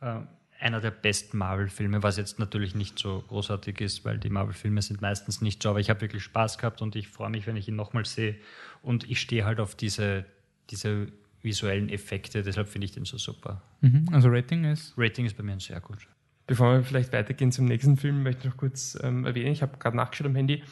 äh, 0.02 0.20
einer 0.60 0.80
der 0.80 0.92
besten 0.92 1.38
Marvel-Filme, 1.38 2.02
was 2.02 2.16
jetzt 2.16 2.38
natürlich 2.38 2.74
nicht 2.74 2.98
so 2.98 3.24
großartig 3.28 3.80
ist, 3.80 4.04
weil 4.04 4.18
die 4.18 4.30
Marvel-Filme 4.30 4.80
sind 4.80 5.00
meistens 5.00 5.40
nicht 5.40 5.62
so, 5.62 5.70
aber 5.70 5.80
ich 5.80 5.90
habe 5.90 6.00
wirklich 6.02 6.22
Spaß 6.22 6.58
gehabt 6.58 6.82
und 6.82 6.94
ich 6.94 7.08
freue 7.08 7.30
mich, 7.30 7.46
wenn 7.46 7.56
ich 7.56 7.68
ihn 7.68 7.74
nochmal 7.74 8.04
sehe. 8.04 8.36
Und 8.80 9.10
ich 9.10 9.20
stehe 9.20 9.44
halt 9.44 9.58
auf 9.58 9.74
diese, 9.74 10.24
diese 10.70 11.08
visuellen 11.42 11.88
Effekte, 11.88 12.42
deshalb 12.42 12.68
finde 12.68 12.84
ich 12.84 12.92
den 12.92 13.04
so 13.04 13.18
super. 13.18 13.60
Mhm, 13.80 14.06
also 14.12 14.28
Rating 14.28 14.64
ist? 14.64 14.94
Rating 14.96 15.26
ist 15.26 15.36
bei 15.36 15.42
mir 15.42 15.58
sehr 15.58 15.80
gut. 15.80 16.06
Bevor 16.46 16.74
wir 16.74 16.84
vielleicht 16.84 17.12
weitergehen 17.12 17.50
zum 17.50 17.64
nächsten 17.64 17.96
Film, 17.96 18.22
möchte 18.22 18.46
ich 18.46 18.52
noch 18.52 18.56
kurz 18.56 18.96
ähm, 19.02 19.24
erwähnen, 19.24 19.52
ich 19.52 19.62
habe 19.62 19.78
gerade 19.78 19.96
nachgeschaut 19.96 20.28
am 20.28 20.36
Handy, 20.36 20.62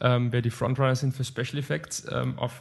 ähm, 0.00 0.32
wer 0.32 0.42
die 0.42 0.50
Frontrunner 0.50 0.94
sind 0.94 1.14
für 1.14 1.24
Special 1.24 1.58
Effects. 1.58 2.06
Ähm, 2.10 2.38
auf 2.38 2.60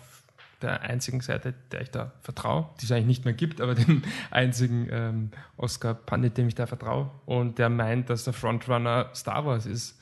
der 0.62 0.82
einzigen 0.82 1.22
Seite, 1.22 1.53
der 1.72 1.82
ich 1.82 1.91
da 1.91 2.12
vertraue, 2.22 2.70
die 2.80 2.86
es 2.86 2.91
eigentlich 2.91 3.07
nicht 3.07 3.26
mehr 3.26 3.34
gibt, 3.34 3.62
aber 3.62 3.76
den 3.76 4.03
einzigen 4.32 4.88
ähm, 4.91 5.32
Oscar 5.57 5.93
Pandit, 5.93 6.38
dem 6.38 6.47
ich 6.47 6.55
da 6.55 6.68
vertraue. 6.68 7.12
Und 7.26 7.57
der 7.60 7.70
meint, 7.70 8.10
dass 8.10 8.24
der 8.24 8.34
Frontrunner 8.34 9.10
Star 9.14 9.45
Wars 9.45 9.66
ist 9.66 9.99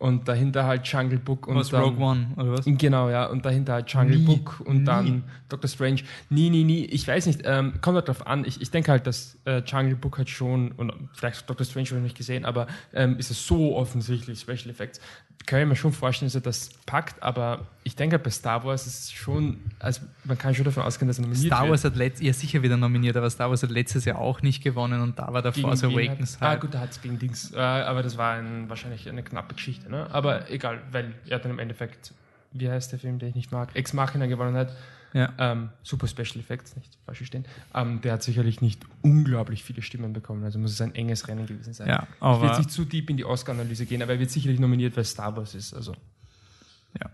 und 0.00 0.26
dahinter 0.26 0.64
halt 0.64 0.86
Jungle 0.86 1.18
Book 1.18 1.46
und 1.46 1.56
was, 1.56 1.68
dann, 1.68 1.82
Rogue 1.82 2.02
One 2.02 2.28
oder 2.36 2.52
was? 2.52 2.64
Genau, 2.64 3.10
ja, 3.10 3.26
und 3.26 3.44
dahinter 3.44 3.74
halt 3.74 3.92
Jungle 3.92 4.16
nie, 4.16 4.24
Book 4.24 4.60
und 4.64 4.78
nie. 4.78 4.84
dann 4.84 5.24
Doctor 5.50 5.68
Strange. 5.68 6.00
Nie, 6.30 6.48
nie, 6.48 6.64
nie. 6.64 6.86
Ich 6.86 7.06
weiß 7.06 7.26
nicht, 7.26 7.42
ähm, 7.44 7.74
kommt 7.82 7.96
halt 7.96 8.08
drauf 8.08 8.26
an. 8.26 8.46
Ich, 8.46 8.62
ich 8.62 8.70
denke 8.70 8.92
halt, 8.92 9.06
dass 9.06 9.36
äh, 9.44 9.58
Jungle 9.58 9.96
Book 9.96 10.18
hat 10.18 10.30
schon 10.30 10.72
und 10.72 10.90
vielleicht 11.12 11.48
Doctor 11.48 11.66
Strange 11.66 11.88
habe 11.88 11.98
ich 11.98 12.04
nicht 12.04 12.16
gesehen, 12.16 12.46
aber 12.46 12.66
ähm, 12.94 13.18
ist 13.18 13.30
es 13.30 13.46
so 13.46 13.76
offensichtlich 13.76 14.40
Special 14.40 14.70
Effects, 14.70 15.00
kann 15.46 15.62
ich 15.62 15.66
mir 15.66 15.76
schon 15.76 15.92
vorstellen, 15.92 16.28
dass 16.28 16.34
er 16.34 16.42
das 16.42 16.70
packt, 16.86 17.22
aber 17.22 17.66
ich 17.82 17.96
denke, 17.96 18.18
bei 18.18 18.30
Star 18.30 18.62
Wars 18.62 18.86
ist 18.86 19.04
es 19.04 19.12
schon, 19.12 19.58
also 19.78 20.02
man 20.24 20.38
kann 20.38 20.54
schon 20.54 20.64
davon 20.64 20.82
ausgehen, 20.82 21.08
dass 21.08 21.18
er 21.18 21.22
nominiert 21.22 21.46
Star 21.52 21.68
Wars 21.68 21.82
wird. 21.82 21.98
hat 21.98 22.20
ja 22.20 22.32
sicher 22.32 22.62
wieder 22.62 22.76
nominiert, 22.76 23.16
aber 23.16 23.28
Star 23.30 23.48
Wars 23.48 23.62
hat 23.62 23.70
letztes 23.70 24.04
Jahr 24.04 24.18
auch 24.18 24.42
nicht 24.42 24.62
gewonnen 24.62 25.00
und 25.00 25.18
da 25.18 25.32
war 25.32 25.42
der 25.42 25.52
Force 25.52 25.82
Awakens 25.82 26.36
hat, 26.36 26.40
halt. 26.40 26.58
Ah 26.58 26.60
gut, 26.60 26.74
da 26.74 26.80
hat 26.80 26.90
es 26.90 27.00
gegen 27.00 27.18
Dings, 27.18 27.52
äh, 27.52 27.58
aber 27.58 28.02
das 28.02 28.16
war 28.16 28.34
ein, 28.34 28.68
wahrscheinlich 28.68 29.08
eine 29.08 29.22
knappe 29.22 29.54
Geschichte, 29.54 29.89
ne? 29.90 30.10
aber 30.10 30.50
egal, 30.50 30.80
weil 30.90 31.14
er 31.28 31.38
dann 31.38 31.50
im 31.52 31.58
Endeffekt, 31.58 32.14
wie 32.52 32.70
heißt 32.70 32.92
der 32.92 32.98
Film, 32.98 33.18
den 33.18 33.30
ich 33.30 33.34
nicht 33.34 33.52
mag, 33.52 33.74
Ex 33.74 33.92
Machina 33.92 34.26
gewonnen 34.26 34.56
hat, 34.56 34.72
ja. 35.12 35.32
Ähm, 35.38 35.70
super 35.82 36.06
Special 36.06 36.38
Effects, 36.38 36.76
nicht 36.76 36.96
falsch 37.04 37.18
verstehen. 37.18 37.44
Ähm, 37.74 38.00
der 38.00 38.12
hat 38.12 38.22
sicherlich 38.22 38.60
nicht 38.60 38.82
unglaublich 39.02 39.64
viele 39.64 39.82
Stimmen 39.82 40.12
bekommen, 40.12 40.44
also 40.44 40.58
muss 40.58 40.72
es 40.72 40.80
ein 40.80 40.94
enges 40.94 41.26
Rennen 41.28 41.46
gewesen 41.46 41.72
sein. 41.72 41.88
Ja, 41.88 42.06
aber 42.20 42.36
ich 42.36 42.42
will 42.42 42.48
jetzt 42.50 42.58
nicht 42.58 42.70
zu 42.70 42.84
deep 42.84 43.10
in 43.10 43.16
die 43.16 43.24
Oscar-Analyse 43.24 43.86
gehen, 43.86 44.02
aber 44.02 44.12
er 44.12 44.20
wird 44.20 44.30
sicherlich 44.30 44.60
nominiert, 44.60 44.96
weil 44.96 45.04
Star 45.04 45.36
Wars 45.36 45.54
ist. 45.54 45.74
Also. 45.74 45.94
Ja. 46.98 47.10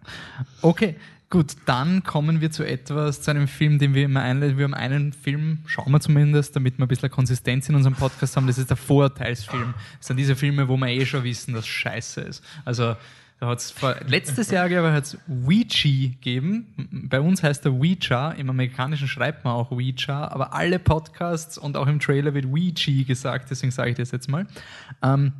Okay, 0.62 0.96
gut, 1.30 1.56
dann 1.66 2.02
kommen 2.02 2.40
wir 2.40 2.50
zu 2.50 2.64
etwas, 2.64 3.22
zu 3.22 3.30
einem 3.30 3.48
Film, 3.48 3.78
den 3.78 3.94
wir 3.94 4.04
immer 4.04 4.22
einleiten. 4.22 4.58
Wir 4.58 4.64
haben 4.64 4.74
einen 4.74 5.12
Film, 5.12 5.58
schauen 5.66 5.92
wir 5.92 6.00
zumindest, 6.00 6.56
damit 6.56 6.78
wir 6.78 6.86
ein 6.86 6.88
bisschen 6.88 7.10
Konsistenz 7.10 7.68
in 7.68 7.74
unserem 7.74 7.96
Podcast 7.96 8.36
haben. 8.36 8.46
Das 8.46 8.58
ist 8.58 8.70
der 8.70 8.76
Vorurteilsfilm. 8.76 9.74
Das 9.98 10.06
sind 10.06 10.16
diese 10.16 10.36
Filme, 10.36 10.68
wo 10.68 10.76
wir 10.76 10.88
eh 10.88 11.04
schon 11.04 11.24
wissen, 11.24 11.54
dass 11.54 11.66
Scheiße 11.66 12.20
ist. 12.22 12.44
Also 12.64 12.96
da 13.38 13.48
hat's 13.48 13.70
vor, 13.70 13.96
letztes 14.06 14.50
Jahr, 14.50 14.66
glaube 14.68 14.88
ich, 14.88 14.94
hat 14.94 15.04
es 15.04 15.18
Ouija 15.28 16.08
gegeben. 16.08 16.68
Bei 17.10 17.20
uns 17.20 17.42
heißt 17.42 17.66
er 17.66 17.72
Ouija, 17.74 18.30
im 18.32 18.48
Amerikanischen 18.48 19.08
schreibt 19.08 19.44
man 19.44 19.52
auch 19.52 19.70
Ouija, 19.70 20.28
aber 20.28 20.54
alle 20.54 20.78
Podcasts 20.78 21.58
und 21.58 21.76
auch 21.76 21.86
im 21.86 22.00
Trailer 22.00 22.32
wird 22.32 22.46
Ouija 22.46 23.04
gesagt, 23.04 23.50
deswegen 23.50 23.72
sage 23.72 23.90
ich 23.90 23.96
das 23.96 24.10
jetzt 24.10 24.30
mal. 24.30 24.46
Ähm, 25.02 25.34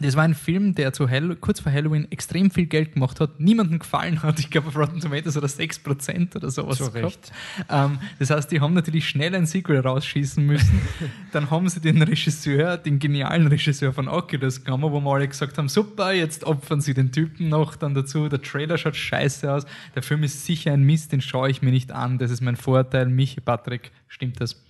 Das 0.00 0.16
war 0.16 0.24
ein 0.24 0.34
Film, 0.34 0.74
der 0.74 0.92
zu 0.92 1.08
Hall 1.08 1.36
kurz 1.36 1.60
vor 1.60 1.70
Halloween 1.70 2.10
extrem 2.10 2.50
viel 2.50 2.66
Geld 2.66 2.94
gemacht 2.94 3.20
hat, 3.20 3.38
niemandem 3.38 3.78
gefallen 3.78 4.22
hat. 4.22 4.40
Ich 4.40 4.50
glaube, 4.50 4.68
auf 4.68 4.76
Rotten 4.76 5.00
Tomatoes 5.00 5.36
oder 5.36 5.46
6% 5.46 6.34
oder 6.34 6.50
sowas. 6.50 6.78
Zu. 6.78 6.92
Recht. 6.94 7.32
Ähm, 7.68 7.98
das 8.18 8.30
heißt, 8.30 8.50
die 8.50 8.60
haben 8.60 8.74
natürlich 8.74 9.08
schnell 9.08 9.34
ein 9.34 9.46
Sequel 9.46 9.78
rausschießen 9.80 10.44
müssen. 10.44 10.80
Dann 11.32 11.50
haben 11.50 11.68
sie 11.68 11.80
den 11.80 12.02
Regisseur, 12.02 12.76
den 12.76 12.98
genialen 12.98 13.46
Regisseur 13.46 13.92
von 13.92 14.08
Oculus 14.08 14.64
genommen, 14.64 14.90
wo 14.90 15.00
wir 15.00 15.10
alle 15.12 15.28
gesagt 15.28 15.58
haben, 15.58 15.68
super, 15.68 16.12
jetzt 16.12 16.44
opfern 16.44 16.80
sie 16.80 16.94
den 16.94 17.12
Typen 17.12 17.48
noch 17.48 17.76
dann 17.76 17.94
dazu. 17.94 18.28
Der 18.28 18.42
Trailer 18.42 18.78
schaut 18.78 18.96
scheiße 18.96 19.52
aus. 19.52 19.66
Der 19.94 20.02
Film 20.02 20.22
ist 20.22 20.44
sicher 20.44 20.72
ein 20.72 20.82
Mist, 20.82 21.12
den 21.12 21.20
schaue 21.20 21.50
ich 21.50 21.62
mir 21.62 21.70
nicht 21.70 21.92
an. 21.92 22.18
Das 22.18 22.30
ist 22.30 22.40
mein 22.40 22.56
Vorteil. 22.56 23.06
Michi, 23.06 23.40
Patrick, 23.40 23.92
stimmt 24.08 24.40
das? 24.40 24.62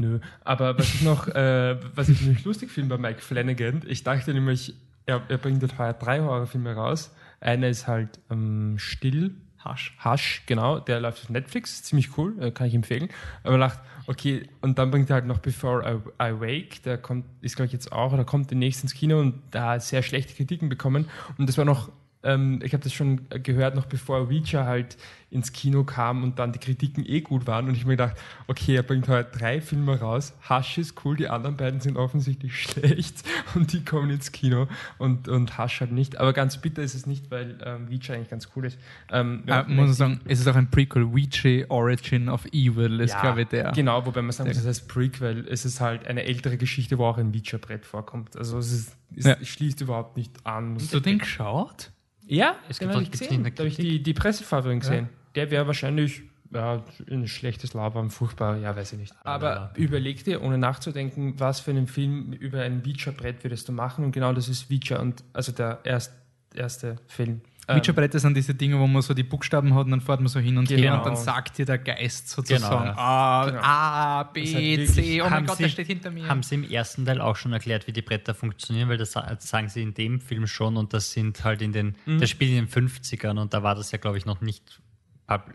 Nö, 0.00 0.18
aber 0.44 0.78
was 0.78 0.94
ich 0.94 1.02
noch, 1.02 1.28
äh, 1.28 1.76
was 1.94 2.08
ich 2.08 2.22
nämlich 2.22 2.42
lustig 2.44 2.70
finde 2.70 2.96
bei 2.96 3.10
Mike 3.10 3.20
Flanagan, 3.20 3.82
ich 3.86 4.02
dachte 4.02 4.32
nämlich, 4.32 4.74
er, 5.04 5.20
er 5.28 5.36
bringt 5.36 5.60
jetzt 5.60 5.78
heuer 5.78 5.92
drei 5.92 6.20
Horrorfilme 6.20 6.74
raus. 6.74 7.14
Einer 7.40 7.68
ist 7.68 7.86
halt 7.86 8.18
ähm, 8.30 8.76
Still, 8.78 9.34
Hush, 9.62 9.94
Hush, 10.02 10.42
genau, 10.46 10.78
der 10.78 11.00
läuft 11.00 11.24
auf 11.24 11.28
Netflix, 11.28 11.82
ziemlich 11.82 12.16
cool, 12.16 12.34
äh, 12.40 12.50
kann 12.50 12.66
ich 12.68 12.74
empfehlen. 12.74 13.10
Aber 13.42 13.58
man 13.58 13.68
dachte, 13.68 13.80
okay, 14.06 14.48
und 14.62 14.78
dann 14.78 14.90
bringt 14.90 15.10
er 15.10 15.14
halt 15.14 15.26
noch 15.26 15.38
Before 15.38 15.82
I, 16.18 16.30
I 16.30 16.40
Wake, 16.40 16.82
der 16.82 16.96
kommt, 16.96 17.26
ist 17.42 17.56
glaube 17.56 17.66
ich 17.66 17.72
jetzt 17.74 17.92
auch, 17.92 18.14
oder 18.14 18.24
kommt 18.24 18.50
demnächst 18.50 18.82
ins 18.82 18.94
Kino 18.94 19.20
und 19.20 19.42
da 19.50 19.72
hat 19.72 19.82
sehr 19.82 20.02
schlechte 20.02 20.32
Kritiken 20.32 20.70
bekommen. 20.70 21.10
Und 21.36 21.46
das 21.46 21.58
war 21.58 21.66
noch 21.66 21.90
ähm, 22.22 22.60
ich 22.62 22.72
habe 22.72 22.82
das 22.82 22.92
schon 22.92 23.22
gehört, 23.42 23.74
noch 23.74 23.86
bevor 23.86 24.28
Ouija 24.28 24.64
halt 24.66 24.96
ins 25.30 25.52
Kino 25.52 25.84
kam 25.84 26.24
und 26.24 26.40
dann 26.40 26.52
die 26.52 26.58
Kritiken 26.58 27.06
eh 27.06 27.20
gut 27.20 27.46
waren. 27.46 27.68
Und 27.68 27.76
ich 27.76 27.84
mir 27.86 27.92
gedacht, 27.92 28.16
okay, 28.48 28.74
er 28.74 28.82
bringt 28.82 29.06
heute 29.08 29.30
drei 29.38 29.60
Filme 29.60 30.00
raus. 30.00 30.34
Hush 30.48 30.78
ist 30.78 31.04
cool, 31.04 31.16
die 31.16 31.28
anderen 31.28 31.56
beiden 31.56 31.80
sind 31.80 31.96
offensichtlich 31.96 32.56
schlecht 32.60 33.22
und 33.54 33.72
die 33.72 33.84
kommen 33.84 34.10
ins 34.10 34.32
Kino 34.32 34.66
und, 34.98 35.28
und 35.28 35.56
Hush 35.56 35.80
halt 35.80 35.92
nicht. 35.92 36.18
Aber 36.18 36.32
ganz 36.32 36.58
bitter 36.58 36.82
ist 36.82 36.94
es 36.94 37.06
nicht, 37.06 37.30
weil 37.30 37.56
ähm, 37.64 37.86
Ouija 37.88 38.14
eigentlich 38.14 38.28
ganz 38.30 38.48
cool 38.56 38.64
ist. 38.66 38.78
Ähm, 39.12 39.44
äh, 39.46 39.62
muss 39.62 39.76
man 39.76 39.92
sagen, 39.92 40.20
es 40.26 40.40
ist 40.40 40.48
auch 40.48 40.56
ein 40.56 40.70
Prequel. 40.70 41.04
Ouija 41.04 41.66
Origin 41.68 42.28
of 42.28 42.44
Evil 42.46 43.00
ist, 43.00 43.12
ja, 43.12 43.20
glaube 43.20 43.42
ich, 43.42 43.48
der. 43.48 43.70
Genau, 43.72 44.04
wobei 44.04 44.22
man 44.22 44.32
sagen 44.32 44.50
muss, 44.50 44.58
das 44.58 44.66
heißt 44.66 44.88
Prequel. 44.88 45.46
Es 45.48 45.64
ist 45.64 45.80
halt 45.80 46.06
eine 46.08 46.24
ältere 46.24 46.56
Geschichte, 46.56 46.98
wo 46.98 47.04
auch 47.06 47.18
ein 47.18 47.28
Ouija-Brett 47.32 47.86
vorkommt. 47.86 48.36
Also 48.36 48.58
es, 48.58 48.72
ist, 48.72 48.96
es 49.14 49.24
Ja. 49.26 49.36
schließt 49.42 49.80
überhaupt 49.80 50.16
nicht 50.16 50.44
an. 50.44 50.74
Hast 50.74 50.92
du 50.92 50.98
den 50.98 51.18
geschaut? 51.18 51.92
Ja, 52.30 52.56
Es 52.68 52.78
den 52.78 52.88
habe 52.88 52.98
auch- 52.98 53.02
ich 53.02 53.10
gesehen. 53.10 53.42
Da 53.42 53.50
habe 53.50 53.68
ich 53.68 53.76
die, 53.76 54.02
die 54.02 54.14
Pressefahrung 54.14 54.80
gesehen. 54.80 55.08
Der 55.34 55.50
wäre 55.50 55.66
wahrscheinlich 55.66 56.22
ja, 56.52 56.82
ein 57.10 57.26
schlechtes 57.28 57.74
Labern, 57.74 58.10
furchtbar, 58.10 58.56
ja, 58.56 58.74
weiß 58.74 58.92
ich 58.94 58.98
nicht. 58.98 59.14
Aber 59.24 59.72
überleg 59.76 60.24
dir, 60.24 60.42
ohne 60.42 60.58
nachzudenken, 60.58 61.34
was 61.38 61.60
für 61.60 61.70
einen 61.70 61.86
Film 61.86 62.32
über 62.32 62.62
ein 62.62 62.82
Ouija-Brett 62.84 63.44
würdest 63.44 63.68
du 63.68 63.72
machen 63.72 64.04
und 64.04 64.12
genau 64.12 64.32
das 64.32 64.48
ist 64.48 64.70
Ouija 64.70 65.00
und 65.00 65.22
also 65.32 65.52
der 65.52 65.80
erst, 65.84 66.12
erste 66.54 66.96
Film. 67.06 67.40
Ähm, 67.70 67.76
Ouija-Bretter 67.80 68.18
sind 68.18 68.36
diese 68.36 68.54
Dinge, 68.54 68.78
wo 68.78 68.86
man 68.86 69.02
so 69.02 69.14
die 69.14 69.22
Buchstaben 69.22 69.74
hat 69.74 69.84
und 69.86 69.90
dann 69.92 70.00
fährt 70.00 70.20
man 70.20 70.28
so 70.28 70.40
hin 70.40 70.58
und 70.58 70.68
her 70.70 70.76
Genau. 70.78 70.98
und 70.98 71.06
dann 71.06 71.16
sagt 71.16 71.58
dir 71.58 71.64
der 71.66 71.78
Geist 71.78 72.28
sozusagen 72.28 72.84
Genau, 72.84 72.98
A, 73.00 73.46
Genau. 73.46 73.60
A, 73.62 74.22
B, 74.24 74.86
C, 74.86 75.22
oh 75.22 75.28
mein 75.30 75.46
Gott, 75.46 75.56
Sie- 75.56 75.62
der 75.64 75.70
steht 75.70 75.86
hinter 75.86 76.10
mir. 76.10 76.28
Haben 76.28 76.42
sie 76.42 76.56
im 76.56 76.64
ersten 76.64 77.04
Teil 77.04 77.20
auch 77.20 77.36
schon 77.36 77.52
erklärt, 77.52 77.86
wie 77.86 77.92
die 77.92 78.02
Bretter 78.02 78.34
funktionieren, 78.34 78.88
weil 78.88 78.98
das 78.98 79.12
sa- 79.12 79.36
sagen 79.38 79.68
sie 79.68 79.82
in 79.82 79.94
dem 79.94 80.20
Film 80.20 80.46
schon 80.46 80.76
und 80.76 80.92
das 80.92 81.12
sind 81.12 81.44
halt 81.44 81.62
in 81.62 81.72
den, 81.72 81.96
Mhm. 82.06 82.18
das 82.20 82.30
spielt 82.30 82.50
in 82.50 82.56
den 82.56 82.68
50ern 82.68 83.38
und 83.38 83.54
da 83.54 83.62
war 83.62 83.74
das 83.74 83.90
ja, 83.92 83.98
glaube 83.98 84.18
ich, 84.18 84.26
noch 84.26 84.40
nicht 84.40 84.80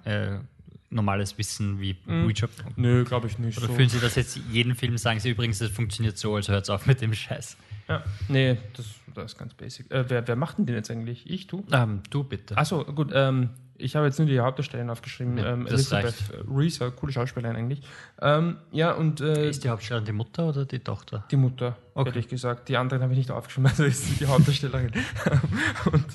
äh, 0.06 0.38
normales 0.90 1.38
Wissen 1.38 1.80
wie 1.80 1.96
Mhm. 2.06 2.26
Ouija. 2.26 2.48
Nö, 2.76 3.04
glaube 3.04 3.28
ich 3.28 3.38
nicht. 3.40 3.58
Oder 3.58 3.68
so. 3.68 3.74
fühlen 3.74 3.90
Sie 3.90 4.00
das 4.00 4.16
jetzt 4.16 4.40
jeden 4.52 4.76
Film, 4.76 4.98
sagen 4.98 5.20
Sie 5.20 5.30
übrigens, 5.30 5.60
das 5.60 5.72
funktioniert 5.72 6.18
so, 6.18 6.36
also 6.36 6.54
hört 6.54 6.70
auf 6.70 6.86
mit 6.86 7.02
dem 7.02 7.14
Scheiß. 7.14 7.58
Ja. 7.88 8.04
Nee, 8.30 8.58
das, 8.76 8.86
das 9.14 9.34
ist 9.34 9.38
ganz 9.38 9.54
basic. 9.54 9.92
Äh, 9.92 10.10
wer, 10.10 10.28
wer 10.28 10.36
macht 10.36 10.58
denn 10.58 10.66
den 10.66 10.76
jetzt 10.76 10.90
eigentlich? 10.90 11.30
Ich, 11.30 11.48
du? 11.48 11.66
Ähm, 11.72 12.02
du 12.10 12.24
bitte. 12.24 12.58
Achso, 12.58 12.84
gut. 12.86 13.12
Ähm, 13.14 13.50
ich 13.78 13.96
habe 13.96 14.06
jetzt 14.06 14.18
nur 14.20 14.28
die 14.28 14.40
Hauptdarstellerin 14.40 14.90
aufgeschrieben. 14.90 15.38
Ja, 15.38 15.54
ähm, 15.54 15.64
das 15.66 15.92
Elizabeth 15.92 16.16
Reese, 16.50 16.84
eine 16.86 16.94
coole 16.94 17.12
Schauspielerin 17.12 17.56
eigentlich. 17.56 17.82
Ähm, 18.22 18.58
ja, 18.72 18.92
und 18.92 19.22
äh, 19.22 19.50
ist 19.50 19.64
die 19.64 19.70
Hauptstellerin 19.70 20.06
die 20.06 20.12
Mutter 20.12 20.48
oder 20.50 20.66
die 20.66 20.80
Tochter? 20.80 21.26
die 21.32 21.36
Mutter, 21.36 21.78
Okay. 21.94 22.10
hätte 22.10 22.20
ich 22.20 22.28
gesagt. 22.28 22.68
Die 22.70 22.78
anderen 22.78 23.04
habe 23.04 23.14
ich 23.14 23.18
nicht 23.20 23.32
aufgeschrieben, 23.32 23.68
also 23.70 23.84
ist 23.84 24.06
sie 24.06 24.16
die 24.16 24.26
Hauptdarstellerin. 24.28 24.92
und 25.92 26.06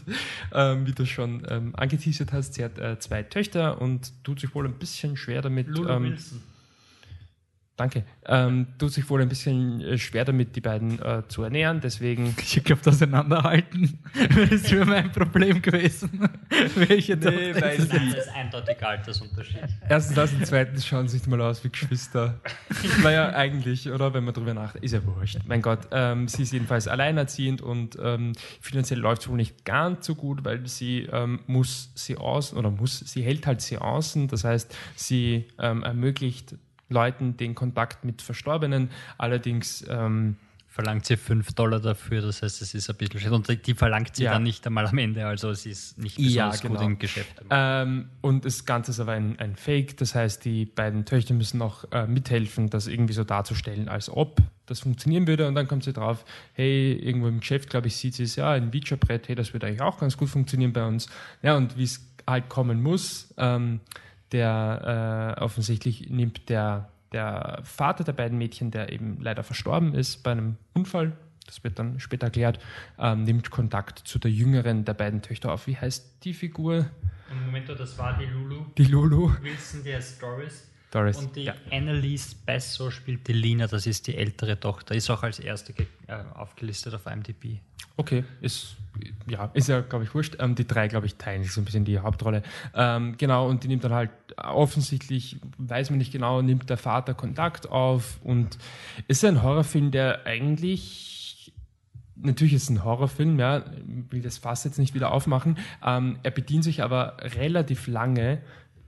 ähm, 0.53 0.87
wie 0.87 0.93
du 0.93 1.07
schon 1.07 1.43
ähm, 1.49 1.75
angeteasert 1.77 2.33
hast, 2.33 2.55
sie 2.55 2.65
hat 2.65 2.79
äh, 2.79 2.99
zwei 2.99 3.23
Töchter 3.23 3.81
und 3.81 4.13
tut 4.25 4.41
sich 4.41 4.55
wohl 4.55 4.67
ein 4.67 4.75
bisschen 4.75 5.17
schwer 5.17 5.43
damit. 5.43 5.69
ähm, 5.89 6.17
Danke. 7.81 8.05
Ähm, 8.27 8.67
tut 8.79 8.93
sich 8.93 9.09
wohl 9.09 9.23
ein 9.23 9.31
bisschen 9.31 9.81
äh, 9.81 9.97
schwer 9.97 10.27
damit, 10.27 10.55
die 10.55 10.61
beiden 10.61 11.01
äh, 11.01 11.23
zu 11.29 11.43
ernähren. 11.45 11.81
Deswegen 11.81 12.37
Ich 12.43 12.63
glaube, 12.63 12.83
auseinanderhalten 12.87 13.99
das 14.51 14.71
wäre 14.71 14.85
mein 14.85 15.11
Problem 15.11 15.63
gewesen. 15.63 16.29
Welche 16.75 17.17
Nee, 17.17 17.55
weil 17.59 17.79
ist 17.79 17.91
es? 17.91 18.15
Das 18.15 18.27
ist 18.27 18.35
eindeutig 18.35 18.85
Altersunterschied. 18.85 19.65
Erstens 19.89 20.15
das 20.15 20.33
und 20.35 20.47
zweitens 20.47 20.87
schauen 20.87 21.09
sie 21.09 21.17
nicht 21.17 21.27
mal 21.27 21.41
aus 21.41 21.65
wie 21.65 21.71
Geschwister. 21.71 22.39
naja, 23.03 23.31
eigentlich, 23.31 23.91
oder? 23.91 24.13
Wenn 24.13 24.25
man 24.25 24.35
drüber 24.35 24.53
nachdenkt. 24.53 24.85
Ist 24.85 24.93
ja 24.93 25.03
wurscht. 25.07 25.39
Mein 25.47 25.63
Gott, 25.63 25.89
ähm, 25.91 26.29
sie 26.29 26.43
ist 26.43 26.53
jedenfalls 26.53 26.87
alleinerziehend 26.87 27.63
und 27.63 27.97
ähm, 28.03 28.35
finanziell 28.61 29.01
läuft 29.01 29.23
es 29.23 29.29
wohl 29.29 29.39
nicht 29.39 29.65
ganz 29.65 30.05
so 30.05 30.15
gut, 30.17 30.45
weil 30.45 30.67
sie 30.67 31.09
ähm, 31.11 31.41
muss 31.47 31.93
Seancen 31.95 32.59
oder 32.59 32.71
muss, 32.71 32.99
sie 32.99 33.23
hält 33.23 33.47
halt 33.47 33.63
Seancen. 33.63 34.29
Das 34.29 34.45
heißt, 34.45 34.77
sie 34.97 35.49
ähm, 35.59 35.83
ermöglicht 35.83 36.57
Leuten 36.91 37.37
den 37.37 37.55
Kontakt 37.55 38.05
mit 38.05 38.21
Verstorbenen. 38.23 38.91
Allerdings 39.19 39.85
ähm, 39.89 40.37
Verlangt 40.73 41.05
sie 41.05 41.17
5 41.17 41.53
Dollar 41.55 41.81
dafür, 41.81 42.23
das 42.23 42.43
heißt, 42.43 42.63
es 42.63 42.75
ist 42.75 42.89
ein 42.89 42.95
bisschen 42.97 43.19
schlecht. 43.19 43.35
Und 43.35 43.67
die- 43.67 43.75
verlangt 43.75 44.15
sie 44.15 44.23
Ja. 44.23 44.35
dann 44.35 44.45
nicht 44.45 44.65
einmal 44.65 44.87
am 44.87 44.97
Ende, 44.99 45.27
also 45.27 45.53
sie 45.53 45.71
ist 45.71 45.99
nicht 45.99 46.17
Ja, 46.17 46.47
besonders 46.47 46.63
gut 46.63 46.71
genau. 46.71 46.83
im 46.93 46.99
Geschäft. 47.01 47.43
Ähm, 47.51 48.09
und 48.21 48.45
das 48.45 48.65
Ganze 48.67 48.93
ist 48.93 49.01
aber 49.01 49.13
ein, 49.13 49.37
ein 49.41 49.57
Fake. 49.57 49.97
Das 49.97 50.15
heißt, 50.15 50.45
die 50.45 50.67
beiden 50.67 51.05
Töchter 51.07 51.35
müssen 51.35 51.59
noch 51.59 51.91
äh, 51.91 52.07
mithelfen, 52.07 52.71
das 52.71 52.87
irgendwie 52.87 53.15
so 53.15 53.25
darzustellen, 53.25 53.89
als 53.89 54.09
ob 54.09 54.41
das 54.67 54.79
funktionieren 54.79 55.27
würde. 55.27 55.49
Und 55.49 55.57
dann 55.57 55.67
kommt 55.67 55.83
sie 55.83 55.93
drauf, 55.93 56.25
hey, 56.53 56.93
irgendwo 56.93 57.27
im 57.27 57.41
Geschäft, 57.41 57.69
glaube 57.69 57.89
ich, 57.89 57.97
sieht 57.97 58.15
sie 58.15 58.23
es, 58.23 58.37
ja, 58.37 58.53
ein 58.53 58.71
Ouija-Brett, 58.73 59.27
hey, 59.27 59.35
das 59.35 59.53
würde 59.53 59.67
eigentlich 59.67 59.83
auch 59.83 59.99
ganz 59.99 60.17
gut 60.17 60.29
funktionieren 60.29 60.73
bei 60.73 60.87
uns. 60.87 61.09
Ja, 61.43 61.57
und 61.57 61.77
wie 61.77 61.83
es 61.83 62.01
halt 62.29 62.49
kommen 62.49 62.81
muss, 62.81 63.35
ähm, 63.39 63.81
der 64.33 65.37
äh, 65.39 65.41
offensichtlich 65.41 66.11
nimmt 66.11 66.49
der, 66.49 66.89
der 67.13 67.61
Vater 67.65 68.05
der 68.05 68.13
beiden 68.13 68.39
Mädchen, 68.39 68.71
der 68.71 68.93
eben 68.93 69.19
leider 69.21 69.43
verstorben 69.43 69.95
ist 69.95 70.23
bei 70.23 70.33
einem 70.33 70.57
Unfall, 70.75 71.13
das 71.47 71.65
wird 71.65 71.79
dann 71.79 71.99
später 71.99 72.27
erklärt, 72.27 72.61
ähm, 72.99 73.25
nimmt 73.25 73.51
Kontakt 73.51 73.99
zu 73.99 74.19
der 74.19 74.31
jüngeren 74.31 74.85
der 74.85 74.95
beiden 74.95 75.21
Töchter 75.21 75.53
auf. 75.53 75.67
Wie 75.67 75.77
heißt 75.77 76.25
die 76.25 76.35
Figur? 76.35 76.87
Moment, 77.47 77.69
das 77.69 77.97
war 77.99 78.17
die 78.19 78.27
Lulu 78.27 78.67
Die 78.77 78.85
Lulu. 78.85 79.33
Wilson, 79.43 79.83
die 79.85 79.95
heißt 79.95 80.23
Doris. 80.23 80.70
Doris. 80.91 81.19
Und 81.19 81.37
die 81.37 81.45
ja. 81.45 81.55
Annalise 81.71 82.35
Basso 82.45 82.91
spielt 82.91 83.27
die 83.29 83.33
Lina, 83.33 83.67
das 83.67 83.87
ist 83.87 84.07
die 84.07 84.17
ältere 84.17 84.59
Tochter, 84.59 84.95
ist 84.95 85.09
auch 85.11 85.23
als 85.23 85.39
erste 85.39 85.73
äh, 85.73 85.87
aufgelistet 86.35 86.95
auf 86.95 87.07
IMDb. 87.07 87.59
Okay, 87.97 88.25
ist, 88.41 88.77
ja, 89.29 89.51
ist 89.55 89.69
ja, 89.69 89.81
glaube 89.81 90.05
ich, 90.05 90.15
wurscht. 90.15 90.37
Ähm, 90.41 90.55
die 90.55 90.67
drei, 90.67 90.89
glaube 90.89 91.07
ich, 91.07 91.17
teilen 91.17 91.43
sich 91.43 91.53
so 91.53 91.61
ein 91.61 91.65
bisschen 91.65 91.85
die 91.85 91.99
Hauptrolle. 91.99 92.43
Ähm, 92.75 93.17
genau, 93.19 93.49
und 93.49 93.63
die 93.63 93.69
nimmt 93.69 93.85
dann 93.85 93.93
halt 93.93 94.11
offensichtlich, 94.37 95.39
weiß 95.59 95.91
man 95.91 95.99
nicht 95.99 96.13
genau, 96.13 96.43
nimmt 96.43 96.71
der 96.71 96.77
Vater 96.77 97.15
Kontakt 97.15 97.69
auf 97.69 98.19
und 98.25 98.59
ist 99.07 99.25
ein 99.25 99.43
Horrorfilm, 99.43 99.91
der 99.91 100.27
eigentlich 100.27 101.21
natürlich 102.23 102.55
ist 102.55 102.65
es 102.65 102.71
ein 102.71 102.85
Horrorfilm, 102.85 103.39
ja, 103.39 103.65
will 104.11 104.23
das 104.23 104.39
Fass 104.39 104.65
jetzt 104.65 104.79
nicht 104.79 104.95
wieder 104.95 105.13
aufmachen. 105.13 105.59
Ähm, 105.85 106.19
er 106.23 106.31
bedient 106.31 106.65
sich 106.65 106.83
aber 106.83 107.17
relativ 107.21 107.87
lange 107.87 108.43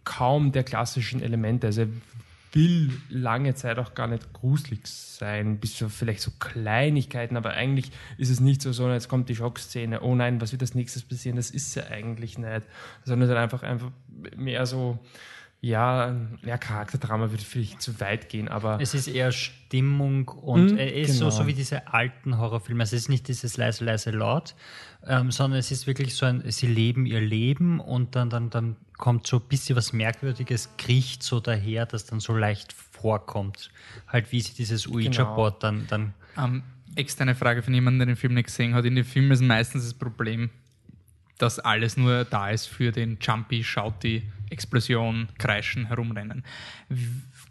kaum 0.05 0.53
der 0.53 0.65
klassischen 0.65 1.23
Elemente. 1.23 1.69
Also 1.69 1.83
er 1.83 1.89
will 2.53 2.91
lange 3.09 3.55
Zeit 3.55 3.79
auch 3.79 3.95
gar 3.95 4.07
nicht 4.07 4.33
gruselig 4.33 4.87
sein, 4.87 5.59
bis 5.59 5.77
zu 5.77 5.89
vielleicht 5.89 6.21
so 6.21 6.31
Kleinigkeiten, 6.39 7.37
aber 7.37 7.53
eigentlich 7.53 7.91
ist 8.19 8.31
es 8.31 8.41
nicht 8.41 8.61
so, 8.63 8.73
sondern 8.73 8.95
jetzt 8.95 9.09
kommt 9.09 9.29
die 9.29 9.37
Schockszene, 9.37 10.01
oh 10.03 10.15
nein, 10.15 10.41
was 10.41 10.53
wird 10.53 10.63
als 10.63 10.75
nächstes 10.75 11.03
passieren? 11.03 11.37
Das 11.37 11.51
ist 11.51 11.75
ja 11.75 11.85
eigentlich 11.87 12.39
nicht, 12.39 12.63
sondern 13.05 13.29
es 13.29 13.35
ist 13.35 13.41
einfach, 13.41 13.63
einfach 13.63 13.91
mehr 14.37 14.67
so, 14.67 14.99
ja, 15.65 16.17
ja, 16.45 16.59
Charakterdrama 16.59 17.31
würde 17.31 17.45
vielleicht 17.45 17.81
zu 17.81 18.01
weit 18.01 18.29
gehen, 18.29 18.49
aber 18.49 18.81
Es 18.81 18.95
ist 18.95 19.07
eher 19.07 19.31
Stimmung 19.31 20.27
und 20.27 20.73
Mhm, 20.73 20.77
er 20.77 20.93
ist 20.93 21.19
so, 21.19 21.27
genau. 21.27 21.31
so 21.31 21.47
wie 21.47 21.55
diese 21.55 21.87
alten 21.87 22.37
Horrorfilme. 22.39 22.83
Also 22.83 22.97
es 22.97 23.03
ist 23.03 23.09
nicht 23.09 23.29
dieses 23.29 23.57
leise, 23.57 23.85
leise 23.85 24.11
laut, 24.11 24.57
ähm, 25.07 25.31
sondern 25.31 25.61
es 25.61 25.71
ist 25.71 25.87
wirklich 25.87 26.17
so 26.17 26.27
ein, 26.27 26.43
sie 26.51 26.67
leben 26.67 27.07
ihr 27.07 27.21
Leben 27.21 27.79
und 27.79 28.17
dann, 28.17 28.29
dann, 28.29 28.51
dann 28.51 28.75
kommt 28.99 29.29
so 29.29 29.37
ein 29.37 29.43
bisschen 29.49 29.77
was 29.77 29.93
Merkwürdiges, 29.93 30.71
kriecht 30.79 31.23
so 31.23 31.39
daher, 31.39 31.87
das 31.87 32.07
dann 32.07 32.19
so 32.19 32.37
leicht 32.37 32.73
vorkommt. 32.73 33.71
Halt 34.09 34.33
wie 34.33 34.41
sie 34.41 34.55
dieses 34.55 34.89
Ouija-Board 34.89 35.63
dann, 35.63 35.87
dann 35.87 36.15
Ähm, 36.37 36.65
externe 36.97 37.37
Frage 37.37 37.63
von 37.63 37.73
jemandem, 37.73 38.01
der 38.01 38.07
den 38.07 38.17
Film 38.17 38.35
nicht 38.35 38.47
gesehen 38.47 38.75
hat. 38.75 38.85
In 38.85 38.97
den 38.97 39.05
Filmen 39.05 39.31
ist 39.31 39.43
meistens 39.43 39.85
das 39.85 39.95
Problem, 39.95 40.51
dass 41.43 41.59
alles 41.59 41.97
nur 41.97 42.25
da 42.25 42.51
ist 42.51 42.67
für 42.67 42.93
den 42.93 43.19
Jumpy, 43.21 43.65
Shouty, 43.65 44.23
Explosion, 44.51 45.29
Kreischen, 45.39 45.87
Herumrennen. 45.87 46.45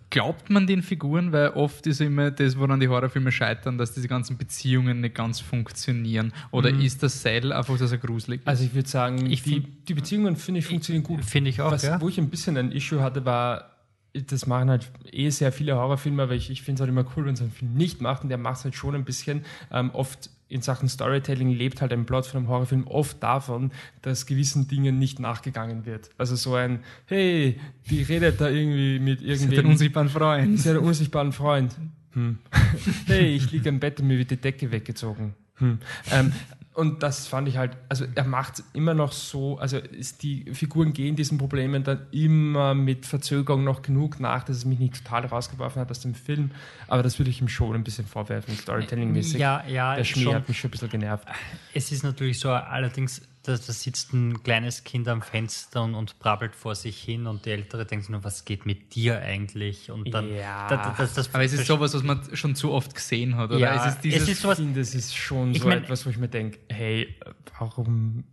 Glaubt 0.10 0.50
man 0.50 0.66
den 0.66 0.82
Figuren, 0.82 1.34
weil 1.34 1.50
oft 1.50 1.86
ist 1.88 2.00
immer 2.00 2.32
das, 2.32 2.58
woran 2.58 2.80
die 2.80 2.88
Horrorfilme 2.88 3.32
scheitern, 3.32 3.78
dass 3.78 3.94
diese 3.94 4.08
ganzen 4.08 4.38
Beziehungen 4.38 5.02
nicht 5.02 5.16
ganz 5.16 5.42
funktionieren. 5.42 6.32
Oder 6.52 6.70
ist 6.70 7.04
das 7.04 7.22
Seil 7.22 7.52
einfach, 7.52 7.78
dass 7.78 7.92
er 7.92 7.98
gruselig 7.98 8.42
ist? 8.42 8.48
Also 8.48 8.64
ich 8.64 8.74
würde 8.74 8.88
sagen, 8.88 9.26
Ich 9.30 9.44
die, 9.44 9.62
die 9.62 9.94
Beziehungen 9.94 10.38
finde 10.38 10.60
ich 10.60 10.68
funktionieren 10.68 11.04
gut. 11.04 11.26
Finde 11.26 11.50
ich 11.50 11.60
auch, 11.62 11.72
Was, 11.72 11.84
ja. 11.84 12.00
Wo 12.00 12.08
ich 12.08 12.18
ein 12.18 12.30
bisschen 12.30 12.56
ein 12.58 12.72
Issue 12.72 13.02
hatte, 13.02 13.26
war, 13.26 13.71
das 14.14 14.46
machen 14.46 14.70
halt 14.70 14.92
eh 15.12 15.30
sehr 15.30 15.52
viele 15.52 15.76
Horrorfilme, 15.76 16.24
aber 16.24 16.34
ich, 16.34 16.50
ich 16.50 16.62
finde 16.62 16.76
es 16.76 16.82
halt 16.82 16.90
immer 16.90 17.06
cool, 17.16 17.26
wenn 17.26 17.34
es 17.34 17.42
ein 17.42 17.52
Film 17.52 17.74
nicht 17.74 18.02
macht 18.02 18.24
und 18.24 18.30
der 18.30 18.38
macht 18.38 18.58
es 18.58 18.64
halt 18.66 18.76
schon 18.76 18.96
ein 18.96 19.06
bisschen. 19.06 19.46
Ähm, 19.72 19.92
oft 19.94 20.30
in 20.50 20.62
Sachen 20.62 20.90
Storytelling 20.90 21.50
lebt 21.50 21.82
halt 21.82 21.94
ein 21.94 22.06
Plot 22.06 22.26
von 22.26 22.40
einem 22.40 22.50
Horrorfilm 22.50 22.86
oft 22.88 23.24
davon, 23.24 23.72
dass 24.02 24.26
gewissen 24.26 24.68
Dingen 24.68 25.00
nicht 25.00 25.20
nachgegangen 25.20 25.86
wird. 25.86 26.10
Also 26.18 26.36
so 26.36 26.56
ein, 26.56 26.82
hey, 27.06 27.60
die 27.90 28.04
redet 28.04 28.42
da 28.42 28.50
irgendwie 28.50 29.00
mit 29.00 29.22
den 29.22 29.28
irgendwem. 29.30 29.70
unsichtbaren 29.70 30.10
Freund. 30.10 30.60
Sie 30.60 30.70
hat 30.70 30.76
einen 30.76 30.86
unsichtbaren 30.86 31.32
Freund. 31.32 31.76
Hm. 32.14 32.40
Hey, 33.06 33.36
ich 33.36 33.52
liege 33.52 33.70
im 33.70 33.80
Bett 33.80 34.00
und 34.00 34.08
mir 34.08 34.18
wird 34.18 34.32
die 34.32 34.38
Decke 34.38 34.72
weggezogen. 34.72 35.36
Hm. 35.56 35.80
Ähm, 36.12 36.34
und 36.74 37.04
das 37.04 37.28
fand 37.28 37.50
ich 37.50 37.58
halt, 37.58 37.76
also 37.90 38.06
er 38.16 38.24
macht 38.24 38.64
immer 38.74 38.94
noch 38.94 39.12
so, 39.12 39.58
also 39.58 39.78
ist 39.78 40.24
die 40.24 40.46
Figuren 40.54 40.94
gehen 40.94 41.18
diesen 41.18 41.38
Problemen 41.38 41.84
dann 41.84 42.08
immer 42.12 42.74
mit 42.74 43.06
Verzögerung 43.06 43.64
noch 43.66 43.82
genug 43.82 44.20
nach, 44.22 44.44
dass 44.44 44.58
es 44.58 44.66
mich 44.66 44.80
nicht 44.80 44.96
total 45.04 45.26
rausgeworfen 45.26 45.82
hat 45.82 45.92
aus 45.92 46.00
dem 46.00 46.16
Film. 46.16 46.52
Aber 46.88 47.04
das 47.04 47.20
würde 47.20 47.30
ich 47.30 47.42
ihm 47.42 47.50
schon 47.50 47.76
ein 47.76 47.84
bisschen 47.84 48.06
vorwerfen, 48.06 48.56
Storytelling-mäßig. 48.56 49.40
Ja, 49.40 49.66
ja, 49.68 49.96
Der 49.96 50.06
Schmäh 50.06 50.24
schon. 50.24 50.36
hat 50.36 50.48
mich 50.48 50.60
schon 50.60 50.70
ein 50.70 50.72
bisschen 50.72 50.90
genervt. 50.90 51.28
Es 51.74 51.92
ist 51.92 52.04
natürlich 52.04 52.40
so, 52.40 52.50
allerdings, 52.52 53.22
da, 53.44 53.54
da 53.54 53.58
sitzt 53.58 54.14
ein 54.14 54.44
kleines 54.44 54.84
Kind 54.84 55.08
am 55.08 55.22
Fenster 55.22 55.84
und, 55.84 55.96
und 55.96 56.20
brabbelt 56.20 56.56
vor 56.56 56.76
sich 56.76 57.02
hin 57.02 57.26
und 57.28 57.46
die 57.46 57.50
Ältere 57.52 57.86
denkt 57.86 58.10
nur, 58.10 58.24
was 58.24 58.46
geht 58.46 58.66
mit 58.66 58.94
dir 58.96 59.20
eigentlich? 59.20 59.90
Und 59.90 60.14
dann, 60.14 60.34
Ja. 60.36 60.68
da, 60.68 60.78
da, 60.78 60.96
das, 60.98 61.14
das 61.14 61.34
Aber 61.34 61.44
es 61.44 61.54
ist 61.54 61.66
sowas, 61.66 61.94
was 61.94 62.04
man 62.04 62.22
schon 62.36 62.56
zu 62.56 62.72
oft 62.72 62.94
gesehen 62.94 63.36
hat, 63.38 63.50
oder? 63.50 63.60
Ja, 63.60 63.74
es 63.88 63.96
ist 63.96 64.02
dieses, 64.04 64.24
es 64.24 64.30
ist 64.30 64.42
sowas, 64.42 64.60
Ich 64.60 64.66
finde, 64.66 64.80
das 64.80 64.94
ist 64.94 65.16
schon 65.16 65.52
Ich 65.52 65.62
so 65.62 65.68
mein- 65.68 65.84
etwas, 65.84 66.06
wo 66.06 66.10
ich 66.12 66.18
mir 66.18 66.28
denke, 66.30 66.60
hey, 66.70 67.16
warum 67.60 68.24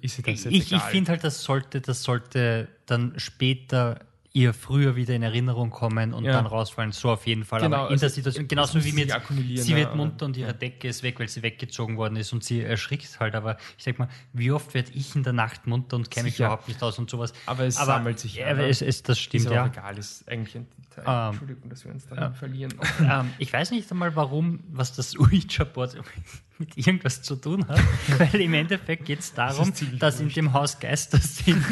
ist 0.00 0.16
sie 0.16 0.22
das 0.22 0.34
ich 0.38 0.44
jetzt 0.44 0.54
ich 0.54 0.72
egal? 0.72 0.80
finde 0.90 1.10
halt, 1.12 1.24
das 1.24 1.42
sollte, 1.42 1.80
das 1.80 2.02
sollte 2.02 2.68
dann 2.86 3.12
später 3.18 4.00
ihr 4.36 4.52
früher 4.52 4.96
wieder 4.96 5.14
in 5.14 5.22
Erinnerung 5.22 5.70
kommen 5.70 6.12
und 6.12 6.24
Ja. 6.24 6.32
dann 6.32 6.46
rausfallen, 6.46 6.90
so 6.90 7.08
auf 7.12 7.24
jeden 7.24 7.44
Fall. 7.44 7.60
Genau, 7.60 7.76
Aber 7.76 7.86
in 7.86 7.92
also 7.92 8.00
der 8.00 8.10
Situation, 8.10 8.48
genauso 8.48 8.84
wie 8.84 8.90
mit, 8.90 9.12
sie 9.60 9.70
ja, 9.70 9.76
wird 9.76 9.86
aber- 9.86 9.96
munter 9.96 10.26
und 10.26 10.36
ihre 10.36 10.52
Decke 10.52 10.88
ist 10.88 11.04
weg, 11.04 11.20
weil 11.20 11.28
sie 11.28 11.40
weggezogen 11.42 11.96
worden 11.96 12.16
ist 12.16 12.32
und 12.32 12.42
sie 12.42 12.60
erschrickt 12.60 13.20
halt. 13.20 13.36
Aber 13.36 13.56
ich 13.78 13.84
sag 13.84 13.96
mal, 14.00 14.08
wie 14.32 14.50
oft 14.50 14.74
werde 14.74 14.90
ich 14.92 15.14
in 15.14 15.22
der 15.22 15.32
Nacht 15.32 15.68
munter 15.68 15.94
und 15.94 16.10
kenne 16.10 16.24
mich 16.24 16.40
überhaupt 16.40 16.66
nicht 16.66 16.82
aus 16.82 16.98
und 16.98 17.08
sowas. 17.08 17.32
Aber 17.46 17.62
es 17.64 17.76
sammelt 17.76 18.18
sich, 18.18 18.34
Ja, 18.34 18.46
ja, 18.46 18.52
aber 18.54 18.62
ne? 18.62 18.68
es, 18.68 18.82
es, 18.82 19.04
das 19.04 19.20
stimmt, 19.20 19.44
ist 19.44 19.52
ja. 19.52 19.66
egal, 19.66 19.96
ist 19.98 20.28
eigentlich 20.28 20.56
ein 20.56 20.66
Detail. 20.90 21.04
Ähm, 21.06 21.30
Entschuldigung, 21.30 21.70
dass 21.70 21.84
wir 21.84 21.92
uns 21.92 22.06
dann 22.08 22.34
verlieren. 22.34 22.74
ähm, 23.08 23.30
ich 23.38 23.52
weiß 23.52 23.70
nicht 23.70 23.88
einmal, 23.92 24.16
warum, 24.16 24.58
was 24.72 24.92
das 24.96 25.16
Ouija-Board 25.18 25.96
mit 26.58 26.76
irgendwas 26.76 27.22
zu 27.22 27.36
tun 27.36 27.66
hat, 27.68 27.80
weil 28.18 28.40
im 28.40 28.54
Endeffekt 28.54 29.04
geht 29.04 29.20
es 29.20 29.32
darum, 29.32 29.72
dass 30.00 30.18
in 30.18 30.28
dem 30.28 30.52
Haus 30.52 30.80
Geister 30.80 31.18
sind. 31.18 31.64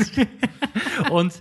Und 1.10 1.40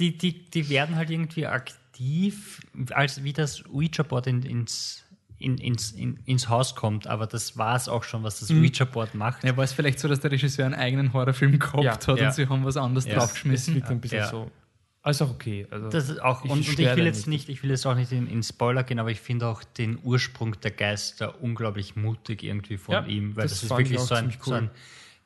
die, 0.00 0.16
die, 0.18 0.50
die 0.50 0.68
werden 0.70 0.96
halt 0.96 1.10
irgendwie 1.10 1.46
aktiv, 1.46 2.60
als 2.90 3.22
wie 3.22 3.32
das 3.32 3.64
Ouija-Board 3.66 4.26
in, 4.26 4.42
ins, 4.42 5.04
in, 5.38 5.58
ins, 5.58 5.92
in, 5.92 6.18
ins 6.24 6.48
Haus 6.48 6.74
kommt. 6.74 7.06
Aber 7.06 7.26
das 7.26 7.56
war 7.58 7.76
es 7.76 7.88
auch 7.88 8.02
schon, 8.04 8.22
was 8.22 8.40
das 8.40 8.50
Ouija-Board 8.50 9.14
macht. 9.14 9.44
ja, 9.44 9.56
war 9.56 9.64
es 9.64 9.72
vielleicht 9.72 9.98
so, 10.00 10.08
dass 10.08 10.20
der 10.20 10.30
Regisseur 10.30 10.64
einen 10.66 10.74
eigenen 10.74 11.12
Horrorfilm 11.12 11.58
gehabt 11.58 11.84
Ja, 11.84 11.92
hat 11.92 12.06
ja. 12.18 12.26
und 12.28 12.34
sie 12.34 12.48
haben 12.48 12.64
was 12.64 12.76
anderes 12.76 13.04
Ja. 13.04 13.12
Es 13.12 13.18
draufgeschmissen? 13.18 13.74
wirkt 13.76 13.90
ein 13.90 14.00
bisschen 14.00 14.18
Ja. 14.18 14.28
so. 14.28 14.50
Also 15.02 15.24
auch 15.24 15.30
okay. 15.30 15.66
Also 15.70 15.88
Das 15.88 16.10
ist 16.10 16.20
auch, 16.20 16.44
Ich 16.44 16.50
und, 16.50 16.58
und 16.68 16.78
ich 16.78 16.96
will 16.96 17.06
jetzt 17.06 17.26
nicht, 17.26 17.48
ich 17.48 17.62
will 17.62 17.70
jetzt 17.70 17.86
auch 17.86 17.94
nicht 17.94 18.12
in, 18.12 18.26
in 18.26 18.42
Spoiler 18.42 18.82
gehen, 18.84 18.98
aber 18.98 19.10
ich 19.10 19.20
finde 19.20 19.46
auch 19.46 19.64
den 19.64 19.98
Ursprung 20.02 20.60
der 20.60 20.72
Geister 20.72 21.40
unglaublich 21.42 21.96
mutig 21.96 22.42
irgendwie 22.42 22.76
von 22.76 22.92
Ja, 22.94 23.04
ihm, 23.06 23.34
weil 23.34 23.44
das 23.44 23.52
das, 23.52 23.62
ist 23.64 23.70
wirklich 23.70 23.98
so 23.98 24.14
ein, 24.14 24.20
ziemlich 24.30 24.38
so 24.42 24.50
cool. 24.50 24.56
ein, 24.58 24.70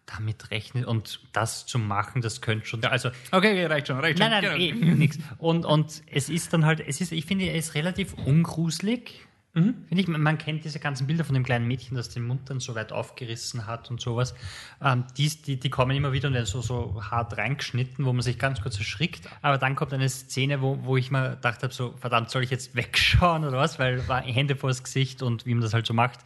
damit 0.07 0.51
rechnet 0.51 0.85
und 0.87 1.21
das 1.33 1.67
zu 1.67 1.79
machen, 1.79 2.21
das 2.23 2.41
könnte 2.41 2.67
schon, 2.67 2.85
also 2.85 3.11
Okay, 3.33 3.65
reicht 3.67 3.89
schon, 3.89 3.99
reicht 3.99 4.19
schon. 4.19 4.29
Nein, 4.31 4.43
nein, 4.45 4.59
Genau. 4.59 4.87
eh, 4.93 4.95
nix. 4.95 5.19
Und, 5.39 5.65
und 5.65 6.03
es 6.13 6.29
ist 6.29 6.53
dann 6.53 6.67
halt, 6.67 6.81
es 6.87 7.01
ist, 7.01 7.13
ich 7.13 7.25
finde, 7.25 7.47
er 7.47 7.55
ist 7.55 7.75
relativ 7.75 8.15
ungruselig. 8.15 9.27
Mhm. 9.55 9.85
Finde 9.87 10.03
ich, 10.03 10.09
man, 10.09 10.37
kennt 10.37 10.65
diese 10.65 10.81
ganzen 10.81 11.07
Bilder 11.07 11.25
von 11.25 11.35
dem 11.35 11.45
kleinen 11.45 11.69
Mädchen, 11.69 11.97
das 11.97 12.09
den 12.09 12.25
Mund 12.25 12.51
dann 12.51 12.59
so 12.59 12.75
weit 12.75 12.91
aufgerissen 12.91 13.69
hat 13.69 13.89
und 13.89 14.01
sowas. 14.01 14.35
Ähm, 14.83 15.05
die, 15.17 15.29
die, 15.29 15.61
die 15.61 15.71
kommen 15.71 15.97
immer 15.97 16.13
wieder 16.13 16.27
und 16.27 16.35
werden 16.35 16.47
so, 16.47 16.61
so 16.61 17.01
hart 17.09 17.39
reingeschnitten, 17.39 18.05
wo 18.05 18.13
man 18.13 18.23
sich 18.23 18.37
ganz 18.37 18.61
kurz 18.61 18.79
erschrickt. 18.79 19.29
Aber 19.43 19.57
dann 19.57 19.77
kommt 19.77 19.93
eine 19.93 20.09
Szene, 20.09 20.61
wo, 20.61 20.81
wo 20.83 20.97
ich 20.97 21.13
mir 21.13 21.37
gedacht 21.37 21.63
habe, 21.63 21.73
so, 21.73 21.95
verdammt, 22.01 22.31
soll 22.31 22.43
ich 22.43 22.51
jetzt 22.51 22.75
wegschauen 22.75 23.45
oder 23.45 23.59
was? 23.59 23.79
Weil 23.79 24.07
war 24.09 24.23
Hände 24.23 24.57
vors 24.57 24.83
Gesicht 24.83 25.23
und 25.23 25.47
wie 25.47 25.55
man 25.55 25.63
das 25.63 25.73
halt 25.73 25.87
so 25.87 25.95
macht. 25.95 26.19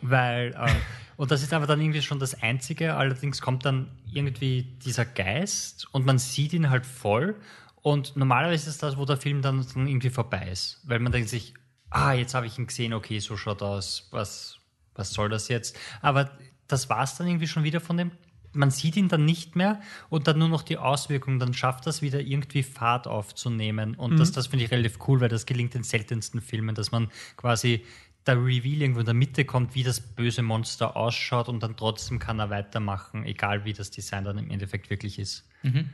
Weil, 0.00 0.54
äh, 0.58 0.70
und 1.18 1.30
das 1.30 1.42
ist 1.42 1.52
aber 1.52 1.66
dann 1.66 1.78
irgendwie 1.78 2.00
schon 2.00 2.18
das 2.18 2.42
Einzige. 2.42 2.94
Allerdings 2.94 3.42
kommt 3.42 3.66
dann 3.66 3.88
irgendwie 4.10 4.62
dieser 4.82 5.04
Geist 5.04 5.88
und 5.92 6.06
man 6.06 6.18
sieht 6.18 6.54
ihn 6.54 6.70
halt 6.70 6.86
voll. 6.86 7.36
Und 7.82 8.16
normalerweise 8.16 8.70
ist 8.70 8.82
das, 8.82 8.96
wo 8.96 9.04
der 9.04 9.18
Film 9.18 9.42
dann, 9.42 9.66
dann 9.74 9.86
irgendwie 9.86 10.10
vorbei 10.10 10.48
ist. 10.50 10.80
Weil 10.84 11.00
man 11.00 11.12
denkt 11.12 11.28
sich, 11.28 11.54
ah, 11.90 12.12
jetzt 12.12 12.34
habe 12.34 12.46
ich 12.46 12.58
ihn 12.58 12.66
gesehen, 12.66 12.94
okay, 12.94 13.18
so 13.18 13.36
schaut 13.36 13.62
aus, 13.62 14.08
was, 14.10 14.58
was 14.94 15.12
soll 15.12 15.28
das 15.28 15.48
jetzt? 15.48 15.78
Aber 16.00 16.30
das 16.66 16.88
war 16.88 17.02
es 17.02 17.16
dann 17.16 17.26
irgendwie 17.26 17.48
schon 17.48 17.64
wieder 17.64 17.80
von 17.80 17.96
dem. 17.96 18.12
Man 18.52 18.72
sieht 18.72 18.96
ihn 18.96 19.08
dann 19.08 19.24
nicht 19.24 19.54
mehr 19.54 19.80
und 20.08 20.26
dann 20.26 20.38
nur 20.38 20.48
noch 20.48 20.62
die 20.62 20.76
Auswirkungen, 20.76 21.38
dann 21.38 21.54
schafft 21.54 21.86
das 21.86 22.02
wieder 22.02 22.20
irgendwie 22.20 22.64
Fahrt 22.64 23.06
aufzunehmen. 23.06 23.94
Und 23.94 24.18
das, 24.18 24.32
das 24.32 24.48
finde 24.48 24.64
ich 24.64 24.72
relativ 24.72 24.98
cool, 25.06 25.20
weil 25.20 25.28
das 25.28 25.46
gelingt 25.46 25.76
in 25.76 25.84
seltensten 25.84 26.40
Filmen, 26.40 26.74
dass 26.74 26.90
man 26.90 27.10
quasi 27.36 27.84
der 28.26 28.36
Reveal 28.36 28.82
irgendwo 28.82 29.00
in 29.00 29.06
der 29.06 29.14
Mitte 29.14 29.44
kommt, 29.44 29.74
wie 29.74 29.82
das 29.82 30.00
böse 30.00 30.42
Monster 30.42 30.96
ausschaut 30.96 31.48
und 31.48 31.62
dann 31.62 31.76
trotzdem 31.76 32.18
kann 32.18 32.38
er 32.38 32.50
weitermachen, 32.50 33.24
egal 33.24 33.64
wie 33.64 33.72
das 33.72 33.90
Design 33.90 34.24
dann 34.24 34.38
im 34.38 34.50
Endeffekt 34.50 34.90
wirklich 34.90 35.18
ist. 35.18 35.44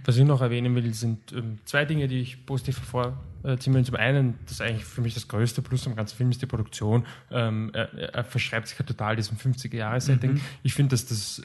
Was 0.05 0.17
ich 0.17 0.25
noch 0.25 0.41
erwähnen 0.41 0.75
will, 0.75 0.93
sind 0.95 1.33
ähm, 1.33 1.59
zwei 1.65 1.85
Dinge, 1.85 2.07
die 2.07 2.21
ich 2.21 2.47
positiv 2.47 2.81
hervorziehen 2.81 3.75
will. 3.75 3.85
Zum 3.85 3.97
einen, 3.97 4.39
das 4.45 4.53
ist 4.53 4.61
eigentlich 4.61 4.85
für 4.85 5.01
mich 5.01 5.15
das 5.15 5.27
größte 5.27 5.61
Plus 5.63 5.87
am 5.87 5.97
ganzen 5.97 6.17
Film, 6.17 6.31
ist 6.31 6.41
die 6.41 6.47
Produktion. 6.47 7.05
Ähm, 7.31 7.71
er, 7.73 7.93
er 8.15 8.25
verschreibt 8.25 8.69
sich 8.69 8.79
halt 8.79 8.89
total 8.89 9.17
diesem 9.17 9.37
50er-Jahre-Setting. 9.37 10.41
Ich 10.63 10.75
finde, 10.75 10.91
dass 10.91 11.07
das 11.07 11.43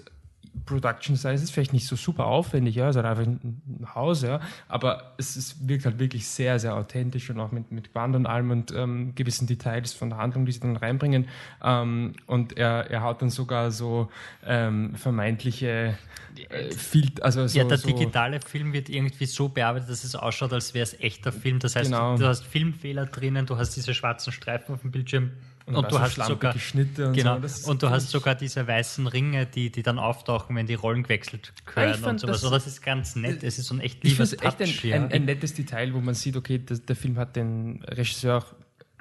Production 0.66 1.16
Size 1.16 1.36
ist 1.44 1.52
vielleicht 1.52 1.74
nicht 1.74 1.88
so 1.88 1.96
super 1.96 2.26
aufwendig, 2.26 2.76
ja, 2.76 2.90
ist 2.90 2.96
halt 2.98 3.06
einfach 3.06 3.24
ein, 3.24 3.62
Haus, 3.96 4.22
ja, 4.22 4.42
aber 4.68 5.14
es, 5.18 5.36
es 5.36 5.68
wirkt 5.68 5.86
halt 5.86 5.98
wirklich 6.00 6.28
sehr, 6.28 6.60
sehr 6.60 6.76
authentisch 6.76 7.30
und 7.30 7.40
auch 7.40 7.52
mit, 7.52 7.72
mit 7.72 7.90
Gewand 7.90 8.16
und 8.16 8.26
allem 8.26 8.52
und 8.52 8.72
ähm, 8.74 9.14
gewissen 9.16 9.48
Details 9.48 9.94
von 9.94 10.10
der 10.10 10.20
Handlung, 10.20 10.46
die 10.46 10.52
sie 10.52 10.60
dann 10.60 10.76
reinbringen. 10.76 11.28
Ähm, 11.64 12.14
und 12.28 12.58
er, 12.58 12.90
er 12.92 13.04
haut 13.04 13.22
dann 13.22 13.30
sogar 13.30 13.72
so 13.72 14.10
ähm, 14.46 14.96
vermeintliche 14.96 15.98
äh, 16.50 16.72
Filter, 16.72 17.24
also 17.24 17.48
so, 17.48 17.58
ja, 17.58 17.64
der 17.66 17.78
so, 17.78 17.88
digitale 17.88 18.40
Film 18.42 18.74
wird 18.74 18.90
irgendwie 18.90 19.26
so 19.26 19.50
bearbeitet, 19.50 19.90
dass 19.90 20.04
es 20.04 20.16
ausschaut, 20.16 20.54
als 20.54 20.74
wäre 20.74 20.84
es 20.84 21.00
echter 21.00 21.32
Film. 21.32 21.60
Das 21.60 21.76
heißt, 21.76 21.90
Genau. 21.90 22.16
du, 22.16 22.24
du 22.24 22.28
hast 22.28 22.46
Filmfehler 22.46 23.06
drinnen, 23.06 23.46
du 23.46 23.58
hast 23.58 23.76
diese 23.76 23.94
schwarzen 23.94 24.32
Streifen 24.32 24.76
auf 24.76 24.82
dem 24.82 24.92
Bildschirm 24.92 25.32
und, 25.66 25.76
auch 25.76 25.88
du 25.88 26.00
hast 26.00 26.16
sogar 26.16 26.58
Schnitte 26.58 27.08
und 27.08 27.14
genau, 27.14 27.40
so. 27.40 27.46
Ist 27.46 27.68
und 27.68 27.84
du 27.84 27.90
hast 27.90 28.10
sogar 28.10 28.36
diese 28.36 28.68
weißen 28.68 29.08
Ringe, 29.08 29.46
die, 29.46 29.72
die 29.72 29.84
dann 29.84 30.00
auftauchen, 30.00 30.56
wenn 30.56 30.68
die 30.68 30.74
Rollen 30.74 31.04
gewechselt 31.04 31.54
werden 31.76 32.02
fand 32.02 32.14
und 32.14 32.20
sowas. 32.20 32.42
das- 32.42 32.44
und 32.44 32.52
das 32.52 32.68
ist 32.68 32.82
ganz 32.82 33.16
nett. 33.16 33.44
Es 33.44 33.60
ist 33.60 33.68
so 33.68 33.76
ein 33.76 33.80
echt 33.80 34.04
Ich 34.04 34.12
lieber 34.12 34.26
finde 34.26 34.38
es 34.38 34.44
echt 34.44 34.58
Touch. 34.60 34.84
ein, 34.86 34.90
ja. 34.90 34.96
ein, 34.96 35.12
ein 35.12 35.26
nettes 35.26 35.54
Detail, 35.54 35.94
wo 35.94 36.00
man 36.00 36.16
sieht, 36.16 36.36
okay, 36.36 36.62
das, 36.66 36.84
der 36.86 36.96
Film 36.96 37.18
hat 37.18 37.36
den 37.36 37.84
Regisseur 37.88 38.38
auch 38.38 38.46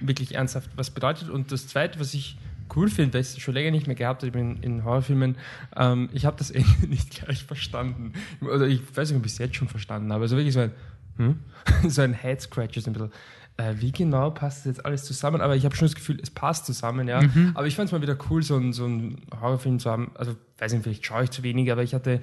wirklich 0.01 0.35
ernsthaft 0.35 0.71
was 0.77 0.91
bedeutet. 0.91 1.31
Und 1.31 1.53
das 1.53 1.67
Zweite, 1.67 2.01
was 2.01 2.15
ich 2.15 2.37
cool 2.75 2.89
finde, 2.89 3.15
weil 3.15 3.23
ich 3.23 3.29
es 3.29 3.41
schon 3.41 3.55
länger 3.55 3.71
nicht 3.71 3.87
mehr 3.87 3.97
gehabt 3.97 4.23
habe 4.23 4.39
in, 4.39 4.63
in 4.63 4.85
Horrorfilmen, 4.85 5.37
ähm, 5.77 6.09
ich 6.13 6.25
habe 6.25 6.37
das 6.39 6.51
Ende 6.51 6.87
nicht 6.89 7.11
gleich 7.11 7.45
verstanden. 7.45 8.13
Oder 8.41 8.67
ich 8.67 8.81
weiß 8.95 9.11
nicht, 9.11 9.19
ob 9.19 9.27
ich 9.27 9.33
es 9.33 9.39
jetzt 9.39 9.57
schon 9.57 9.69
verstanden 9.69 10.13
habe. 10.13 10.23
Also 10.23 10.37
wirklich 10.37 10.55
so 10.55 10.61
ein, 10.61 10.73
hm? 11.17 11.41
so 11.89 12.03
ein 12.03 12.15
Head-Scratch, 12.15 12.79
so 12.81 12.91
ein 12.91 12.93
bisschen. 12.93 13.13
Äh, 13.61 13.81
wie 13.81 13.93
genau 13.93 14.31
passt 14.31 14.61
das 14.61 14.77
jetzt 14.77 14.87
alles 14.87 15.05
zusammen? 15.05 15.41
Aber 15.41 15.55
ich 15.55 15.65
habe 15.65 15.77
schon 15.77 15.87
das 15.87 15.95
Gefühl, 15.95 16.19
es 16.23 16.31
passt 16.31 16.67
zusammen, 16.67 17.09
ja. 17.09 17.21
Aber 17.55 17.67
ich 17.67 17.77
fand 17.77 17.89
es 17.89 17.93
mal 17.93 18.01
wieder 18.01 18.17
cool, 18.31 18.43
so, 18.43 18.57
ein, 18.57 18.73
so 18.73 18.85
einen 18.85 19.21
Horrorfilm 19.39 19.79
zu 19.79 19.91
haben. 19.91 20.13
Also, 20.15 20.35
weiß 20.59 20.73
nicht, 20.73 20.83
vielleicht 20.83 21.05
schaue 21.05 21.25
ich 21.25 21.31
zu 21.31 21.43
wenig, 21.43 21.71
aber 21.71 21.83
ich 21.83 21.95
hatte 21.95 22.21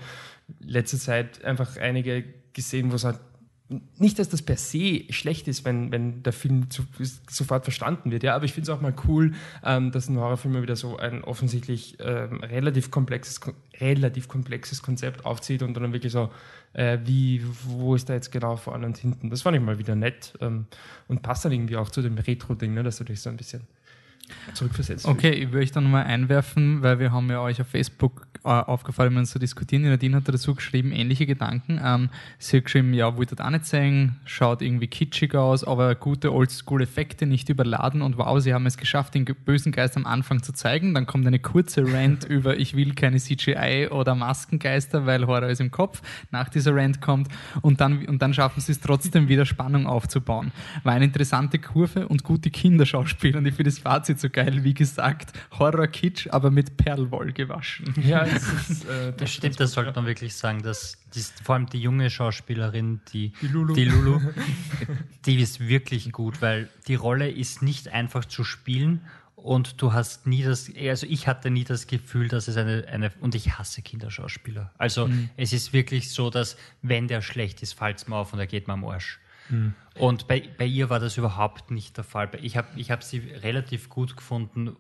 letzte 0.60 0.98
Zeit 0.98 1.44
einfach 1.44 1.78
einige 1.78 2.24
gesehen, 2.54 2.92
wo 2.92 2.96
es 2.96 3.04
halt 3.04 3.20
nicht, 3.98 4.18
dass 4.18 4.30
das 4.30 4.42
per 4.42 4.56
se 4.56 5.04
schlecht 5.10 5.48
ist, 5.50 5.66
wenn, 5.66 5.92
wenn 5.92 6.24
der 6.24 6.32
Film 6.32 6.70
zu, 6.70 6.84
sofort 7.30 7.66
verstanden 7.66 8.12
wird, 8.12 8.24
ja, 8.24 8.34
aber 8.34 8.46
ich 8.46 8.54
finde 8.54 8.72
es 8.72 8.78
auch 8.78 8.82
mal 8.82 8.94
cool, 9.08 9.34
ähm, 9.64 9.92
dass 9.92 10.08
ein 10.08 10.18
Horrorfilm 10.18 10.54
mal 10.54 10.62
wieder 10.62 10.78
so 10.78 10.96
ein 10.98 11.22
offensichtlich 11.24 11.98
ähm, 12.00 12.40
relativ, 12.42 12.92
komplexes, 12.92 13.42
relativ 13.82 14.30
komplexes 14.30 14.82
Konzept 14.82 15.26
aufzieht 15.26 15.64
und 15.64 15.74
dann 15.74 15.92
wirklich 15.92 16.14
so, 16.14 16.32
äh, 16.74 17.00
wie, 17.06 17.44
wo 17.66 17.96
ist 17.96 18.10
da 18.10 18.14
jetzt 18.14 18.32
genau 18.32 18.56
vorne 18.56 18.86
und 18.86 18.98
hinten. 18.98 19.30
Das 19.30 19.42
fand 19.42 19.58
ich 19.58 19.64
mal 19.64 19.80
wieder 19.80 19.96
nett 19.96 20.34
ähm, 20.42 20.66
und 21.08 21.22
passt 21.22 21.46
dann 21.46 21.52
irgendwie 21.52 21.78
auch 21.78 21.90
zu 21.90 22.02
dem 22.02 22.18
Retro-Ding, 22.18 22.74
ne, 22.74 22.84
dass 22.84 22.98
du 22.98 23.04
dich 23.04 23.22
so 23.22 23.30
ein 23.30 23.38
bisschen 23.38 23.62
zurückversetzt. 24.54 25.06
Okay, 25.06 25.32
ich 25.32 25.52
würde 25.52 25.64
euch 25.64 25.72
da 25.72 25.82
nochmal 25.82 26.06
einwerfen, 26.06 26.82
weil 26.82 27.00
wir 27.00 27.12
haben 27.12 27.30
ja 27.30 27.42
euch 27.42 27.62
auf 27.62 27.68
Facebook 27.68 28.28
äh, 28.44 28.50
aufgefallen, 28.50 29.12
wenn 29.16 29.22
wir 29.22 29.26
so 29.26 29.40
diskutieren. 29.40 29.84
Nadine 29.84 30.18
hat 30.18 30.28
dazu 30.28 30.56
geschrieben, 30.56 30.92
ähnliche 30.92 31.26
Gedanken. 31.26 31.80
Ähm, 31.84 32.10
sie 32.40 32.58
hat 32.58 32.66
geschrieben, 32.66 32.94
ja, 32.94 33.16
wollte 33.18 33.36
das 33.36 33.46
auch 33.46 33.50
nicht 33.50 33.66
sagen, 33.66 34.18
schaut 34.26 34.62
irgendwie 34.62 34.88
kitschig 34.88 35.36
aus, 35.36 35.64
aber 35.64 35.96
gute 35.96 36.34
Oldschool-Effekte, 36.34 37.26
nicht 37.26 37.50
überladen 37.50 38.02
und 38.02 38.18
wow, 38.18 38.40
sie 38.40 38.54
haben 38.54 38.66
es 38.66 38.78
geschafft, 38.78 39.16
den 39.16 39.26
bösen 39.26 39.72
Geist 39.72 39.98
am 39.98 40.06
Anfang 40.06 40.42
zu 40.42 40.54
zeigen. 40.54 40.94
Dann 40.94 41.06
kommt 41.06 41.28
eine 41.28 41.40
kurze 41.40 41.92
Rant 41.92 42.24
über, 42.30 42.58
ich 42.58 42.76
will 42.76 42.94
keine 42.94 43.18
CGI 43.18 43.90
oder 43.92 44.16
Maskengeister, 44.16 45.06
weil 45.06 45.28
Horror 45.28 45.50
ist 45.50 45.62
im 45.62 45.72
Kopf. 45.72 46.02
Nach 46.32 46.50
dieser 46.50 46.76
Rant 46.76 47.02
kommt 47.02 47.28
und 47.62 47.82
dann, 47.82 48.06
und 48.06 48.22
dann 48.22 48.34
schaffen 48.34 48.62
sie 48.62 48.72
es 48.72 48.80
trotzdem 48.80 49.28
wieder 49.28 49.46
Spannung 49.46 49.88
aufzubauen. 49.88 50.52
War 50.84 50.94
eine 50.94 51.06
interessante 51.06 51.60
Kurve 51.60 52.08
und 52.08 52.24
gute 52.24 52.50
Kinderschauspieler 52.50 53.40
und 53.40 53.46
ich 53.46 53.56
finde 53.56 53.70
das 53.70 53.80
Fazit 53.80 54.07
so 54.16 54.30
geil, 54.30 54.64
wie 54.64 54.74
gesagt, 54.74 55.34
Horror-Kitsch, 55.60 56.28
aber 56.32 56.52
mit 56.52 56.78
Perlwoll 56.78 57.34
gewaschen. 57.34 57.94
Ja, 58.02 58.26
es 58.26 58.48
ist, 58.70 58.86
äh, 58.86 59.14
Das 59.18 59.32
stimmt, 59.32 59.60
das 59.60 59.74
sollte 59.74 59.92
man 59.96 60.06
wirklich 60.06 60.36
sagen, 60.36 60.62
dass 60.64 60.98
die, 61.14 61.22
vor 61.44 61.56
allem 61.56 61.66
die 61.68 61.80
junge 61.82 62.10
Schauspielerin, 62.10 63.02
die, 63.14 63.34
Die 63.42 63.48
Lulu. 63.48 63.74
die, 63.74 63.86
Lulu, 63.86 64.22
die 65.26 65.40
ist 65.42 65.60
wirklich 65.68 66.12
gut, 66.12 66.42
weil 66.42 66.70
die 66.88 66.96
Rolle 66.96 67.30
ist 67.30 67.62
nicht 67.62 67.90
einfach 67.90 68.26
zu 68.26 68.44
spielen 68.44 69.02
und 69.36 69.82
du 69.82 69.94
hast 69.94 70.28
nie 70.28 70.44
das, 70.44 70.70
also 70.76 71.06
ich 71.08 71.28
hatte 71.28 71.50
nie 71.52 71.64
das 71.64 71.88
Gefühl, 71.88 72.28
dass 72.28 72.48
es 72.48 72.58
eine, 72.58 72.86
eine 72.92 73.12
und 73.22 73.36
ich 73.36 73.58
hasse 73.58 73.82
Kinderschauspieler. 73.82 74.72
Also 74.78 75.10
es 75.38 75.54
ist 75.54 75.74
wirklich 75.74 76.10
so, 76.12 76.30
dass 76.30 76.58
wenn 76.82 77.08
der 77.08 77.22
schlecht 77.22 77.62
ist, 77.62 77.74
fällt 77.74 77.98
es 77.98 78.08
mir 78.08 78.16
auf 78.16 78.34
und 78.34 78.40
er 78.40 78.48
geht 78.48 78.68
mir 78.68 78.74
am 78.74 78.84
Arsch. 78.86 79.20
Und 79.98 80.28
bei, 80.28 80.44
bei 80.58 80.66
ihr 80.66 80.90
war 80.90 81.00
das 81.00 81.18
überhaupt 81.18 81.72
nicht 81.72 81.98
der 81.98 82.04
Fall. 82.04 82.30
Ich 82.42 82.58
habe 82.58 82.68
ich 82.76 82.92
hab 82.92 83.04
sie 83.04 83.20
relativ 83.20 83.90
gut 83.90 84.16
gefunden. 84.18 84.76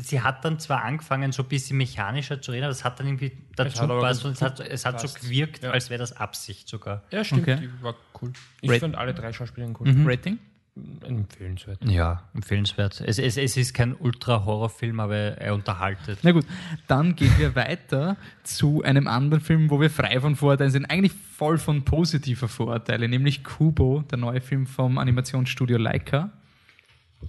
Sie 0.00 0.20
hat 0.20 0.44
dann 0.44 0.58
zwar 0.58 0.82
angefangen, 0.82 1.30
so 1.30 1.42
ein 1.44 1.48
bisschen 1.48 1.76
mechanischer 1.76 2.42
zu 2.42 2.50
reden, 2.50 2.64
aber 2.64 2.70
das 2.72 2.82
hat 2.84 2.98
dann 2.98 3.06
irgendwie 3.06 3.32
dazu 3.54 3.86
gepasst 3.86 4.24
und 4.24 4.32
es 4.32 4.42
hat, 4.42 4.58
es 4.58 4.84
hat 4.84 5.00
so 5.00 5.08
gewirkt, 5.20 5.62
Ja. 5.62 5.70
als 5.70 5.88
wäre 5.88 5.98
das 6.00 6.12
Absicht 6.16 6.68
sogar. 6.68 7.02
Ja, 7.12 7.22
stimmt, 7.22 7.42
Okay. 7.42 7.56
die 7.60 7.82
war 7.82 7.94
cool. 8.20 8.32
Ich 8.60 8.68
Rate- 8.70 8.80
fand 8.80 8.96
alle 8.96 9.14
drei 9.14 9.32
Schauspieler 9.32 9.68
cool. 9.78 9.94
Rating? 10.04 10.38
Empfehlenswert. 10.74 11.84
Ja, 11.84 12.22
empfehlenswert. 12.32 13.02
Es, 13.02 13.18
es, 13.18 13.36
es 13.36 13.58
ist 13.58 13.74
kein 13.74 13.94
Ultra-Horrorfilm, 13.94 15.00
aber 15.00 15.16
er 15.16 15.52
unterhaltet. 15.52 16.20
Na 16.22 16.32
gut, 16.32 16.46
dann 16.86 17.14
gehen 17.14 17.32
wir 17.36 17.54
weiter 17.54 18.16
zu 18.42 18.82
einem 18.82 19.06
anderen 19.06 19.42
Film, 19.42 19.68
wo 19.68 19.80
wir 19.80 19.90
frei 19.90 20.18
von 20.18 20.34
Vorurteilen 20.34 20.72
sind. 20.72 20.86
Eigentlich 20.86 21.12
voll 21.12 21.58
von 21.58 21.84
positiver 21.84 22.48
Vorurteile, 22.48 23.06
nämlich 23.06 23.44
Kubo, 23.44 24.02
der 24.10 24.16
neue 24.16 24.40
Film 24.40 24.66
vom 24.66 24.96
Animationsstudio 24.96 25.76
Leica. 25.76 26.30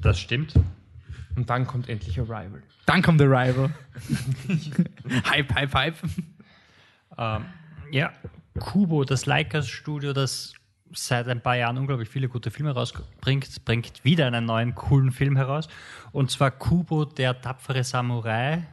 Das 0.02 0.20
stimmt. 0.20 0.53
Und 1.36 1.49
dann 1.49 1.68
kommt 1.68 1.90
endlich 1.90 2.18
Arrival. 2.20 2.64
Dann 2.86 3.02
kommt 3.02 3.22
Arrival. 3.22 3.72
hype, 5.30 5.53
hype, 5.53 5.74
hype. 5.74 5.95
Ähm, 7.18 7.45
ja, 7.91 8.14
Kubo, 8.60 9.03
das 9.03 9.26
Leica-Studio, 9.26 10.14
das 10.14 10.53
seit 10.94 11.28
ein 11.28 11.41
paar 11.41 11.56
Jahren 11.56 11.78
unglaublich 11.78 12.10
viele 12.10 12.30
gute 12.30 12.52
Filme 12.52 12.72
rausbringt, 12.72 13.65
bringt 13.65 14.03
wieder 14.03 14.28
einen 14.28 14.45
neuen 14.45 14.76
coolen 14.76 15.11
Film 15.11 15.36
heraus. 15.36 15.68
Und 16.11 16.32
zwar 16.32 16.52
Kubo, 16.52 17.06
der 17.06 17.41
tapfere 17.41 17.84
Samurai, 17.84 18.64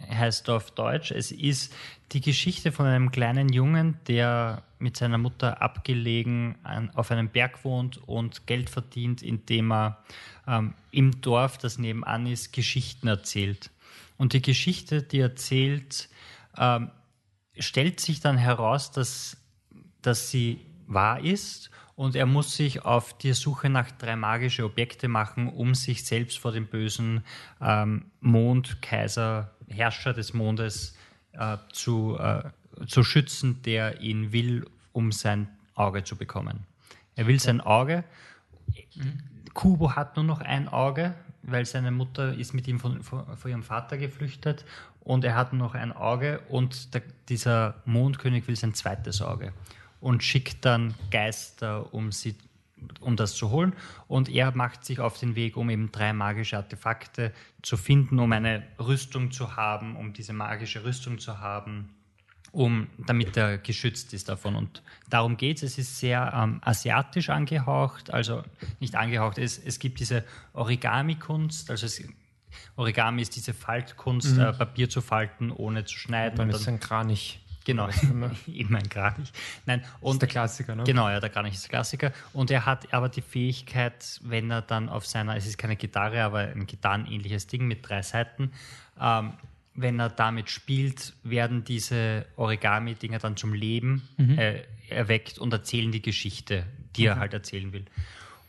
heißt 0.00 0.48
auf 0.50 0.70
Deutsch. 0.70 1.10
Es 1.10 1.32
ist 1.32 1.74
die 2.12 2.20
Geschichte 2.20 2.72
von 2.72 2.86
einem 2.86 3.10
kleinen 3.10 3.48
Jungen, 3.48 3.98
der 4.06 4.62
mit 4.78 4.96
seiner 4.96 5.18
Mutter 5.18 5.60
abgelegen 5.60 6.56
an, 6.62 6.90
auf 6.90 7.10
einem 7.10 7.28
Berg 7.28 7.64
wohnt 7.64 7.98
und 8.08 8.46
Geld 8.46 8.70
verdient, 8.70 9.22
indem 9.22 9.72
er 9.72 10.04
ähm, 10.46 10.74
im 10.92 11.20
Dorf, 11.20 11.58
das 11.58 11.78
nebenan 11.78 12.26
ist, 12.26 12.52
Geschichten 12.52 13.08
erzählt. 13.08 13.70
Und 14.16 14.32
die 14.32 14.42
Geschichte, 14.42 15.02
die 15.02 15.18
er 15.18 15.30
erzählt, 15.30 16.08
ähm, 16.56 16.90
stellt 17.58 18.00
sich 18.00 18.20
dann 18.20 18.38
heraus, 18.38 18.92
dass, 18.92 19.36
dass 20.00 20.30
sie 20.30 20.60
wahr 20.88 21.20
ist 21.20 21.70
und 21.94 22.16
er 22.16 22.26
muss 22.26 22.56
sich 22.56 22.84
auf 22.84 23.16
die 23.18 23.32
Suche 23.32 23.68
nach 23.68 23.90
drei 23.90 24.16
magische 24.16 24.64
Objekte 24.64 25.08
machen, 25.08 25.48
um 25.48 25.74
sich 25.74 26.04
selbst 26.04 26.38
vor 26.38 26.52
dem 26.52 26.66
bösen 26.66 27.22
ähm, 27.60 28.06
Mond, 28.20 28.80
Kaiser, 28.82 29.50
Herrscher 29.68 30.12
des 30.12 30.32
Mondes 30.32 30.96
äh, 31.32 31.56
zu, 31.72 32.16
äh, 32.18 32.42
zu 32.86 33.04
schützen, 33.04 33.62
der 33.62 34.00
ihn 34.00 34.32
will, 34.32 34.64
um 34.92 35.12
sein 35.12 35.48
Auge 35.74 36.04
zu 36.04 36.16
bekommen. 36.16 36.66
Er 37.16 37.26
will 37.26 37.40
sein 37.40 37.60
Auge. 37.60 38.04
Kubo 39.52 39.96
hat 39.96 40.16
nur 40.16 40.24
noch 40.24 40.40
ein 40.40 40.68
Auge, 40.68 41.14
weil 41.42 41.66
seine 41.66 41.90
Mutter 41.90 42.32
ist 42.32 42.54
mit 42.54 42.68
ihm 42.68 42.78
von, 42.78 43.02
von, 43.02 43.36
von 43.36 43.50
ihrem 43.50 43.62
Vater 43.62 43.98
geflüchtet 43.98 44.64
und 45.00 45.24
er 45.24 45.34
hat 45.34 45.52
nur 45.52 45.66
noch 45.66 45.74
ein 45.74 45.92
Auge 45.92 46.40
und 46.48 46.94
der, 46.94 47.02
dieser 47.28 47.82
Mondkönig 47.84 48.46
will 48.46 48.56
sein 48.56 48.74
zweites 48.74 49.20
Auge 49.20 49.52
und 50.00 50.22
schickt 50.22 50.64
dann 50.64 50.94
Geister, 51.10 51.92
um, 51.92 52.12
sie, 52.12 52.34
um 53.00 53.16
das 53.16 53.34
zu 53.34 53.50
holen. 53.50 53.74
Und 54.06 54.28
er 54.28 54.54
macht 54.54 54.84
sich 54.84 55.00
auf 55.00 55.18
den 55.18 55.34
Weg, 55.34 55.56
um 55.56 55.70
eben 55.70 55.90
drei 55.92 56.12
magische 56.12 56.56
Artefakte 56.56 57.32
zu 57.62 57.76
finden, 57.76 58.18
um 58.18 58.32
eine 58.32 58.62
Rüstung 58.78 59.30
zu 59.30 59.56
haben, 59.56 59.96
um 59.96 60.12
diese 60.12 60.32
magische 60.32 60.84
Rüstung 60.84 61.18
zu 61.18 61.40
haben, 61.40 61.90
um, 62.52 62.86
damit 63.06 63.36
er 63.36 63.58
geschützt 63.58 64.14
ist 64.14 64.28
davon. 64.28 64.56
Und 64.56 64.82
darum 65.10 65.36
geht 65.36 65.58
es. 65.58 65.72
Es 65.72 65.78
ist 65.78 65.98
sehr 65.98 66.32
ähm, 66.34 66.60
asiatisch 66.64 67.30
angehaucht, 67.30 68.12
also 68.12 68.42
nicht 68.80 68.94
angehaucht. 68.94 69.38
Es, 69.38 69.58
es 69.58 69.78
gibt 69.78 70.00
diese 70.00 70.24
Origami-Kunst, 70.54 71.70
also 71.70 71.86
es, 71.86 72.02
Origami 72.76 73.22
ist 73.22 73.36
diese 73.36 73.52
Faltkunst, 73.52 74.38
äh, 74.38 74.52
Papier 74.52 74.88
zu 74.88 75.00
falten, 75.00 75.50
ohne 75.50 75.84
zu 75.84 75.98
schneiden. 75.98 76.36
Dann 76.36 76.50
ist 76.50 76.68
ein 76.68 76.80
Kranich. 76.80 77.40
Genau, 77.68 77.86
immer. 78.02 78.30
immer 78.46 78.78
ein 78.78 78.88
Kranich. 78.88 79.30
Nein, 79.66 79.80
Das 79.80 79.90
ist 79.90 80.02
und 80.02 80.22
der 80.22 80.28
Klassiker, 80.28 80.74
ne? 80.74 80.84
Genau, 80.84 81.10
ja, 81.10 81.20
der 81.20 81.28
Kranich 81.28 81.52
ist 81.52 81.64
der 81.64 81.68
Klassiker. 81.68 82.12
Und 82.32 82.50
er 82.50 82.64
hat 82.64 82.94
aber 82.94 83.10
die 83.10 83.20
Fähigkeit, 83.20 84.18
wenn 84.24 84.50
er 84.50 84.62
dann 84.62 84.88
auf 84.88 85.06
seiner, 85.06 85.36
es 85.36 85.46
ist 85.46 85.58
keine 85.58 85.76
Gitarre, 85.76 86.22
aber 86.22 86.38
ein 86.38 86.66
gitarrenähnliches 86.66 87.46
Ding 87.46 87.66
mit 87.66 87.86
drei 87.86 88.00
Seiten, 88.00 88.52
ähm, 88.98 89.34
wenn 89.74 90.00
er 90.00 90.08
damit 90.08 90.48
spielt, 90.48 91.12
werden 91.22 91.62
diese 91.62 92.24
Origami-Dinger 92.36 93.18
dann 93.18 93.36
zum 93.36 93.52
Leben 93.52 94.08
äh, 94.38 94.62
erweckt 94.88 95.38
und 95.38 95.52
erzählen 95.52 95.92
die 95.92 96.02
Geschichte, 96.02 96.64
die 96.96 97.04
er 97.04 97.18
halt 97.18 97.34
erzählen 97.34 97.70
will. 97.74 97.84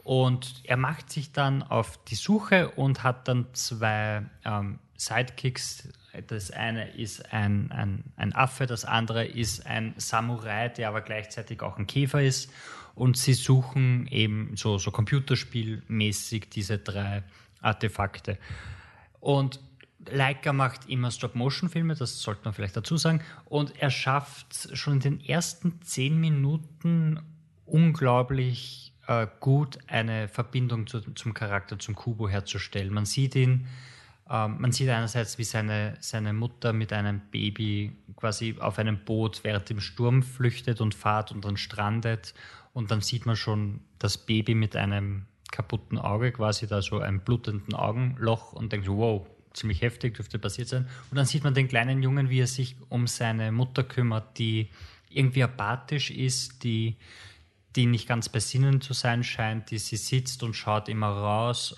Und 0.04 0.62
er 0.64 0.78
macht 0.78 1.12
sich 1.12 1.34
dann 1.34 1.62
auf 1.62 2.00
die 2.06 2.16
Suche 2.16 2.70
und 2.70 3.04
hat 3.04 3.28
dann 3.28 3.48
zwei 3.54 4.24
ähm, 4.46 4.80
Sidekicks. 5.00 5.88
Das 6.28 6.52
eine 6.52 6.90
ist 6.90 7.32
ein, 7.32 7.72
ein, 7.72 8.04
ein 8.18 8.36
Affe, 8.36 8.66
das 8.66 8.84
andere 8.84 9.26
ist 9.26 9.66
ein 9.66 9.94
Samurai, 9.98 10.70
der 10.70 10.90
aber 10.90 11.02
gleichzeitig 11.02 11.62
auch 11.62 11.78
ein 11.78 11.88
Käfer 11.88 12.22
ist. 12.22 12.52
Und 12.96 13.16
sie 13.18 13.34
suchen 13.34 14.08
eben 14.08 14.58
so, 14.58 14.78
so 14.78 14.92
computerspielmäßig 14.92 16.50
diese 16.50 16.80
drei 16.80 17.24
Artefakte. 17.62 18.38
Und 19.22 19.62
Leica 20.06 20.52
macht 20.54 20.90
immer 20.90 21.12
Stop-Motion-Filme, 21.12 21.96
das 21.96 22.22
sollte 22.22 22.42
man 22.44 22.54
vielleicht 22.54 22.76
dazu 22.76 22.98
sagen. 22.98 23.22
Und 23.46 23.82
er 23.82 23.92
schafft 23.92 24.76
schon 24.78 24.96
in 24.96 25.00
den 25.00 25.22
ersten 25.22 25.82
zehn 25.82 26.20
Minuten 26.20 27.22
unglaublich 27.66 28.94
äh, 29.08 29.28
gut 29.40 29.80
eine 29.88 30.28
Verbindung 30.28 30.88
zu, 30.88 31.02
zum 31.02 31.34
Charakter, 31.34 31.80
zum 31.80 31.96
Kubo 31.96 32.28
herzustellen. 32.28 32.94
Man 32.94 33.06
sieht 33.06 33.36
ihn, 33.36 33.68
man 34.30 34.72
sieht 34.72 34.90
einerseits, 34.90 35.40
wie 35.40 35.44
seine, 35.44 35.98
seine 36.02 36.34
Mutter 36.34 36.72
mit 36.72 36.94
einem 36.94 37.20
Baby 37.32 37.96
quasi 38.16 38.56
auf 38.60 38.78
einem 38.78 39.00
Boot 39.04 39.44
während 39.44 39.70
dem 39.70 39.82
Sturm 39.82 40.22
flüchtet 40.22 40.82
und 40.82 40.94
fahrt 40.94 41.32
und 41.32 41.46
dann 41.46 41.58
strandet. 41.58 42.36
Und 42.74 42.92
dann 42.92 43.02
sieht 43.02 43.26
man 43.26 43.36
schon 43.36 43.82
das 43.98 44.18
Baby 44.20 44.54
mit 44.54 44.76
einem 44.76 45.26
kaputten 45.52 45.98
Auge, 45.98 46.32
quasi 46.32 46.68
da 46.68 46.84
so 46.84 47.00
einem 47.00 47.22
blutenden 47.22 47.74
Augenloch 47.74 48.54
und 48.54 48.72
denkt 48.72 48.86
so, 48.86 48.98
wow, 48.98 49.28
ziemlich 49.54 49.82
heftig, 49.82 50.14
dürfte 50.14 50.38
passiert 50.38 50.68
sein. 50.68 50.88
Und 51.10 51.18
dann 51.18 51.26
sieht 51.26 51.44
man 51.44 51.56
den 51.56 51.68
kleinen 51.68 52.04
Jungen, 52.04 52.30
wie 52.30 52.42
er 52.42 52.48
sich 52.48 52.76
um 52.90 53.08
seine 53.08 53.52
Mutter 53.52 53.84
kümmert, 53.84 54.38
die 54.38 54.70
irgendwie 55.10 55.42
apathisch 55.42 56.12
ist, 56.12 56.64
die, 56.64 56.98
die 57.76 57.88
nicht 57.88 58.08
ganz 58.08 58.30
bei 58.30 58.40
Sinnen 58.40 58.80
zu 58.80 58.94
sein 58.94 59.24
scheint, 59.24 59.72
die 59.72 59.80
sie 59.80 59.98
sitzt 59.98 60.44
und 60.44 60.54
schaut 60.54 60.88
immer 60.88 61.10
raus 61.10 61.76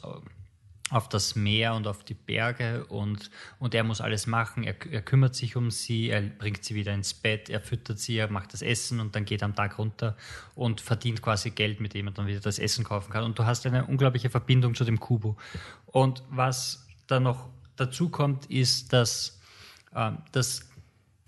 auf 0.91 1.07
das 1.07 1.35
Meer 1.35 1.73
und 1.73 1.87
auf 1.87 2.03
die 2.03 2.13
Berge 2.13 2.85
und, 2.85 3.31
und 3.59 3.73
er 3.73 3.83
muss 3.83 4.01
alles 4.01 4.27
machen. 4.27 4.63
Er, 4.63 4.75
er 4.91 5.01
kümmert 5.01 5.35
sich 5.35 5.55
um 5.55 5.71
sie, 5.71 6.09
er 6.09 6.21
bringt 6.21 6.63
sie 6.65 6.75
wieder 6.75 6.93
ins 6.93 7.13
Bett, 7.13 7.49
er 7.49 7.61
füttert 7.61 7.97
sie, 7.97 8.17
er 8.17 8.29
macht 8.29 8.53
das 8.53 8.61
Essen 8.61 8.99
und 8.99 9.15
dann 9.15 9.23
geht 9.23 9.41
er 9.41 9.45
am 9.45 9.55
Tag 9.55 9.77
runter 9.77 10.17
und 10.53 10.81
verdient 10.81 11.21
quasi 11.21 11.51
Geld, 11.51 11.79
mit 11.79 11.93
dem 11.93 12.07
er 12.07 12.11
dann 12.11 12.27
wieder 12.27 12.41
das 12.41 12.59
Essen 12.59 12.83
kaufen 12.83 13.11
kann. 13.11 13.23
Und 13.23 13.39
du 13.39 13.45
hast 13.45 13.65
eine 13.65 13.85
unglaubliche 13.85 14.29
Verbindung 14.29 14.75
zu 14.75 14.83
dem 14.83 14.99
Kubo. 14.99 15.37
Und 15.85 16.23
was 16.29 16.85
da 17.07 17.21
noch 17.21 17.49
dazu 17.77 18.09
kommt, 18.09 18.47
ist, 18.47 18.91
dass, 18.91 19.39
ähm, 19.95 20.17
dass 20.33 20.70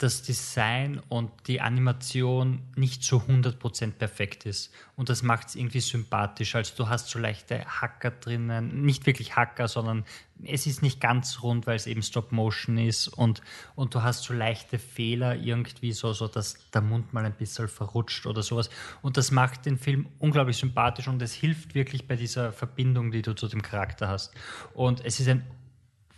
das 0.04 0.22
Design 0.22 1.02
und 1.08 1.32
die 1.48 1.62
Animation 1.62 2.62
nicht 2.76 3.04
so 3.04 3.18
100% 3.18 3.92
perfekt 3.94 4.46
ist. 4.46 4.74
Und 4.98 5.08
das 5.08 5.24
macht 5.24 5.48
es 5.48 5.56
irgendwie 5.56 5.80
sympathisch. 5.80 6.56
Also 6.56 6.74
du 6.76 6.90
hast 6.90 7.10
so 7.10 7.20
leichte 7.20 7.64
Hacker 7.66 8.12
drinnen, 8.12 8.84
nicht 8.84 9.06
wirklich 9.06 9.38
Hacker, 9.38 9.70
sondern 9.70 10.04
es 10.44 10.68
ist 10.68 10.82
nicht 10.82 11.00
ganz 11.00 11.42
rund, 11.42 11.68
weil 11.68 11.78
es 11.78 11.88
eben 11.88 12.04
Stop-Motion 12.04 12.78
ist 12.78 13.08
und, 13.08 13.42
und 13.76 13.96
du 13.96 14.04
hast 14.04 14.24
so 14.24 14.34
leichte 14.34 14.78
Fehler 14.78 15.38
irgendwie, 15.38 15.94
so, 15.94 16.12
so 16.12 16.28
dass 16.28 16.58
der 16.72 16.82
Mund 16.82 17.14
mal 17.14 17.24
ein 17.24 17.34
bisschen 17.34 17.70
verrutscht 17.70 18.26
oder 18.26 18.44
sowas. 18.44 18.70
Und 19.02 19.16
das 19.16 19.32
macht 19.32 19.66
den 19.66 19.78
Film 19.78 20.08
unglaublich 20.20 20.58
sympathisch 20.58 21.08
und 21.08 21.22
es 21.22 21.34
hilft 21.34 21.76
wirklich 21.76 22.08
bei 22.08 22.18
dieser 22.18 22.52
Verbindung, 22.52 23.12
die 23.12 23.22
du 23.22 23.34
zu 23.34 23.48
dem 23.48 23.62
Charakter 23.62 24.10
hast. 24.10 24.34
Und 24.74 25.04
es 25.06 25.22
ist 25.22 25.30
ein 25.30 25.46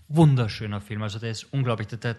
wunderschöner 0.07 0.81
Film. 0.81 1.03
Also 1.03 1.19
der 1.19 1.31
ist 1.31 1.45
unglaublich. 1.53 1.87
Der, 1.87 1.97
der, 1.97 2.15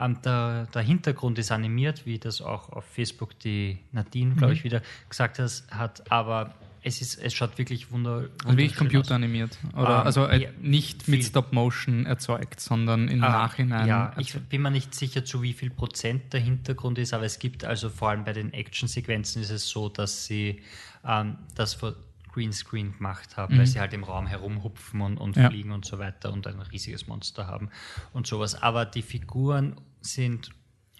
ähm, 0.00 0.18
der, 0.24 0.66
der, 0.66 0.82
Hintergrund 0.82 1.38
ist 1.38 1.52
animiert, 1.52 2.06
wie 2.06 2.18
das 2.18 2.40
auch 2.40 2.70
auf 2.70 2.84
Facebook 2.84 3.38
die 3.38 3.78
Nadine, 3.92 4.34
glaube 4.34 4.54
ich, 4.54 4.60
mhm. 4.60 4.64
wieder 4.64 4.82
gesagt 5.08 5.38
hat. 5.38 6.10
Aber 6.10 6.54
es, 6.82 7.00
ist, 7.00 7.18
es 7.18 7.34
schaut 7.34 7.58
wirklich 7.58 7.90
wunder, 7.90 8.28
also 8.44 8.56
wie 8.56 8.68
computeranimiert. 8.68 9.58
Oder 9.74 10.00
um, 10.00 10.06
also 10.06 10.26
äh, 10.26 10.44
ja, 10.44 10.48
nicht 10.60 11.08
mit 11.08 11.24
Stop 11.24 11.52
Motion 11.52 12.06
erzeugt, 12.06 12.60
sondern 12.60 13.08
im 13.08 13.18
uh, 13.18 13.26
Nachhinein. 13.26 13.86
Ja, 13.86 14.14
ich 14.18 14.34
bin 14.34 14.62
mir 14.62 14.70
nicht 14.70 14.94
sicher, 14.94 15.24
zu 15.24 15.42
wie 15.42 15.52
viel 15.52 15.70
Prozent 15.70 16.32
der 16.32 16.40
Hintergrund 16.40 16.98
ist, 16.98 17.12
aber 17.12 17.24
es 17.24 17.38
gibt 17.38 17.64
also 17.64 17.90
vor 17.90 18.10
allem 18.10 18.24
bei 18.24 18.32
den 18.32 18.52
Actionsequenzen 18.52 19.42
ist 19.42 19.50
es 19.50 19.68
so, 19.68 19.88
dass 19.88 20.24
sie 20.24 20.62
ähm, 21.04 21.36
das 21.54 21.74
vor 21.74 21.94
Greenscreen 22.32 22.96
gemacht 22.96 23.36
haben, 23.36 23.54
mhm. 23.54 23.58
weil 23.58 23.66
sie 23.66 23.80
halt 23.80 23.92
im 23.92 24.04
Raum 24.04 24.26
herumhupfen 24.26 25.00
und, 25.00 25.18
und 25.18 25.36
ja. 25.36 25.50
fliegen 25.50 25.72
und 25.72 25.84
so 25.84 25.98
weiter 25.98 26.32
und 26.32 26.46
ein 26.46 26.60
riesiges 26.60 27.06
Monster 27.06 27.46
haben 27.46 27.70
und 28.12 28.26
sowas. 28.26 28.60
Aber 28.62 28.84
die 28.84 29.02
Figuren 29.02 29.76
sind 30.00 30.50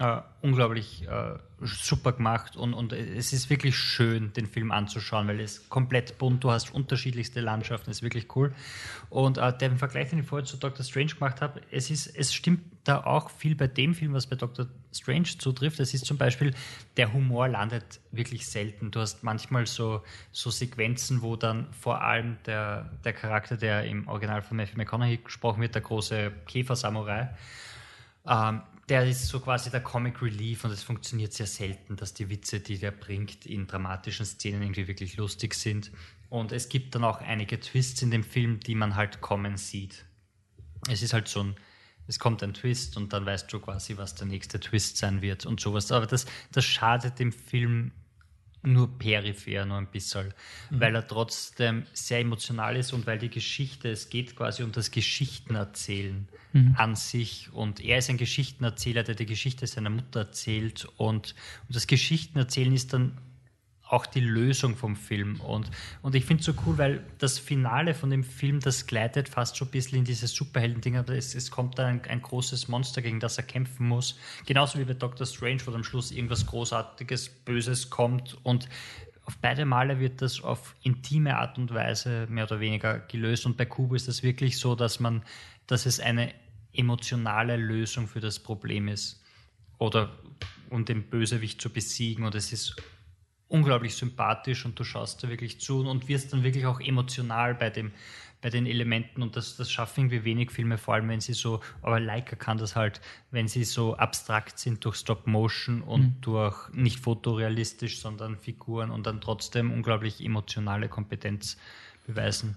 äh, 0.01 0.23
unglaublich 0.41 1.07
äh, 1.07 1.35
super 1.61 2.13
gemacht 2.13 2.57
und, 2.57 2.73
und 2.73 2.95
es 2.95 3.35
ist 3.35 3.51
wirklich 3.51 3.77
schön, 3.77 4.33
den 4.33 4.47
Film 4.47 4.73
anzuschauen, 4.73 5.29
weil 5.29 5.41
es 5.41 5.69
komplett 5.69 6.17
bunt, 6.17 6.43
du 6.43 6.51
hast 6.51 6.73
unterschiedlichste 6.73 7.43
Landschaften, 7.43 7.91
ist 7.91 8.03
wirklich 8.03 8.35
cool. 8.35 8.55
Und 9.11 9.37
äh, 9.37 9.57
der 9.59 9.77
Vergleich, 9.77 10.09
den 10.09 10.21
ich 10.21 10.27
vorher 10.27 10.47
zu 10.47 10.57
Doctor 10.57 10.87
Strange 10.87 11.13
gemacht 11.15 11.43
habe, 11.43 11.61
es, 11.71 11.91
es 11.91 12.33
stimmt 12.33 12.63
da 12.85 13.05
auch 13.05 13.29
viel 13.29 13.55
bei 13.55 13.67
dem 13.67 13.95
Film, 13.95 14.15
was 14.15 14.27
bei 14.27 14.37
Doctor 14.37 14.69
Strange 14.91 15.37
zutrifft. 15.39 15.81
Es 15.81 15.93
ist 15.93 16.07
zum 16.07 16.17
Beispiel, 16.17 16.55
der 16.97 17.13
Humor 17.13 17.49
landet 17.49 18.01
wirklich 18.11 18.47
selten. 18.47 18.91
Du 18.91 19.01
hast 19.01 19.23
manchmal 19.23 19.67
so, 19.67 20.03
so 20.33 20.49
Sequenzen, 20.49 21.21
wo 21.21 21.37
dann 21.37 21.71
vor 21.75 22.01
allem 22.01 22.39
der, 22.47 22.91
der 23.05 23.13
Charakter, 23.13 23.59
der 23.59 23.85
im 23.85 24.09
Original 24.09 24.41
von 24.41 24.57
Matthew 24.57 24.79
McConaughey 24.79 25.19
gesprochen 25.19 25.61
wird, 25.61 25.75
der 25.75 25.83
große 25.83 26.33
Käfer-Samurai, 26.47 27.29
ähm, 28.27 28.63
der 28.91 29.07
ist 29.07 29.29
so 29.29 29.39
quasi 29.39 29.71
der 29.71 29.83
Comic 29.83 30.21
Relief 30.21 30.65
und 30.65 30.73
es 30.73 30.83
funktioniert 30.83 31.33
sehr 31.33 31.47
selten, 31.47 31.95
dass 31.95 32.13
die 32.13 32.29
Witze, 32.29 32.59
die 32.59 32.77
der 32.77 32.91
bringt, 32.91 33.47
in 33.47 33.69
dramatischen 33.69 34.27
Szenen 34.27 34.63
irgendwie 34.63 34.89
wirklich 34.89 35.17
lustig 35.17 35.55
sind. 35.55 35.93
Und 36.29 36.51
es 36.51 36.69
gibt 36.69 36.97
dann 36.97 37.05
auch 37.05 37.21
einige 37.21 37.61
Twists 37.61 38.03
in 38.03 38.11
dem 38.11 38.25
Film, 38.25 38.59
die 38.59 38.75
man 38.75 38.97
halt 38.97 39.21
kommen 39.21 39.57
sieht. 39.57 40.05
Es 40.89 41.03
ist 41.03 41.13
halt 41.13 41.29
so 41.29 41.45
ein, 41.45 41.55
es 42.09 42.19
kommt 42.19 42.43
ein 42.43 42.53
Twist 42.53 42.97
und 42.97 43.13
dann 43.13 43.25
weißt 43.25 43.53
du 43.53 43.61
quasi, 43.61 43.97
was 43.97 44.17
der 44.17 44.27
nächste 44.27 44.59
Twist 44.59 44.97
sein 44.97 45.23
wird 45.23 45.47
und 45.47 45.61
sowas. 45.61 45.93
Aber 45.93 46.07
das, 46.07 46.27
das 46.51 46.65
schadet 46.65 47.21
dem 47.21 47.31
Film 47.31 47.93
nur 48.63 48.99
peripher, 48.99 49.65
nur 49.65 49.79
ein 49.79 49.87
bisschen, 49.87 50.35
mhm. 50.71 50.81
weil 50.81 50.95
er 50.95 51.07
trotzdem 51.07 51.87
sehr 51.93 52.21
emotional 52.21 52.77
ist 52.77 52.93
und 52.93 53.07
weil 53.07 53.19
die 53.19 53.31
Geschichte, 53.31 53.91
es 53.91 54.11
geht 54.11 54.37
quasi 54.37 54.63
um 54.63 54.73
das 54.73 54.91
Geschichtenerzählen 54.91 56.29
mhm. 56.53 56.75
an 56.77 56.97
sich 56.97 57.53
und 57.53 57.81
er 57.81 57.99
ist 57.99 58.11
ein 58.11 58.19
Geschichtenerzähler, 58.19 59.03
der 59.03 59.15
die 59.15 59.27
Geschichte 59.27 59.67
seiner 59.67 59.91
Mutter 59.91 60.21
erzählt 60.21 60.87
und, 60.97 61.35
und 61.69 61.77
das 61.77 61.87
Geschichtenerzählen 61.87 62.75
ist 62.75 62.93
dann 62.93 63.17
auch 63.91 64.07
die 64.07 64.21
Lösung 64.21 64.77
vom 64.77 64.95
Film. 64.95 65.41
Und, 65.41 65.71
und 66.01 66.15
ich 66.15 66.25
finde 66.25 66.41
es 66.41 66.47
so 66.47 66.55
cool, 66.65 66.79
weil 66.79 67.05
das 67.19 67.41
Finale 67.41 67.93
von 67.95 68.11
dem 68.11 68.23
Film, 68.23 68.61
das 68.61 68.87
gleitet 68.87 69.29
fast 69.29 69.57
so 69.57 69.65
ein 69.65 69.71
bisschen 69.73 69.99
in 69.99 70.05
dieses 70.05 70.33
Superhelden-Ding, 70.33 70.95
es, 70.95 71.35
es 71.35 71.51
kommt 71.51 71.79
dann 71.79 71.87
ein, 71.87 72.05
ein, 72.09 72.23
großes 72.23 72.69
Monster, 72.69 73.03
gegen 73.03 73.19
das 73.19 73.37
er 73.37 73.45
kämpfen 73.45 73.89
muss. 73.89 74.17
Genauso 74.47 74.79
wie 74.79 74.85
bei 74.85 74.95
Doctor 74.95 75.27
Strange, 75.27 75.63
wo 75.67 75.73
am 75.73 75.83
Schluss 75.83 76.13
irgendwas 76.13 76.47
Großartiges, 76.47 77.29
Böses 77.45 77.91
kommt. 77.91 78.39
Und 78.45 78.69
auf 79.25 79.37
beide 79.39 79.65
Male 79.65 79.99
wird 79.99 80.23
das 80.23 80.41
auf 80.41 80.77
intime 80.83 81.37
Art 81.37 81.59
und 81.59 81.75
Weise 81.75 82.29
mehr 82.31 82.45
oder 82.45 82.61
weniger 82.61 83.01
gelöst. 83.01 83.45
Und 83.45 83.57
bei 83.57 83.65
Kubo 83.65 83.97
ist 83.97 84.07
das 84.07 84.23
wirklich 84.23 84.59
so, 84.59 84.77
dass 84.77 85.01
man, 85.01 85.25
dass 85.67 85.87
es 85.87 85.99
eine 85.99 86.33
emotionale 86.73 87.57
Lösung 87.57 88.07
für 88.07 88.21
das 88.21 88.39
Problem 88.39 88.87
ist. 88.87 89.21
Oder 89.79 90.17
um 90.69 90.85
den 90.85 91.11
Bösewicht 91.11 91.61
zu 91.61 91.71
besiegen. 91.71 92.25
Und 92.25 92.37
es 92.37 92.53
ist 92.53 92.77
unglaublich 93.51 93.95
sympathisch 93.95 94.65
und 94.65 94.79
du 94.79 94.85
schaust 94.85 95.23
da 95.23 95.29
wirklich 95.29 95.61
zu 95.61 95.81
und 95.87 96.09
wirst 96.09 96.33
dann 96.33 96.43
wirklich 96.43 96.65
auch 96.65 96.81
emotional 96.81 97.55
bei 97.55 97.69
dem 97.69 97.93
bei 98.41 98.49
den 98.49 98.67
Elementen 98.67 99.23
und 99.23 99.37
das, 99.37 99.57
das 99.57 99.71
schaffen 99.71 100.01
irgendwie 100.01 100.25
wenig 100.25 100.51
Filme, 100.51 100.79
vor 100.79 100.95
allem 100.95 101.09
wenn 101.09 101.21
sie 101.21 101.35
so, 101.35 101.61
aber 101.83 102.01
Leica 102.01 102.37
kann 102.37 102.59
das 102.59 102.75
halt, 102.75 103.01
wenn 103.31 103.49
sie 103.49 103.65
so 103.65 103.97
abstrakt 103.97 104.59
sind 104.59 104.85
durch 104.85 104.97
Stop 104.97 105.27
Motion 105.27 105.83
und 105.83 106.03
mhm. 106.03 106.21
durch 106.23 106.71
nicht 106.73 107.01
fotorealistisch, 107.01 108.01
sondern 108.01 108.39
Figuren 108.39 108.91
und 108.91 109.07
dann 109.07 109.21
trotzdem 109.21 109.71
unglaublich 109.71 110.25
emotionale 110.25 110.89
Kompetenz 110.89 111.59
beweisen. 112.07 112.57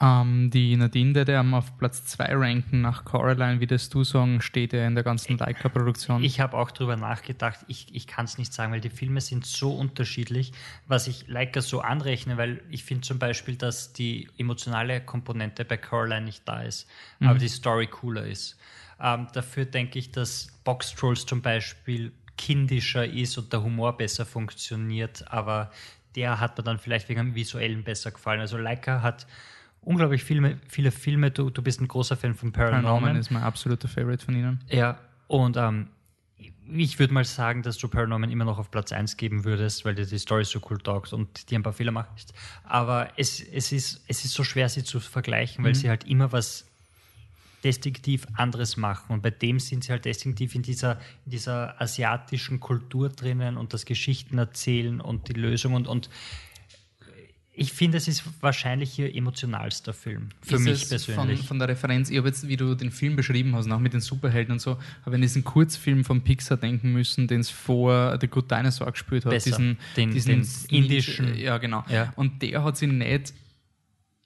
Ähm, 0.00 0.50
die 0.50 0.76
Nadine, 0.76 1.24
der 1.24 1.44
auf 1.52 1.76
Platz 1.76 2.04
2 2.04 2.36
ranken 2.36 2.82
nach 2.82 3.04
Coraline, 3.04 3.60
würdest 3.60 3.92
du 3.94 4.04
sagen, 4.04 4.40
steht 4.40 4.72
er 4.72 4.86
in 4.86 4.94
der 4.94 5.02
ganzen 5.02 5.36
Leica-Produktion? 5.36 6.22
Ich 6.22 6.38
habe 6.38 6.56
auch 6.56 6.70
darüber 6.70 6.96
nachgedacht. 6.96 7.64
Ich, 7.66 7.92
ich 7.92 8.06
kann 8.06 8.24
es 8.24 8.38
nicht 8.38 8.52
sagen, 8.52 8.72
weil 8.72 8.80
die 8.80 8.90
Filme 8.90 9.20
sind 9.20 9.44
so 9.44 9.72
unterschiedlich, 9.74 10.52
was 10.86 11.08
ich 11.08 11.26
Leica 11.26 11.60
so 11.60 11.80
anrechne, 11.80 12.36
weil 12.36 12.62
ich 12.70 12.84
finde 12.84 13.02
zum 13.02 13.18
Beispiel, 13.18 13.56
dass 13.56 13.92
die 13.92 14.28
emotionale 14.38 15.00
Komponente 15.00 15.64
bei 15.64 15.76
Coraline 15.76 16.26
nicht 16.26 16.46
da 16.46 16.62
ist, 16.62 16.88
mhm. 17.18 17.28
aber 17.28 17.38
die 17.40 17.48
Story 17.48 17.88
cooler 17.88 18.24
ist. 18.24 18.56
Ähm, 19.00 19.26
dafür 19.32 19.64
denke 19.64 19.98
ich, 19.98 20.12
dass 20.12 20.60
Box 20.62 20.94
Trolls 20.94 21.26
zum 21.26 21.42
Beispiel 21.42 22.12
kindischer 22.36 23.04
ist 23.04 23.36
und 23.36 23.52
der 23.52 23.64
Humor 23.64 23.96
besser 23.96 24.24
funktioniert, 24.24 25.24
aber 25.28 25.72
der 26.14 26.38
hat 26.38 26.56
mir 26.56 26.62
dann 26.62 26.78
vielleicht 26.78 27.08
wegen 27.08 27.18
dem 27.18 27.34
Visuellen 27.34 27.82
besser 27.82 28.12
gefallen. 28.12 28.40
Also 28.40 28.58
Leica 28.58 29.02
hat 29.02 29.26
unglaublich 29.88 30.22
viele, 30.22 30.58
viele 30.68 30.90
Filme. 30.90 31.30
Du, 31.30 31.48
du 31.48 31.62
bist 31.62 31.80
ein 31.80 31.88
großer 31.88 32.16
Fan 32.16 32.34
von 32.34 32.52
Paranorman. 32.52 32.82
Paranorman 32.82 33.16
ist 33.16 33.30
mein 33.30 33.42
absoluter 33.42 33.88
Favorite 33.88 34.22
von 34.22 34.34
ihnen. 34.36 34.60
Ja, 34.68 34.98
und 35.28 35.56
ähm, 35.56 35.88
ich 36.70 36.98
würde 36.98 37.14
mal 37.14 37.24
sagen, 37.24 37.62
dass 37.62 37.78
du 37.78 37.88
Paranorman 37.88 38.30
immer 38.30 38.44
noch 38.44 38.58
auf 38.58 38.70
Platz 38.70 38.92
1 38.92 39.16
geben 39.16 39.44
würdest, 39.44 39.86
weil 39.86 39.94
dir 39.94 40.04
die 40.04 40.18
Story 40.18 40.44
so 40.44 40.60
cool 40.68 40.78
taugt 40.78 41.14
und 41.14 41.50
die 41.50 41.56
ein 41.56 41.62
paar 41.62 41.72
Fehler 41.72 41.92
macht. 41.92 42.34
Aber 42.64 43.08
es, 43.16 43.40
es, 43.40 43.72
ist, 43.72 44.04
es 44.06 44.26
ist 44.26 44.34
so 44.34 44.44
schwer, 44.44 44.68
sie 44.68 44.84
zu 44.84 45.00
vergleichen, 45.00 45.64
weil 45.64 45.72
mhm. 45.72 45.76
sie 45.76 45.88
halt 45.88 46.04
immer 46.04 46.32
was 46.32 46.66
distinktiv 47.64 48.26
anderes 48.34 48.76
machen. 48.76 49.12
Und 49.12 49.22
bei 49.22 49.30
dem 49.30 49.58
sind 49.58 49.84
sie 49.84 49.90
halt 49.90 50.04
distinktiv 50.04 50.54
in 50.54 50.62
dieser, 50.62 50.92
in 51.24 51.32
dieser 51.32 51.80
asiatischen 51.80 52.60
Kultur 52.60 53.08
drinnen 53.08 53.56
und 53.56 53.72
das 53.72 53.86
Geschichten 53.86 54.36
erzählen 54.36 55.00
und 55.00 55.28
die 55.28 55.32
Lösung 55.32 55.74
und, 55.74 55.88
und 55.88 56.10
ich 57.58 57.72
finde, 57.72 57.98
es 57.98 58.06
ist 58.06 58.22
wahrscheinlich 58.40 58.98
ihr 58.98 59.14
emotionalster 59.14 59.92
Film. 59.92 60.28
Für 60.42 60.56
ist 60.56 60.64
mich 60.64 60.88
persönlich. 60.88 61.38
Von, 61.40 61.46
von, 61.46 61.58
der 61.58 61.68
Referenz, 61.68 62.08
ich 62.08 62.16
habe 62.16 62.28
jetzt, 62.28 62.46
wie 62.46 62.56
du 62.56 62.74
den 62.76 62.92
Film 62.92 63.16
beschrieben 63.16 63.56
hast, 63.56 63.68
auch 63.70 63.80
mit 63.80 63.92
den 63.92 64.00
Superhelden 64.00 64.52
und 64.52 64.60
so, 64.60 64.78
habe 65.04 65.16
an 65.16 65.22
diesen 65.22 65.42
Kurzfilm 65.42 66.04
von 66.04 66.22
Pixar 66.22 66.56
denken 66.56 66.92
müssen, 66.92 67.26
den 67.26 67.40
es 67.40 67.50
vor 67.50 68.16
The 68.20 68.28
Good 68.28 68.50
Dinosaur 68.50 68.92
gespielt 68.92 69.24
hat. 69.24 69.32
Besser. 69.32 69.50
Diesen, 69.50 69.78
den, 69.96 70.12
diesen 70.12 70.42
den 70.42 70.48
indischen. 70.68 71.36
Ja, 71.36 71.58
genau. 71.58 71.84
Ja. 71.88 72.12
Und 72.14 72.42
der 72.42 72.62
hat 72.62 72.76
sich 72.76 72.90
nicht 72.90 73.34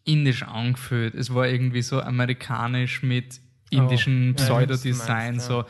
indisch 0.05 0.43
angefühlt. 0.43 1.15
Es 1.15 1.33
war 1.33 1.49
irgendwie 1.49 1.83
so 1.83 2.03
amerikanisch 2.03 3.03
mit 3.03 3.41
indischen 3.71 4.33
oh, 4.33 4.35
Pseudodesign. 4.35 5.37
Ja, 5.37 5.41
so. 5.41 5.65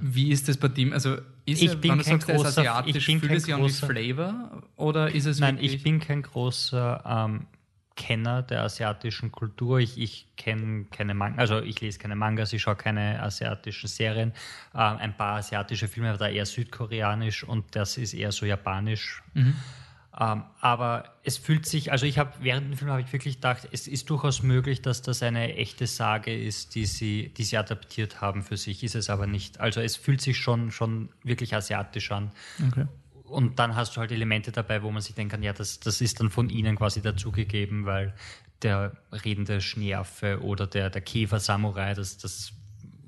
Wie 0.00 0.30
ist 0.30 0.48
das 0.48 0.56
bei 0.56 0.68
dem? 0.68 0.94
Also 0.94 1.18
ist 1.52 1.62
ich 1.62 1.70
er, 1.70 1.76
bin 1.76 2.02
kein 2.02 2.18
großer, 2.18 2.46
asiatisch, 2.46 3.08
ich 3.08 3.20
bin 3.20 3.28
kein 3.28 3.60
großer, 3.60 3.86
Flavor 3.86 4.62
oder 4.76 5.14
ist 5.14 5.26
es 5.26 5.40
Nein, 5.40 5.58
ich 5.60 5.82
bin 5.82 6.00
kein 6.00 6.22
großer 6.22 7.02
ähm, 7.06 7.46
Kenner 8.00 8.42
der 8.42 8.62
asiatischen 8.62 9.30
Kultur. 9.30 9.78
Ich, 9.78 9.98
ich 9.98 10.26
kenne 10.36 10.86
keine 10.90 11.12
Manga, 11.12 11.38
also 11.38 11.60
ich 11.60 11.80
lese 11.82 11.98
keine 11.98 12.16
Mangas, 12.16 12.52
ich 12.52 12.62
schaue 12.62 12.76
keine 12.76 13.22
asiatischen 13.22 13.88
Serien. 13.88 14.32
Ähm, 14.74 14.96
ein 14.98 15.16
paar 15.16 15.36
asiatische 15.36 15.86
Filme, 15.86 16.08
aber 16.08 16.18
da 16.18 16.28
eher 16.28 16.46
südkoreanisch 16.46 17.44
und 17.44 17.76
das 17.76 17.98
ist 17.98 18.14
eher 18.14 18.32
so 18.32 18.46
japanisch. 18.46 19.22
Mhm. 19.34 19.54
Ähm, 20.18 20.42
aber 20.60 21.14
es 21.22 21.38
fühlt 21.38 21.66
sich, 21.66 21.92
also 21.92 22.04
ich 22.04 22.18
habe 22.18 22.32
während 22.40 22.66
dem 22.66 22.76
Film 22.76 22.90
habe 22.90 23.00
ich 23.00 23.12
wirklich 23.12 23.36
gedacht, 23.36 23.68
es 23.70 23.86
ist 23.86 24.10
durchaus 24.10 24.42
möglich, 24.42 24.82
dass 24.82 25.02
das 25.02 25.22
eine 25.22 25.54
echte 25.54 25.86
Sage 25.86 26.36
ist, 26.36 26.74
die 26.74 26.86
sie, 26.86 27.32
die 27.36 27.44
sie 27.44 27.56
adaptiert 27.56 28.20
haben 28.20 28.42
für 28.42 28.56
sich, 28.56 28.82
ist 28.82 28.96
es 28.96 29.08
aber 29.08 29.26
nicht. 29.26 29.60
Also 29.60 29.80
es 29.80 29.96
fühlt 29.96 30.20
sich 30.20 30.36
schon, 30.38 30.72
schon 30.72 31.10
wirklich 31.22 31.54
asiatisch 31.54 32.10
an. 32.10 32.32
Okay. 32.66 32.86
Und 33.24 33.60
dann 33.60 33.76
hast 33.76 33.96
du 33.96 34.00
halt 34.00 34.10
Elemente 34.10 34.50
dabei, 34.50 34.82
wo 34.82 34.90
man 34.90 35.00
sich 35.00 35.14
denken 35.14 35.30
kann, 35.30 35.42
ja, 35.44 35.52
das, 35.52 35.78
das 35.78 36.00
ist 36.00 36.18
dann 36.18 36.30
von 36.30 36.50
ihnen 36.50 36.74
quasi 36.74 37.00
dazugegeben, 37.00 37.86
weil 37.86 38.12
der 38.62 38.96
redende 39.12 39.60
Schneeaffe 39.60 40.42
oder 40.42 40.66
der, 40.66 40.90
der 40.90 41.00
Käfer-Samurai, 41.00 41.94
das, 41.94 42.18
das 42.18 42.52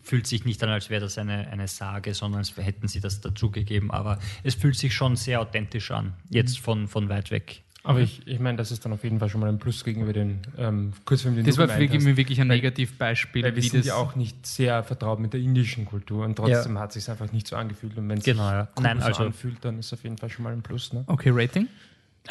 fühlt 0.02 0.26
sich 0.26 0.44
nicht 0.44 0.62
an, 0.62 0.70
als 0.70 0.90
wäre 0.90 1.00
das 1.00 1.16
eine, 1.18 1.48
eine 1.48 1.68
Sage, 1.68 2.14
sondern 2.14 2.40
als 2.40 2.56
hätten 2.56 2.88
sie 2.88 3.00
das 3.00 3.20
dazugegeben. 3.20 3.90
Aber 3.90 4.18
es 4.42 4.54
fühlt 4.54 4.76
sich 4.76 4.94
schon 4.94 5.16
sehr 5.16 5.40
authentisch 5.40 5.90
an, 5.90 6.14
jetzt 6.30 6.58
von, 6.58 6.88
von 6.88 7.08
weit 7.08 7.30
weg. 7.30 7.62
Aber 7.84 7.98
ich, 7.98 8.24
ich 8.28 8.38
meine, 8.38 8.56
das 8.58 8.70
ist 8.70 8.84
dann 8.84 8.92
auf 8.92 9.02
jeden 9.02 9.18
Fall 9.18 9.28
schon 9.28 9.40
mal 9.40 9.48
ein 9.48 9.58
Plus 9.58 9.82
gegenüber 9.82 10.12
den 10.12 10.38
ähm, 10.56 10.92
Kurzfilmen, 11.04 11.38
den 11.38 11.46
Das 11.46 11.56
du 11.56 11.62
war 11.62 11.66
gemeint 11.66 11.92
wirklich, 11.92 12.16
wirklich 12.16 12.40
ein 12.40 12.46
Negativbeispiel, 12.46 13.42
Weil 13.42 13.56
wir 13.56 13.62
sind 13.62 13.74
das. 13.80 13.86
ja 13.86 13.94
auch 13.96 14.14
nicht 14.14 14.46
sehr 14.46 14.84
vertraut 14.84 15.18
mit 15.18 15.32
der 15.32 15.40
indischen 15.40 15.84
Kultur 15.84 16.24
und 16.24 16.36
trotzdem 16.36 16.78
hat 16.78 16.90
es 16.94 17.02
sich 17.04 17.10
einfach 17.10 17.32
nicht 17.32 17.48
so 17.48 17.56
angefühlt. 17.56 17.96
Und 17.98 18.08
wenn 18.08 18.18
es 18.18 18.24
Genau, 18.24 18.48
ja. 18.50 18.68
Nein, 18.80 19.00
so 19.00 19.06
also- 19.06 19.24
anfühlt, 19.24 19.56
dann 19.64 19.80
ist 19.80 19.92
auf 19.92 20.04
jeden 20.04 20.16
Fall 20.16 20.28
schon 20.30 20.44
mal 20.44 20.52
ein 20.52 20.62
Plus. 20.62 20.92
Ne? 20.92 21.02
okay, 21.08 21.30
Rating? 21.32 21.66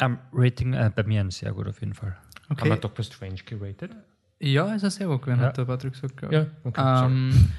Ähm, 0.00 0.16
Rating 0.32 0.72
äh, 0.72 0.90
bei 0.94 1.02
mir 1.02 1.20
ein 1.20 1.30
sehr 1.30 1.52
gut 1.52 1.68
auf 1.68 1.80
jeden 1.80 1.92
Fall. 1.92 2.16
Haben 2.48 2.56
Okay. 2.58 2.68
wir 2.70 2.76
Doctor 2.76 3.04
Strange 3.04 3.40
geratet? 3.44 3.92
Ja, 4.42 4.74
ist 4.74 4.82
er 4.82 4.90
sehr 4.90 5.06
gut 5.06 5.22
gewesen, 5.22 5.40
Ja. 5.40 5.46
hat 5.46 5.56
der 5.56 5.64
Patrick 5.64 5.92
gesagt. 5.92 6.20
Ja, 6.32 6.46
okay, 6.64 7.06
ähm, 7.06 7.50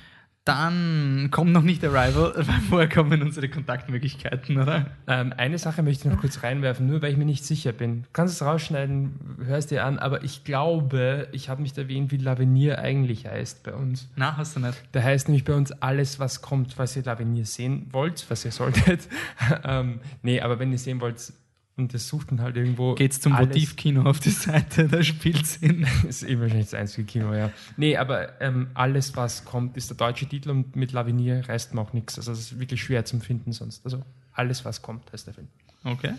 dann 0.46 1.30
kommt 1.32 1.54
noch 1.54 1.62
nicht 1.62 1.82
Arrival, 1.86 2.34
weil 2.36 2.60
vorher 2.70 2.90
kommen 2.90 3.22
unsere 3.22 3.48
Kontaktmöglichkeiten, 3.48 4.58
oder? 4.58 4.88
Ähm, 5.08 5.34
eine 5.38 5.58
Sache 5.58 5.82
möchte 5.84 6.06
ich 6.10 6.14
noch 6.14 6.20
kurz 6.20 6.44
reinwerfen, 6.44 6.86
nur 6.86 7.02
weil 7.02 7.14
ich 7.14 7.18
mir 7.18 7.24
nicht 7.24 7.46
sicher 7.46 7.72
bin. 7.72 8.02
Du 8.04 8.10
kannst 8.12 8.34
es 8.42 8.46
rausschneiden, 8.46 9.38
hörst 9.46 9.72
dir 9.72 9.86
an, 9.86 10.00
aber 10.00 10.26
ich 10.26 10.44
glaube, 10.44 11.30
ich 11.32 11.48
habe 11.48 11.62
nicht 11.62 11.78
erwähnt, 11.78 12.12
wie 12.12 12.18
Lavenier 12.18 12.80
eigentlich 12.80 13.26
heißt 13.26 13.64
bei 13.64 13.74
uns. 13.74 14.10
Na, 14.18 14.36
hast 14.36 14.58
du 14.58 14.60
nicht. 14.60 14.84
Der 14.94 15.04
heißt 15.04 15.30
nämlich 15.30 15.46
bei 15.46 15.54
uns 15.54 15.72
alles, 15.72 16.20
was 16.20 16.42
kommt, 16.42 16.74
falls 16.74 16.98
ihr 16.98 17.04
Lavenier 17.04 17.46
sehen 17.46 17.88
wollt, 17.92 18.26
was 18.30 18.44
ihr 18.44 18.52
solltet. 18.52 19.08
ähm, 19.64 20.02
nee, 20.24 20.42
aber 20.42 20.60
wenn 20.60 20.74
ihr 20.74 20.78
sehen 20.78 21.00
wollt 21.00 21.32
und 21.76 21.94
ihr 21.94 22.00
sucht 22.00 22.32
dann 22.32 22.42
halt 22.42 22.56
irgendwo. 22.56 22.96
Geht's 22.96 23.20
zum 23.20 23.34
alles- 23.34 23.48
Motivkino 23.48 24.04
auf 24.04 24.20
die 24.20 24.30
Seite, 24.30 24.88
da 24.88 25.02
spielt's 25.04 25.58
in. 25.58 25.88
ist 26.08 26.24
eh 26.24 26.40
wahrscheinlich 26.40 26.68
das 26.70 26.80
einzige 26.80 27.06
Kino, 27.06 27.34
ja. 27.34 27.52
Nee, 27.78 27.98
aber 27.98 28.40
ähm, 28.42 28.68
alles, 28.74 29.16
was 29.16 29.44
kommt, 29.46 29.76
ist 29.78 29.90
der 29.90 29.98
deutsche 29.98 30.28
Titel 30.28 30.50
und 30.52 30.76
mit 30.76 30.92
Lavenier 30.92 31.48
reißt 31.48 31.74
man 31.74 31.86
auch 31.86 31.94
nichts. 31.94 32.18
Also 32.18 32.32
es 32.32 32.40
ist 32.40 32.60
wirklich 32.60 32.84
schwer 32.84 33.06
zum 33.06 33.22
Finden 33.22 33.52
sonst. 33.52 33.84
Also 33.86 34.04
alles, 34.34 34.66
was 34.66 34.82
kommt, 34.82 35.12
heißt 35.12 35.28
der 35.28 35.34
Film. 35.34 35.48
Okay, 35.84 36.14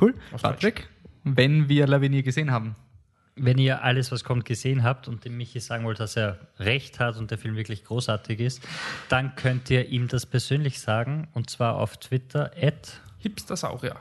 cool. 0.00 0.14
Auf 0.32 0.42
Patrick, 0.42 0.88
wenn 1.24 1.68
wir 1.68 1.86
Lavinier 1.86 2.22
gesehen 2.22 2.50
haben. 2.50 2.76
Wenn 3.40 3.58
ihr 3.58 3.84
alles, 3.84 4.10
was 4.10 4.24
kommt, 4.24 4.44
gesehen 4.46 4.82
habt 4.82 5.06
und 5.06 5.24
dem 5.24 5.36
Michi 5.36 5.60
sagen 5.60 5.84
wollt, 5.84 6.00
dass 6.00 6.16
er 6.16 6.38
recht 6.58 6.98
hat 6.98 7.16
und 7.18 7.30
der 7.30 7.38
Film 7.38 7.54
wirklich 7.54 7.84
großartig 7.84 8.40
ist, 8.40 8.66
dann 9.08 9.36
könnt 9.36 9.70
ihr 9.70 9.88
ihm 9.88 10.08
das 10.08 10.26
persönlich 10.26 10.80
sagen 10.80 11.28
und 11.34 11.48
zwar 11.48 11.76
auf 11.76 11.98
Twitter. 11.98 12.50
At, 12.60 13.00
Hipstersaurier. 13.18 13.94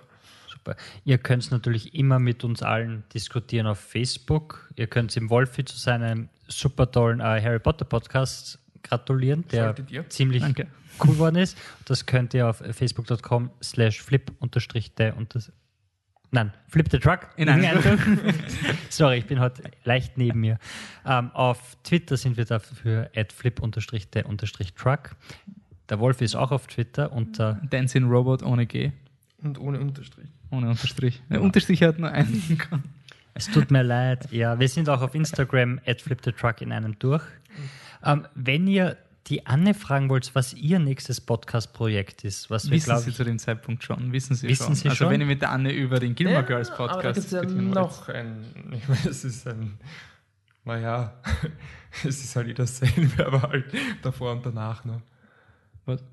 Super. 0.68 0.76
Ihr 1.06 1.18
könnt 1.18 1.44
es 1.44 1.52
natürlich 1.52 1.94
immer 1.94 2.20
mit 2.20 2.44
uns 2.44 2.62
allen 2.64 3.04
diskutieren 3.14 3.68
auf 3.68 3.80
Facebook. 3.80 4.70
Ihr 4.76 4.88
könnt 4.88 5.16
im 5.18 5.30
Wolfi 5.30 5.66
zu 5.66 5.78
seinem 5.78 6.30
super 6.48 6.92
tollen 6.92 7.20
äh, 7.20 7.42
Harry 7.42 7.60
Potter 7.60 7.86
Podcast 7.86 8.60
gratulieren, 8.84 9.46
der 9.52 9.76
ziemlich 10.10 10.42
Danke. 10.42 10.68
cool 11.04 11.14
geworden 11.14 11.36
ist. 11.38 11.58
Das 11.86 12.06
könnt 12.06 12.34
ihr 12.34 12.48
auf 12.48 12.58
facebook.com 12.58 13.52
slash 13.62 14.02
flip 14.02 14.32
unterstrich 14.40 14.94
der 14.96 15.18
und 15.18 15.36
das 15.36 15.52
Nein, 16.30 16.52
Flip 16.68 16.86
the 16.92 17.00
Truck. 17.00 17.30
In 17.38 17.48
einem 17.48 17.82
Sorry, 18.90 19.20
ich 19.20 19.26
bin 19.28 19.40
heute 19.40 19.64
leicht 19.86 20.18
neben 20.18 20.42
mir. 20.42 20.60
Ähm, 21.06 21.32
auf 21.32 21.78
Twitter 21.84 22.18
sind 22.18 22.36
wir 22.36 22.44
dafür 22.44 23.10
at 23.16 23.32
flip-the-truck. 23.32 25.16
Der 25.88 26.00
Wolf 26.00 26.20
ist 26.20 26.36
auch 26.36 26.52
auf 26.52 26.68
Twitter 26.68 27.14
unter 27.14 27.62
Dancing 27.70 28.10
Robot 28.10 28.44
ohne 28.44 28.66
G, 28.66 28.92
Und 29.42 29.58
ohne 29.58 29.80
Unterstrich. 29.80 30.28
Ohne 30.52 30.70
Unterstrich. 30.70 31.22
Der 31.30 31.42
Unterstrich 31.42 31.82
hat 31.84 32.00
nur 32.00 32.12
einen. 32.12 32.42
Es 33.34 33.46
tut 33.52 33.70
mir 33.70 33.84
leid. 33.84 34.32
Ja, 34.32 34.60
wir 34.60 34.68
sind 34.68 34.90
auch 34.90 35.00
auf 35.04 35.14
Instagram 35.14 35.80
at 35.86 36.02
flip-the-truck 36.02 36.60
in 36.62 36.72
einem 36.72 36.98
durch. 36.98 37.22
Ähm, 38.04 38.26
wenn 38.34 38.66
ihr 38.66 38.98
die 39.28 39.46
Anne 39.46 39.74
fragen 39.74 40.10
wollt, 40.10 40.34
was 40.34 40.54
ihr 40.54 40.80
nächstes 40.80 41.22
Podcast-Projekt 41.22 42.24
ist, 42.24 42.50
was 42.50 42.66
wir, 42.66 42.72
Wissen 42.72 42.86
glaube 42.86 43.02
Sie 43.04 43.10
ich, 43.12 43.16
zu 43.16 43.24
dem 43.24 43.38
Zeitpunkt 43.38 43.84
schon? 43.84 44.12
Wissen 44.12 44.36
Sie 44.36 44.48
Wissen 44.48 44.66
schon? 44.68 44.76
Sie 44.76 44.90
also 44.90 45.04
schon? 45.04 45.10
wenn 45.12 45.22
ihr 45.22 45.28
mit 45.28 45.42
der 45.42 45.52
Anne 45.52 45.72
über 45.72 46.00
den 46.00 46.16
Gilmore 46.16 46.46
Girls 46.46 46.72
aber 46.72 46.88
da 46.88 46.94
Podcast 46.94 47.16
gibt's 47.16 47.32
ja 47.32 47.42
diskutieren 47.42 47.76
wollt. 47.76 47.76
noch 47.76 48.10
ein. 48.10 48.46
Ich 48.72 48.88
meine, 48.88 49.08
es 49.08 49.24
ist 49.24 49.48
ein. 49.48 49.78
Naja, 50.64 51.14
es 52.04 52.24
ist 52.24 52.36
halt 52.36 52.58
dasselbe, 52.58 53.26
aber 53.26 53.44
halt 53.44 53.66
davor 54.02 54.32
und 54.32 54.46
danach 54.46 54.84
noch. 54.84 55.02
Was? 55.86 56.04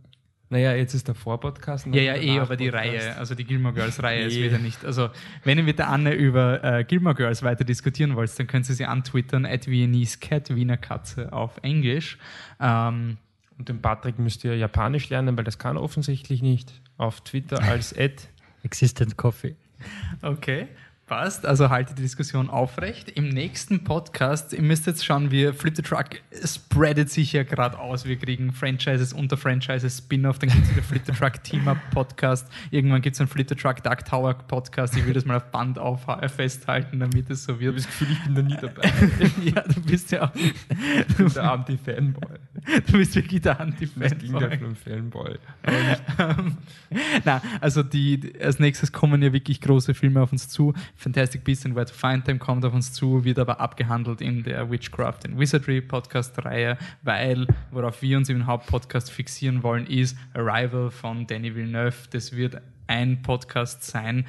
Naja, 0.50 0.74
jetzt 0.74 0.94
ist 0.94 1.08
der 1.08 1.14
Vor-Podcast. 1.14 1.86
und 1.86 1.94
Ja, 1.94 2.02
ja, 2.02 2.16
eh, 2.16 2.38
aber 2.38 2.56
die. 2.56 2.68
Reihe, 2.68 3.16
also 3.16 3.34
die 3.34 3.44
Gilmore 3.44 3.74
Girls 3.74 4.02
Reihe 4.02 4.24
ist 4.24 4.34
Nee. 4.34 4.44
wieder 4.48 4.58
nicht. 4.58 4.84
Also, 4.84 5.08
wenn 5.42 5.58
ihr 5.58 5.64
mit 5.64 5.78
der 5.78 5.88
Anne 5.88 6.12
über 6.14 6.62
äh, 6.62 6.84
Gilmore 6.84 7.14
Girls 7.14 7.42
weiter 7.42 7.64
diskutieren 7.64 8.14
wollt, 8.14 8.38
dann 8.38 8.46
könnt 8.46 8.68
ihr 8.68 8.74
sie 8.74 8.84
antwittern, 8.84 9.46
at 9.46 9.66
Viennese 9.66 10.18
Cat, 10.18 10.54
Wiener 10.54 10.76
Katze 10.76 11.32
auf 11.32 11.58
Englisch. 11.62 12.18
Ähm, 12.60 13.16
Und 13.58 13.68
den 13.68 13.80
Patrick 13.80 14.18
müsst 14.18 14.44
ihr 14.44 14.56
Japanisch 14.56 15.08
lernen, 15.08 15.36
weil 15.36 15.44
das 15.44 15.58
kann 15.58 15.76
er 15.76 15.82
offensichtlich 15.82 16.42
nicht. 16.42 16.72
Auf 16.98 17.20
Twitter 17.22 17.60
als 17.62 17.96
Ad. 17.96 18.14
Existent 18.62 19.16
Coffee. 19.16 19.56
Okay, 20.22 20.68
passt. 21.14 21.46
Also 21.46 21.70
haltet 21.70 21.96
die 21.98 22.02
Diskussion 22.02 22.50
aufrecht. 22.50 23.08
Im 23.10 23.28
nächsten 23.28 23.84
Podcast, 23.84 24.52
ihr 24.52 24.62
müsst 24.62 24.86
jetzt 24.88 25.04
schauen, 25.04 25.30
wir 25.30 25.54
Flip 25.54 25.74
the 25.76 25.82
Truck 25.82 26.06
spreadet 26.44 27.08
sich 27.08 27.32
ja 27.32 27.44
gerade 27.44 27.78
aus. 27.78 28.04
Wir 28.04 28.16
kriegen 28.16 28.52
Franchises 28.52 29.12
unter 29.12 29.36
Franchises, 29.36 29.98
Spin-off, 29.98 30.40
dann 30.40 30.50
gibt 30.50 30.64
es 30.64 30.70
wieder 30.72 30.82
Flip 30.82 31.02
the 31.06 31.12
Truck 31.12 31.42
Team-Up 31.44 31.78
Podcast. 31.92 32.48
Irgendwann 32.72 33.00
gibt 33.00 33.14
es 33.14 33.20
einen 33.20 33.28
Flip 33.28 33.48
the 33.48 33.54
Truck 33.54 33.80
Dark 33.84 34.04
Tower 34.04 34.34
Podcast. 34.34 34.96
Ich 34.96 35.06
will 35.06 35.12
das 35.12 35.24
mal 35.24 35.36
auf 35.36 35.50
Band 35.52 35.78
auf, 35.78 36.04
festhalten, 36.34 36.98
damit 36.98 37.30
es 37.30 37.44
so 37.44 37.52
Ich 37.52 37.58
habe 37.58 37.64
wird. 37.66 37.78
das 37.78 37.86
Gefühl, 37.86 38.08
ich 38.10 38.22
bin 38.24 38.34
da 38.34 38.42
nie 38.42 38.56
dabei. 38.60 38.92
ja, 39.44 39.60
du 39.72 39.80
bist 39.82 40.10
ja 40.10 40.24
auch, 40.24 40.34
Ich 40.34 41.16
bin 41.16 41.28
der 41.32 41.52
Anti-Fanboy. 41.52 42.38
du 42.86 42.92
bist 42.92 43.14
wirklich 43.14 43.40
der 43.40 43.54
Das 43.54 43.60
Anti-Fan. 43.60 44.18
Gegenteil 44.18 44.58
von 44.58 44.66
einem 44.66 44.76
Fanboy. 44.76 45.38
Na, 47.24 47.40
also 47.60 47.84
die- 47.84 48.32
als 48.40 48.58
nächstes 48.58 48.90
kommen 48.90 49.22
ja 49.22 49.32
wirklich 49.32 49.60
große 49.60 49.94
Filme 49.94 50.20
auf 50.20 50.32
uns 50.32 50.48
zu. 50.48 50.74
Fantastic 51.04 51.44
Beasts 51.44 51.66
and 51.66 51.76
Where 51.76 51.84
to 51.84 51.92
Find 51.92 52.24
Them 52.24 52.38
kommt 52.38 52.64
auf 52.64 52.72
uns 52.72 52.94
zu, 52.94 53.24
wird 53.24 53.38
aber 53.38 53.60
abgehandelt 53.60 54.22
in 54.22 54.42
der 54.42 54.70
Witchcraft 54.70 55.26
and 55.26 55.38
Wizardry 55.38 55.82
Podcast-Reihe, 55.82 56.78
weil 57.02 57.46
worauf 57.70 58.00
wir 58.00 58.16
uns 58.16 58.30
im 58.30 58.46
Hauptpodcast 58.46 59.10
fixieren 59.10 59.62
wollen, 59.62 59.86
ist 59.86 60.16
Arrival 60.32 60.90
von 60.90 61.26
Danny 61.26 61.54
Villeneuve. 61.54 62.08
Das 62.10 62.34
wird 62.34 62.62
ein 62.86 63.20
Podcast 63.20 63.84
sein, 63.84 64.24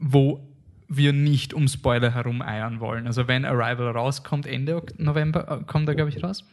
wo 0.00 0.44
wir 0.88 1.12
nicht 1.12 1.54
um 1.54 1.68
Spoiler 1.68 2.12
herumeiern 2.12 2.80
wollen. 2.80 3.06
Also 3.06 3.28
wenn 3.28 3.44
Arrival 3.44 3.92
rauskommt, 3.92 4.44
Ende 4.44 4.82
November 4.96 5.60
äh, 5.60 5.64
kommt 5.64 5.88
er, 5.88 5.94
glaube 5.94 6.10
ich, 6.10 6.20
raus. 6.20 6.44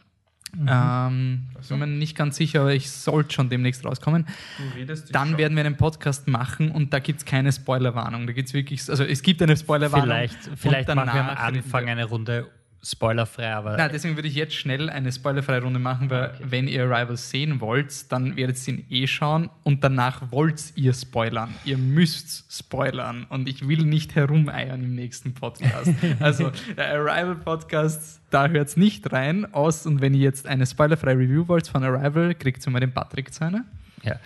Ähm, 0.68 1.42
bin 1.68 1.78
mir 1.78 1.86
nicht 1.86 2.16
ganz 2.16 2.36
sicher, 2.36 2.60
aber 2.60 2.74
ich 2.74 2.90
sollte 2.90 3.34
schon 3.34 3.50
demnächst 3.50 3.84
rauskommen. 3.84 4.26
Du 4.58 4.78
redest 4.78 5.04
dich 5.08 5.12
Dann 5.12 5.30
schon. 5.30 5.38
werden 5.38 5.56
wir 5.56 5.64
einen 5.64 5.76
Podcast 5.76 6.28
machen 6.28 6.70
und 6.70 6.92
da 6.92 6.98
gibt 6.98 7.18
es 7.20 7.24
keine 7.24 7.52
Spoilerwarnung. 7.52 8.26
Da 8.26 8.32
gibt 8.32 8.48
es 8.48 8.54
wirklich, 8.54 8.88
also 8.88 9.04
es 9.04 9.22
gibt 9.22 9.42
eine 9.42 9.56
Spoilerwarnung. 9.56 10.06
Vielleicht, 10.08 10.38
vielleicht 10.56 10.94
machen 10.94 11.10
wir 11.12 11.20
am 11.30 11.36
Anfang 11.36 11.84
wir- 11.86 11.92
eine 11.92 12.04
Runde 12.04 12.46
spoilerfrei, 12.90 13.52
aber 13.52 13.76
Nein, 13.76 13.90
deswegen 13.92 14.16
würde 14.16 14.28
ich 14.28 14.34
jetzt 14.34 14.54
schnell 14.54 14.88
eine 14.88 15.10
spoilerfreie 15.10 15.62
Runde 15.62 15.78
machen, 15.78 16.08
weil 16.10 16.32
wenn 16.42 16.68
ihr 16.68 16.84
Arrival 16.84 17.16
sehen 17.16 17.60
wollt, 17.60 18.10
dann 18.12 18.36
werdet 18.36 18.66
ihr 18.68 18.74
ihn 18.74 18.86
eh 18.90 19.06
schauen 19.06 19.50
und 19.64 19.82
danach 19.82 20.30
wollt 20.30 20.72
ihr 20.76 20.94
spoilern. 20.94 21.54
Ihr 21.64 21.78
müsst 21.78 22.52
spoilern 22.52 23.26
und 23.28 23.48
ich 23.48 23.66
will 23.66 23.84
nicht 23.84 24.14
herumeiern 24.14 24.84
im 24.84 24.94
nächsten 24.94 25.34
Podcast. 25.34 25.92
also 26.20 26.52
der 26.76 26.94
Arrival 26.94 27.36
Podcast, 27.36 28.20
da 28.30 28.48
hört 28.48 28.68
es 28.68 28.76
nicht 28.76 29.12
rein 29.12 29.52
aus 29.52 29.86
und 29.86 30.00
wenn 30.00 30.14
ihr 30.14 30.20
jetzt 30.20 30.46
eine 30.46 30.66
spoilerfreie 30.66 31.18
Review 31.18 31.48
wollt 31.48 31.66
von 31.66 31.82
Arrival, 31.82 32.34
kriegt 32.34 32.66
ihr 32.66 32.70
mal 32.70 32.80
den 32.80 32.92
Patrick 32.92 33.32
zu 33.34 33.44
einer. 33.44 33.64
Ja. 34.02 34.16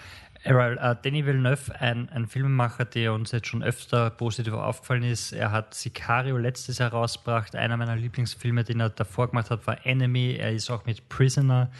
Errol, 0.43 0.79
äh, 0.81 0.97
Danny 1.03 1.27
Villeneuve, 1.27 1.79
ein, 1.81 2.09
ein 2.09 2.27
Filmemacher, 2.27 2.85
der 2.85 3.13
uns 3.13 3.33
jetzt 3.33 3.49
schon 3.49 3.63
öfter 3.63 4.11
positiv 4.11 4.55
aufgefallen 4.55 5.03
ist. 5.03 5.33
Er 5.33 5.53
hat 5.53 5.75
Sicario 5.75 6.39
letztes 6.39 6.79
Jahr 6.79 6.91
rausgebracht. 6.91 7.55
Einer 7.55 7.77
meiner 7.77 7.97
Lieblingsfilme, 7.97 8.65
den 8.65 8.81
er 8.81 8.89
davor 8.89 9.29
gemacht 9.29 9.51
hat, 9.51 9.67
war 9.67 9.85
Enemy. 9.85 10.37
Er 10.37 10.53
ist 10.53 10.71
auch 10.71 10.87
mit 10.87 11.09
Prisoner 11.11 11.71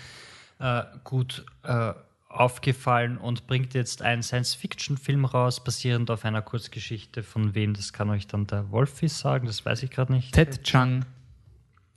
äh, 0.59 0.83
gut 1.05 1.45
äh, 1.63 1.95
aufgefallen 2.31 3.19
und 3.19 3.47
bringt 3.47 3.75
jetzt 3.75 4.03
einen 4.03 4.23
Science-Fiction-Film 4.23 5.25
raus, 5.25 5.63
basierend 5.63 6.11
auf 6.11 6.25
einer 6.25 6.43
Kurzgeschichte 6.43 7.23
von 7.23 7.55
wem, 7.55 7.75
das 7.75 7.93
kann 7.93 8.09
euch 8.09 8.29
dann 8.29 8.47
der 8.47 8.71
Wolfi 8.71 9.09
sagen, 9.09 9.47
das 9.47 9.67
weiß 9.67 9.83
ich 9.83 9.91
gerade 9.91 10.13
nicht. 10.13 10.33
Ted 10.33 10.63
Chung, 10.63 11.05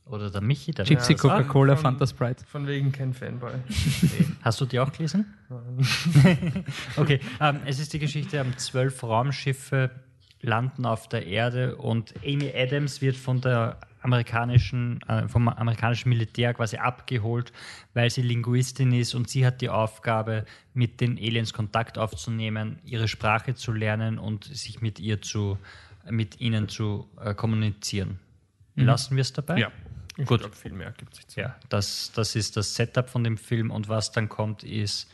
Oder 0.06 0.30
der 0.30 0.42
Michi. 0.42 0.72
Der 0.72 0.86
Gypsy 0.86 1.16
Coca-Cola, 1.16 1.76
Fanta 1.76 2.06
Sprite. 2.06 2.46
Von 2.46 2.68
wegen 2.68 2.92
kein 2.92 3.14
Fanboy. 3.14 3.52
Hast 4.42 4.60
du 4.60 4.66
die 4.66 4.80
auch 4.80 4.92
gelesen? 4.92 5.34
okay, 6.98 7.20
ähm, 7.40 7.62
es 7.66 7.80
ist 7.80 7.94
die 7.94 8.00
Geschichte, 8.00 8.38
ähm, 8.38 8.58
zwölf 8.58 9.02
Raumschiffe 9.04 9.92
landen 10.42 10.86
auf 10.86 11.08
der 11.08 11.26
Erde 11.26 11.78
und 11.78 12.14
Amy 12.24 12.52
Adams 12.54 13.02
wird 13.02 13.16
von 13.16 13.40
der 13.40 13.80
amerikanischen, 14.02 15.02
äh, 15.08 15.30
vom 15.30 15.48
amerikanischen 15.48 16.10
Militär 16.10 16.54
quasi 16.54 16.76
abgeholt, 16.76 17.54
weil 17.94 18.10
sie 18.10 18.22
Linguistin 18.22 18.92
ist 18.92 19.16
und 19.16 19.30
sie 19.30 19.46
hat 19.46 19.62
die 19.62 19.70
Aufgabe, 19.70 20.46
mit 20.74 21.00
den 21.00 21.18
Aliens 21.18 21.54
Kontakt 21.54 21.98
aufzunehmen, 21.98 22.80
ihre 22.84 23.08
Sprache 23.08 23.56
zu 23.56 23.72
lernen 23.72 24.20
und 24.20 24.44
sich 24.44 24.82
mit 24.82 25.00
ihr 25.00 25.22
zu, 25.22 25.58
mit 26.10 26.42
ihnen 26.42 26.68
zu 26.68 27.08
äh, 27.24 27.34
kommunizieren. 27.34 28.20
Lassen 28.76 29.16
wir 29.16 29.22
es 29.22 29.34
dabei? 29.34 29.60
Ja. 29.60 29.72
Ich 30.18 30.26
Gut. 30.26 30.42
glaub, 30.42 30.56
viel 30.56 30.74
mehr 30.74 30.92
gibt 30.92 31.14
es 31.14 31.20
nicht. 31.20 31.36
Ja, 31.36 31.56
das, 31.70 32.12
das 32.14 32.36
ist 32.36 32.56
das 32.58 32.76
Setup 32.76 33.10
von 33.10 33.24
dem 33.24 33.38
Film 33.38 33.72
und 33.72 33.90
was 33.90 34.12
dann 34.12 34.30
kommt, 34.30 34.64
ist 34.64 35.10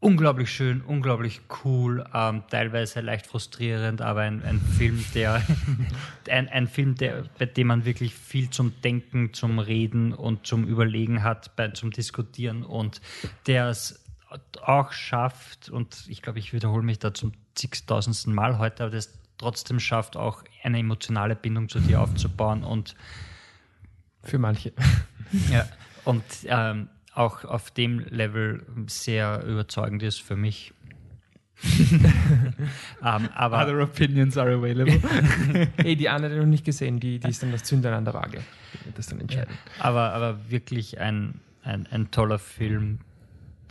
unglaublich 0.00 0.52
schön, 0.52 0.80
unglaublich 0.82 1.40
cool, 1.64 2.04
ähm, 2.14 2.44
teilweise 2.50 3.00
leicht 3.00 3.26
frustrierend, 3.26 4.00
aber 4.00 4.20
ein, 4.20 4.42
ein 4.44 4.60
Film, 4.60 5.04
der 5.14 5.42
ein, 6.28 6.48
ein 6.48 6.68
Film, 6.68 6.94
der, 6.94 7.24
bei 7.38 7.46
dem 7.46 7.68
man 7.68 7.84
wirklich 7.84 8.14
viel 8.14 8.50
zum 8.50 8.80
Denken, 8.82 9.32
zum 9.32 9.58
Reden 9.58 10.12
und 10.12 10.46
zum 10.46 10.64
Überlegen 10.66 11.22
hat, 11.22 11.56
bei, 11.56 11.68
zum 11.68 11.90
Diskutieren 11.90 12.62
und 12.64 13.00
der 13.46 13.68
es 13.68 14.04
auch 14.62 14.92
schafft, 14.92 15.70
und 15.70 16.04
ich 16.08 16.22
glaube, 16.22 16.38
ich 16.38 16.52
wiederhole 16.52 16.82
mich 16.82 16.98
da 16.98 17.14
zum 17.14 17.32
zigtausendsten 17.54 18.34
Mal 18.34 18.58
heute, 18.58 18.84
aber 18.84 18.92
das 18.92 19.18
trotzdem 19.38 19.80
schafft, 19.80 20.16
auch 20.16 20.44
eine 20.62 20.78
emotionale 20.78 21.34
Bindung 21.34 21.68
zu 21.68 21.80
dir 21.80 22.00
aufzubauen 22.02 22.62
und 22.62 22.94
Für 24.22 24.38
manche. 24.38 24.72
ja. 25.50 25.66
Und 26.04 26.24
ähm, 26.46 26.88
auch 27.14 27.44
auf 27.44 27.70
dem 27.70 28.00
Level 28.00 28.64
sehr 28.86 29.44
überzeugend 29.44 30.02
ist 30.02 30.22
für 30.22 30.36
mich. 30.36 30.72
ähm, 31.64 33.28
aber 33.34 33.62
Other 33.62 33.82
opinions 33.82 34.38
are 34.38 34.54
available. 34.54 35.00
Ey, 35.78 35.96
die 35.96 36.08
andere 36.08 36.36
noch 36.36 36.46
nicht 36.46 36.64
gesehen, 36.64 37.00
die, 37.00 37.18
die 37.18 37.28
ist 37.28 37.42
dann 37.42 37.50
das 37.50 37.64
Zündern 37.64 37.94
an 37.94 38.04
der 38.04 38.14
Waage. 38.14 38.42
Das 38.94 39.06
dann 39.08 39.20
entscheiden. 39.20 39.52
aber, 39.80 40.12
aber 40.12 40.50
wirklich 40.50 41.00
ein, 41.00 41.40
ein, 41.64 41.88
ein 41.90 42.12
toller 42.12 42.38
Film, 42.38 43.00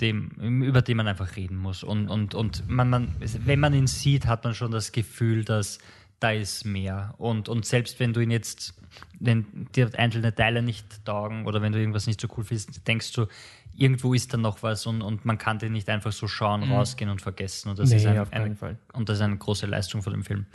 dem, 0.01 0.31
über 0.63 0.81
den 0.81 0.97
man 0.97 1.07
einfach 1.07 1.37
reden 1.37 1.55
muss. 1.55 1.83
Und, 1.83 2.09
und, 2.09 2.35
und 2.35 2.69
man, 2.69 2.89
man, 2.89 3.15
wenn 3.19 3.59
man 3.59 3.73
ihn 3.73 3.87
sieht, 3.87 4.27
hat 4.27 4.43
man 4.43 4.53
schon 4.53 4.71
das 4.71 4.91
Gefühl, 4.91 5.45
dass 5.45 5.79
da 6.19 6.31
ist 6.31 6.65
mehr. 6.65 7.13
Und, 7.17 7.49
und 7.49 7.65
selbst 7.65 7.99
wenn 7.99 8.13
du 8.13 8.19
ihn 8.21 8.31
jetzt, 8.31 8.73
wenn 9.19 9.67
dir 9.75 9.89
einzelne 9.97 10.33
Teile 10.33 10.61
nicht 10.61 11.05
taugen 11.05 11.45
oder 11.45 11.61
wenn 11.61 11.71
du 11.73 11.79
irgendwas 11.79 12.07
nicht 12.07 12.19
so 12.21 12.27
cool 12.37 12.43
findest, 12.43 12.87
denkst 12.87 13.13
du, 13.13 13.27
irgendwo 13.75 14.13
ist 14.13 14.33
da 14.33 14.37
noch 14.37 14.63
was 14.63 14.85
und, 14.87 15.01
und 15.03 15.25
man 15.25 15.37
kann 15.37 15.59
den 15.59 15.73
nicht 15.73 15.87
einfach 15.89 16.11
so 16.11 16.27
schauen, 16.27 16.63
rausgehen 16.63 17.09
und 17.11 17.21
vergessen. 17.21 17.69
Und 17.69 17.79
das, 17.79 17.89
Nee, 17.91 17.97
ist 17.97 18.05
ein, 18.07 18.17
auf 18.17 18.31
keinen 18.31 18.51
ein, 18.53 18.55
Fall. 18.57 18.77
und 18.93 19.07
das 19.09 19.17
ist 19.17 19.21
eine 19.23 19.37
große 19.37 19.67
Leistung 19.67 20.01
von 20.01 20.13
dem 20.13 20.23
Film. 20.23 20.45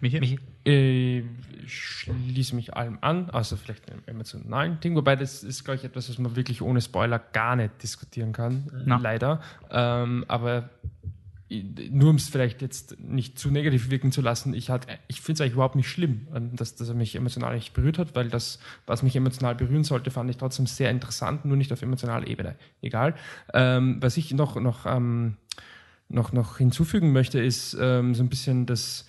Michi? 0.00 0.20
Michi? 0.20 0.38
Äh, 0.64 1.18
Ich 1.64 1.72
schließe 1.74 2.54
mich 2.56 2.74
allem 2.74 2.98
an, 3.02 3.30
außer 3.30 3.56
vielleicht 3.56 3.90
einem 3.90 4.02
emotionalen 4.06 4.78
Ding, 4.80 4.94
wobei 4.96 5.14
das 5.16 5.42
ist, 5.44 5.64
glaube 5.64 5.78
ich, 5.78 5.84
etwas, 5.84 6.08
was 6.08 6.18
man 6.18 6.34
wirklich 6.36 6.60
ohne 6.62 6.80
Spoiler 6.80 7.18
gar 7.20 7.54
nicht 7.56 7.82
diskutieren 7.82 8.32
kann, 8.32 8.68
Na. 8.84 8.96
leider. 8.98 9.40
Ähm, 9.70 10.24
aber 10.28 10.70
nur 11.90 12.10
um 12.10 12.16
es 12.16 12.28
vielleicht 12.28 12.62
jetzt 12.62 12.98
nicht 13.00 13.38
zu 13.38 13.50
negativ 13.50 13.90
wirken 13.90 14.12
zu 14.12 14.20
lassen, 14.20 14.54
ich, 14.54 14.70
ich 15.08 15.20
finde 15.20 15.34
es 15.34 15.40
eigentlich 15.40 15.52
überhaupt 15.54 15.76
nicht 15.76 15.88
schlimm, 15.88 16.28
ähm, 16.34 16.56
dass, 16.56 16.74
dass 16.74 16.88
er 16.88 16.94
mich 16.94 17.14
emotional 17.14 17.54
nicht 17.54 17.74
berührt 17.74 17.98
hat, 17.98 18.14
weil 18.14 18.28
das, 18.28 18.58
was 18.86 19.02
mich 19.02 19.16
emotional 19.16 19.54
berühren 19.54 19.84
sollte, 19.84 20.10
fand 20.10 20.30
ich 20.30 20.36
trotzdem 20.36 20.66
sehr 20.66 20.90
interessant, 20.90 21.44
nur 21.44 21.56
nicht 21.56 21.72
auf 21.72 21.82
emotionaler 21.82 22.26
Ebene. 22.26 22.56
Egal. 22.80 23.14
Ähm, 23.52 23.98
was 24.00 24.16
ich 24.16 24.32
noch, 24.32 24.56
noch, 24.60 24.86
ähm, 24.86 25.36
noch, 26.08 26.32
noch 26.32 26.58
hinzufügen 26.58 27.12
möchte, 27.12 27.40
ist 27.40 27.76
ähm, 27.80 28.14
so 28.14 28.22
ein 28.22 28.28
bisschen 28.28 28.66
das 28.66 29.06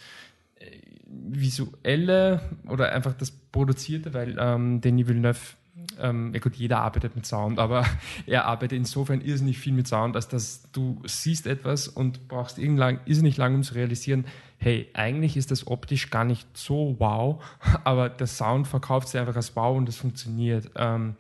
visuelle 1.06 2.42
oder 2.68 2.92
einfach 2.92 3.14
das 3.14 3.32
produzierte, 3.32 4.14
weil 4.14 4.36
ähm, 4.40 4.82
Denis 4.82 5.08
Villeneuve, 5.08 5.56
ähm, 6.00 6.34
ja 6.34 6.40
gut, 6.40 6.56
jeder 6.56 6.80
arbeitet 6.82 7.16
mit 7.16 7.26
Sound, 7.26 7.60
aber 7.60 7.86
er 8.28 8.46
arbeitet 8.46 8.78
insofern 8.78 9.22
irrsinnig 9.22 9.58
viel 9.58 9.74
mit 9.74 9.88
Sound, 9.88 10.16
als 10.16 10.28
dass 10.28 10.70
du 10.72 11.02
siehst 11.06 11.48
etwas 11.48 11.88
und 11.88 12.28
brauchst 12.28 12.60
irgendlang, 12.60 13.00
irrsinnig 13.06 13.38
lang, 13.38 13.56
um 13.56 13.64
zu 13.64 13.74
realisieren, 13.74 14.26
hey, 14.58 14.90
eigentlich 14.94 15.36
ist 15.36 15.52
das 15.52 15.68
optisch 15.68 16.10
gar 16.10 16.26
nicht 16.26 16.48
so 16.56 16.96
wow, 17.00 17.44
aber 17.84 18.10
der 18.10 18.28
Sound 18.28 18.68
verkauft 18.68 19.10
sich 19.10 19.20
einfach 19.20 19.36
als 19.36 19.56
wow 19.56 19.76
und 19.76 19.88
das 19.88 19.98
funktioniert. 19.98 20.70
Ähm, 20.76 21.16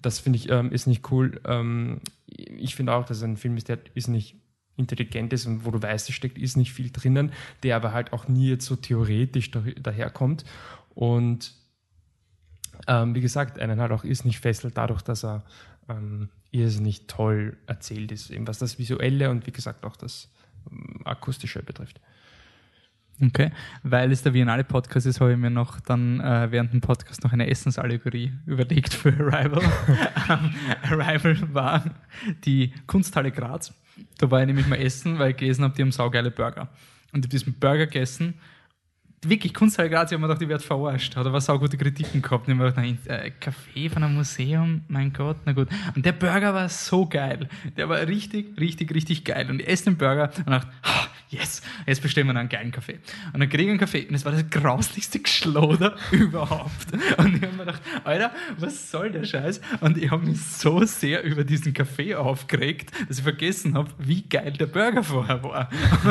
das 0.00 0.18
finde 0.18 0.38
ich 0.38 0.48
ähm, 0.48 0.72
ist 0.72 0.86
nicht 0.86 1.10
cool. 1.12 1.40
Ähm, 1.44 2.00
ich 2.26 2.74
finde 2.74 2.94
auch, 2.94 3.04
dass 3.04 3.22
ein 3.22 3.36
Film 3.36 3.56
ist, 3.56 3.68
der 3.68 3.78
ist 3.94 4.08
nicht 4.08 4.36
intelligent 4.76 5.32
ist 5.32 5.46
und 5.46 5.64
wo 5.66 5.70
du 5.70 5.82
weißt, 5.82 6.08
es 6.08 6.14
steckt 6.14 6.38
ist 6.38 6.56
nicht 6.56 6.72
viel 6.72 6.90
drinnen, 6.90 7.32
der 7.62 7.76
aber 7.76 7.92
halt 7.92 8.12
auch 8.12 8.26
nie 8.26 8.48
jetzt 8.48 8.64
so 8.64 8.74
theoretisch 8.74 9.50
da, 9.50 9.60
daherkommt. 9.60 10.44
Und 10.94 11.54
ähm, 12.86 13.14
wie 13.14 13.20
gesagt, 13.20 13.58
einen 13.58 13.80
halt 13.80 13.92
auch 13.92 14.04
ist 14.04 14.24
nicht 14.24 14.40
fesselt 14.40 14.76
dadurch, 14.76 15.02
dass 15.02 15.24
er 15.24 15.44
ähm, 15.88 16.28
irrsinnig 16.50 17.06
toll 17.06 17.56
erzählt 17.66 18.12
ist, 18.12 18.30
eben 18.30 18.46
was 18.46 18.58
das 18.58 18.78
Visuelle 18.78 19.30
und 19.30 19.46
wie 19.46 19.52
gesagt 19.52 19.84
auch 19.84 19.96
das 19.96 20.28
ähm, 20.70 21.00
Akustische 21.04 21.62
betrifft. 21.62 22.00
Okay, 23.20 23.52
weil 23.84 24.10
es 24.10 24.22
der 24.22 24.30
Biennale 24.30 24.64
Podcast 24.64 25.06
ist, 25.06 25.20
habe 25.20 25.32
ich 25.32 25.38
mir 25.38 25.50
noch 25.50 25.78
dann 25.80 26.18
äh, 26.20 26.50
während 26.50 26.72
dem 26.72 26.80
Podcast 26.80 27.22
noch 27.22 27.32
eine 27.32 27.48
Essensallegorie 27.48 28.32
überlegt 28.46 28.94
für 28.94 29.10
Arrival. 29.10 29.62
Ähm, 30.28 30.54
Arrival 30.82 31.36
war 31.52 31.84
die 32.44 32.72
Kunsthalle 32.86 33.32
Graz. 33.32 33.74
Da 34.18 34.30
war 34.30 34.40
ich 34.40 34.46
nämlich 34.46 34.68
mal 34.68 34.76
essen, 34.76 35.18
weil 35.18 35.32
ich 35.32 35.36
gelesen 35.36 35.64
habe, 35.64 35.74
die 35.74 35.82
haben 35.82 35.90
saugeile 35.90 36.30
Burger. 36.30 36.68
Und 37.12 37.18
ich 37.18 37.24
habe 37.24 37.28
diesen 37.28 37.54
Burger 37.54 37.86
gegessen. 37.86 38.34
Wirklich, 39.24 39.54
Kunsthalle 39.54 39.88
Graz, 39.88 40.10
ich 40.10 40.16
habe 40.16 40.22
mir 40.22 40.26
gedacht, 40.26 40.42
die 40.42 40.48
wird 40.48 40.62
verarscht. 40.62 41.14
Hat 41.14 41.24
aber 41.24 41.40
saugute 41.40 41.78
Kritiken 41.78 42.22
gehabt. 42.22 42.48
Ich 42.48 42.54
habe 42.54 42.64
mir 42.64 42.72
gedacht, 42.72 42.84
nein, 42.84 42.98
äh, 43.06 43.30
Kaffee 43.30 43.88
von 43.88 44.02
einem 44.02 44.16
Museum, 44.16 44.82
mein 44.88 45.12
Gott, 45.12 45.36
na 45.44 45.52
gut. 45.52 45.68
Und 45.94 46.04
der 46.04 46.10
Burger 46.10 46.52
war 46.52 46.68
so 46.68 47.06
geil. 47.06 47.48
Der 47.76 47.88
war 47.88 47.98
richtig, 47.98 48.58
richtig, 48.58 48.92
richtig 48.92 49.24
geil. 49.24 49.48
Und 49.48 49.60
ich 49.60 49.68
esse 49.68 49.84
den 49.84 49.96
Burger 49.96 50.32
und 50.38 50.50
dachte, 50.50 50.68
yes, 51.32 51.62
jetzt 51.86 52.02
bestellen 52.02 52.26
wir 52.28 52.36
einen 52.36 52.48
geilen 52.48 52.70
Kaffee. 52.70 52.98
Und 53.32 53.40
dann 53.40 53.48
kriege 53.48 53.64
ich 53.64 53.70
einen 53.70 53.78
Kaffee 53.78 54.06
und 54.06 54.14
es 54.14 54.24
war 54.24 54.32
das 54.32 54.48
grauslichste 54.50 55.20
Geschloder 55.20 55.96
überhaupt. 56.10 56.92
Und 57.18 57.36
ich 57.36 57.42
habe 57.42 57.52
mir 57.52 57.64
gedacht, 57.64 57.82
Alter, 58.04 58.32
was 58.58 58.90
soll 58.90 59.10
der 59.10 59.24
Scheiß? 59.24 59.60
Und 59.80 59.98
ich 59.98 60.10
habe 60.10 60.26
mich 60.26 60.40
so 60.42 60.84
sehr 60.84 61.22
über 61.24 61.44
diesen 61.44 61.72
Kaffee 61.72 62.14
aufgeregt, 62.14 62.92
dass 63.08 63.18
ich 63.18 63.24
vergessen 63.24 63.74
habe, 63.74 63.90
wie 63.98 64.22
geil 64.22 64.52
der 64.52 64.66
Burger 64.66 65.02
vorher 65.02 65.42
war. 65.42 65.70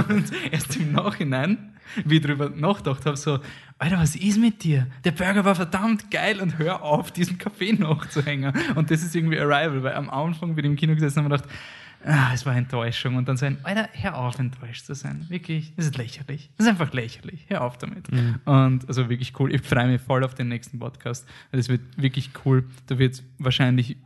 Und 0.09 0.31
erst 0.51 0.75
im 0.77 0.91
Nachhinein 0.91 1.71
wie 2.05 2.17
ich 2.17 2.21
drüber 2.21 2.49
nachgedacht 2.49 3.05
habe, 3.05 3.17
so, 3.17 3.39
Alter, 3.77 3.97
was 3.97 4.15
ist 4.15 4.39
mit 4.39 4.63
dir? 4.63 4.87
Der 5.03 5.11
Burger 5.11 5.43
war 5.43 5.55
verdammt 5.55 6.11
geil 6.11 6.39
und 6.39 6.57
hör 6.57 6.83
auf, 6.83 7.11
diesen 7.11 7.37
Kaffee 7.37 7.73
nachzuhängen. 7.73 8.53
Und 8.75 8.91
das 8.91 9.03
ist 9.03 9.15
irgendwie 9.15 9.39
Arrival, 9.39 9.83
weil 9.83 9.93
am 9.93 10.09
Anfang, 10.09 10.55
wie 10.55 10.61
ich 10.61 10.65
im 10.65 10.75
Kino 10.75 10.93
gesessen 10.93 11.23
habe, 11.23 11.33
habe 11.33 11.35
ich 11.35 11.41
gedacht, 11.41 11.59
ah, 12.05 12.31
es 12.33 12.45
war 12.45 12.55
Enttäuschung. 12.55 13.15
Und 13.15 13.27
dann 13.27 13.37
so 13.37 13.45
ein, 13.45 13.57
Alter, 13.63 13.89
hör 13.93 14.17
auf, 14.17 14.39
enttäuscht 14.39 14.85
zu 14.85 14.95
sein. 14.95 15.25
Wirklich, 15.29 15.73
das 15.75 15.85
ist 15.85 15.97
lächerlich. 15.97 16.49
Das 16.57 16.67
ist 16.67 16.71
einfach 16.71 16.93
lächerlich. 16.93 17.45
Hör 17.47 17.61
auf 17.61 17.77
damit. 17.77 18.09
Und 18.45 18.87
also 18.87 19.09
wirklich 19.09 19.39
cool. 19.39 19.53
Ich 19.53 19.61
freue 19.61 19.87
mich 19.87 20.01
voll 20.01 20.23
auf 20.23 20.35
den 20.35 20.47
nächsten 20.47 20.79
Podcast. 20.79 21.27
Das 21.51 21.69
wird 21.69 21.81
wirklich 21.97 22.31
cool. 22.45 22.65
Da 22.87 22.97
wird 22.97 23.23
wahrscheinlich 23.37 23.97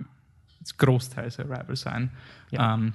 großteils 0.78 1.40
Arrival 1.40 1.76
sein. 1.76 2.10
Ja. 2.52 2.74
Ähm, 2.74 2.94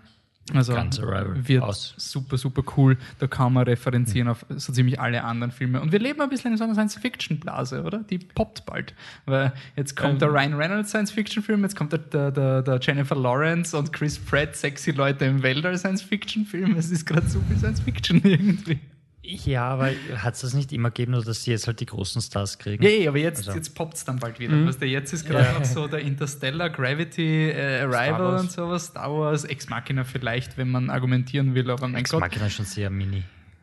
also 0.56 0.74
wird 0.74 1.62
Aus. 1.62 1.94
super, 1.96 2.36
super 2.38 2.62
cool. 2.76 2.96
Da 3.18 3.26
kann 3.26 3.52
man 3.52 3.64
referenzieren 3.64 4.28
auf 4.28 4.44
so 4.48 4.72
ziemlich 4.72 5.00
alle 5.00 5.24
anderen 5.24 5.50
Filme. 5.50 5.80
Und 5.80 5.92
wir 5.92 5.98
leben 5.98 6.20
ein 6.20 6.28
bisschen 6.28 6.52
in 6.52 6.58
so 6.58 6.64
einer 6.64 6.74
Science-Fiction-Blase, 6.74 7.82
oder? 7.82 7.98
Die 7.98 8.18
poppt 8.18 8.66
bald. 8.66 8.94
Weil 9.26 9.52
jetzt 9.76 9.96
kommt 9.96 10.14
Ähm. 10.14 10.18
der 10.20 10.32
Ryan 10.32 10.54
Reynolds 10.54 10.90
Science-Fiction-Film, 10.90 11.62
jetzt 11.62 11.76
kommt 11.76 11.92
der, 11.92 12.30
der, 12.30 12.62
der, 12.62 12.80
Jennifer 12.80 13.16
Lawrence 13.16 13.76
und 13.76 13.92
Chris 13.92 14.18
Pratt, 14.18 14.56
sexy 14.56 14.90
Leute 14.90 15.24
im 15.24 15.42
Weltall 15.42 15.76
Science-Fiction-Film. 15.76 16.76
Es 16.76 16.90
ist 16.90 17.06
gerade 17.06 17.28
so 17.28 17.40
viel 17.48 17.58
Science-Fiction 17.58 18.20
irgendwie. 18.24 18.78
Ja, 19.22 19.64
aber 19.68 19.90
hat 20.16 20.34
es 20.34 20.40
das 20.40 20.54
nicht 20.54 20.72
immer 20.72 20.88
gegeben, 20.90 21.12
nur 21.12 21.22
dass 21.22 21.44
sie 21.44 21.50
jetzt 21.50 21.66
halt 21.66 21.78
die 21.80 21.86
großen 21.86 22.22
Stars 22.22 22.58
kriegen? 22.58 22.82
Ja, 22.82 22.88
ja, 22.88 23.10
aber 23.10 23.18
jetzt, 23.18 23.38
Also- 23.46 23.52
jetzt 23.52 23.74
poppt 23.74 23.94
es 23.94 24.04
dann 24.04 24.18
bald 24.18 24.38
wieder. 24.40 24.66
Weißt 24.66 24.80
du, 24.80 24.86
jetzt 24.86 25.12
ist 25.12 25.26
gerade 25.26 25.44
Ja. 25.44 25.52
noch 25.58 25.64
so 25.64 25.86
der 25.88 26.00
Interstellar, 26.00 26.70
Gravity, 26.70 27.50
äh, 27.50 27.80
Arrival 27.82 28.38
und 28.40 28.50
sowas, 28.50 28.86
Star 28.86 29.12
Wars, 29.12 29.44
Ex 29.44 29.68
Machina 29.68 30.04
vielleicht, 30.04 30.56
wenn 30.56 30.70
man 30.70 30.88
argumentieren 30.88 31.54
will, 31.54 31.70
aber 31.70 31.86
mein 31.88 32.00
Ex. 32.00 32.12
Machina 32.12 32.46
ist 32.46 32.54
schon 32.54 32.64
sehr 32.64 32.88
mini. 32.88 33.22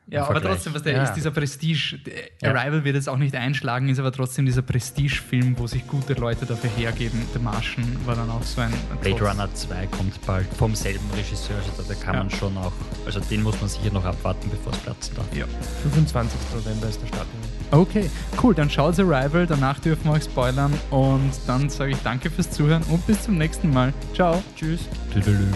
Ja, 0.09 0.21
aber 0.23 0.33
Vergleich. 0.33 0.53
trotzdem, 0.53 0.73
was 0.73 0.83
der 0.83 0.93
Ja. 0.93 1.03
ist 1.03 1.13
dieser 1.15 1.31
Prestige. 1.31 1.99
Ja. 2.41 2.51
Arrival 2.53 2.83
wird 2.85 2.95
jetzt 2.95 3.09
auch 3.09 3.17
nicht 3.17 3.35
einschlagen, 3.35 3.89
ist 3.89 3.99
aber 3.99 4.11
trotzdem 4.13 4.45
dieser 4.45 4.61
Prestige-Film, 4.61 5.55
wo 5.59 5.67
sich 5.67 5.85
gute 5.85 6.13
Leute 6.13 6.45
dafür 6.45 6.69
hergeben. 6.77 7.21
The 7.33 7.39
Martian 7.39 7.85
war 8.05 8.15
dann 8.15 8.29
auch 8.29 8.41
so 8.43 8.61
ein. 8.61 8.71
ein 8.71 8.97
Blade 9.01 9.17
Trotz- 9.17 9.29
Runner 9.31 9.53
2 9.53 9.87
kommt 9.87 10.25
bald 10.25 10.47
vom 10.57 10.73
selben 10.75 11.03
Regisseur, 11.15 11.57
also 11.57 11.83
da 11.87 11.93
kann 11.95 12.13
Ja. 12.15 12.23
man 12.23 12.29
schon 12.29 12.57
auch, 12.57 12.71
also 13.05 13.19
den 13.19 13.43
muss 13.43 13.59
man 13.59 13.69
sicher 13.69 13.91
noch 13.91 14.05
abwarten, 14.05 14.49
bevor 14.49 14.71
es 14.71 14.79
platzen 14.79 15.15
darf. 15.15 15.25
Ja. 15.35 15.45
25. 15.83 16.39
November 16.55 16.87
ist 16.87 17.01
der 17.01 17.07
Start. 17.07 17.27
Okay, 17.71 18.09
cool. 18.41 18.55
Dann 18.55 18.69
schaut 18.69 18.97
Arrival. 18.97 19.45
Danach 19.45 19.79
dürfen 19.79 20.05
wir 20.05 20.13
euch 20.13 20.23
spoilern. 20.23 20.71
Und 20.89 21.31
dann 21.47 21.69
sage 21.69 21.91
ich 21.91 21.97
danke 22.01 22.29
fürs 22.29 22.49
Zuhören 22.49 22.81
und 22.83 23.05
bis 23.05 23.23
zum 23.23 23.37
nächsten 23.37 23.71
Mal. 23.73 23.93
Ciao. 24.15 24.41
Tschüss. 24.55 24.79
Tüdelü. 25.11 25.47